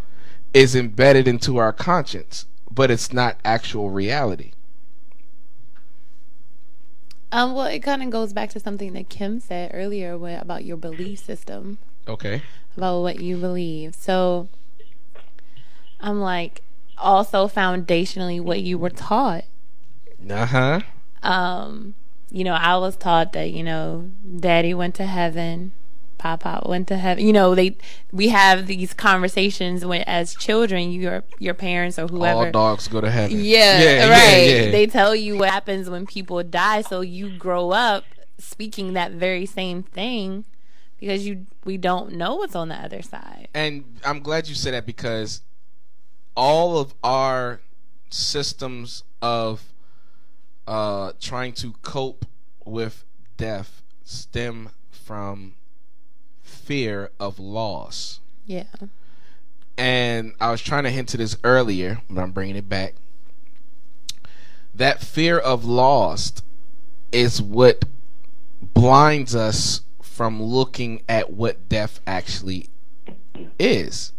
is 0.53 0.75
embedded 0.75 1.27
into 1.27 1.57
our 1.57 1.71
conscience, 1.71 2.45
but 2.69 2.91
it's 2.91 3.13
not 3.13 3.39
actual 3.45 3.89
reality? 3.89 4.51
Um, 7.31 7.53
well, 7.53 7.67
it 7.67 7.79
kind 7.79 8.01
of 8.01 8.09
goes 8.09 8.33
back 8.33 8.49
to 8.51 8.59
something 8.59 8.93
that 8.93 9.07
Kim 9.09 9.39
said 9.39 9.71
earlier 9.73 10.17
when, 10.17 10.39
about 10.39 10.65
your 10.65 10.77
belief 10.77 11.19
system, 11.19 11.77
Okay. 12.07 12.41
about 12.75 13.01
what 13.01 13.19
you 13.19 13.37
believe. 13.37 13.93
So, 13.95 14.49
I'm 15.99 16.19
like, 16.19 16.63
also 16.97 17.47
foundationally, 17.47 18.41
what 18.41 18.61
you 18.61 18.77
were 18.77 18.89
taught. 18.89 19.45
Uh 20.29 20.45
huh. 20.45 20.79
Um, 21.21 21.93
you 22.31 22.43
know, 22.43 22.53
I 22.53 22.77
was 22.77 22.95
taught 22.95 23.33
that 23.33 23.51
you 23.51 23.63
know, 23.63 24.11
Daddy 24.39 24.73
went 24.73 24.95
to 24.95 25.05
heaven, 25.05 25.73
Papa 26.17 26.61
went 26.65 26.87
to 26.89 26.97
heaven. 26.97 27.25
You 27.25 27.33
know, 27.33 27.55
they 27.55 27.77
we 28.11 28.27
have 28.27 28.67
these 28.67 28.93
conversations 28.93 29.83
when 29.85 30.03
as 30.03 30.35
children, 30.35 30.91
your 30.91 31.23
your 31.39 31.55
parents 31.55 31.97
or 31.97 32.07
whoever. 32.07 32.45
All 32.45 32.51
dogs 32.51 32.87
go 32.87 33.01
to 33.01 33.09
heaven. 33.09 33.37
Yeah, 33.39 33.81
yeah 33.81 34.09
right. 34.09 34.37
Yeah, 34.37 34.61
yeah. 34.65 34.71
They 34.71 34.85
tell 34.85 35.15
you 35.15 35.37
what 35.37 35.49
happens 35.49 35.89
when 35.89 36.05
people 36.05 36.43
die, 36.43 36.81
so 36.81 37.01
you 37.01 37.35
grow 37.37 37.71
up 37.71 38.03
speaking 38.37 38.93
that 38.93 39.11
very 39.11 39.45
same 39.45 39.83
thing 39.83 40.45
because 40.99 41.25
you 41.25 41.45
we 41.63 41.77
don't 41.77 42.13
know 42.13 42.35
what's 42.35 42.55
on 42.55 42.69
the 42.69 42.75
other 42.75 43.01
side. 43.01 43.47
and 43.53 43.83
I'm 44.03 44.21
glad 44.21 44.47
you 44.47 44.55
said 44.55 44.73
that 44.73 44.85
because 44.85 45.41
all 46.35 46.77
of 46.77 46.93
our 47.03 47.61
systems 48.09 49.03
of 49.21 49.63
uh, 50.69 51.13
trying 51.19 51.51
to 51.51 51.73
cope 51.81 52.25
with 52.63 53.03
death 53.37 53.81
stem 54.03 54.69
from 54.91 55.55
fear 56.43 57.09
of 57.19 57.39
loss. 57.39 58.19
Yeah. 58.45 58.65
And 59.79 60.33
I 60.39 60.51
was 60.51 60.61
trying 60.61 60.83
to 60.83 60.91
hint 60.91 61.09
to 61.09 61.17
this 61.17 61.35
earlier, 61.43 62.01
but 62.07 62.21
I'm 62.21 62.31
bringing 62.31 62.55
it 62.55 62.69
back. 62.69 62.93
That 64.75 65.01
fear 65.01 65.39
of 65.39 65.65
loss 65.65 66.33
is 67.11 67.41
what 67.41 67.85
blinds 68.61 69.35
us 69.35 69.81
from 70.03 70.41
looking 70.41 71.01
at 71.09 71.33
what 71.33 71.67
death 71.67 71.99
actually 72.05 72.69
is. 73.57 74.13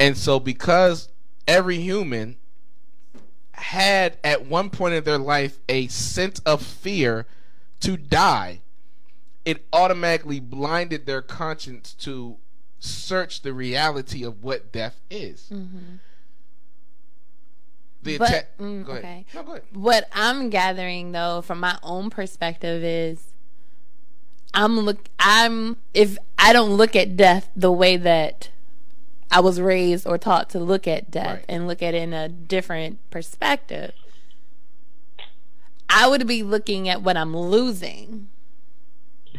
And 0.00 0.16
so, 0.16 0.40
because 0.40 1.08
every 1.46 1.78
human 1.78 2.37
had 3.58 4.18
at 4.24 4.46
one 4.46 4.70
point 4.70 4.94
in 4.94 5.04
their 5.04 5.18
life 5.18 5.58
a 5.68 5.86
sense 5.88 6.38
of 6.40 6.62
fear 6.62 7.26
to 7.80 7.96
die, 7.96 8.60
it 9.44 9.66
automatically 9.72 10.40
blinded 10.40 11.06
their 11.06 11.22
conscience 11.22 11.92
to 11.94 12.36
search 12.78 13.42
the 13.42 13.52
reality 13.52 14.24
of 14.24 14.42
what 14.42 14.70
death 14.72 15.00
is. 15.10 15.48
Mm-hmm. 15.52 15.96
The 18.02 18.18
But- 18.18 18.28
attack. 18.28 18.58
mm, 18.58 18.88
okay. 18.88 19.26
No. 19.34 19.58
What 19.72 20.08
I'm 20.12 20.50
gathering 20.50 21.12
though 21.12 21.42
from 21.42 21.60
my 21.60 21.78
own 21.82 22.10
perspective 22.10 22.84
is 22.84 23.32
I'm 24.54 24.78
look 24.80 25.08
I'm 25.18 25.76
if 25.94 26.16
I 26.38 26.52
don't 26.52 26.76
look 26.76 26.94
at 26.94 27.16
death 27.16 27.50
the 27.56 27.72
way 27.72 27.96
that 27.96 28.50
I 29.30 29.40
was 29.40 29.60
raised 29.60 30.06
or 30.06 30.16
taught 30.18 30.48
to 30.50 30.58
look 30.58 30.86
at 30.88 31.10
death 31.10 31.36
Right. 31.38 31.44
and 31.48 31.66
look 31.66 31.82
at 31.82 31.94
it 31.94 32.02
in 32.02 32.12
a 32.14 32.28
different 32.28 32.98
perspective. 33.10 33.92
I 35.88 36.06
would 36.08 36.26
be 36.26 36.42
looking 36.42 36.88
at 36.88 37.02
what 37.02 37.16
I'm 37.16 37.36
losing 37.36 38.28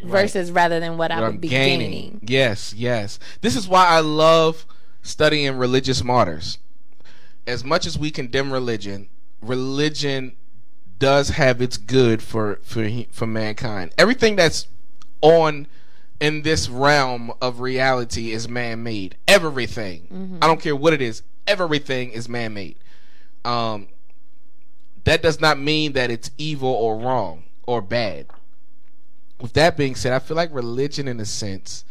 versus 0.04 0.50
rather 0.50 0.80
than 0.80 0.96
what, 0.96 1.10
I 1.10 1.20
would 1.20 1.26
I'm 1.26 1.38
be 1.38 1.48
gaining. 1.48 1.90
gaining. 1.90 2.20
Yes, 2.26 2.74
yes. 2.74 3.18
This 3.40 3.56
is 3.56 3.68
why 3.68 3.86
I 3.86 4.00
love 4.00 4.66
studying 5.02 5.56
religious 5.56 6.02
martyrs. 6.04 6.58
As 7.46 7.64
much 7.64 7.86
as 7.86 7.98
we 7.98 8.10
condemn 8.10 8.52
religion, 8.52 9.08
religion 9.40 10.36
does 10.98 11.30
have 11.30 11.62
its 11.62 11.76
good 11.78 12.22
for 12.22 12.58
for 12.62 12.88
for 13.10 13.26
mankind. 13.26 13.92
Everything 13.96 14.36
that's 14.36 14.66
on 15.22 15.66
in 16.20 16.42
this 16.42 16.68
realm 16.68 17.32
of 17.40 17.60
reality 17.60 18.32
is 18.32 18.48
man-made. 18.48 19.16
Everything. 19.26 20.38
I 20.42 20.46
don't 20.46 20.60
care 20.60 20.76
what 20.76 20.92
it 20.92 21.02
is. 21.02 21.22
Everything 21.46 22.10
is 22.10 22.28
man-made. 22.28 22.76
Um, 23.44 23.88
that 25.04 25.22
does 25.22 25.40
not 25.40 25.58
mean 25.58 25.94
that 25.94 26.10
it's 26.10 26.30
evil 26.36 26.70
or 26.70 26.98
wrong 26.98 27.44
or 27.66 27.80
bad 27.80 28.26
with 29.40 29.52
that 29.54 29.76
being 29.76 29.94
said, 29.94 30.12
I 30.12 30.18
feel 30.18 30.36
like 30.36 30.52
religion, 30.52 31.08
in 31.08 31.18
a 31.20 31.24
sense, 31.24 31.84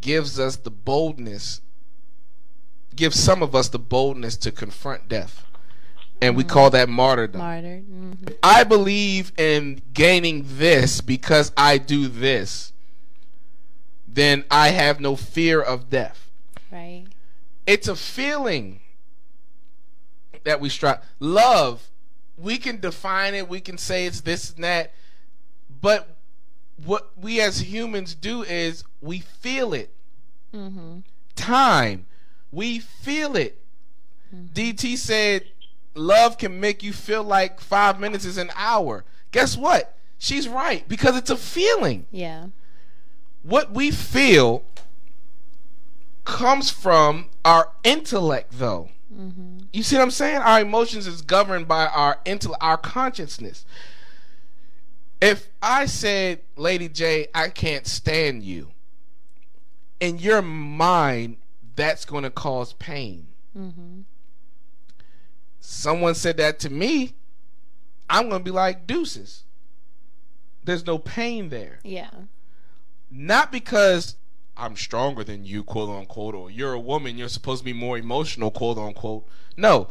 gives 0.00 0.38
us 0.38 0.56
the 0.56 0.70
boldness, 0.70 1.60
gives 2.94 3.18
some 3.18 3.42
of 3.42 3.54
us 3.54 3.68
the 3.68 3.78
boldness 3.78 4.36
to 4.38 4.52
confront 4.52 5.08
death. 5.08 5.44
And 6.20 6.36
we 6.36 6.44
call 6.44 6.70
that 6.70 6.88
martyrdom. 6.88 7.40
Martyred. 7.40 7.84
hmm 7.84 8.12
I 8.44 8.62
believe 8.62 9.32
in 9.36 9.82
gaining 9.92 10.44
this 10.46 11.00
because 11.00 11.50
I 11.56 11.78
do 11.78 12.06
this, 12.06 12.71
then 14.14 14.44
I 14.50 14.68
have 14.68 15.00
no 15.00 15.16
fear 15.16 15.60
of 15.60 15.88
death. 15.88 16.30
Right. 16.70 17.06
It's 17.66 17.88
a 17.88 17.96
feeling 17.96 18.80
that 20.44 20.60
we 20.60 20.68
strive. 20.68 20.98
Love, 21.20 21.90
we 22.36 22.58
can 22.58 22.80
define 22.80 23.34
it, 23.34 23.48
we 23.48 23.60
can 23.60 23.78
say 23.78 24.06
it's 24.06 24.20
this 24.20 24.52
and 24.52 24.64
that, 24.64 24.92
but 25.80 26.16
what 26.84 27.12
we 27.16 27.40
as 27.40 27.72
humans 27.72 28.14
do 28.14 28.42
is 28.42 28.84
we 29.00 29.20
feel 29.20 29.72
it. 29.72 29.94
Mm-hmm. 30.54 31.00
Time, 31.36 32.06
we 32.50 32.78
feel 32.78 33.36
it. 33.36 33.58
DT 34.54 34.96
said 34.96 35.44
love 35.94 36.38
can 36.38 36.58
make 36.58 36.82
you 36.82 36.92
feel 36.92 37.22
like 37.22 37.60
five 37.60 38.00
minutes 38.00 38.24
is 38.24 38.38
an 38.38 38.50
hour. 38.56 39.04
Guess 39.30 39.56
what? 39.56 39.96
She's 40.18 40.48
right 40.48 40.86
because 40.88 41.16
it's 41.16 41.30
a 41.30 41.36
feeling 41.36 42.06
Yeah. 42.10 42.46
What 43.42 43.72
we 43.72 43.90
feel 43.90 44.64
comes 46.24 46.70
from 46.70 47.28
our 47.44 47.72
intellect 47.84 48.58
though. 48.58 48.88
Mm-hmm. 49.12 49.58
You 49.72 49.82
see 49.82 49.96
what 49.96 50.02
i'm 50.02 50.10
saying? 50.10 50.38
Our 50.38 50.60
emotions 50.60 51.06
is 51.06 51.22
governed 51.22 51.68
by 51.68 51.86
our 51.86 52.18
intellect 52.24 52.62
our 52.62 52.76
consciousness. 52.76 53.64
If 55.20 55.48
i 55.60 55.86
said 55.86 56.40
lady 56.56 56.88
j 56.88 57.26
i 57.34 57.48
can't 57.48 57.86
stand 57.86 58.42
you 58.42 58.70
in 60.00 60.18
your 60.18 60.42
mind 60.42 61.36
that's 61.74 62.04
going 62.04 62.24
to 62.24 62.30
cause 62.30 62.72
pain. 62.74 63.28
Mm-hmm. 63.56 64.00
Someone 65.60 66.14
said 66.14 66.36
that 66.38 66.58
to 66.60 66.70
me 66.70 67.14
i'm 68.08 68.28
going 68.28 68.40
to 68.40 68.44
be 68.44 68.54
like 68.54 68.86
deuces. 68.86 69.44
There's 70.64 70.86
no 70.86 70.96
pain 70.96 71.48
there. 71.48 71.80
Yeah. 71.82 72.10
Not 73.14 73.52
because 73.52 74.16
I'm 74.56 74.74
stronger 74.76 75.22
than 75.22 75.44
you, 75.44 75.62
quote 75.62 75.90
unquote, 75.90 76.34
or 76.34 76.50
you're 76.50 76.72
a 76.72 76.80
woman, 76.80 77.18
you're 77.18 77.28
supposed 77.28 77.60
to 77.60 77.64
be 77.64 77.72
more 77.72 77.98
emotional, 77.98 78.50
quote 78.50 78.78
unquote. 78.78 79.26
No, 79.56 79.88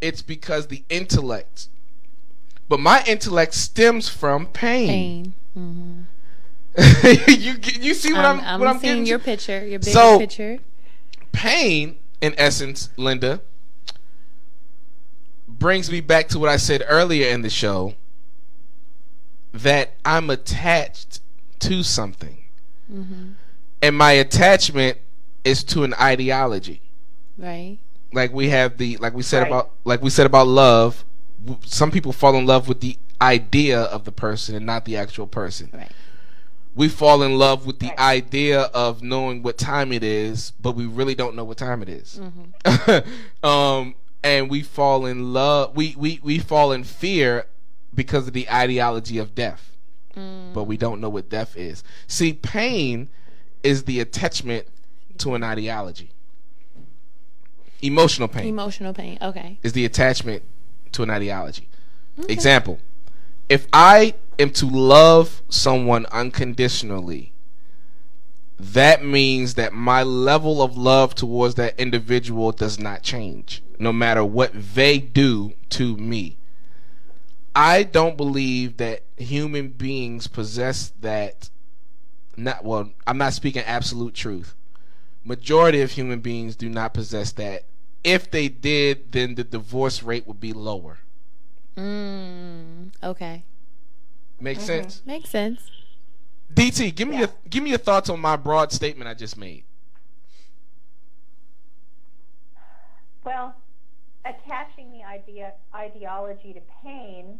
it's 0.00 0.22
because 0.22 0.66
the 0.66 0.84
intellect. 0.88 1.68
But 2.68 2.80
my 2.80 3.02
intellect 3.06 3.54
stems 3.54 4.08
from 4.08 4.46
pain. 4.46 4.88
Pain. 4.88 5.34
Mm-hmm. 5.58 7.30
you 7.40 7.56
you 7.80 7.94
see 7.94 8.12
what 8.12 8.24
I'm, 8.24 8.38
I'm, 8.40 8.44
I'm 8.46 8.60
what 8.60 8.68
I'm 8.68 8.78
seeing 8.78 8.92
getting 8.92 9.06
your 9.06 9.18
to? 9.18 9.24
picture, 9.24 9.66
your 9.66 9.78
bigger 9.80 9.90
So- 9.90 10.18
picture. 10.18 10.58
pain, 11.32 11.96
in 12.20 12.34
essence, 12.38 12.90
Linda, 12.96 13.40
brings 15.48 15.90
me 15.90 16.00
back 16.00 16.28
to 16.28 16.38
what 16.38 16.48
I 16.48 16.56
said 16.58 16.82
earlier 16.86 17.28
in 17.28 17.42
the 17.42 17.50
show 17.50 17.94
that 19.52 19.94
I'm 20.04 20.30
attached 20.30 21.20
to 21.60 21.82
something. 21.82 22.39
And 23.82 23.96
my 23.96 24.12
attachment 24.12 24.98
is 25.44 25.64
to 25.64 25.84
an 25.84 25.94
ideology. 25.94 26.82
Right. 27.38 27.78
Like 28.12 28.32
we 28.32 28.48
have 28.50 28.76
the 28.76 28.96
like 28.98 29.14
we 29.14 29.22
said 29.22 29.40
Right. 29.42 29.46
about 29.48 29.70
like 29.84 30.02
we 30.02 30.10
said 30.10 30.26
about 30.26 30.46
love, 30.48 31.04
some 31.64 31.90
people 31.90 32.12
fall 32.12 32.36
in 32.36 32.44
love 32.46 32.68
with 32.68 32.80
the 32.80 32.96
idea 33.22 33.80
of 33.82 34.04
the 34.04 34.12
person 34.12 34.54
and 34.54 34.66
not 34.66 34.84
the 34.84 34.96
actual 34.96 35.26
person. 35.26 35.70
Right. 35.72 35.90
We 36.74 36.88
fall 36.88 37.22
in 37.22 37.36
love 37.38 37.66
with 37.66 37.78
the 37.80 37.88
Right. 37.88 37.98
idea 37.98 38.62
of 38.62 39.02
knowing 39.02 39.42
what 39.42 39.58
time 39.58 39.92
it 39.92 40.02
is, 40.04 40.52
but 40.60 40.72
we 40.72 40.86
really 40.86 41.14
don't 41.14 41.34
know 41.34 41.44
what 41.44 41.56
time 41.58 41.82
it 41.82 41.88
is. 41.88 42.20
Mm-hmm. 42.20 43.44
um, 43.46 43.94
and 44.22 44.50
we 44.50 44.62
fall 44.62 45.06
in 45.06 45.32
love. 45.32 45.74
We, 45.76 45.94
we 45.96 46.20
we 46.22 46.38
fall 46.38 46.72
in 46.72 46.84
fear 46.84 47.46
because 47.94 48.28
of 48.28 48.34
the 48.34 48.48
ideology 48.50 49.18
of 49.18 49.34
death, 49.34 49.69
Mm. 50.16 50.52
but 50.52 50.64
we 50.64 50.76
don't 50.76 51.00
know 51.00 51.08
what 51.08 51.28
death 51.28 51.56
is. 51.56 51.84
See, 52.08 52.32
pain 52.32 53.08
is 53.62 53.84
the 53.84 54.00
attachment 54.00 54.66
to 55.18 55.34
an 55.34 55.44
ideology. 55.44 56.10
Emotional 57.82 58.28
pain 58.28 58.46
Emotional 58.46 58.92
pain. 58.92 59.18
Okay. 59.22 59.58
is 59.62 59.72
the 59.72 59.84
attachment 59.84 60.42
to 60.92 61.02
an 61.02 61.10
ideology. 61.10 61.68
Example: 62.28 62.78
If 63.48 63.66
I 63.72 64.14
am 64.38 64.50
to 64.50 64.66
love 64.66 65.42
someone 65.48 66.06
unconditionally, 66.06 67.32
that 68.58 69.02
means 69.02 69.54
that 69.54 69.72
my 69.72 70.02
level 70.02 70.60
of 70.60 70.76
love 70.76 71.14
towards 71.14 71.54
that 71.54 71.78
individual 71.80 72.52
does 72.52 72.78
not 72.78 73.02
change, 73.02 73.62
no 73.78 73.92
matter 73.92 74.22
what 74.22 74.50
they 74.74 74.98
do 74.98 75.54
to 75.70 75.96
me. 75.96 76.36
I 77.60 77.82
don't 77.82 78.16
believe 78.16 78.78
that 78.78 79.02
human 79.18 79.68
beings 79.68 80.26
possess 80.28 80.94
that. 81.00 81.50
Not 82.34 82.64
well. 82.64 82.90
I'm 83.06 83.18
not 83.18 83.34
speaking 83.34 83.62
absolute 83.62 84.14
truth. 84.14 84.54
Majority 85.24 85.82
of 85.82 85.90
human 85.90 86.20
beings 86.20 86.56
do 86.56 86.70
not 86.70 86.94
possess 86.94 87.32
that. 87.32 87.64
If 88.02 88.30
they 88.30 88.48
did, 88.48 89.12
then 89.12 89.34
the 89.34 89.44
divorce 89.44 90.02
rate 90.02 90.26
would 90.26 90.40
be 90.40 90.54
lower. 90.54 91.00
Mm, 91.76 92.92
okay. 93.02 93.44
Make 94.40 94.58
sense? 94.58 95.02
Makes 95.04 95.28
sense. 95.28 95.70
DT, 96.54 96.94
give 96.94 97.08
me 97.08 97.18
your 97.18 97.28
give 97.50 97.62
me 97.62 97.68
your 97.68 97.78
thoughts 97.78 98.08
on 98.08 98.20
my 98.20 98.36
broad 98.36 98.72
statement 98.72 99.06
I 99.06 99.12
just 99.12 99.36
made. 99.36 99.64
Well, 103.22 103.54
attaching 104.24 104.92
the 104.92 105.04
idea 105.04 105.52
ideology 105.74 106.54
to 106.54 106.60
pain, 106.82 107.38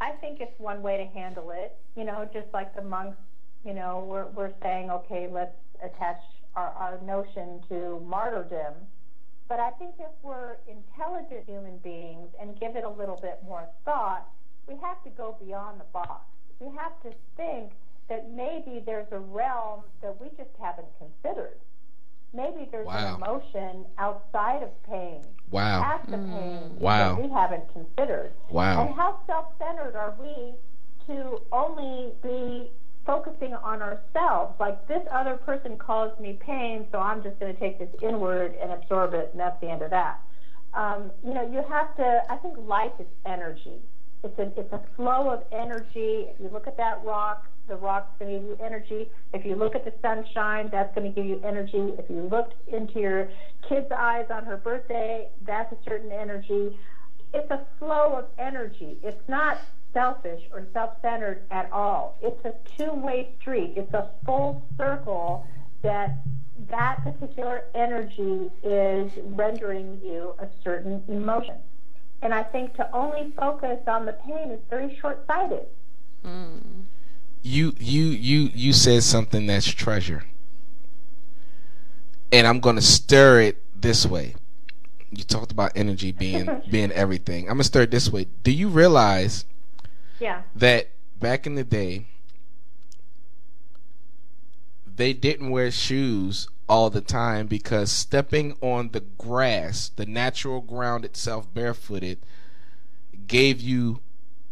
I 0.00 0.12
think 0.12 0.40
it's 0.40 0.58
one 0.58 0.82
way 0.82 0.96
to 0.96 1.06
handle 1.18 1.50
it. 1.50 1.76
You 1.96 2.04
know, 2.04 2.28
just 2.32 2.46
like 2.52 2.74
the 2.74 2.82
monks, 2.82 3.18
you 3.64 3.74
know, 3.74 4.04
we're 4.08 4.26
we're 4.28 4.52
saying, 4.62 4.90
okay, 4.90 5.28
let's 5.30 5.56
attach 5.82 6.20
our, 6.54 6.68
our 6.68 7.00
notion 7.02 7.60
to 7.68 8.00
martyrdom. 8.06 8.74
But 9.48 9.60
I 9.60 9.70
think 9.70 9.94
if 9.98 10.10
we're 10.22 10.56
intelligent 10.68 11.46
human 11.46 11.78
beings 11.78 12.28
and 12.40 12.58
give 12.60 12.76
it 12.76 12.84
a 12.84 12.90
little 12.90 13.16
bit 13.16 13.40
more 13.44 13.66
thought, 13.84 14.28
we 14.66 14.74
have 14.82 15.02
to 15.04 15.10
go 15.10 15.36
beyond 15.42 15.80
the 15.80 15.84
box. 15.92 16.26
We 16.60 16.68
have 16.76 17.00
to 17.02 17.16
think 17.36 17.72
that 18.08 18.30
maybe 18.30 18.82
there's 18.84 19.10
a 19.12 19.18
realm 19.18 19.82
that 20.02 20.20
we 20.20 20.28
just 20.36 20.50
haven't 20.60 20.88
considered. 20.98 21.56
Maybe 22.32 22.68
there's 22.70 22.86
Wow. 22.86 23.16
an 23.16 23.22
emotion 23.22 23.86
outside 23.96 24.62
of 24.62 24.82
pain, 24.84 25.24
Wow. 25.50 25.82
past 25.82 26.10
the 26.10 26.18
pain 26.18 26.76
Wow. 26.78 27.14
that 27.14 27.22
we 27.22 27.28
haven't 27.30 27.72
considered. 27.72 28.32
Wow. 28.50 28.82
And 28.82 28.94
how 28.94 29.18
self-centered 29.26 29.96
are 29.96 30.14
we 30.20 30.54
to 31.06 31.40
only 31.52 32.12
be 32.22 32.70
focusing 33.06 33.54
on 33.54 33.80
ourselves? 33.80 34.58
Like 34.60 34.86
this 34.88 35.02
other 35.10 35.36
person 35.36 35.78
caused 35.78 36.20
me 36.20 36.34
pain, 36.34 36.86
so 36.92 36.98
I'm 37.00 37.22
just 37.22 37.38
going 37.40 37.54
to 37.54 37.58
take 37.58 37.78
this 37.78 37.88
inward 38.02 38.54
and 38.60 38.72
absorb 38.72 39.14
it, 39.14 39.30
and 39.32 39.40
that's 39.40 39.58
the 39.60 39.70
end 39.70 39.80
of 39.82 39.90
that. 39.90 40.20
Um, 40.74 41.10
you 41.24 41.32
know, 41.32 41.42
you 41.50 41.62
have 41.62 41.96
to. 41.96 42.22
I 42.30 42.36
think 42.36 42.58
life 42.58 42.92
is 42.98 43.06
energy, 43.24 43.80
It's 44.24 44.38
a 44.38 44.52
it's 44.58 44.72
a 44.72 44.80
flow 44.96 45.30
of 45.30 45.44
energy. 45.52 46.26
If 46.28 46.40
you 46.40 46.50
look 46.52 46.66
at 46.66 46.76
that 46.76 47.04
rock, 47.04 47.46
the 47.68 47.76
rock's 47.76 48.10
going 48.18 48.32
to 48.32 48.38
give 48.38 48.48
you 48.48 48.64
energy. 48.64 49.10
If 49.32 49.44
you 49.44 49.54
look 49.54 49.74
at 49.74 49.84
the 49.84 49.92
sunshine, 50.02 50.68
that's 50.72 50.92
going 50.94 51.12
to 51.12 51.14
give 51.14 51.26
you 51.26 51.40
energy. 51.44 51.94
If 51.98 52.10
you 52.10 52.28
looked 52.30 52.54
into 52.68 52.98
your 52.98 53.28
kid's 53.68 53.92
eyes 53.92 54.26
on 54.30 54.44
her 54.44 54.56
birthday, 54.56 55.28
that's 55.46 55.72
a 55.72 55.76
certain 55.84 56.10
energy. 56.10 56.76
It's 57.32 57.50
a 57.50 57.66
flow 57.78 58.16
of 58.16 58.24
energy. 58.38 58.98
It's 59.02 59.28
not 59.28 59.58
selfish 59.92 60.42
or 60.52 60.66
self-centered 60.72 61.42
at 61.50 61.70
all. 61.70 62.18
It's 62.22 62.44
a 62.44 62.54
two-way 62.76 63.34
street. 63.40 63.74
It's 63.76 63.92
a 63.94 64.10
full 64.24 64.66
circle 64.76 65.46
that 65.82 66.18
that 66.70 67.04
particular 67.04 67.64
energy 67.74 68.50
is 68.64 69.12
rendering 69.24 70.00
you 70.02 70.34
a 70.38 70.48
certain 70.64 71.02
emotion. 71.08 71.56
And 72.22 72.34
I 72.34 72.42
think 72.42 72.74
to 72.74 72.90
only 72.94 73.32
focus 73.36 73.78
on 73.86 74.04
the 74.06 74.12
pain 74.12 74.50
is 74.50 74.60
very 74.68 74.96
short-sighted. 75.00 75.66
Hmm. 76.24 76.58
you 77.42 77.74
you 77.78 78.06
you 78.06 78.50
you 78.52 78.72
said 78.72 79.02
something 79.04 79.46
that's 79.46 79.68
treasure. 79.68 80.24
And 82.32 82.46
i'm 82.46 82.58
going 82.60 82.74
to 82.76 82.82
stir 82.82 83.40
it 83.42 83.62
this 83.80 84.04
way. 84.04 84.34
You 85.10 85.22
talked 85.22 85.52
about 85.52 85.72
energy 85.76 86.10
being 86.12 86.60
being 86.70 86.90
everything. 86.90 87.44
I'm 87.44 87.54
going 87.54 87.58
to 87.58 87.64
stir 87.64 87.82
it 87.82 87.90
this 87.92 88.10
way. 88.10 88.26
Do 88.42 88.50
you 88.50 88.68
realize 88.68 89.44
Yeah. 90.18 90.42
that 90.56 90.90
back 91.20 91.46
in 91.46 91.54
the 91.54 91.64
day 91.64 92.06
they 94.84 95.12
didn't 95.12 95.50
wear 95.50 95.70
shoes 95.70 96.48
all 96.68 96.90
the 96.90 97.00
time 97.00 97.46
because 97.46 97.90
stepping 97.90 98.56
on 98.60 98.90
the 98.90 99.00
grass 99.00 99.90
the 99.96 100.04
natural 100.04 100.60
ground 100.60 101.04
itself 101.04 101.52
barefooted 101.54 102.18
gave 103.26 103.60
you 103.60 104.00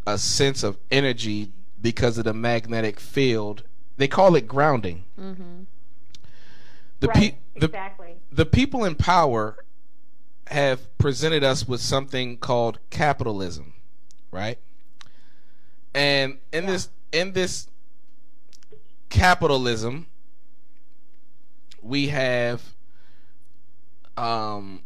a 0.07 0.17
sense 0.17 0.63
of 0.63 0.79
energy 0.91 1.53
because 1.81 2.19
of 2.19 2.25
the 2.25 2.35
magnetic 2.35 3.01
field. 3.01 3.65
They 3.97 4.09
call 4.09 4.37
it 4.37 4.47
grounding. 4.47 5.05
Mm-hmm. 5.21 5.63
The 7.01 7.09
right. 7.09 7.17
pe- 7.17 7.61
the, 7.61 7.67
exactly. 7.67 8.17
the 8.31 8.47
people 8.47 8.85
in 8.85 8.95
power 8.95 9.57
have 10.49 10.97
presented 10.99 11.43
us 11.43 11.67
with 11.67 11.81
something 11.81 12.39
called 12.39 12.79
capitalism, 12.91 13.75
right? 14.31 14.59
And 15.95 16.39
in 16.53 16.67
this 16.67 16.89
in 17.13 17.33
this 17.33 17.69
capitalism, 19.09 20.07
we 21.87 22.09
have 22.09 22.63
um, 24.17 24.83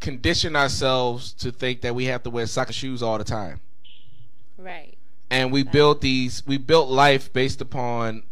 conditioned 0.00 0.56
ourselves 0.56 1.32
to 1.32 1.50
think 1.50 1.80
that 1.82 1.94
we 1.94 2.04
have 2.06 2.22
to 2.22 2.30
wear 2.30 2.46
soccer 2.46 2.72
shoes 2.72 3.02
all 3.02 3.18
the 3.18 3.24
time 3.24 3.60
Right. 4.58 4.94
and 5.30 5.50
we 5.52 5.62
built 5.62 6.00
these 6.00 6.46
we 6.46 6.58
built 6.58 6.88
life 6.88 7.32
based 7.32 7.60
upon 7.60 8.22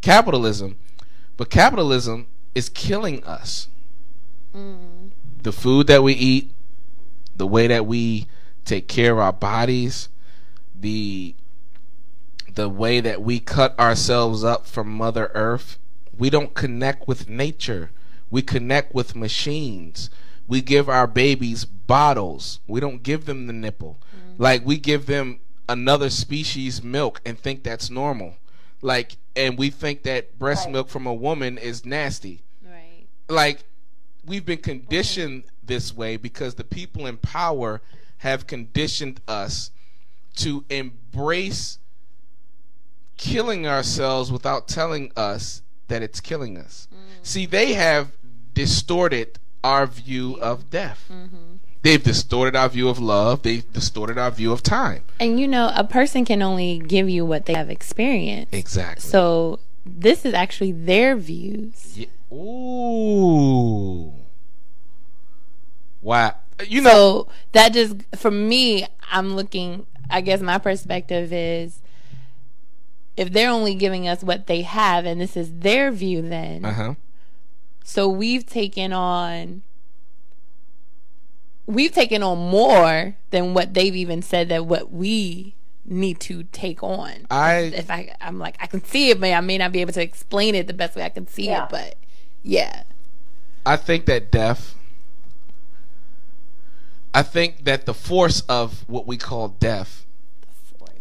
capitalism 0.00 0.76
but 1.36 1.50
capitalism 1.50 2.26
is 2.54 2.68
killing 2.68 3.22
us 3.24 3.68
Mm. 4.54 5.10
the 5.42 5.50
food 5.50 5.88
that 5.88 6.04
we 6.04 6.12
eat 6.12 6.52
the 7.34 7.46
way 7.46 7.66
that 7.66 7.86
we 7.86 8.28
take 8.64 8.86
care 8.86 9.10
of 9.12 9.18
our 9.18 9.32
bodies 9.32 10.08
the 10.78 11.34
the 12.54 12.68
way 12.68 13.00
that 13.00 13.20
we 13.20 13.40
cut 13.40 13.76
ourselves 13.80 14.44
up 14.44 14.64
from 14.64 14.88
mother 14.88 15.32
earth 15.34 15.76
we 16.18 16.30
don't 16.30 16.54
connect 16.54 17.06
with 17.08 17.28
nature. 17.28 17.90
We 18.30 18.42
connect 18.42 18.94
with 18.94 19.16
machines. 19.16 20.10
We 20.46 20.60
give 20.60 20.88
our 20.88 21.06
babies 21.06 21.64
bottles. 21.64 22.60
We 22.66 22.80
don't 22.80 23.02
give 23.02 23.24
them 23.24 23.46
the 23.46 23.52
nipple. 23.52 23.98
Mm-hmm. 24.14 24.42
Like 24.42 24.66
we 24.66 24.76
give 24.78 25.06
them 25.06 25.40
another 25.68 26.10
species 26.10 26.82
milk 26.82 27.20
and 27.24 27.38
think 27.38 27.62
that's 27.62 27.90
normal. 27.90 28.36
Like 28.82 29.16
and 29.36 29.58
we 29.58 29.70
think 29.70 30.02
that 30.02 30.38
breast 30.38 30.68
milk 30.68 30.88
from 30.88 31.06
a 31.06 31.14
woman 31.14 31.58
is 31.58 31.84
nasty. 31.84 32.42
Right. 32.64 33.06
like 33.28 33.64
we've 34.26 34.44
been 34.44 34.58
mm-hmm. 34.58 34.86
conditioned 34.86 35.44
this 35.62 35.94
way 35.94 36.16
because 36.16 36.54
the 36.54 36.64
people 36.64 37.06
in 37.06 37.16
power 37.16 37.80
have 38.18 38.46
conditioned 38.46 39.20
us 39.28 39.70
to 40.36 40.64
embrace 40.68 41.78
killing 43.16 43.66
ourselves 43.66 44.32
without 44.32 44.66
telling 44.66 45.12
us 45.16 45.62
that 45.94 46.02
it's 46.02 46.20
killing 46.20 46.58
us. 46.58 46.88
Mm. 46.92 47.24
See, 47.24 47.46
they 47.46 47.74
have 47.74 48.10
distorted 48.52 49.38
our 49.62 49.86
view 49.86 50.36
of 50.40 50.68
death. 50.68 51.08
Mm-hmm. 51.10 51.56
They've 51.82 52.02
distorted 52.02 52.56
our 52.56 52.68
view 52.68 52.88
of 52.88 52.98
love. 52.98 53.42
They've 53.42 53.72
distorted 53.72 54.18
our 54.18 54.32
view 54.32 54.50
of 54.50 54.60
time. 54.62 55.04
And 55.20 55.38
you 55.38 55.46
know, 55.46 55.70
a 55.74 55.84
person 55.84 56.24
can 56.24 56.42
only 56.42 56.78
give 56.80 57.08
you 57.08 57.24
what 57.24 57.46
they 57.46 57.54
have 57.54 57.70
experienced. 57.70 58.52
Exactly. 58.52 59.08
So 59.08 59.60
this 59.86 60.24
is 60.24 60.34
actually 60.34 60.72
their 60.72 61.14
views. 61.14 61.96
Ye- 61.96 62.08
Ooh. 62.32 64.12
Wow. 66.02 66.34
You 66.66 66.80
know, 66.80 66.90
So 66.90 67.28
that 67.52 67.72
just 67.72 67.96
for 68.16 68.30
me, 68.32 68.86
I'm 69.12 69.36
looking. 69.36 69.86
I 70.10 70.20
guess 70.22 70.40
my 70.40 70.58
perspective 70.58 71.32
is, 71.32 71.80
if 73.16 73.32
they're 73.32 73.50
only 73.50 73.74
giving 73.74 74.08
us 74.08 74.22
what 74.22 74.46
they 74.46 74.62
have, 74.62 75.04
and 75.06 75.20
this 75.20 75.36
is 75.36 75.58
their 75.60 75.90
view, 75.92 76.22
then 76.22 76.64
uh 76.64 76.72
huh. 76.72 76.94
so 77.84 78.08
we've 78.08 78.46
taken 78.46 78.92
on. 78.92 79.62
We've 81.66 81.92
taken 81.92 82.22
on 82.22 82.38
more 82.38 83.16
than 83.30 83.54
what 83.54 83.72
they've 83.72 83.94
even 83.96 84.20
said 84.20 84.50
that 84.50 84.66
what 84.66 84.90
we 84.92 85.54
need 85.86 86.20
to 86.20 86.42
take 86.44 86.82
on. 86.82 87.26
I- 87.30 87.72
if 87.74 87.90
I, 87.90 88.14
I'm 88.20 88.38
like 88.38 88.56
I 88.60 88.66
can 88.66 88.84
see 88.84 89.10
it, 89.10 89.20
but 89.20 89.30
I 89.32 89.40
may 89.40 89.56
not 89.58 89.72
be 89.72 89.80
able 89.80 89.92
to 89.94 90.02
explain 90.02 90.54
it 90.54 90.66
the 90.66 90.74
best 90.74 90.94
way 90.96 91.04
I 91.04 91.08
can 91.08 91.26
see 91.26 91.46
Yeah. 91.46 91.64
it. 91.64 91.70
But 91.70 91.96
yeah, 92.42 92.82
I 93.64 93.76
think 93.76 94.04
that 94.06 94.30
death. 94.30 94.74
I 97.14 97.22
think 97.22 97.64
that 97.64 97.86
the 97.86 97.94
force 97.94 98.40
of 98.48 98.84
what 98.88 99.06
we 99.06 99.16
call 99.16 99.48
death 99.48 100.04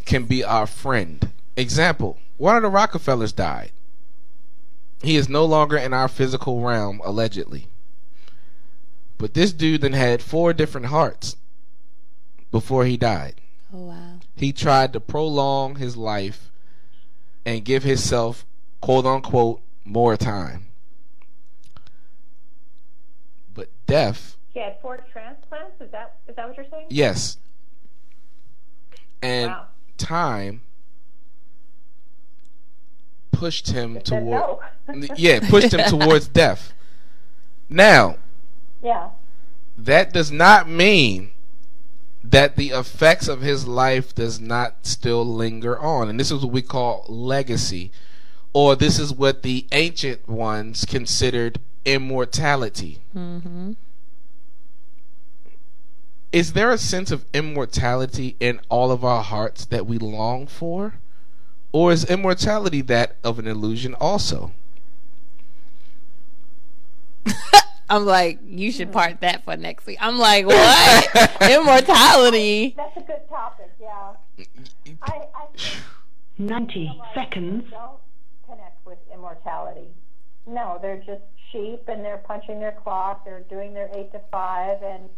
can 0.05 0.25
be 0.25 0.43
our 0.43 0.67
friend. 0.67 1.29
Example: 1.55 2.17
One 2.37 2.55
of 2.55 2.63
the 2.63 2.69
Rockefellers 2.69 3.31
died. 3.33 3.71
He 5.01 5.15
is 5.17 5.27
no 5.29 5.45
longer 5.45 5.77
in 5.77 5.93
our 5.93 6.07
physical 6.07 6.61
realm, 6.61 7.01
allegedly. 7.03 7.67
But 9.17 9.33
this 9.33 9.51
dude 9.53 9.81
then 9.81 9.93
had 9.93 10.21
four 10.21 10.53
different 10.53 10.87
hearts 10.87 11.35
before 12.51 12.85
he 12.85 12.97
died. 12.97 13.35
oh 13.73 13.79
wow, 13.79 14.19
He 14.35 14.51
tried 14.53 14.93
to 14.93 14.99
prolong 14.99 15.75
his 15.75 15.97
life 15.97 16.51
and 17.45 17.65
give 17.65 17.83
himself, 17.83 18.45
quote 18.81 19.05
unquote, 19.05 19.61
more 19.85 20.15
time. 20.17 20.67
But 23.53 23.69
death 23.85 24.37
He 24.53 24.59
had 24.59 24.79
four 24.81 24.97
transplants. 25.11 25.79
Is 25.81 25.91
that 25.91 26.15
is 26.27 26.35
that 26.35 26.47
what 26.47 26.57
you're 26.57 26.65
saying? 26.71 26.87
Yes. 26.89 27.37
And 29.21 29.51
Wow. 29.51 29.67
time 29.97 30.61
pushed 33.43 33.71
him 33.71 33.99
toward 33.99 34.23
no. 34.25 34.61
yeah, 35.17 35.39
pushed 35.49 35.73
him 35.73 35.83
towards 35.89 36.29
death. 36.29 36.73
Now, 37.69 38.15
Yeah. 38.81 39.09
that 39.77 40.13
does 40.13 40.31
not 40.31 40.69
mean 40.69 41.31
that 42.23 42.55
the 42.55 42.69
effects 42.69 43.27
of 43.27 43.41
his 43.41 43.67
life 43.67 44.15
does 44.15 44.39
not 44.39 44.85
still 44.85 45.25
linger 45.25 45.77
on. 45.77 46.07
And 46.07 46.17
this 46.17 46.31
is 46.31 46.45
what 46.45 46.53
we 46.53 46.61
call 46.61 47.05
legacy. 47.09 47.91
Or 48.53 48.77
this 48.77 48.97
is 48.97 49.11
what 49.11 49.41
the 49.41 49.65
ancient 49.73 50.29
ones 50.29 50.85
considered 50.85 51.59
immortality. 51.83 52.99
mm-hmm. 53.13 53.73
is 56.31 56.53
there 56.53 56.71
a 56.71 56.77
sense 56.77 57.11
of 57.11 57.25
immortality 57.33 58.37
in 58.39 58.61
all 58.69 58.89
of 58.89 59.03
our 59.03 59.21
hearts 59.21 59.65
that 59.65 59.85
we 59.85 59.97
long 59.97 60.47
for? 60.47 60.93
Or 61.73 61.91
is 61.91 62.05
immortality 62.05 62.81
that 62.81 63.17
of 63.23 63.39
an 63.39 63.47
illusion 63.47 63.95
also? 63.95 64.51
I'm 67.89 68.05
like, 68.05 68.39
you 68.45 68.71
should 68.71 68.91
part 68.91 69.21
that 69.21 69.43
for 69.43 69.57
next 69.57 69.85
week. 69.85 69.97
I'm 69.99 70.17
like, 70.19 70.45
what? 70.45 71.41
Immortality. 71.41 72.75
That's 72.77 72.95
a 72.95 73.01
good 73.01 73.27
topic. 73.27 73.71
Yeah. 73.81 74.13
I, 75.01 75.23
I 75.35 75.45
think 75.57 75.83
90 76.37 77.01
seconds. 77.13 77.69
don't 77.71 77.99
connect 78.47 78.85
with 78.85 78.99
immortality. 79.13 79.87
No, 80.45 80.77
they're 80.81 81.03
just 81.05 81.23
sheep 81.51 81.87
and 81.87 82.03
they're 82.05 82.17
punching 82.17 82.59
their 82.59 82.71
clock. 82.83 83.25
They're 83.25 83.45
doing 83.49 83.73
their 83.73 83.89
eight 83.95 84.11
to 84.11 84.21
five, 84.31 84.81
and 84.83 85.09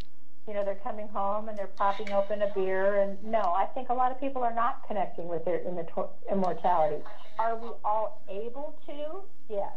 you 0.48 0.54
know 0.54 0.64
they're 0.64 0.76
coming 0.76 1.08
home 1.08 1.50
and 1.50 1.58
they're 1.58 1.68
popping 1.68 2.12
open 2.12 2.42
a 2.42 2.54
beer. 2.54 3.02
And 3.02 3.22
no, 3.24 3.40
I 3.40 3.66
think 3.74 3.90
a 3.90 3.94
lot 3.94 4.12
of 4.12 4.20
people 4.20 4.44
are 4.44 4.54
not 4.54 4.88
connecting 4.88 5.28
with 5.28 5.44
their 5.46 5.60
immator- 5.60 6.10
immortality. 6.32 7.04
Are 7.40 7.58
we 7.58 7.70
all 7.84 8.22
able 8.30 8.80
to? 8.88 9.54
Yes. 9.54 9.72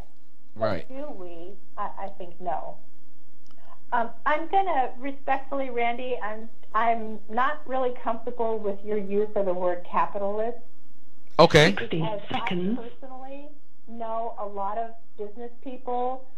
Right. 0.54 0.88
Do 0.88 1.08
we? 1.16 1.54
I, 1.76 2.06
I 2.06 2.08
think 2.18 2.40
no. 2.40 2.76
Um, 3.92 4.10
I'm 4.26 4.48
gonna 4.48 4.90
respectfully, 4.98 5.70
Randy. 5.70 6.16
I'm 6.22 6.48
I'm 6.74 7.18
not 7.30 7.66
really 7.66 7.94
comfortable 8.02 8.58
with 8.58 8.78
your 8.84 8.98
use 8.98 9.30
of 9.34 9.46
the 9.46 9.54
word 9.54 9.86
capitalist. 9.90 10.58
Okay. 11.38 11.70
Because 11.70 12.20
I 12.30 12.40
personally 12.40 13.48
know 13.88 14.34
a 14.38 14.44
lot 14.44 14.76
of 14.76 14.90
business 15.16 15.50
people 15.62 16.28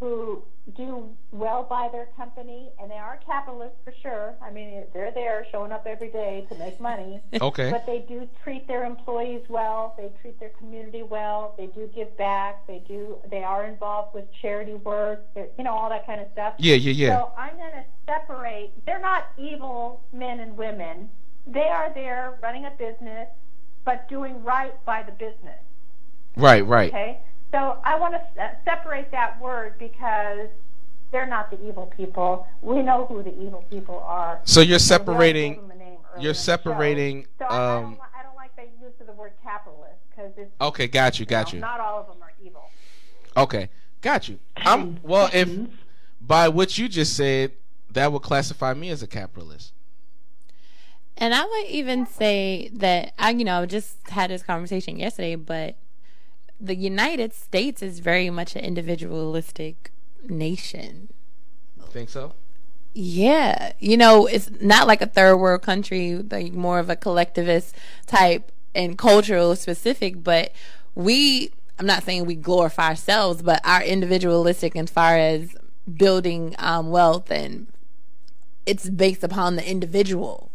who 0.00 0.42
do 0.76 1.08
well 1.30 1.62
by 1.68 1.88
their 1.92 2.06
company, 2.16 2.70
and 2.80 2.90
they 2.90 2.94
are 2.96 3.18
capitalists 3.26 3.76
for 3.84 3.92
sure. 4.02 4.34
I 4.42 4.50
mean, 4.50 4.84
they're 4.94 5.10
there 5.12 5.46
showing 5.52 5.72
up 5.72 5.86
every 5.86 6.08
day 6.10 6.46
to 6.50 6.58
make 6.58 6.80
money. 6.80 7.20
Okay. 7.40 7.70
But 7.70 7.84
they 7.86 8.04
do 8.08 8.28
treat 8.42 8.66
their 8.66 8.84
employees 8.84 9.42
well. 9.48 9.94
They 9.98 10.10
treat 10.22 10.38
their 10.40 10.50
community 10.50 11.02
well. 11.02 11.54
They 11.58 11.66
do 11.66 11.88
give 11.94 12.16
back. 12.16 12.66
They 12.66 12.82
do. 12.88 13.16
They 13.30 13.42
are 13.44 13.64
involved 13.66 14.14
with 14.14 14.24
charity 14.40 14.74
work. 14.74 15.24
They're- 15.34 15.48
You 15.58 15.64
know 15.64 15.72
all 15.72 15.88
that 15.90 16.06
kind 16.06 16.20
of 16.20 16.28
stuff. 16.32 16.54
Yeah, 16.58 16.74
yeah, 16.76 16.92
yeah. 16.92 17.18
So 17.18 17.32
I'm 17.36 17.56
going 17.56 17.72
to 17.72 17.84
separate. 18.06 18.72
They're 18.86 19.00
not 19.00 19.28
evil 19.38 20.02
men 20.12 20.40
and 20.40 20.56
women. 20.56 21.10
They 21.46 21.68
are 21.68 21.92
there 21.94 22.38
running 22.42 22.64
a 22.66 22.70
business, 22.72 23.28
but 23.84 24.08
doing 24.08 24.42
right 24.44 24.74
by 24.84 25.02
the 25.02 25.12
business. 25.12 25.60
Right, 26.36 26.64
right. 26.66 26.90
Okay? 26.90 27.18
So 27.52 27.78
I 27.84 27.98
want 27.98 28.14
to 28.14 28.42
uh, 28.42 28.50
separate 28.64 29.10
that 29.10 29.40
word 29.40 29.74
because 29.78 30.48
they're 31.10 31.26
not 31.26 31.50
the 31.50 31.60
evil 31.66 31.92
people. 31.96 32.46
We 32.62 32.82
know 32.82 33.06
who 33.06 33.22
the 33.22 33.34
evil 33.42 33.64
people 33.70 33.98
are. 33.98 34.40
So 34.44 34.60
you're 34.60 34.78
separating. 34.78 35.54
gave 35.54 35.62
them 35.62 35.70
a 35.72 35.76
name 35.76 35.98
earlier 36.12 36.22
You're 36.24 36.32
the 36.32 36.38
separating. 36.38 37.26
So 37.38 37.46
I, 37.46 37.56
I, 37.56 37.76
Um. 37.76 37.82
don't, 37.82 38.00
I 38.18 38.22
don't 38.22 38.36
like 38.36 38.54
the 38.56 38.62
use 38.80 38.92
of 39.00 39.06
the 39.06 39.12
word 39.12 39.32
capitalist 39.42 39.94
because 40.08 40.32
it's 40.36 40.50
Okay, 40.60 40.86
got 40.86 41.18
you, 41.18 41.26
got 41.26 41.48
know, 41.48 41.56
you. 41.56 41.60
Not 41.60 41.80
all 41.80 42.00
of 42.00 42.06
them 42.06 42.22
are 42.22 42.32
evil. 42.44 42.62
Okay, 43.36 43.68
got 44.00 44.28
you. 44.28 44.38
I'm 44.56 45.00
well. 45.02 45.28
If 45.32 45.50
by 46.20 46.48
what 46.48 46.78
you 46.78 46.88
just 46.88 47.16
said, 47.16 47.52
that 47.90 48.12
would 48.12 48.22
classify 48.22 48.74
me 48.74 48.90
as 48.90 49.02
a 49.02 49.06
capitalist. 49.06 49.72
And 51.16 51.34
I 51.34 51.44
would 51.44 51.66
even 51.66 52.06
say 52.06 52.70
that 52.74 53.12
I, 53.18 53.30
you 53.30 53.44
know, 53.44 53.66
just 53.66 53.96
had 54.08 54.30
this 54.30 54.42
conversation 54.42 54.98
yesterday, 54.98 55.34
but 55.34 55.76
the 56.60 56.76
United 56.76 57.32
States 57.32 57.82
is 57.82 58.00
very 58.00 58.30
much 58.30 58.54
an 58.54 58.62
individualistic 58.62 59.90
nation. 60.28 61.08
Think 61.90 62.10
so? 62.10 62.34
Yeah, 62.92 63.72
you 63.78 63.96
know, 63.96 64.26
it's 64.26 64.50
not 64.60 64.86
like 64.86 65.00
a 65.00 65.06
third 65.06 65.36
world 65.36 65.62
country, 65.62 66.16
like 66.16 66.52
more 66.52 66.78
of 66.78 66.90
a 66.90 66.96
collectivist 66.96 67.74
type 68.06 68.52
and 68.74 68.98
cultural 68.98 69.54
specific, 69.56 70.22
but 70.22 70.52
we 70.94 71.52
I'm 71.78 71.86
not 71.86 72.02
saying 72.02 72.26
we 72.26 72.34
glorify 72.34 72.88
ourselves, 72.88 73.40
but 73.42 73.60
our 73.64 73.82
individualistic 73.82 74.76
as 74.76 74.90
far 74.90 75.16
as 75.16 75.54
building 75.90 76.54
um, 76.58 76.90
wealth 76.90 77.30
and 77.30 77.68
it's 78.66 78.90
based 78.90 79.24
upon 79.24 79.56
the 79.56 79.68
individual. 79.68 80.49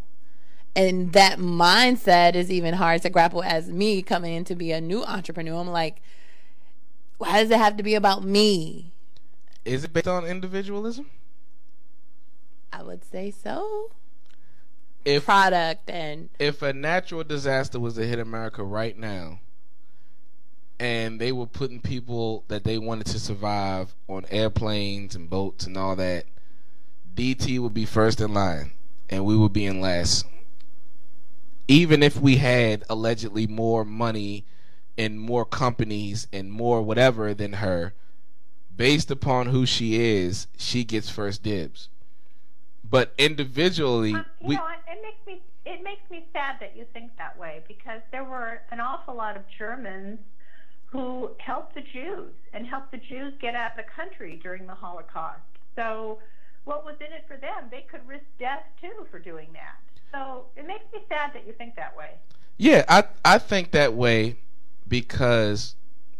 And 0.76 1.14
that 1.14 1.40
mindset 1.40 2.36
is 2.36 2.52
even 2.52 2.74
hard 2.74 3.02
to 3.04 3.10
grapple 3.10 3.42
as 3.42 3.70
me 3.70 4.02
coming 4.02 4.34
in 4.34 4.44
to 4.46 4.56
be 4.56 4.72
a 4.72 4.82
new 4.82 5.04
entrepreneur. 5.06 5.60
I'm 5.60 5.70
like, 5.70 6.02
why 7.18 7.42
does 7.42 7.50
it 7.50 7.58
have 7.58 7.78
to 7.78 7.84
be 7.84 7.96
about 7.96 8.24
me? 8.24 8.92
Is 9.64 9.84
it 9.84 9.94
based 9.94 10.08
on 10.08 10.26
individualism? 10.26 11.10
I 12.74 12.84
would 12.84 13.06
say 13.06 13.32
so. 13.32 13.92
If 15.06 15.26
Product 15.26 15.90
and 15.90 16.30
if 16.40 16.62
a 16.62 16.74
natural 16.74 17.24
disaster 17.24 17.80
was 17.80 17.94
to 17.94 18.06
hit 18.06 18.20
America 18.20 18.64
right 18.64 18.98
now, 18.98 19.40
and 20.80 21.22
they 21.22 21.32
were 21.32 21.46
putting 21.46 21.80
people 21.80 22.44
that 22.48 22.64
they 22.64 22.78
wanted 22.78 23.06
to 23.08 23.20
survive 23.20 23.96
on 24.10 24.26
airplanes 24.30 25.16
and 25.16 25.30
boats 25.30 25.66
and 25.66 25.78
all 25.78 25.96
that, 25.96 26.26
DT 27.16 27.60
would 27.60 27.74
be 27.74 27.86
first 27.86 28.20
in 28.20 28.34
line, 28.34 28.72
and 29.10 29.26
we 29.26 29.38
would 29.38 29.54
be 29.54 29.66
in 29.66 29.80
last. 29.80 30.26
Even 31.68 32.04
if 32.04 32.20
we 32.20 32.38
had 32.38 32.84
allegedly 32.90 33.48
more 33.48 33.84
money 33.84 34.46
and 34.98 35.20
more 35.20 35.46
companies 35.46 36.28
and 36.32 36.52
more 36.52 36.82
whatever 36.82 37.34
than 37.34 37.54
her, 37.54 37.94
based 38.76 39.10
upon 39.10 39.48
who 39.48 39.66
she 39.66 40.02
is, 40.02 40.48
she 40.58 40.84
gets 40.84 41.10
first 41.10 41.44
dibs. 41.44 41.90
But 42.88 43.14
individually, 43.18 44.14
um, 44.14 44.26
You 44.40 44.48
we 44.50 44.56
know, 44.56 44.68
it 44.88 45.02
makes 45.02 45.26
me 45.26 45.42
it 45.66 45.84
makes 45.84 46.10
me 46.12 46.26
sad 46.32 46.58
that 46.60 46.78
you 46.78 46.86
think 46.94 47.18
that 47.18 47.38
way 47.38 47.64
because 47.68 48.02
there 48.12 48.24
were 48.24 48.62
an 48.70 48.80
awful 48.80 49.16
lot 49.16 49.36
of 49.36 49.44
Germans 49.58 50.20
who 50.86 51.32
helped 51.40 51.74
the 51.74 51.82
Jews 51.82 52.32
and 52.54 52.66
helped 52.68 52.92
the 52.92 52.98
Jews 52.98 53.34
get 53.42 53.56
out 53.56 53.72
of 53.72 53.78
the 53.78 53.92
country 53.92 54.40
during 54.42 54.68
the 54.68 54.76
Holocaust. 54.76 55.42
So, 55.76 56.20
what 56.64 56.86
was 56.86 56.96
in 57.00 57.12
it 57.12 57.26
for 57.28 57.38
them? 57.38 57.68
They 57.72 57.82
could 57.82 58.08
risk 58.08 58.26
death 58.40 58.64
too 58.80 59.08
for 59.10 59.20
doing 59.20 59.50
that. 59.54 59.76
So, 60.16 60.46
it 60.56 60.66
makes 60.66 60.86
me 60.94 61.00
sad 61.10 61.34
that 61.34 61.46
you 61.46 61.52
think 61.52 61.76
that 61.76 61.96
way. 61.98 62.12
Yeah, 62.58 62.86
I 62.88 63.04
I 63.26 63.38
think 63.38 63.72
that 63.72 63.94
way 63.94 64.38
because 64.88 65.76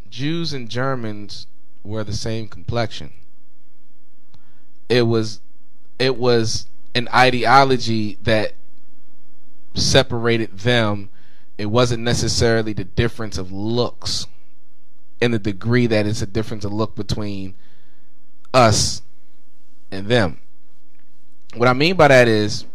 Jews 0.10 0.52
and 0.52 0.70
Germans 0.70 1.48
were 1.82 2.04
the 2.04 2.14
same 2.14 2.50
complexion. 2.50 3.14
It 4.90 5.04
was 5.04 5.40
it 5.98 6.18
was 6.18 6.68
an 6.94 7.08
ideology 7.14 8.18
that 8.24 8.56
separated 9.76 10.60
them. 10.60 11.10
It 11.58 11.68
wasn't 11.68 12.04
necessarily 12.04 12.74
the 12.74 12.84
difference 12.84 13.38
of 13.38 13.54
looks 13.54 14.28
in 15.22 15.32
the 15.32 15.40
degree 15.40 15.88
that 15.88 16.06
it's 16.06 16.22
a 16.22 16.28
difference 16.28 16.66
of 16.66 16.74
look 16.74 16.98
between 16.98 17.56
us 18.54 19.02
and 19.90 20.08
them. 20.08 20.40
What 21.56 21.70
I 21.70 21.74
mean 21.74 21.96
by 21.96 22.10
that 22.10 22.28
is 22.28 22.66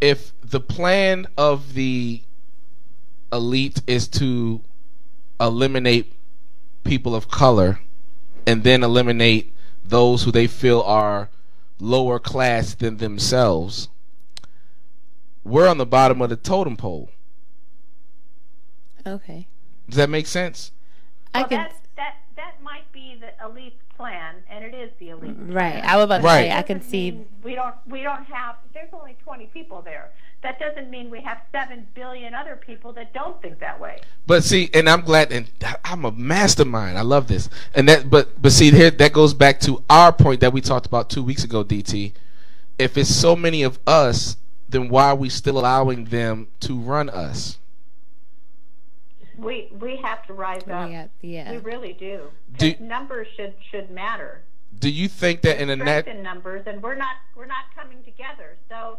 if 0.00 0.32
the 0.40 0.60
plan 0.60 1.26
of 1.36 1.74
the 1.74 2.22
elite 3.32 3.82
is 3.86 4.08
to 4.08 4.62
eliminate 5.38 6.12
people 6.84 7.14
of 7.14 7.28
color 7.28 7.80
and 8.46 8.64
then 8.64 8.82
eliminate 8.82 9.54
those 9.84 10.22
who 10.24 10.30
they 10.32 10.46
feel 10.46 10.80
are 10.82 11.28
lower 11.78 12.18
class 12.18 12.74
than 12.74 12.96
themselves, 12.96 13.88
we're 15.44 15.68
on 15.68 15.78
the 15.78 15.86
bottom 15.86 16.20
of 16.20 16.30
the 16.30 16.36
totem 16.36 16.76
pole. 16.76 17.10
okay. 19.06 19.46
Does 19.88 19.96
that 19.96 20.10
make 20.10 20.26
sense? 20.26 20.70
I 21.34 21.40
well, 21.40 21.48
could 21.48 21.58
that 21.58 21.80
that 21.96 22.14
that 22.36 22.62
might 22.62 22.90
be 22.92 23.20
the 23.20 23.32
elite's 23.44 23.82
plan, 24.00 24.36
and 24.48 24.64
it 24.64 24.74
is 24.74 24.90
the 24.98 25.10
elite. 25.10 25.36
right. 25.38 25.84
I 25.84 25.96
was 25.96 26.04
about 26.06 26.18
to 26.18 26.24
Right. 26.24 26.44
say 26.48 26.52
I 26.52 26.62
can 26.62 26.80
see 26.80 27.20
we 27.44 27.54
don't 27.54 27.74
we 27.86 28.02
don't 28.02 28.24
have 28.24 28.56
there's 28.72 28.88
only 28.94 29.14
20 29.24 29.46
people 29.48 29.82
there 29.82 30.10
that 30.42 30.58
doesn't 30.58 30.88
mean 30.88 31.10
we 31.10 31.20
have 31.20 31.38
7 31.52 31.86
billion 31.94 32.34
other 32.34 32.56
people 32.56 32.94
that 32.94 33.12
don't 33.12 33.36
think 33.42 33.58
that 33.60 33.78
way 33.78 34.00
But 34.26 34.42
see, 34.42 34.70
and 34.72 34.88
I'm 34.88 35.02
glad, 35.02 35.30
and 35.32 35.50
I'm 35.84 36.06
a 36.06 36.12
mastermind. 36.12 36.96
I 36.96 37.02
love 37.02 37.26
this, 37.28 37.50
and 37.74 37.86
that. 37.90 38.08
But 38.08 38.40
but 38.40 38.52
see, 38.52 38.70
here 38.70 38.90
that 38.90 39.12
goes 39.12 39.34
back 39.34 39.60
to 39.60 39.82
our 39.90 40.12
point 40.12 40.40
that 40.40 40.52
we 40.54 40.60
talked 40.62 40.86
about 40.86 41.10
two 41.10 41.22
weeks 41.22 41.44
ago, 41.44 41.62
DT. 41.62 42.14
If 42.78 42.96
it's 42.96 43.14
so 43.14 43.36
many 43.36 43.62
of 43.62 43.78
us, 43.86 44.36
then 44.68 44.88
why 44.88 45.06
are 45.10 45.14
we 45.16 45.28
still 45.28 45.58
allowing 45.58 46.06
them 46.06 46.46
to 46.60 46.78
run 46.78 47.10
us? 47.10 47.58
We 49.40 49.68
we 49.78 49.96
have 49.96 50.26
to 50.26 50.32
rise 50.32 50.62
up 50.62 50.90
yeah, 50.90 51.06
yeah. 51.22 51.50
we 51.52 51.58
really 51.58 51.92
do, 51.92 52.30
Do- 52.58 52.74
numbers 52.80 53.26
should 53.36 53.54
should 53.70 53.90
matter 53.90 54.42
Do 54.78 54.90
you 54.90 55.08
think 55.08 55.42
that 55.42 55.60
in 55.60 55.70
a 55.70 55.74
strength 55.74 56.06
net? 56.06 56.16
in 56.16 56.22
numbers 56.22 56.64
and 56.66 56.82
we're 56.82 56.94
not 56.94 57.16
we're 57.36 57.46
not 57.46 57.64
coming 57.74 58.02
together 58.04 58.56
so 58.68 58.98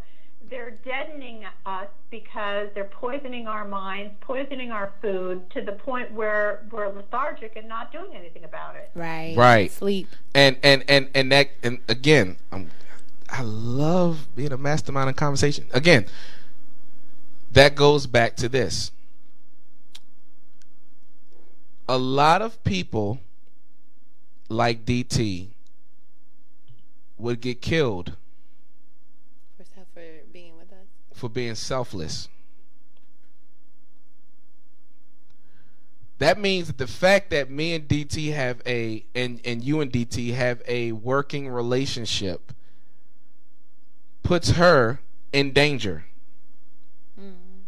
they're 0.49 0.71
deadening 0.83 1.45
us 1.65 1.87
because 2.09 2.67
they're 2.73 2.83
poisoning 2.85 3.47
our 3.47 3.65
minds 3.65 4.13
poisoning 4.21 4.71
our 4.71 4.91
food 5.01 5.49
to 5.51 5.61
the 5.61 5.71
point 5.73 6.11
where 6.11 6.65
we're 6.71 6.89
lethargic 6.89 7.53
and 7.55 7.67
not 7.67 7.91
doing 7.91 8.13
anything 8.15 8.43
about 8.43 8.75
it 8.75 8.89
right. 8.95 9.35
Right. 9.37 9.71
Sleep. 9.71 10.07
and 10.33 10.57
and 10.63 10.83
and 10.87 11.09
and 11.13 11.31
that 11.31 11.49
and 11.63 11.79
again 11.87 12.37
I'm, 12.51 12.71
i 13.29 13.41
love 13.43 14.27
being 14.35 14.51
a 14.51 14.57
mastermind 14.57 15.07
in 15.09 15.15
conversation 15.15 15.67
again 15.71 16.05
that 17.51 17.75
goes 17.75 18.07
back 18.07 18.35
to 18.37 18.49
this 18.49 18.91
a 21.87 21.97
lot 21.97 22.41
of 22.41 22.63
people 22.63 23.19
like 24.49 24.85
dt 24.85 25.47
would 27.17 27.41
get 27.41 27.61
killed 27.61 28.15
For, 29.57 29.63
for 29.93 30.01
being 30.31 30.57
with 30.57 30.71
us. 30.71 30.87
for 31.13 31.29
being 31.29 31.55
selfless 31.55 32.27
that 36.21 36.37
means 36.37 36.67
that 36.67 36.77
the 36.77 36.85
fact 36.85 37.31
that 37.31 37.49
me 37.49 37.73
and 37.73 37.87
DT 37.87 38.31
have 38.31 38.61
a 38.67 39.03
and 39.15 39.41
and 39.43 39.63
you 39.63 39.81
and 39.81 39.91
DT 39.91 40.35
have 40.35 40.61
a 40.67 40.91
working 40.91 41.49
relationship 41.49 42.53
puts 44.21 44.51
her 44.51 44.99
in 45.33 45.51
danger. 45.51 46.05
Hmm. 47.19 47.63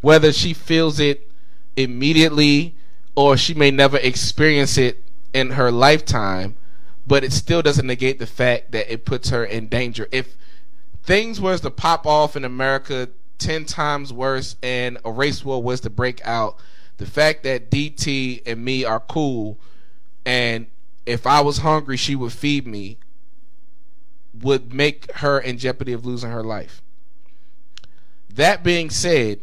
Whether 0.00 0.32
she 0.32 0.54
feels 0.54 1.00
it 1.00 1.28
immediately 1.76 2.76
or 3.18 3.36
she 3.36 3.52
may 3.52 3.68
never 3.68 3.96
experience 3.96 4.78
it 4.78 5.02
in 5.34 5.50
her 5.50 5.72
lifetime, 5.72 6.56
but 7.04 7.24
it 7.24 7.32
still 7.32 7.60
doesn't 7.60 7.88
negate 7.88 8.20
the 8.20 8.26
fact 8.28 8.70
that 8.70 8.92
it 8.92 9.04
puts 9.04 9.30
her 9.30 9.44
in 9.44 9.66
danger. 9.66 10.06
If 10.12 10.36
things 11.02 11.40
was 11.40 11.62
to 11.62 11.70
pop 11.72 12.06
off 12.06 12.36
in 12.36 12.44
America 12.44 13.08
ten 13.36 13.64
times 13.64 14.12
worse 14.12 14.54
and 14.62 14.98
a 15.04 15.10
race 15.10 15.44
war 15.44 15.60
was 15.60 15.80
to 15.80 15.90
break 15.90 16.24
out, 16.24 16.58
the 16.98 17.06
fact 17.06 17.42
that 17.42 17.72
DT 17.72 18.42
and 18.46 18.64
me 18.64 18.84
are 18.84 19.00
cool 19.00 19.58
and 20.24 20.68
if 21.04 21.26
I 21.26 21.40
was 21.40 21.58
hungry 21.58 21.96
she 21.96 22.14
would 22.14 22.32
feed 22.32 22.68
me 22.68 22.98
would 24.32 24.72
make 24.72 25.10
her 25.14 25.40
in 25.40 25.58
jeopardy 25.58 25.92
of 25.92 26.06
losing 26.06 26.30
her 26.30 26.44
life. 26.44 26.82
That 28.32 28.62
being 28.62 28.90
said, 28.90 29.40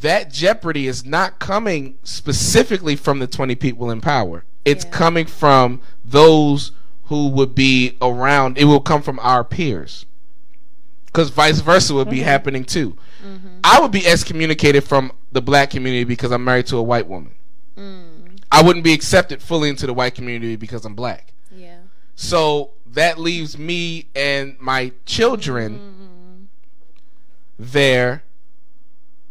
that 0.00 0.30
jeopardy 0.30 0.86
is 0.86 1.04
not 1.04 1.38
coming 1.38 1.98
specifically 2.02 2.96
from 2.96 3.18
the 3.18 3.26
20 3.26 3.54
people 3.54 3.90
in 3.90 4.00
power. 4.00 4.44
It's 4.64 4.84
coming 4.84 5.26
from 5.26 5.80
those 6.04 6.72
who 7.04 7.28
would 7.28 7.54
be 7.54 7.96
around. 8.02 8.58
It 8.58 8.64
will 8.64 8.80
come 8.80 9.00
from 9.00 9.18
our 9.20 9.44
peers. 9.44 10.06
Because 11.06 11.30
vice 11.30 11.60
versa 11.60 11.94
would 11.94 12.10
be 12.10 12.16
mm-hmm. 12.16 12.24
happening 12.24 12.64
too. 12.64 12.96
Mm-hmm. 13.24 13.60
I 13.64 13.80
would 13.80 13.92
be 13.92 14.06
excommunicated 14.06 14.84
from 14.84 15.12
the 15.32 15.40
black 15.40 15.70
community 15.70 16.04
because 16.04 16.30
I'm 16.30 16.44
married 16.44 16.66
to 16.66 16.76
a 16.76 16.82
white 16.82 17.06
woman. 17.06 17.32
Mm. 17.76 18.40
I 18.50 18.62
wouldn't 18.62 18.84
be 18.84 18.92
accepted 18.92 19.42
fully 19.42 19.68
into 19.68 19.86
the 19.86 19.94
white 19.94 20.14
community 20.14 20.56
because 20.56 20.84
I'm 20.84 20.94
black. 20.94 21.32
Yeah. 21.50 21.78
So 22.14 22.72
that 22.86 23.18
leaves 23.18 23.56
me 23.56 24.08
and 24.14 24.56
my 24.58 24.92
children 25.04 25.78
mm-hmm. 25.78 26.44
there, 27.58 28.24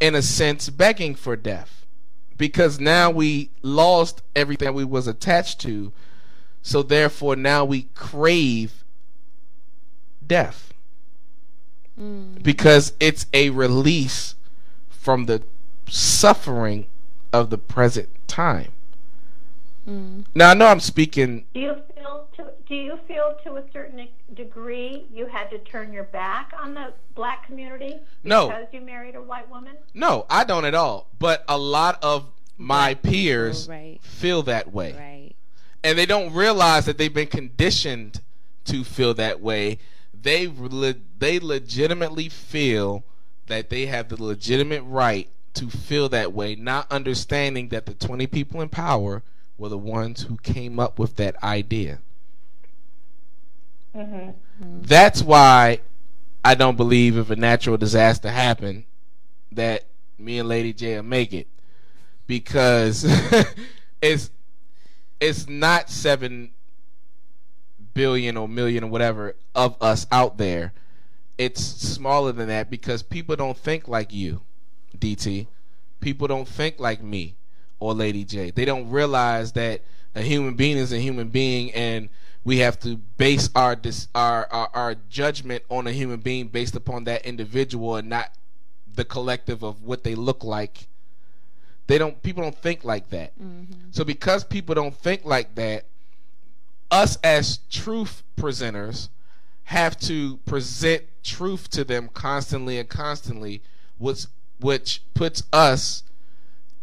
in 0.06 0.14
a 0.14 0.22
sense, 0.22 0.70
begging 0.70 1.16
for 1.16 1.36
death, 1.36 1.84
because 2.38 2.80
now 2.80 3.10
we 3.10 3.50
lost 3.64 4.22
everything 4.36 4.72
we 4.76 4.86
was 4.86 5.08
attached 5.08 5.60
to. 5.62 5.92
So 6.62 6.84
therefore, 6.84 7.36
now 7.36 7.66
we 7.66 7.84
crave 7.96 8.84
death 10.26 10.74
mm. 12.00 12.42
because 12.44 12.94
it's 13.00 13.26
a 13.34 13.50
release 13.50 14.36
from 14.90 15.26
the 15.26 15.42
suffering 15.90 16.86
of 17.34 17.50
the 17.50 17.58
present 17.58 18.10
time. 18.28 18.74
Mm. 19.88 20.26
Now 20.34 20.52
I 20.52 20.54
know 20.54 20.68
I'm 20.68 20.80
speaking 20.80 21.46
Do 21.54 21.60
you 21.60 21.76
feel 21.96 22.28
to 22.38 22.52
do 22.68 22.76
you 22.76 22.98
feel 23.08 23.38
to 23.44 23.56
a 23.58 23.64
certain 23.72 24.08
degree 24.34 25.06
you 25.14 25.28
had 25.28 25.50
to 25.52 25.60
turn 25.60 25.94
your 25.94 26.06
back 26.06 26.54
on 26.60 26.74
the 26.74 26.94
black 27.14 27.46
community 27.46 28.00
No. 28.24 28.48
because 28.48 28.68
you 28.72 28.82
married 28.82 29.16
a 29.16 29.22
white 29.22 29.50
woman? 29.50 29.76
No, 29.94 30.26
I 30.30 30.44
don't 30.44 30.66
at 30.66 30.74
all. 30.74 31.10
But 31.20 31.44
a 31.48 31.58
lot 31.58 32.04
of 32.04 32.32
my 32.58 32.96
peers 32.96 33.68
oh, 33.68 33.74
right. 33.74 34.00
feel 34.02 34.42
that 34.44 34.72
way. 34.74 34.94
Right. 34.94 35.36
And 35.84 35.98
they 35.98 36.06
don't 36.08 36.34
realize 36.34 36.86
that 36.86 36.98
they've 36.98 37.14
been 37.14 37.28
conditioned 37.28 38.22
to 38.66 38.84
feel 38.84 39.14
that 39.16 39.42
way. 39.42 39.78
They 40.14 40.48
le- 40.48 40.96
they 41.20 41.40
legitimately 41.40 42.30
feel 42.30 43.04
that 43.48 43.70
they 43.70 43.86
have 43.86 44.10
the 44.10 44.22
legitimate 44.22 44.82
right 44.82 45.30
to 45.54 45.70
feel 45.70 46.10
that 46.10 46.34
way, 46.34 46.56
not 46.56 46.92
understanding 46.92 47.70
that 47.70 47.86
the 47.86 47.94
20 47.94 48.26
people 48.28 48.62
in 48.62 48.70
power 48.70 49.22
were 49.58 49.70
the 49.70 49.78
ones 49.78 50.24
who 50.24 50.38
came 50.38 50.80
up 50.80 51.00
with 51.00 51.16
that 51.16 51.42
idea. 51.44 52.00
Mm-hmm. 53.96 54.16
Mm-hmm. 54.16 54.82
That's 54.82 55.22
why 55.22 55.80
I 56.44 56.56
don't 56.56 56.78
believe 56.78 57.18
if 57.18 57.30
a 57.30 57.36
natural 57.36 57.78
disaster 57.78 58.30
happened 58.30 58.84
that 59.52 59.86
me 60.18 60.40
and 60.40 60.50
Lady 60.50 60.74
J 60.74 60.96
will 60.98 61.04
make 61.04 61.34
it 61.34 61.48
because 62.28 63.06
it's 64.02 64.30
it's 65.20 65.48
not 65.48 65.90
seven 65.90 66.52
billion 67.94 68.36
or 68.36 68.48
million 68.48 68.84
or 68.84 68.88
whatever 68.88 69.36
of 69.54 69.82
us 69.82 70.06
out 70.12 70.38
there. 70.38 70.74
It's 71.38 71.62
smaller 71.62 72.32
than 72.32 72.48
that 72.48 72.70
because 72.70 73.04
people 73.04 73.36
don't 73.36 73.58
think 73.58 73.88
like 73.88 74.14
you, 74.14 74.42
DT. 74.98 75.48
People 76.00 76.28
don't 76.28 76.48
think 76.48 76.80
like 76.80 77.02
me 77.02 77.36
or 77.80 77.94
Lady 77.94 78.24
J. 78.24 78.52
They 78.52 78.66
don't 78.66 78.90
realize 78.90 79.52
that 79.54 79.82
a 80.14 80.22
human 80.22 80.56
being 80.56 80.78
is 80.78 80.92
a 80.92 81.00
human 81.00 81.30
being 81.30 81.72
and 81.74 82.10
we 82.44 82.60
have 82.60 82.80
to 82.80 82.98
base 83.18 83.50
our 83.56 83.76
dis- 83.76 84.08
our, 84.14 84.48
our 84.52 84.70
our 84.74 84.96
judgment 85.10 85.64
on 85.70 85.88
a 85.88 85.92
human 85.92 86.20
being 86.20 86.48
based 86.48 86.76
upon 86.76 87.04
that 87.06 87.26
individual 87.26 87.96
and 87.96 88.08
not 88.08 88.32
the 88.94 89.04
collective 89.04 89.64
of 89.64 89.84
what 89.84 90.04
they 90.04 90.16
look 90.16 90.44
like. 90.44 90.88
They 91.88 91.98
don't 91.98 92.22
people 92.24 92.44
don't 92.44 92.58
think 92.58 92.84
like 92.84 93.10
that. 93.10 93.38
Mm-hmm. 93.40 93.92
So 93.92 94.04
because 94.04 94.44
people 94.44 94.76
don't 94.76 94.96
think 94.96 95.26
like 95.26 95.56
that, 95.56 95.86
us 96.92 97.18
as 97.24 97.60
truth 97.70 98.24
presenters 98.38 99.10
have 99.66 99.98
to 100.00 100.38
present 100.46 101.04
truth 101.24 101.70
to 101.72 101.84
them 101.84 102.10
constantly 102.14 102.78
and 102.78 102.88
constantly, 102.88 103.62
which 103.98 104.26
which 104.60 105.02
puts 105.14 105.44
us 105.52 106.04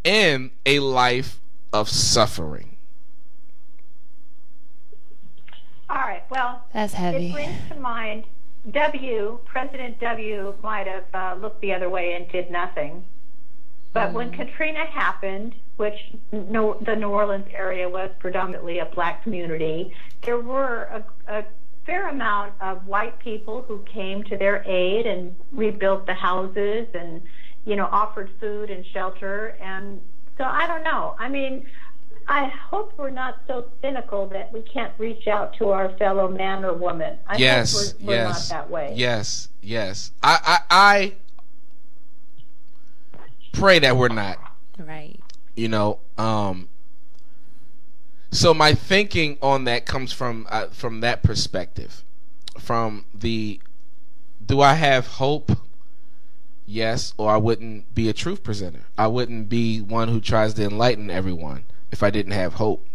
in 0.04 0.50
a 0.66 0.78
life 0.80 1.40
of 1.72 1.88
suffering. 1.88 2.76
All 5.88 5.96
right. 5.96 6.24
Well, 6.30 6.62
That's 6.72 6.94
heavy. 6.94 7.28
it 7.28 7.32
brings 7.32 7.68
to 7.70 7.76
mind 7.76 8.24
W. 8.70 9.38
President 9.44 10.00
W. 10.00 10.54
might 10.62 10.86
have 10.86 11.04
uh, 11.12 11.36
looked 11.40 11.60
the 11.60 11.72
other 11.74 11.90
way 11.90 12.14
and 12.14 12.28
did 12.30 12.50
nothing. 12.50 13.04
But 13.92 14.14
when 14.14 14.32
Katrina 14.32 14.86
happened, 14.86 15.54
which 15.76 16.14
no, 16.32 16.78
the 16.80 16.96
New 16.96 17.10
Orleans 17.10 17.46
area 17.52 17.86
was 17.90 18.10
predominantly 18.20 18.78
a 18.78 18.86
black 18.86 19.22
community, 19.22 19.92
there 20.22 20.40
were 20.40 20.84
a, 20.84 21.04
a 21.40 21.44
fair 21.84 22.08
amount 22.08 22.54
of 22.62 22.86
white 22.86 23.18
people 23.18 23.60
who 23.68 23.80
came 23.80 24.22
to 24.24 24.38
their 24.38 24.62
aid 24.66 25.04
and 25.04 25.36
rebuilt 25.50 26.06
the 26.06 26.14
houses 26.14 26.88
and, 26.94 27.20
you 27.64 27.76
know, 27.76 27.88
offered 27.90 28.30
food 28.40 28.70
and 28.70 28.84
shelter. 28.86 29.56
And 29.60 30.00
so 30.38 30.44
I 30.44 30.66
don't 30.66 30.82
know. 30.82 31.14
I 31.18 31.28
mean, 31.28 31.66
I 32.28 32.46
hope 32.46 32.92
we're 32.96 33.10
not 33.10 33.40
so 33.46 33.66
cynical 33.80 34.26
that 34.28 34.52
we 34.52 34.62
can't 34.62 34.92
reach 34.98 35.26
out 35.26 35.56
to 35.58 35.70
our 35.70 35.96
fellow 35.96 36.28
man 36.28 36.64
or 36.64 36.72
woman. 36.72 37.18
I 37.26 37.36
yes, 37.36 37.92
hope 37.92 38.00
we're, 38.00 38.06
we're 38.06 38.14
yes, 38.14 38.50
not 38.50 38.56
that 38.56 38.70
way. 38.70 38.92
yes, 38.96 39.48
yes. 39.60 40.12
I, 40.22 40.38
I, 40.44 40.58
I 40.70 41.12
pray 43.52 43.78
that 43.80 43.96
we're 43.96 44.08
not. 44.08 44.38
Right. 44.78 45.18
You 45.56 45.68
know, 45.68 45.98
um, 46.16 46.68
so 48.30 48.54
my 48.54 48.74
thinking 48.74 49.36
on 49.42 49.64
that 49.64 49.84
comes 49.84 50.12
from 50.12 50.46
uh, 50.50 50.68
from 50.68 51.00
that 51.00 51.22
perspective, 51.22 52.02
from 52.58 53.04
the 53.14 53.60
do 54.44 54.60
I 54.60 54.74
have 54.74 55.06
hope? 55.06 55.52
Yes, 56.64 57.12
or 57.18 57.30
I 57.30 57.36
wouldn't 57.38 57.94
be 57.94 58.08
a 58.08 58.12
truth 58.12 58.42
presenter. 58.42 58.84
I 58.96 59.08
wouldn't 59.08 59.48
be 59.48 59.80
one 59.80 60.08
who 60.08 60.20
tries 60.20 60.54
to 60.54 60.64
enlighten 60.64 61.10
everyone 61.10 61.64
if 61.90 62.02
I 62.02 62.10
didn't 62.10 62.32
have 62.32 62.54
hope. 62.54 62.86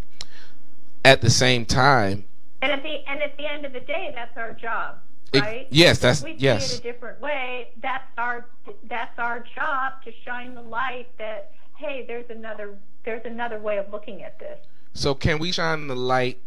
At 1.04 1.22
the 1.22 1.30
same 1.30 1.66
time, 1.66 2.26
And 2.62 2.72
at 2.72 2.82
the 2.84 3.08
and 3.08 3.22
at 3.22 3.38
the 3.38 3.46
end 3.46 3.66
of 3.66 3.74
the 3.74 3.80
day, 3.82 4.12
that's 4.16 4.36
our 4.38 4.54
job, 4.54 4.98
It- 5.34 5.42
right? 5.42 5.68
yes, 5.70 6.00
that's- 6.00 6.24
we 6.24 6.34
yes. 6.34 6.68
see 6.68 6.76
it 6.76 6.80
a 6.80 6.84
different 6.84 7.22
way. 7.22 7.70
That's 7.82 8.04
our 8.18 8.46
that's 8.84 9.18
our 9.20 9.42
job 9.56 10.02
to 10.06 10.12
shine 10.26 10.56
the 10.56 10.62
light 10.62 11.08
that 11.18 11.52
hey, 11.76 12.06
there's 12.08 12.30
another 12.30 12.78
there's 13.04 13.26
another 13.26 13.60
way 13.60 13.78
of 13.78 13.90
looking 13.92 14.24
at 14.24 14.40
this. 14.40 14.60
So 14.94 15.14
can 15.14 15.40
we 15.40 15.52
shine 15.52 15.88
the 15.88 15.96
light 15.96 16.40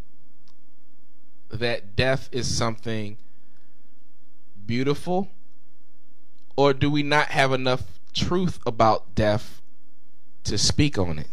that 1.50 1.94
death 1.96 2.28
is 2.32 2.54
something 2.54 3.16
beautiful? 4.66 5.28
Or 6.56 6.72
do 6.72 6.90
we 6.90 7.02
not 7.02 7.28
have 7.28 7.52
enough 7.52 7.82
truth 8.12 8.58
about 8.66 9.14
death 9.14 9.60
to 10.44 10.58
speak 10.58 10.98
on 10.98 11.18
it? 11.18 11.28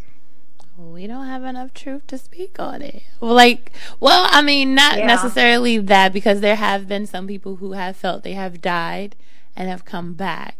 We 0.77 1.07
don't 1.07 1.26
have 1.26 1.44
enough 1.44 1.73
truth 1.73 2.06
to 2.07 2.18
speak 2.18 2.60
on 2.60 2.81
it. 2.84 3.02
Well, 3.19 3.34
Like, 3.34 3.72
well, 3.99 4.27
I 4.31 4.41
mean, 4.44 4.76
not 4.76 4.99
Yeah. 4.99 5.07
necessarily 5.07 5.80
that 5.80 6.14
because 6.14 6.39
there 6.41 6.56
have 6.56 6.88
been 6.88 7.07
some 7.07 7.26
people 7.27 7.56
who 7.56 7.72
have 7.72 7.95
felt 7.98 8.23
they 8.23 8.34
have 8.34 8.61
died 8.61 9.15
and 9.56 9.69
have 9.69 9.85
come 9.85 10.14
back. 10.14 10.56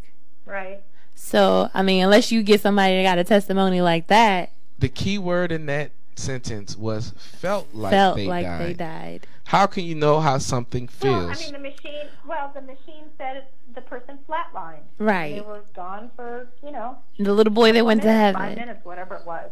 Right. 0.46 0.82
So, 1.14 1.70
I 1.74 1.84
mean, 1.84 2.04
unless 2.04 2.32
you 2.32 2.42
get 2.42 2.62
somebody 2.62 2.96
that 2.98 3.04
got 3.04 3.20
a 3.20 3.24
testimony 3.24 3.80
like 3.82 4.08
that, 4.08 4.52
The 4.80 4.90
key 4.90 5.18
word 5.18 5.52
in 5.52 5.66
that 5.68 5.92
sentence 6.16 6.76
was 6.78 7.14
felt 7.18 7.68
like 7.74 7.92
felt 7.92 8.16
they 8.16 8.28
like 8.28 8.46
died. 8.46 8.62
they 8.62 8.74
died. 8.74 9.28
How 9.46 9.66
can 9.68 9.84
you 9.86 9.94
know 9.96 10.20
how 10.20 10.40
something 10.40 10.88
feels? 10.88 11.14
Well, 11.16 11.30
I 11.30 11.36
mean, 11.36 11.54
the 11.54 11.60
machine. 11.60 12.08
Well, 12.28 12.52
the 12.54 12.62
machine 12.62 13.06
said 13.18 13.46
the 13.78 13.82
person 13.84 14.18
flatlined. 14.28 14.82
Right. 14.98 15.36
They 15.36 15.42
were 15.42 15.62
gone 15.76 16.10
for 16.16 16.50
you 16.64 16.72
know. 16.72 16.98
The 17.20 17.32
little 17.34 17.54
boy 17.54 17.72
that 17.74 17.86
went 17.86 18.02
to 18.02 18.08
minutes, 18.08 18.38
Five 18.38 18.50
heaven. 18.50 18.66
minutes, 18.66 18.86
whatever 18.86 19.16
it 19.16 19.26
was. 19.26 19.52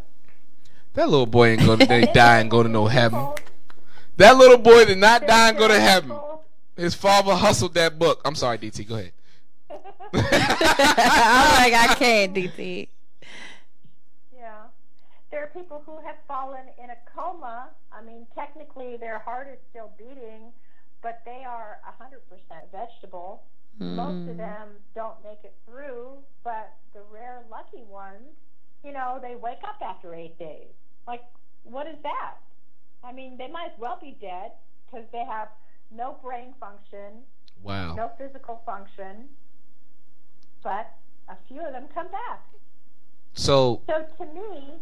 that 0.95 1.09
little 1.09 1.27
boy 1.27 1.49
ain't 1.49 1.65
gonna 1.65 1.85
they 1.85 2.05
die 2.13 2.39
and 2.39 2.49
go 2.49 2.63
to 2.63 2.69
no 2.69 2.87
heaven. 2.87 3.33
That 4.17 4.37
little 4.37 4.57
boy 4.57 4.85
did 4.85 4.97
not 4.97 5.27
die 5.27 5.49
and 5.49 5.57
go 5.57 5.67
to 5.67 5.79
heaven. 5.79 6.17
His 6.75 6.95
father 6.95 7.35
hustled 7.35 7.75
that 7.75 7.99
book. 7.99 8.19
I'm 8.25 8.33
sorry, 8.35 8.57
DT. 8.57 8.87
Go 8.87 8.95
ahead. 8.95 9.11
I'm 9.69 10.19
like, 10.21 11.73
I 11.73 11.95
can't, 11.97 12.33
DT. 12.33 12.87
Yeah. 14.35 14.63
there 15.31 15.43
are 15.43 15.47
people 15.47 15.83
who 15.85 15.97
have 16.05 16.15
fallen 16.27 16.63
in 16.83 16.89
a 16.89 16.95
coma. 17.15 17.69
I 17.91 18.01
mean, 18.01 18.25
technically 18.33 18.97
their 18.97 19.19
heart 19.19 19.47
is 19.51 19.59
still 19.69 19.91
beating, 19.97 20.51
but 21.03 21.21
they 21.25 21.43
are 21.47 21.79
100% 22.01 22.17
vegetable. 22.71 23.43
Mm. 23.81 23.95
Most 23.95 24.29
of 24.29 24.37
them 24.37 24.69
don't 24.93 25.21
make 25.23 25.39
it 25.43 25.53
through, 25.65 26.13
but 26.43 26.73
the 26.93 27.01
rare 27.11 27.43
lucky 27.51 27.83
ones, 27.89 28.23
you 28.83 28.91
know, 28.93 29.19
they 29.21 29.35
wake 29.35 29.63
up 29.67 29.81
after 29.81 30.13
eight 30.15 30.37
days. 30.39 30.71
Like, 31.07 31.23
what 31.63 31.87
is 31.87 31.97
that? 32.03 32.35
I 33.03 33.11
mean, 33.11 33.37
they 33.37 33.47
might 33.47 33.71
as 33.73 33.79
well 33.79 33.97
be 34.01 34.17
dead 34.21 34.51
because 34.85 35.05
they 35.11 35.25
have 35.25 35.49
no 35.91 36.17
brain 36.23 36.53
function, 36.59 37.23
Wow. 37.61 37.95
no 37.95 38.11
physical 38.17 38.61
function, 38.65 39.25
but 40.63 40.91
a 41.29 41.35
few 41.47 41.59
of 41.65 41.73
them 41.73 41.85
come 41.93 42.07
back. 42.11 42.43
So 43.33 43.81
So 43.87 44.05
to 44.17 44.25
me, 44.33 44.73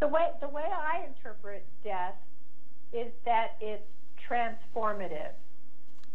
the 0.00 0.08
way 0.08 0.30
the 0.40 0.48
way 0.48 0.64
I 0.64 1.04
interpret 1.06 1.66
death 1.84 2.14
is 2.92 3.12
that 3.24 3.56
it's 3.60 3.86
transformative. 4.28 5.32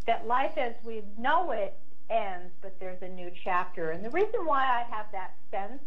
That 0.06 0.26
life 0.26 0.56
as 0.56 0.74
we 0.84 1.02
know 1.18 1.52
it 1.52 1.78
ends, 2.10 2.52
but 2.62 2.78
there's 2.80 3.02
a 3.02 3.08
new 3.08 3.30
chapter. 3.44 3.90
And 3.90 4.04
the 4.04 4.10
reason 4.10 4.44
why 4.44 4.64
I 4.64 4.84
have 4.94 5.06
that 5.12 5.34
sense 5.50 5.82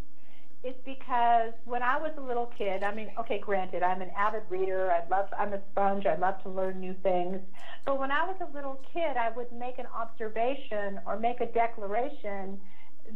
is 0.62 0.74
because 0.84 1.52
when 1.64 1.82
I 1.82 1.96
was 1.96 2.12
a 2.18 2.20
little 2.20 2.52
kid, 2.58 2.82
I 2.82 2.94
mean, 2.94 3.10
okay, 3.18 3.38
granted, 3.38 3.82
I'm 3.82 4.02
an 4.02 4.10
avid 4.16 4.42
reader. 4.50 4.92
I 4.92 5.08
love, 5.08 5.28
I'm 5.38 5.54
a 5.54 5.60
sponge. 5.72 6.04
I 6.04 6.16
love 6.16 6.42
to 6.42 6.50
learn 6.50 6.80
new 6.80 6.94
things. 7.02 7.40
But 7.86 7.98
when 7.98 8.10
I 8.10 8.26
was 8.26 8.36
a 8.40 8.54
little 8.54 8.80
kid, 8.92 9.16
I 9.16 9.30
would 9.30 9.50
make 9.52 9.78
an 9.78 9.86
observation 9.94 11.00
or 11.06 11.18
make 11.18 11.40
a 11.40 11.46
declaration 11.46 12.60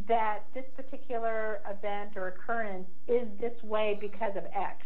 that 0.07 0.43
this 0.53 0.65
particular 0.75 1.61
event 1.69 2.17
or 2.17 2.27
occurrence 2.29 2.87
is 3.07 3.27
this 3.39 3.53
way 3.63 3.97
because 4.01 4.35
of 4.35 4.43
X. 4.45 4.83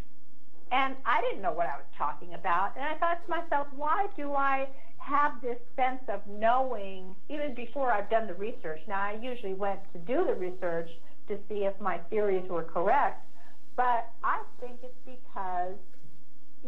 And 0.71 0.95
I 1.05 1.21
didn't 1.21 1.41
know 1.41 1.53
what 1.53 1.67
I 1.67 1.77
was 1.77 1.87
talking 1.97 2.33
about. 2.33 2.75
And 2.75 2.85
I 2.85 2.95
thought 2.95 3.23
to 3.23 3.29
myself, 3.29 3.67
why 3.75 4.07
do 4.15 4.33
I 4.33 4.67
have 4.99 5.41
this 5.41 5.57
sense 5.75 6.01
of 6.07 6.21
knowing 6.27 7.15
even 7.29 7.53
before 7.55 7.91
I've 7.91 8.09
done 8.09 8.27
the 8.27 8.33
research? 8.35 8.81
Now, 8.87 9.01
I 9.01 9.17
usually 9.21 9.53
went 9.53 9.79
to 9.93 9.99
do 9.99 10.25
the 10.25 10.35
research 10.35 10.89
to 11.27 11.37
see 11.47 11.65
if 11.65 11.79
my 11.79 11.97
theories 12.09 12.47
were 12.49 12.63
correct. 12.63 13.25
But 13.75 14.09
I 14.23 14.41
think 14.59 14.79
it's 14.83 14.93
because, 15.05 15.75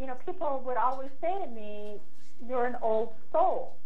you 0.00 0.06
know, 0.06 0.16
people 0.26 0.62
would 0.64 0.76
always 0.76 1.10
say 1.20 1.32
to 1.44 1.50
me, 1.50 2.00
you're 2.48 2.66
an 2.66 2.76
old 2.80 3.10
soul. 3.30 3.76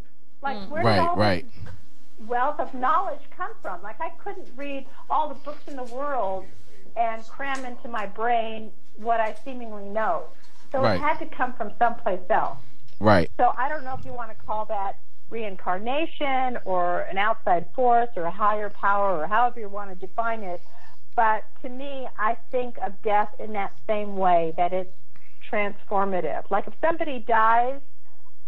Like, 0.42 0.56
mm. 0.56 0.68
where 0.68 0.82
did 0.82 0.88
right, 0.88 0.98
all 1.00 1.16
right. 1.16 1.44
this 1.44 2.28
wealth 2.28 2.60
of 2.60 2.72
knowledge 2.74 3.20
come 3.36 3.50
from? 3.60 3.82
Like, 3.82 4.00
I 4.00 4.10
couldn't 4.22 4.48
read 4.56 4.86
all 5.10 5.28
the 5.28 5.34
books 5.34 5.66
in 5.66 5.76
the 5.76 5.84
world 5.84 6.46
and 6.96 7.26
cram 7.26 7.64
into 7.64 7.88
my 7.88 8.06
brain 8.06 8.70
what 8.96 9.20
I 9.20 9.34
seemingly 9.44 9.88
know. 9.88 10.24
So 10.72 10.82
Right. 10.82 10.96
it 10.96 11.00
had 11.00 11.18
to 11.18 11.26
come 11.26 11.52
from 11.54 11.72
someplace 11.78 12.20
else. 12.30 12.58
Right. 13.00 13.30
So 13.38 13.52
I 13.56 13.68
don't 13.68 13.84
know 13.84 13.96
if 13.98 14.04
you 14.04 14.12
want 14.12 14.36
to 14.36 14.44
call 14.46 14.64
that 14.66 14.98
reincarnation 15.28 16.58
or 16.64 17.00
an 17.02 17.18
outside 17.18 17.66
force 17.74 18.08
or 18.16 18.24
a 18.24 18.30
higher 18.30 18.70
power 18.70 19.20
or 19.20 19.26
however 19.26 19.60
you 19.60 19.68
want 19.68 19.90
to 19.90 20.06
define 20.06 20.42
it. 20.42 20.62
But 21.14 21.44
to 21.62 21.68
me, 21.68 22.06
I 22.18 22.36
think 22.50 22.76
of 22.84 22.92
death 23.02 23.30
in 23.38 23.52
that 23.54 23.72
same 23.86 24.16
way, 24.16 24.52
that 24.56 24.72
it's 24.72 24.92
transformative. 25.50 26.50
Like 26.50 26.66
if 26.66 26.74
somebody 26.80 27.24
dies, 27.26 27.80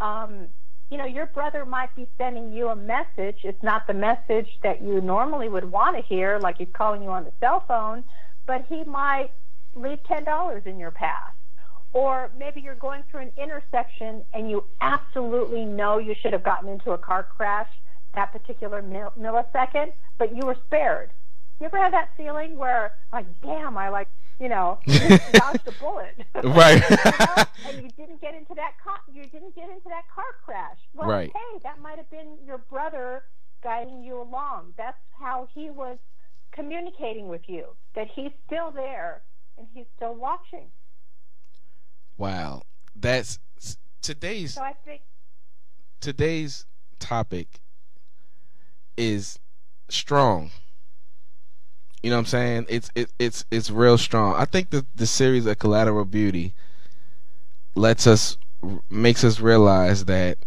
um, 0.00 0.48
you 0.90 0.96
know, 0.96 1.06
your 1.06 1.26
brother 1.26 1.64
might 1.66 1.94
be 1.94 2.08
sending 2.16 2.52
you 2.52 2.68
a 2.68 2.76
message. 2.76 3.38
It's 3.44 3.62
not 3.62 3.86
the 3.86 3.94
message 3.94 4.48
that 4.62 4.82
you 4.82 5.00
normally 5.00 5.48
would 5.48 5.70
want 5.70 5.96
to 5.96 6.02
hear, 6.02 6.38
like 6.38 6.58
he's 6.58 6.68
calling 6.72 7.02
you 7.02 7.10
on 7.10 7.24
the 7.24 7.32
cell 7.40 7.64
phone, 7.66 8.04
but 8.46 8.64
he 8.68 8.84
might 8.84 9.30
leave 9.74 9.98
$10 10.04 10.66
in 10.66 10.78
your 10.78 10.90
path. 10.90 11.34
Or 11.98 12.30
maybe 12.38 12.60
you're 12.60 12.76
going 12.76 13.02
through 13.10 13.22
an 13.22 13.32
intersection 13.36 14.24
and 14.32 14.48
you 14.48 14.62
absolutely 14.80 15.64
know 15.64 15.98
you 15.98 16.14
should 16.22 16.32
have 16.32 16.44
gotten 16.44 16.68
into 16.68 16.92
a 16.92 16.98
car 16.98 17.24
crash 17.36 17.66
that 18.14 18.30
particular 18.32 18.82
mil- 18.82 19.12
millisecond, 19.18 19.92
but 20.16 20.34
you 20.34 20.46
were 20.46 20.56
spared. 20.66 21.10
You 21.58 21.66
ever 21.66 21.76
have 21.78 21.90
that 21.90 22.10
feeling 22.16 22.56
where, 22.56 22.92
like, 23.12 23.26
damn, 23.42 23.76
I 23.76 23.88
like, 23.88 24.06
you 24.38 24.48
know, 24.48 24.78
dodged 25.32 25.66
a 25.66 25.72
bullet, 25.80 26.14
Right. 26.44 26.82
You 26.90 26.96
know? 26.96 27.44
and 27.66 27.82
you 27.82 27.90
didn't 27.96 28.20
get 28.20 28.34
into 28.36 28.54
that 28.54 28.74
car, 28.82 28.98
you 29.12 29.24
didn't 29.26 29.56
get 29.56 29.68
into 29.68 29.88
that 29.88 30.04
car 30.14 30.24
crash. 30.44 30.78
Well, 30.94 31.08
Right. 31.08 31.32
hey, 31.34 31.58
that 31.64 31.80
might 31.82 31.96
have 31.98 32.08
been 32.10 32.38
your 32.46 32.58
brother 32.58 33.24
guiding 33.62 34.04
you 34.04 34.20
along. 34.22 34.74
That's 34.76 34.96
how 35.18 35.48
he 35.52 35.68
was 35.68 35.98
communicating 36.52 37.26
with 37.26 37.42
you. 37.48 37.66
That 37.96 38.06
he's 38.14 38.30
still 38.46 38.70
there 38.70 39.22
and 39.58 39.66
he's 39.74 39.86
still 39.96 40.14
watching. 40.14 40.68
Wow. 42.18 42.62
That's 42.94 43.38
today's 44.02 44.54
So 44.54 44.62
I 44.62 44.74
think 44.84 45.02
today's 46.00 46.66
topic 46.98 47.60
is 48.96 49.38
strong. 49.88 50.50
You 52.02 52.10
know 52.10 52.16
what 52.16 52.20
I'm 52.20 52.26
saying? 52.26 52.66
It's 52.68 52.90
it, 52.94 53.12
it's 53.18 53.44
it's 53.50 53.70
real 53.70 53.98
strong. 53.98 54.34
I 54.34 54.44
think 54.44 54.70
that 54.70 54.84
the 54.94 55.06
series 55.06 55.46
of 55.46 55.58
Collateral 55.58 56.04
Beauty 56.04 56.54
lets 57.74 58.06
us 58.06 58.36
makes 58.90 59.24
us 59.24 59.40
realize 59.40 60.04
that 60.06 60.38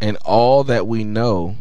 in 0.00 0.16
all 0.16 0.64
that 0.64 0.86
we 0.86 1.04
know 1.04 1.56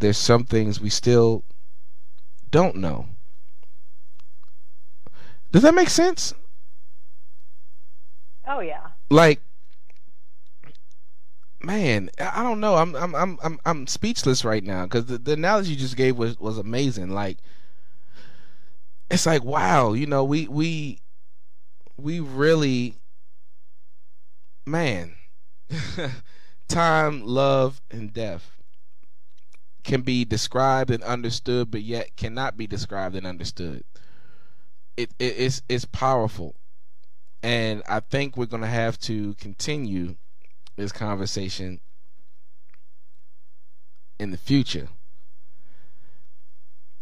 there's 0.00 0.18
some 0.18 0.44
things 0.44 0.80
we 0.80 0.90
still 0.90 1.44
don't 2.50 2.76
know. 2.76 3.06
Does 5.52 5.62
that 5.62 5.74
make 5.74 5.90
sense? 5.90 6.34
Oh 8.52 8.58
yeah. 8.58 8.88
like 9.10 9.40
man 11.62 12.10
i 12.18 12.42
don't 12.42 12.58
know. 12.58 12.74
I'm 12.74 12.96
i'm 12.96 13.14
i'm 13.14 13.38
i'm, 13.44 13.60
I'm 13.64 13.86
speechless 13.86 14.44
right 14.44 14.64
now 14.64 14.84
because 14.84 15.06
the, 15.06 15.18
the 15.18 15.34
analogy 15.34 15.70
you 15.70 15.76
just 15.76 15.96
gave 15.96 16.16
was 16.16 16.38
was 16.40 16.58
amazing. 16.58 17.10
Like 17.10 17.38
it's 19.08 19.24
like 19.24 19.44
wow 19.44 19.92
you 19.92 20.06
know 20.06 20.24
we 20.24 20.48
we 20.48 21.00
we 21.96 22.18
really 22.18 22.96
man 24.66 25.14
time 26.68 27.22
love 27.24 27.80
and 27.88 28.12
death 28.12 28.50
can 29.84 30.02
be 30.02 30.24
described 30.24 30.90
and 30.90 31.04
understood 31.04 31.70
but 31.70 31.82
yet 31.82 32.16
cannot 32.16 32.56
be 32.56 32.66
described 32.66 33.14
and 33.14 33.28
understood. 33.28 33.84
It, 34.96 35.14
it 35.20 35.34
it's 35.38 35.62
it's 35.68 35.84
powerful 35.84 36.56
and 37.42 37.82
I 37.88 38.00
think 38.00 38.36
we're 38.36 38.46
going 38.46 38.62
to 38.62 38.68
have 38.68 38.98
to 39.00 39.34
continue 39.34 40.16
this 40.76 40.92
conversation 40.92 41.80
in 44.18 44.30
the 44.30 44.36
future 44.36 44.88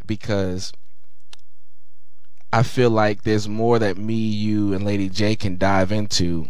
because 0.06 0.72
I 2.52 2.62
feel 2.62 2.90
like 2.90 3.22
there's 3.22 3.48
more 3.48 3.78
that 3.78 3.98
me, 3.98 4.14
you, 4.14 4.72
and 4.72 4.84
Lady 4.84 5.08
J 5.08 5.36
can 5.36 5.58
dive 5.58 5.92
into 5.92 6.46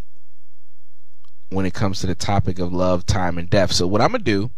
when 1.50 1.64
it 1.66 1.74
comes 1.74 2.00
to 2.00 2.06
the 2.06 2.14
topic 2.14 2.58
of 2.58 2.72
love, 2.72 3.06
time, 3.06 3.38
and 3.38 3.48
death. 3.48 3.72
So, 3.72 3.86
what 3.86 4.00
I'm 4.00 4.10
going 4.10 4.22
to 4.22 4.24
do 4.24 4.50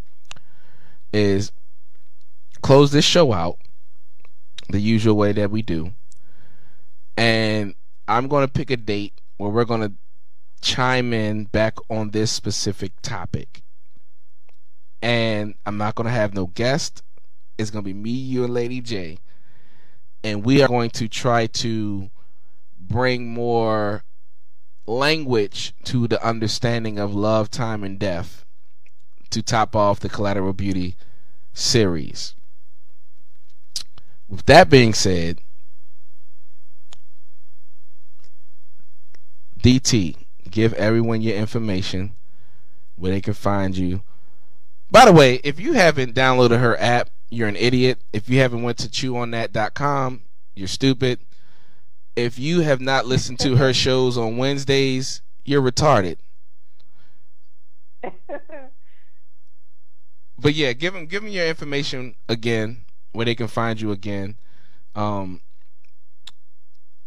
is 1.13 1.51
close 2.61 2.91
this 2.91 3.05
show 3.05 3.33
out 3.33 3.57
the 4.69 4.79
usual 4.79 5.15
way 5.15 5.31
that 5.31 5.49
we 5.49 5.61
do. 5.61 5.93
And 7.17 7.75
I'm 8.07 8.27
going 8.27 8.45
to 8.45 8.51
pick 8.51 8.69
a 8.69 8.77
date 8.77 9.20
where 9.41 9.49
we're 9.49 9.65
going 9.65 9.81
to 9.81 9.93
chime 10.61 11.13
in 11.13 11.45
back 11.45 11.77
on 11.89 12.11
this 12.11 12.31
specific 12.31 12.91
topic. 13.01 13.63
And 15.01 15.55
I'm 15.65 15.77
not 15.77 15.95
going 15.95 16.05
to 16.05 16.13
have 16.13 16.35
no 16.35 16.45
guest. 16.45 17.01
It's 17.57 17.71
going 17.71 17.83
to 17.83 17.91
be 17.91 17.99
me, 17.99 18.11
you, 18.11 18.43
and 18.43 18.53
Lady 18.53 18.81
J. 18.81 19.17
And 20.23 20.45
we 20.45 20.61
are 20.61 20.67
going 20.67 20.91
to 20.91 21.07
try 21.07 21.47
to 21.47 22.11
bring 22.79 23.33
more 23.33 24.03
language 24.85 25.73
to 25.85 26.07
the 26.07 26.23
understanding 26.23 26.99
of 26.99 27.15
love, 27.15 27.49
time, 27.49 27.83
and 27.83 27.97
death 27.97 28.45
to 29.31 29.41
top 29.41 29.75
off 29.75 29.99
the 29.99 30.09
Collateral 30.09 30.53
Beauty 30.53 30.95
series. 31.51 32.35
With 34.29 34.45
that 34.45 34.69
being 34.69 34.93
said, 34.93 35.39
DT, 39.61 40.15
give 40.49 40.73
everyone 40.73 41.21
your 41.21 41.35
information 41.35 42.13
where 42.95 43.11
they 43.11 43.21
can 43.21 43.33
find 43.33 43.77
you. 43.77 44.01
By 44.89 45.05
the 45.05 45.13
way, 45.13 45.35
if 45.43 45.59
you 45.59 45.73
haven't 45.73 46.15
downloaded 46.15 46.59
her 46.59 46.79
app, 46.79 47.09
you're 47.29 47.47
an 47.47 47.55
idiot. 47.55 47.99
If 48.11 48.29
you 48.29 48.39
haven't 48.39 48.63
went 48.63 48.77
to 48.79 48.89
chewonthat.com, 48.89 50.21
you're 50.55 50.67
stupid. 50.67 51.19
If 52.15 52.37
you 52.37 52.61
have 52.61 52.81
not 52.81 53.05
listened 53.05 53.39
to 53.39 53.55
her 53.55 53.73
shows 53.73 54.17
on 54.17 54.37
Wednesdays, 54.37 55.21
you're 55.45 55.61
retarded. 55.61 56.17
But 60.41 60.55
yeah, 60.55 60.73
give 60.73 60.93
them 60.93 61.05
give 61.05 61.21
them 61.21 61.31
your 61.31 61.45
information 61.45 62.15
again 62.27 62.83
where 63.11 63.25
they 63.25 63.35
can 63.35 63.47
find 63.47 63.79
you 63.79 63.91
again. 63.91 64.37
Um, 64.95 65.41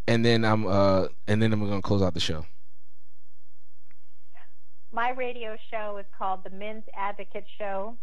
and 0.07 0.25
then 0.25 0.45
I'm 0.45 0.67
uh 0.67 1.09
and 1.27 1.41
then 1.41 1.53
I'm 1.53 1.61
gonna 1.61 1.83
close 1.83 2.03
out 2.03 2.15
the 2.15 2.21
show. 2.21 2.45
My 4.93 5.11
radio 5.11 5.57
show 5.71 5.97
is 5.99 6.07
called 6.17 6.45
The 6.45 6.51
Men's 6.51 6.85
Advocate 6.97 7.47
Show. 7.59 7.97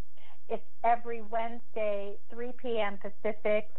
It's 0.49 0.63
every 0.83 1.21
Wednesday, 1.21 2.17
3 2.29 2.51
p.m. 2.61 2.97
Pacific, 2.97 3.69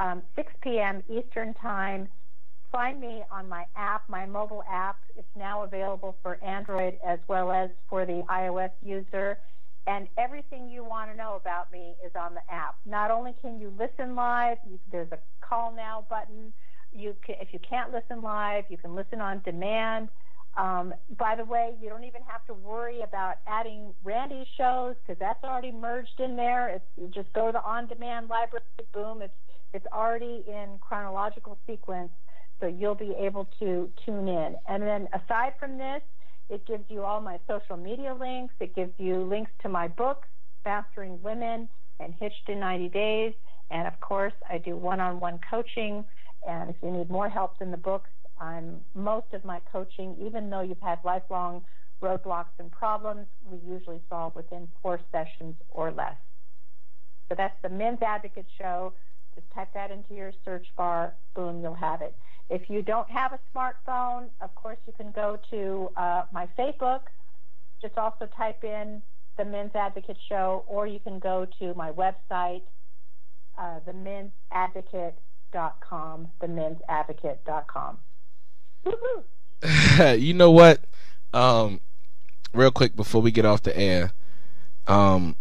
um, 0.00 0.22
6 0.34 0.50
p.m. 0.62 1.02
Eastern 1.10 1.52
Time. 1.52 2.08
Find 2.72 2.98
me 3.00 3.22
on 3.30 3.50
my 3.50 3.66
app, 3.76 4.08
my 4.08 4.24
mobile 4.24 4.62
app. 4.70 4.96
It's 5.14 5.28
now 5.36 5.62
available 5.64 6.16
for 6.22 6.42
Android 6.42 6.98
as 7.06 7.18
well 7.28 7.52
as 7.52 7.68
for 7.90 8.06
the 8.06 8.22
iOS 8.30 8.70
user. 8.82 9.38
And 9.86 10.08
everything 10.16 10.70
you 10.70 10.84
want 10.84 11.10
to 11.10 11.16
know 11.16 11.36
about 11.36 11.70
me 11.70 11.96
is 12.04 12.12
on 12.18 12.32
the 12.32 12.42
app. 12.50 12.76
Not 12.86 13.10
only 13.10 13.34
can 13.42 13.60
you 13.60 13.72
listen 13.78 14.14
live, 14.14 14.56
you, 14.66 14.78
there's 14.90 15.12
a 15.12 15.18
call 15.42 15.74
now 15.74 16.06
button. 16.08 16.54
You 16.92 17.14
can, 17.24 17.36
if 17.40 17.48
you 17.52 17.58
can't 17.68 17.92
listen 17.92 18.22
live, 18.22 18.64
you 18.68 18.78
can 18.78 18.94
listen 18.94 19.20
on 19.20 19.40
demand. 19.44 20.08
Um, 20.56 20.92
by 21.16 21.36
the 21.36 21.44
way, 21.44 21.74
you 21.80 21.88
don't 21.88 22.04
even 22.04 22.22
have 22.26 22.44
to 22.46 22.54
worry 22.54 23.02
about 23.02 23.36
adding 23.46 23.94
Randy's 24.02 24.46
shows 24.56 24.96
because 25.06 25.18
that's 25.20 25.42
already 25.44 25.70
merged 25.70 26.18
in 26.18 26.34
there. 26.34 26.68
It's, 26.68 26.84
you 26.96 27.08
just 27.14 27.32
go 27.32 27.46
to 27.46 27.52
the 27.52 27.62
on-demand 27.62 28.28
library, 28.28 28.64
boom, 28.92 29.22
it's 29.22 29.32
it's 29.74 29.86
already 29.92 30.44
in 30.48 30.78
chronological 30.80 31.58
sequence, 31.66 32.10
so 32.60 32.66
you'll 32.66 32.94
be 32.94 33.14
able 33.18 33.48
to 33.60 33.90
tune 34.04 34.28
in. 34.28 34.56
And 34.66 34.82
then 34.82 35.08
aside 35.12 35.52
from 35.60 35.76
this, 35.76 36.00
it 36.48 36.66
gives 36.66 36.84
you 36.88 37.04
all 37.04 37.20
my 37.20 37.38
social 37.46 37.76
media 37.76 38.14
links. 38.14 38.54
It 38.60 38.74
gives 38.74 38.92
you 38.96 39.22
links 39.22 39.50
to 39.62 39.68
my 39.68 39.88
books, 39.88 40.28
Mastering 40.64 41.20
Women 41.22 41.68
and 42.00 42.14
Hitched 42.18 42.48
in 42.48 42.60
90 42.60 42.88
Days. 42.88 43.34
And 43.70 43.86
of 43.86 44.00
course, 44.00 44.32
I 44.48 44.58
do 44.58 44.76
one-on-one 44.76 45.40
coaching. 45.50 46.04
And 46.46 46.70
if 46.70 46.76
you 46.82 46.90
need 46.90 47.10
more 47.10 47.28
help 47.28 47.58
than 47.58 47.70
the 47.70 47.76
books, 47.76 48.10
I'm 48.40 48.80
most 48.94 49.26
of 49.32 49.44
my 49.44 49.60
coaching, 49.72 50.16
even 50.20 50.50
though 50.50 50.60
you've 50.60 50.80
had 50.80 50.98
lifelong 51.04 51.64
roadblocks 52.00 52.54
and 52.58 52.70
problems, 52.70 53.26
we 53.44 53.58
usually 53.68 54.00
solve 54.08 54.34
within 54.34 54.68
four 54.82 55.00
sessions 55.10 55.56
or 55.70 55.90
less. 55.90 56.16
So 57.28 57.34
that's 57.36 57.56
the 57.62 57.68
Men's 57.68 58.00
Advocate 58.02 58.46
Show. 58.56 58.92
Just 59.34 59.50
type 59.50 59.68
that 59.74 59.90
into 59.90 60.14
your 60.14 60.32
search 60.44 60.66
bar, 60.76 61.14
boom, 61.34 61.60
you'll 61.60 61.74
have 61.74 62.02
it. 62.02 62.14
If 62.50 62.70
you 62.70 62.82
don't 62.82 63.10
have 63.10 63.32
a 63.32 63.40
smartphone, 63.54 64.28
of 64.40 64.54
course, 64.54 64.78
you 64.86 64.92
can 64.96 65.12
go 65.12 65.38
to 65.50 65.90
uh, 65.96 66.22
my 66.32 66.48
Facebook. 66.58 67.00
Just 67.82 67.98
also 67.98 68.26
type 68.36 68.64
in 68.64 69.02
the 69.36 69.44
Men's 69.44 69.74
Advocate 69.74 70.16
Show, 70.28 70.64
or 70.66 70.86
you 70.86 70.98
can 70.98 71.18
go 71.18 71.46
to 71.58 71.74
my 71.74 71.92
website, 71.92 72.62
uh, 73.58 73.80
themensadvocate.com, 75.52 76.28
themensadvocate.com. 76.40 77.98
you 80.20 80.34
know 80.34 80.50
what? 80.50 80.80
Um, 81.32 81.80
real 82.52 82.70
quick 82.70 82.96
before 82.96 83.22
we 83.22 83.30
get 83.30 83.44
off 83.44 83.62
the 83.62 83.76
air, 83.76 84.12
um, 84.86 85.36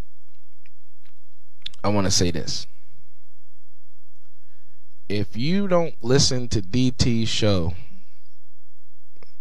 I 1.84 1.90
want 1.90 2.06
to 2.06 2.12
say 2.12 2.32
this. 2.32 2.68
If 5.08 5.38
you 5.38 5.68
don't 5.68 5.96
listen 6.02 6.50
to 6.50 6.62
DT's 6.62 7.30
show, 7.30 7.74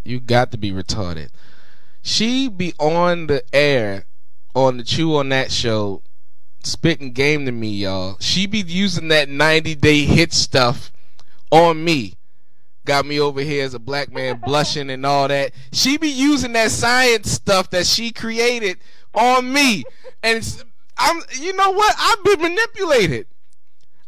you 0.04 0.20
got 0.20 0.52
to 0.52 0.58
be 0.58 0.70
retarded. 0.70 1.30
She 2.02 2.48
be 2.48 2.72
on 2.78 3.26
the 3.26 3.42
air 3.52 4.04
on 4.54 4.76
the 4.76 4.84
Chew 4.84 5.16
on 5.16 5.30
That 5.30 5.50
show, 5.50 6.02
spitting 6.66 7.12
game 7.12 7.46
to 7.46 7.52
me, 7.52 7.70
y'all. 7.70 8.16
She 8.20 8.46
be 8.46 8.58
using 8.58 9.08
that 9.08 9.28
90 9.28 9.74
day 9.76 10.04
hit 10.04 10.32
stuff 10.32 10.92
on 11.50 11.84
me 11.84 12.16
got 12.86 13.04
me 13.04 13.20
over 13.20 13.42
here 13.42 13.64
as 13.64 13.74
a 13.74 13.78
black 13.78 14.10
man 14.10 14.40
blushing 14.46 14.88
and 14.88 15.04
all 15.04 15.28
that. 15.28 15.52
She 15.72 15.98
be 15.98 16.08
using 16.08 16.52
that 16.52 16.70
science 16.70 17.30
stuff 17.30 17.68
that 17.70 17.86
she 17.86 18.12
created 18.12 18.78
on 19.14 19.52
me, 19.52 19.84
and 20.22 20.64
I'm, 20.96 21.20
you 21.38 21.52
know 21.52 21.72
what? 21.72 21.94
I've 21.98 22.24
been 22.24 22.40
manipulated. 22.40 23.26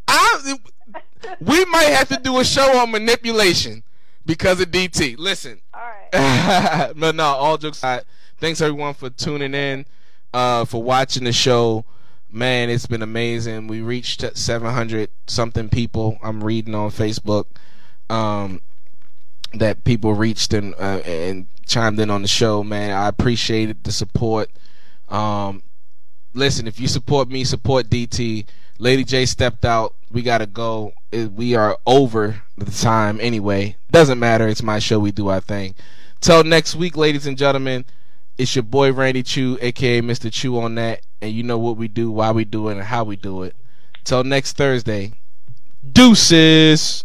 I, 0.07 0.55
we 1.41 1.65
might 1.67 1.91
have 1.91 2.09
to 2.09 2.17
do 2.17 2.39
a 2.41 2.45
show 2.45 2.79
on 2.79 2.91
manipulation 2.91 3.83
because 4.25 4.61
of 4.61 4.71
DT. 4.71 5.19
Listen. 5.19 5.61
All 5.75 5.81
right. 5.81 6.93
but 6.97 7.15
no, 7.15 7.25
all 7.25 7.59
jokes 7.59 7.79
aside, 7.79 8.05
thanks 8.39 8.63
everyone 8.63 8.95
for 8.95 9.11
tuning 9.11 9.53
in, 9.53 9.85
uh, 10.33 10.65
for 10.65 10.83
watching 10.83 11.25
the 11.25 11.33
show. 11.33 11.85
Man, 12.31 12.69
it's 12.69 12.87
been 12.87 13.03
amazing. 13.03 13.69
We 13.69 13.81
reached 13.81 14.25
700 14.37 15.11
something 15.27 15.69
people. 15.69 16.19
I'm 16.23 16.45
reading 16.45 16.75
on 16.75 16.91
Facebook. 16.91 17.47
Um, 18.11 18.61
that 19.55 19.85
people 19.85 20.15
reached 20.15 20.53
and 20.53 20.75
uh, 20.75 21.01
and 21.05 21.47
chimed 21.67 21.99
in 22.01 22.11
on 22.11 22.23
the 22.23 22.29
show, 22.29 22.63
man. 22.63 22.91
I 22.91 23.09
appreciated 23.09 23.85
the 23.85 23.93
support. 23.93 24.51
Um, 25.09 25.63
listen, 26.35 26.67
if 26.67 26.79
you 26.79 26.89
support 26.89 27.29
me, 27.29 27.45
support 27.45 27.89
DT. 27.89 28.47
Lady 28.79 29.05
J 29.05 29.27
stepped 29.27 29.65
out. 29.65 29.95
We 30.11 30.23
gotta 30.23 30.47
go. 30.47 30.93
We 31.13 31.55
are 31.55 31.79
over 31.87 32.43
the 32.57 32.71
time 32.71 33.19
anyway. 33.21 33.77
Doesn't 33.91 34.19
matter. 34.19 34.47
It's 34.49 34.63
my 34.63 34.79
show. 34.79 34.99
We 34.99 35.13
do 35.13 35.29
our 35.29 35.41
thing. 35.41 35.75
Till 36.21 36.45
next 36.45 36.75
week, 36.75 36.97
ladies 36.97 37.27
and 37.27 37.39
gentlemen. 37.39 37.85
It's 38.39 38.55
your 38.55 38.63
boy 38.63 38.93
Randy 38.93 39.25
Chew, 39.25 39.59
aka 39.61 40.01
Mr. 40.01 40.33
Chew 40.33 40.61
on 40.61 40.77
that, 40.77 41.01
and 41.21 41.33
you 41.33 41.43
know 41.43 41.59
what 41.59 41.77
we 41.77 41.89
do, 41.89 42.11
why 42.13 42.31
we 42.31 42.45
do 42.45 42.69
it, 42.69 42.77
and 42.77 42.83
how 42.83 43.03
we 43.03 43.17
do 43.17 43.43
it. 43.43 43.57
Till 44.05 44.23
next 44.23 44.57
Thursday. 44.57 45.13
Deuces. 45.93 47.05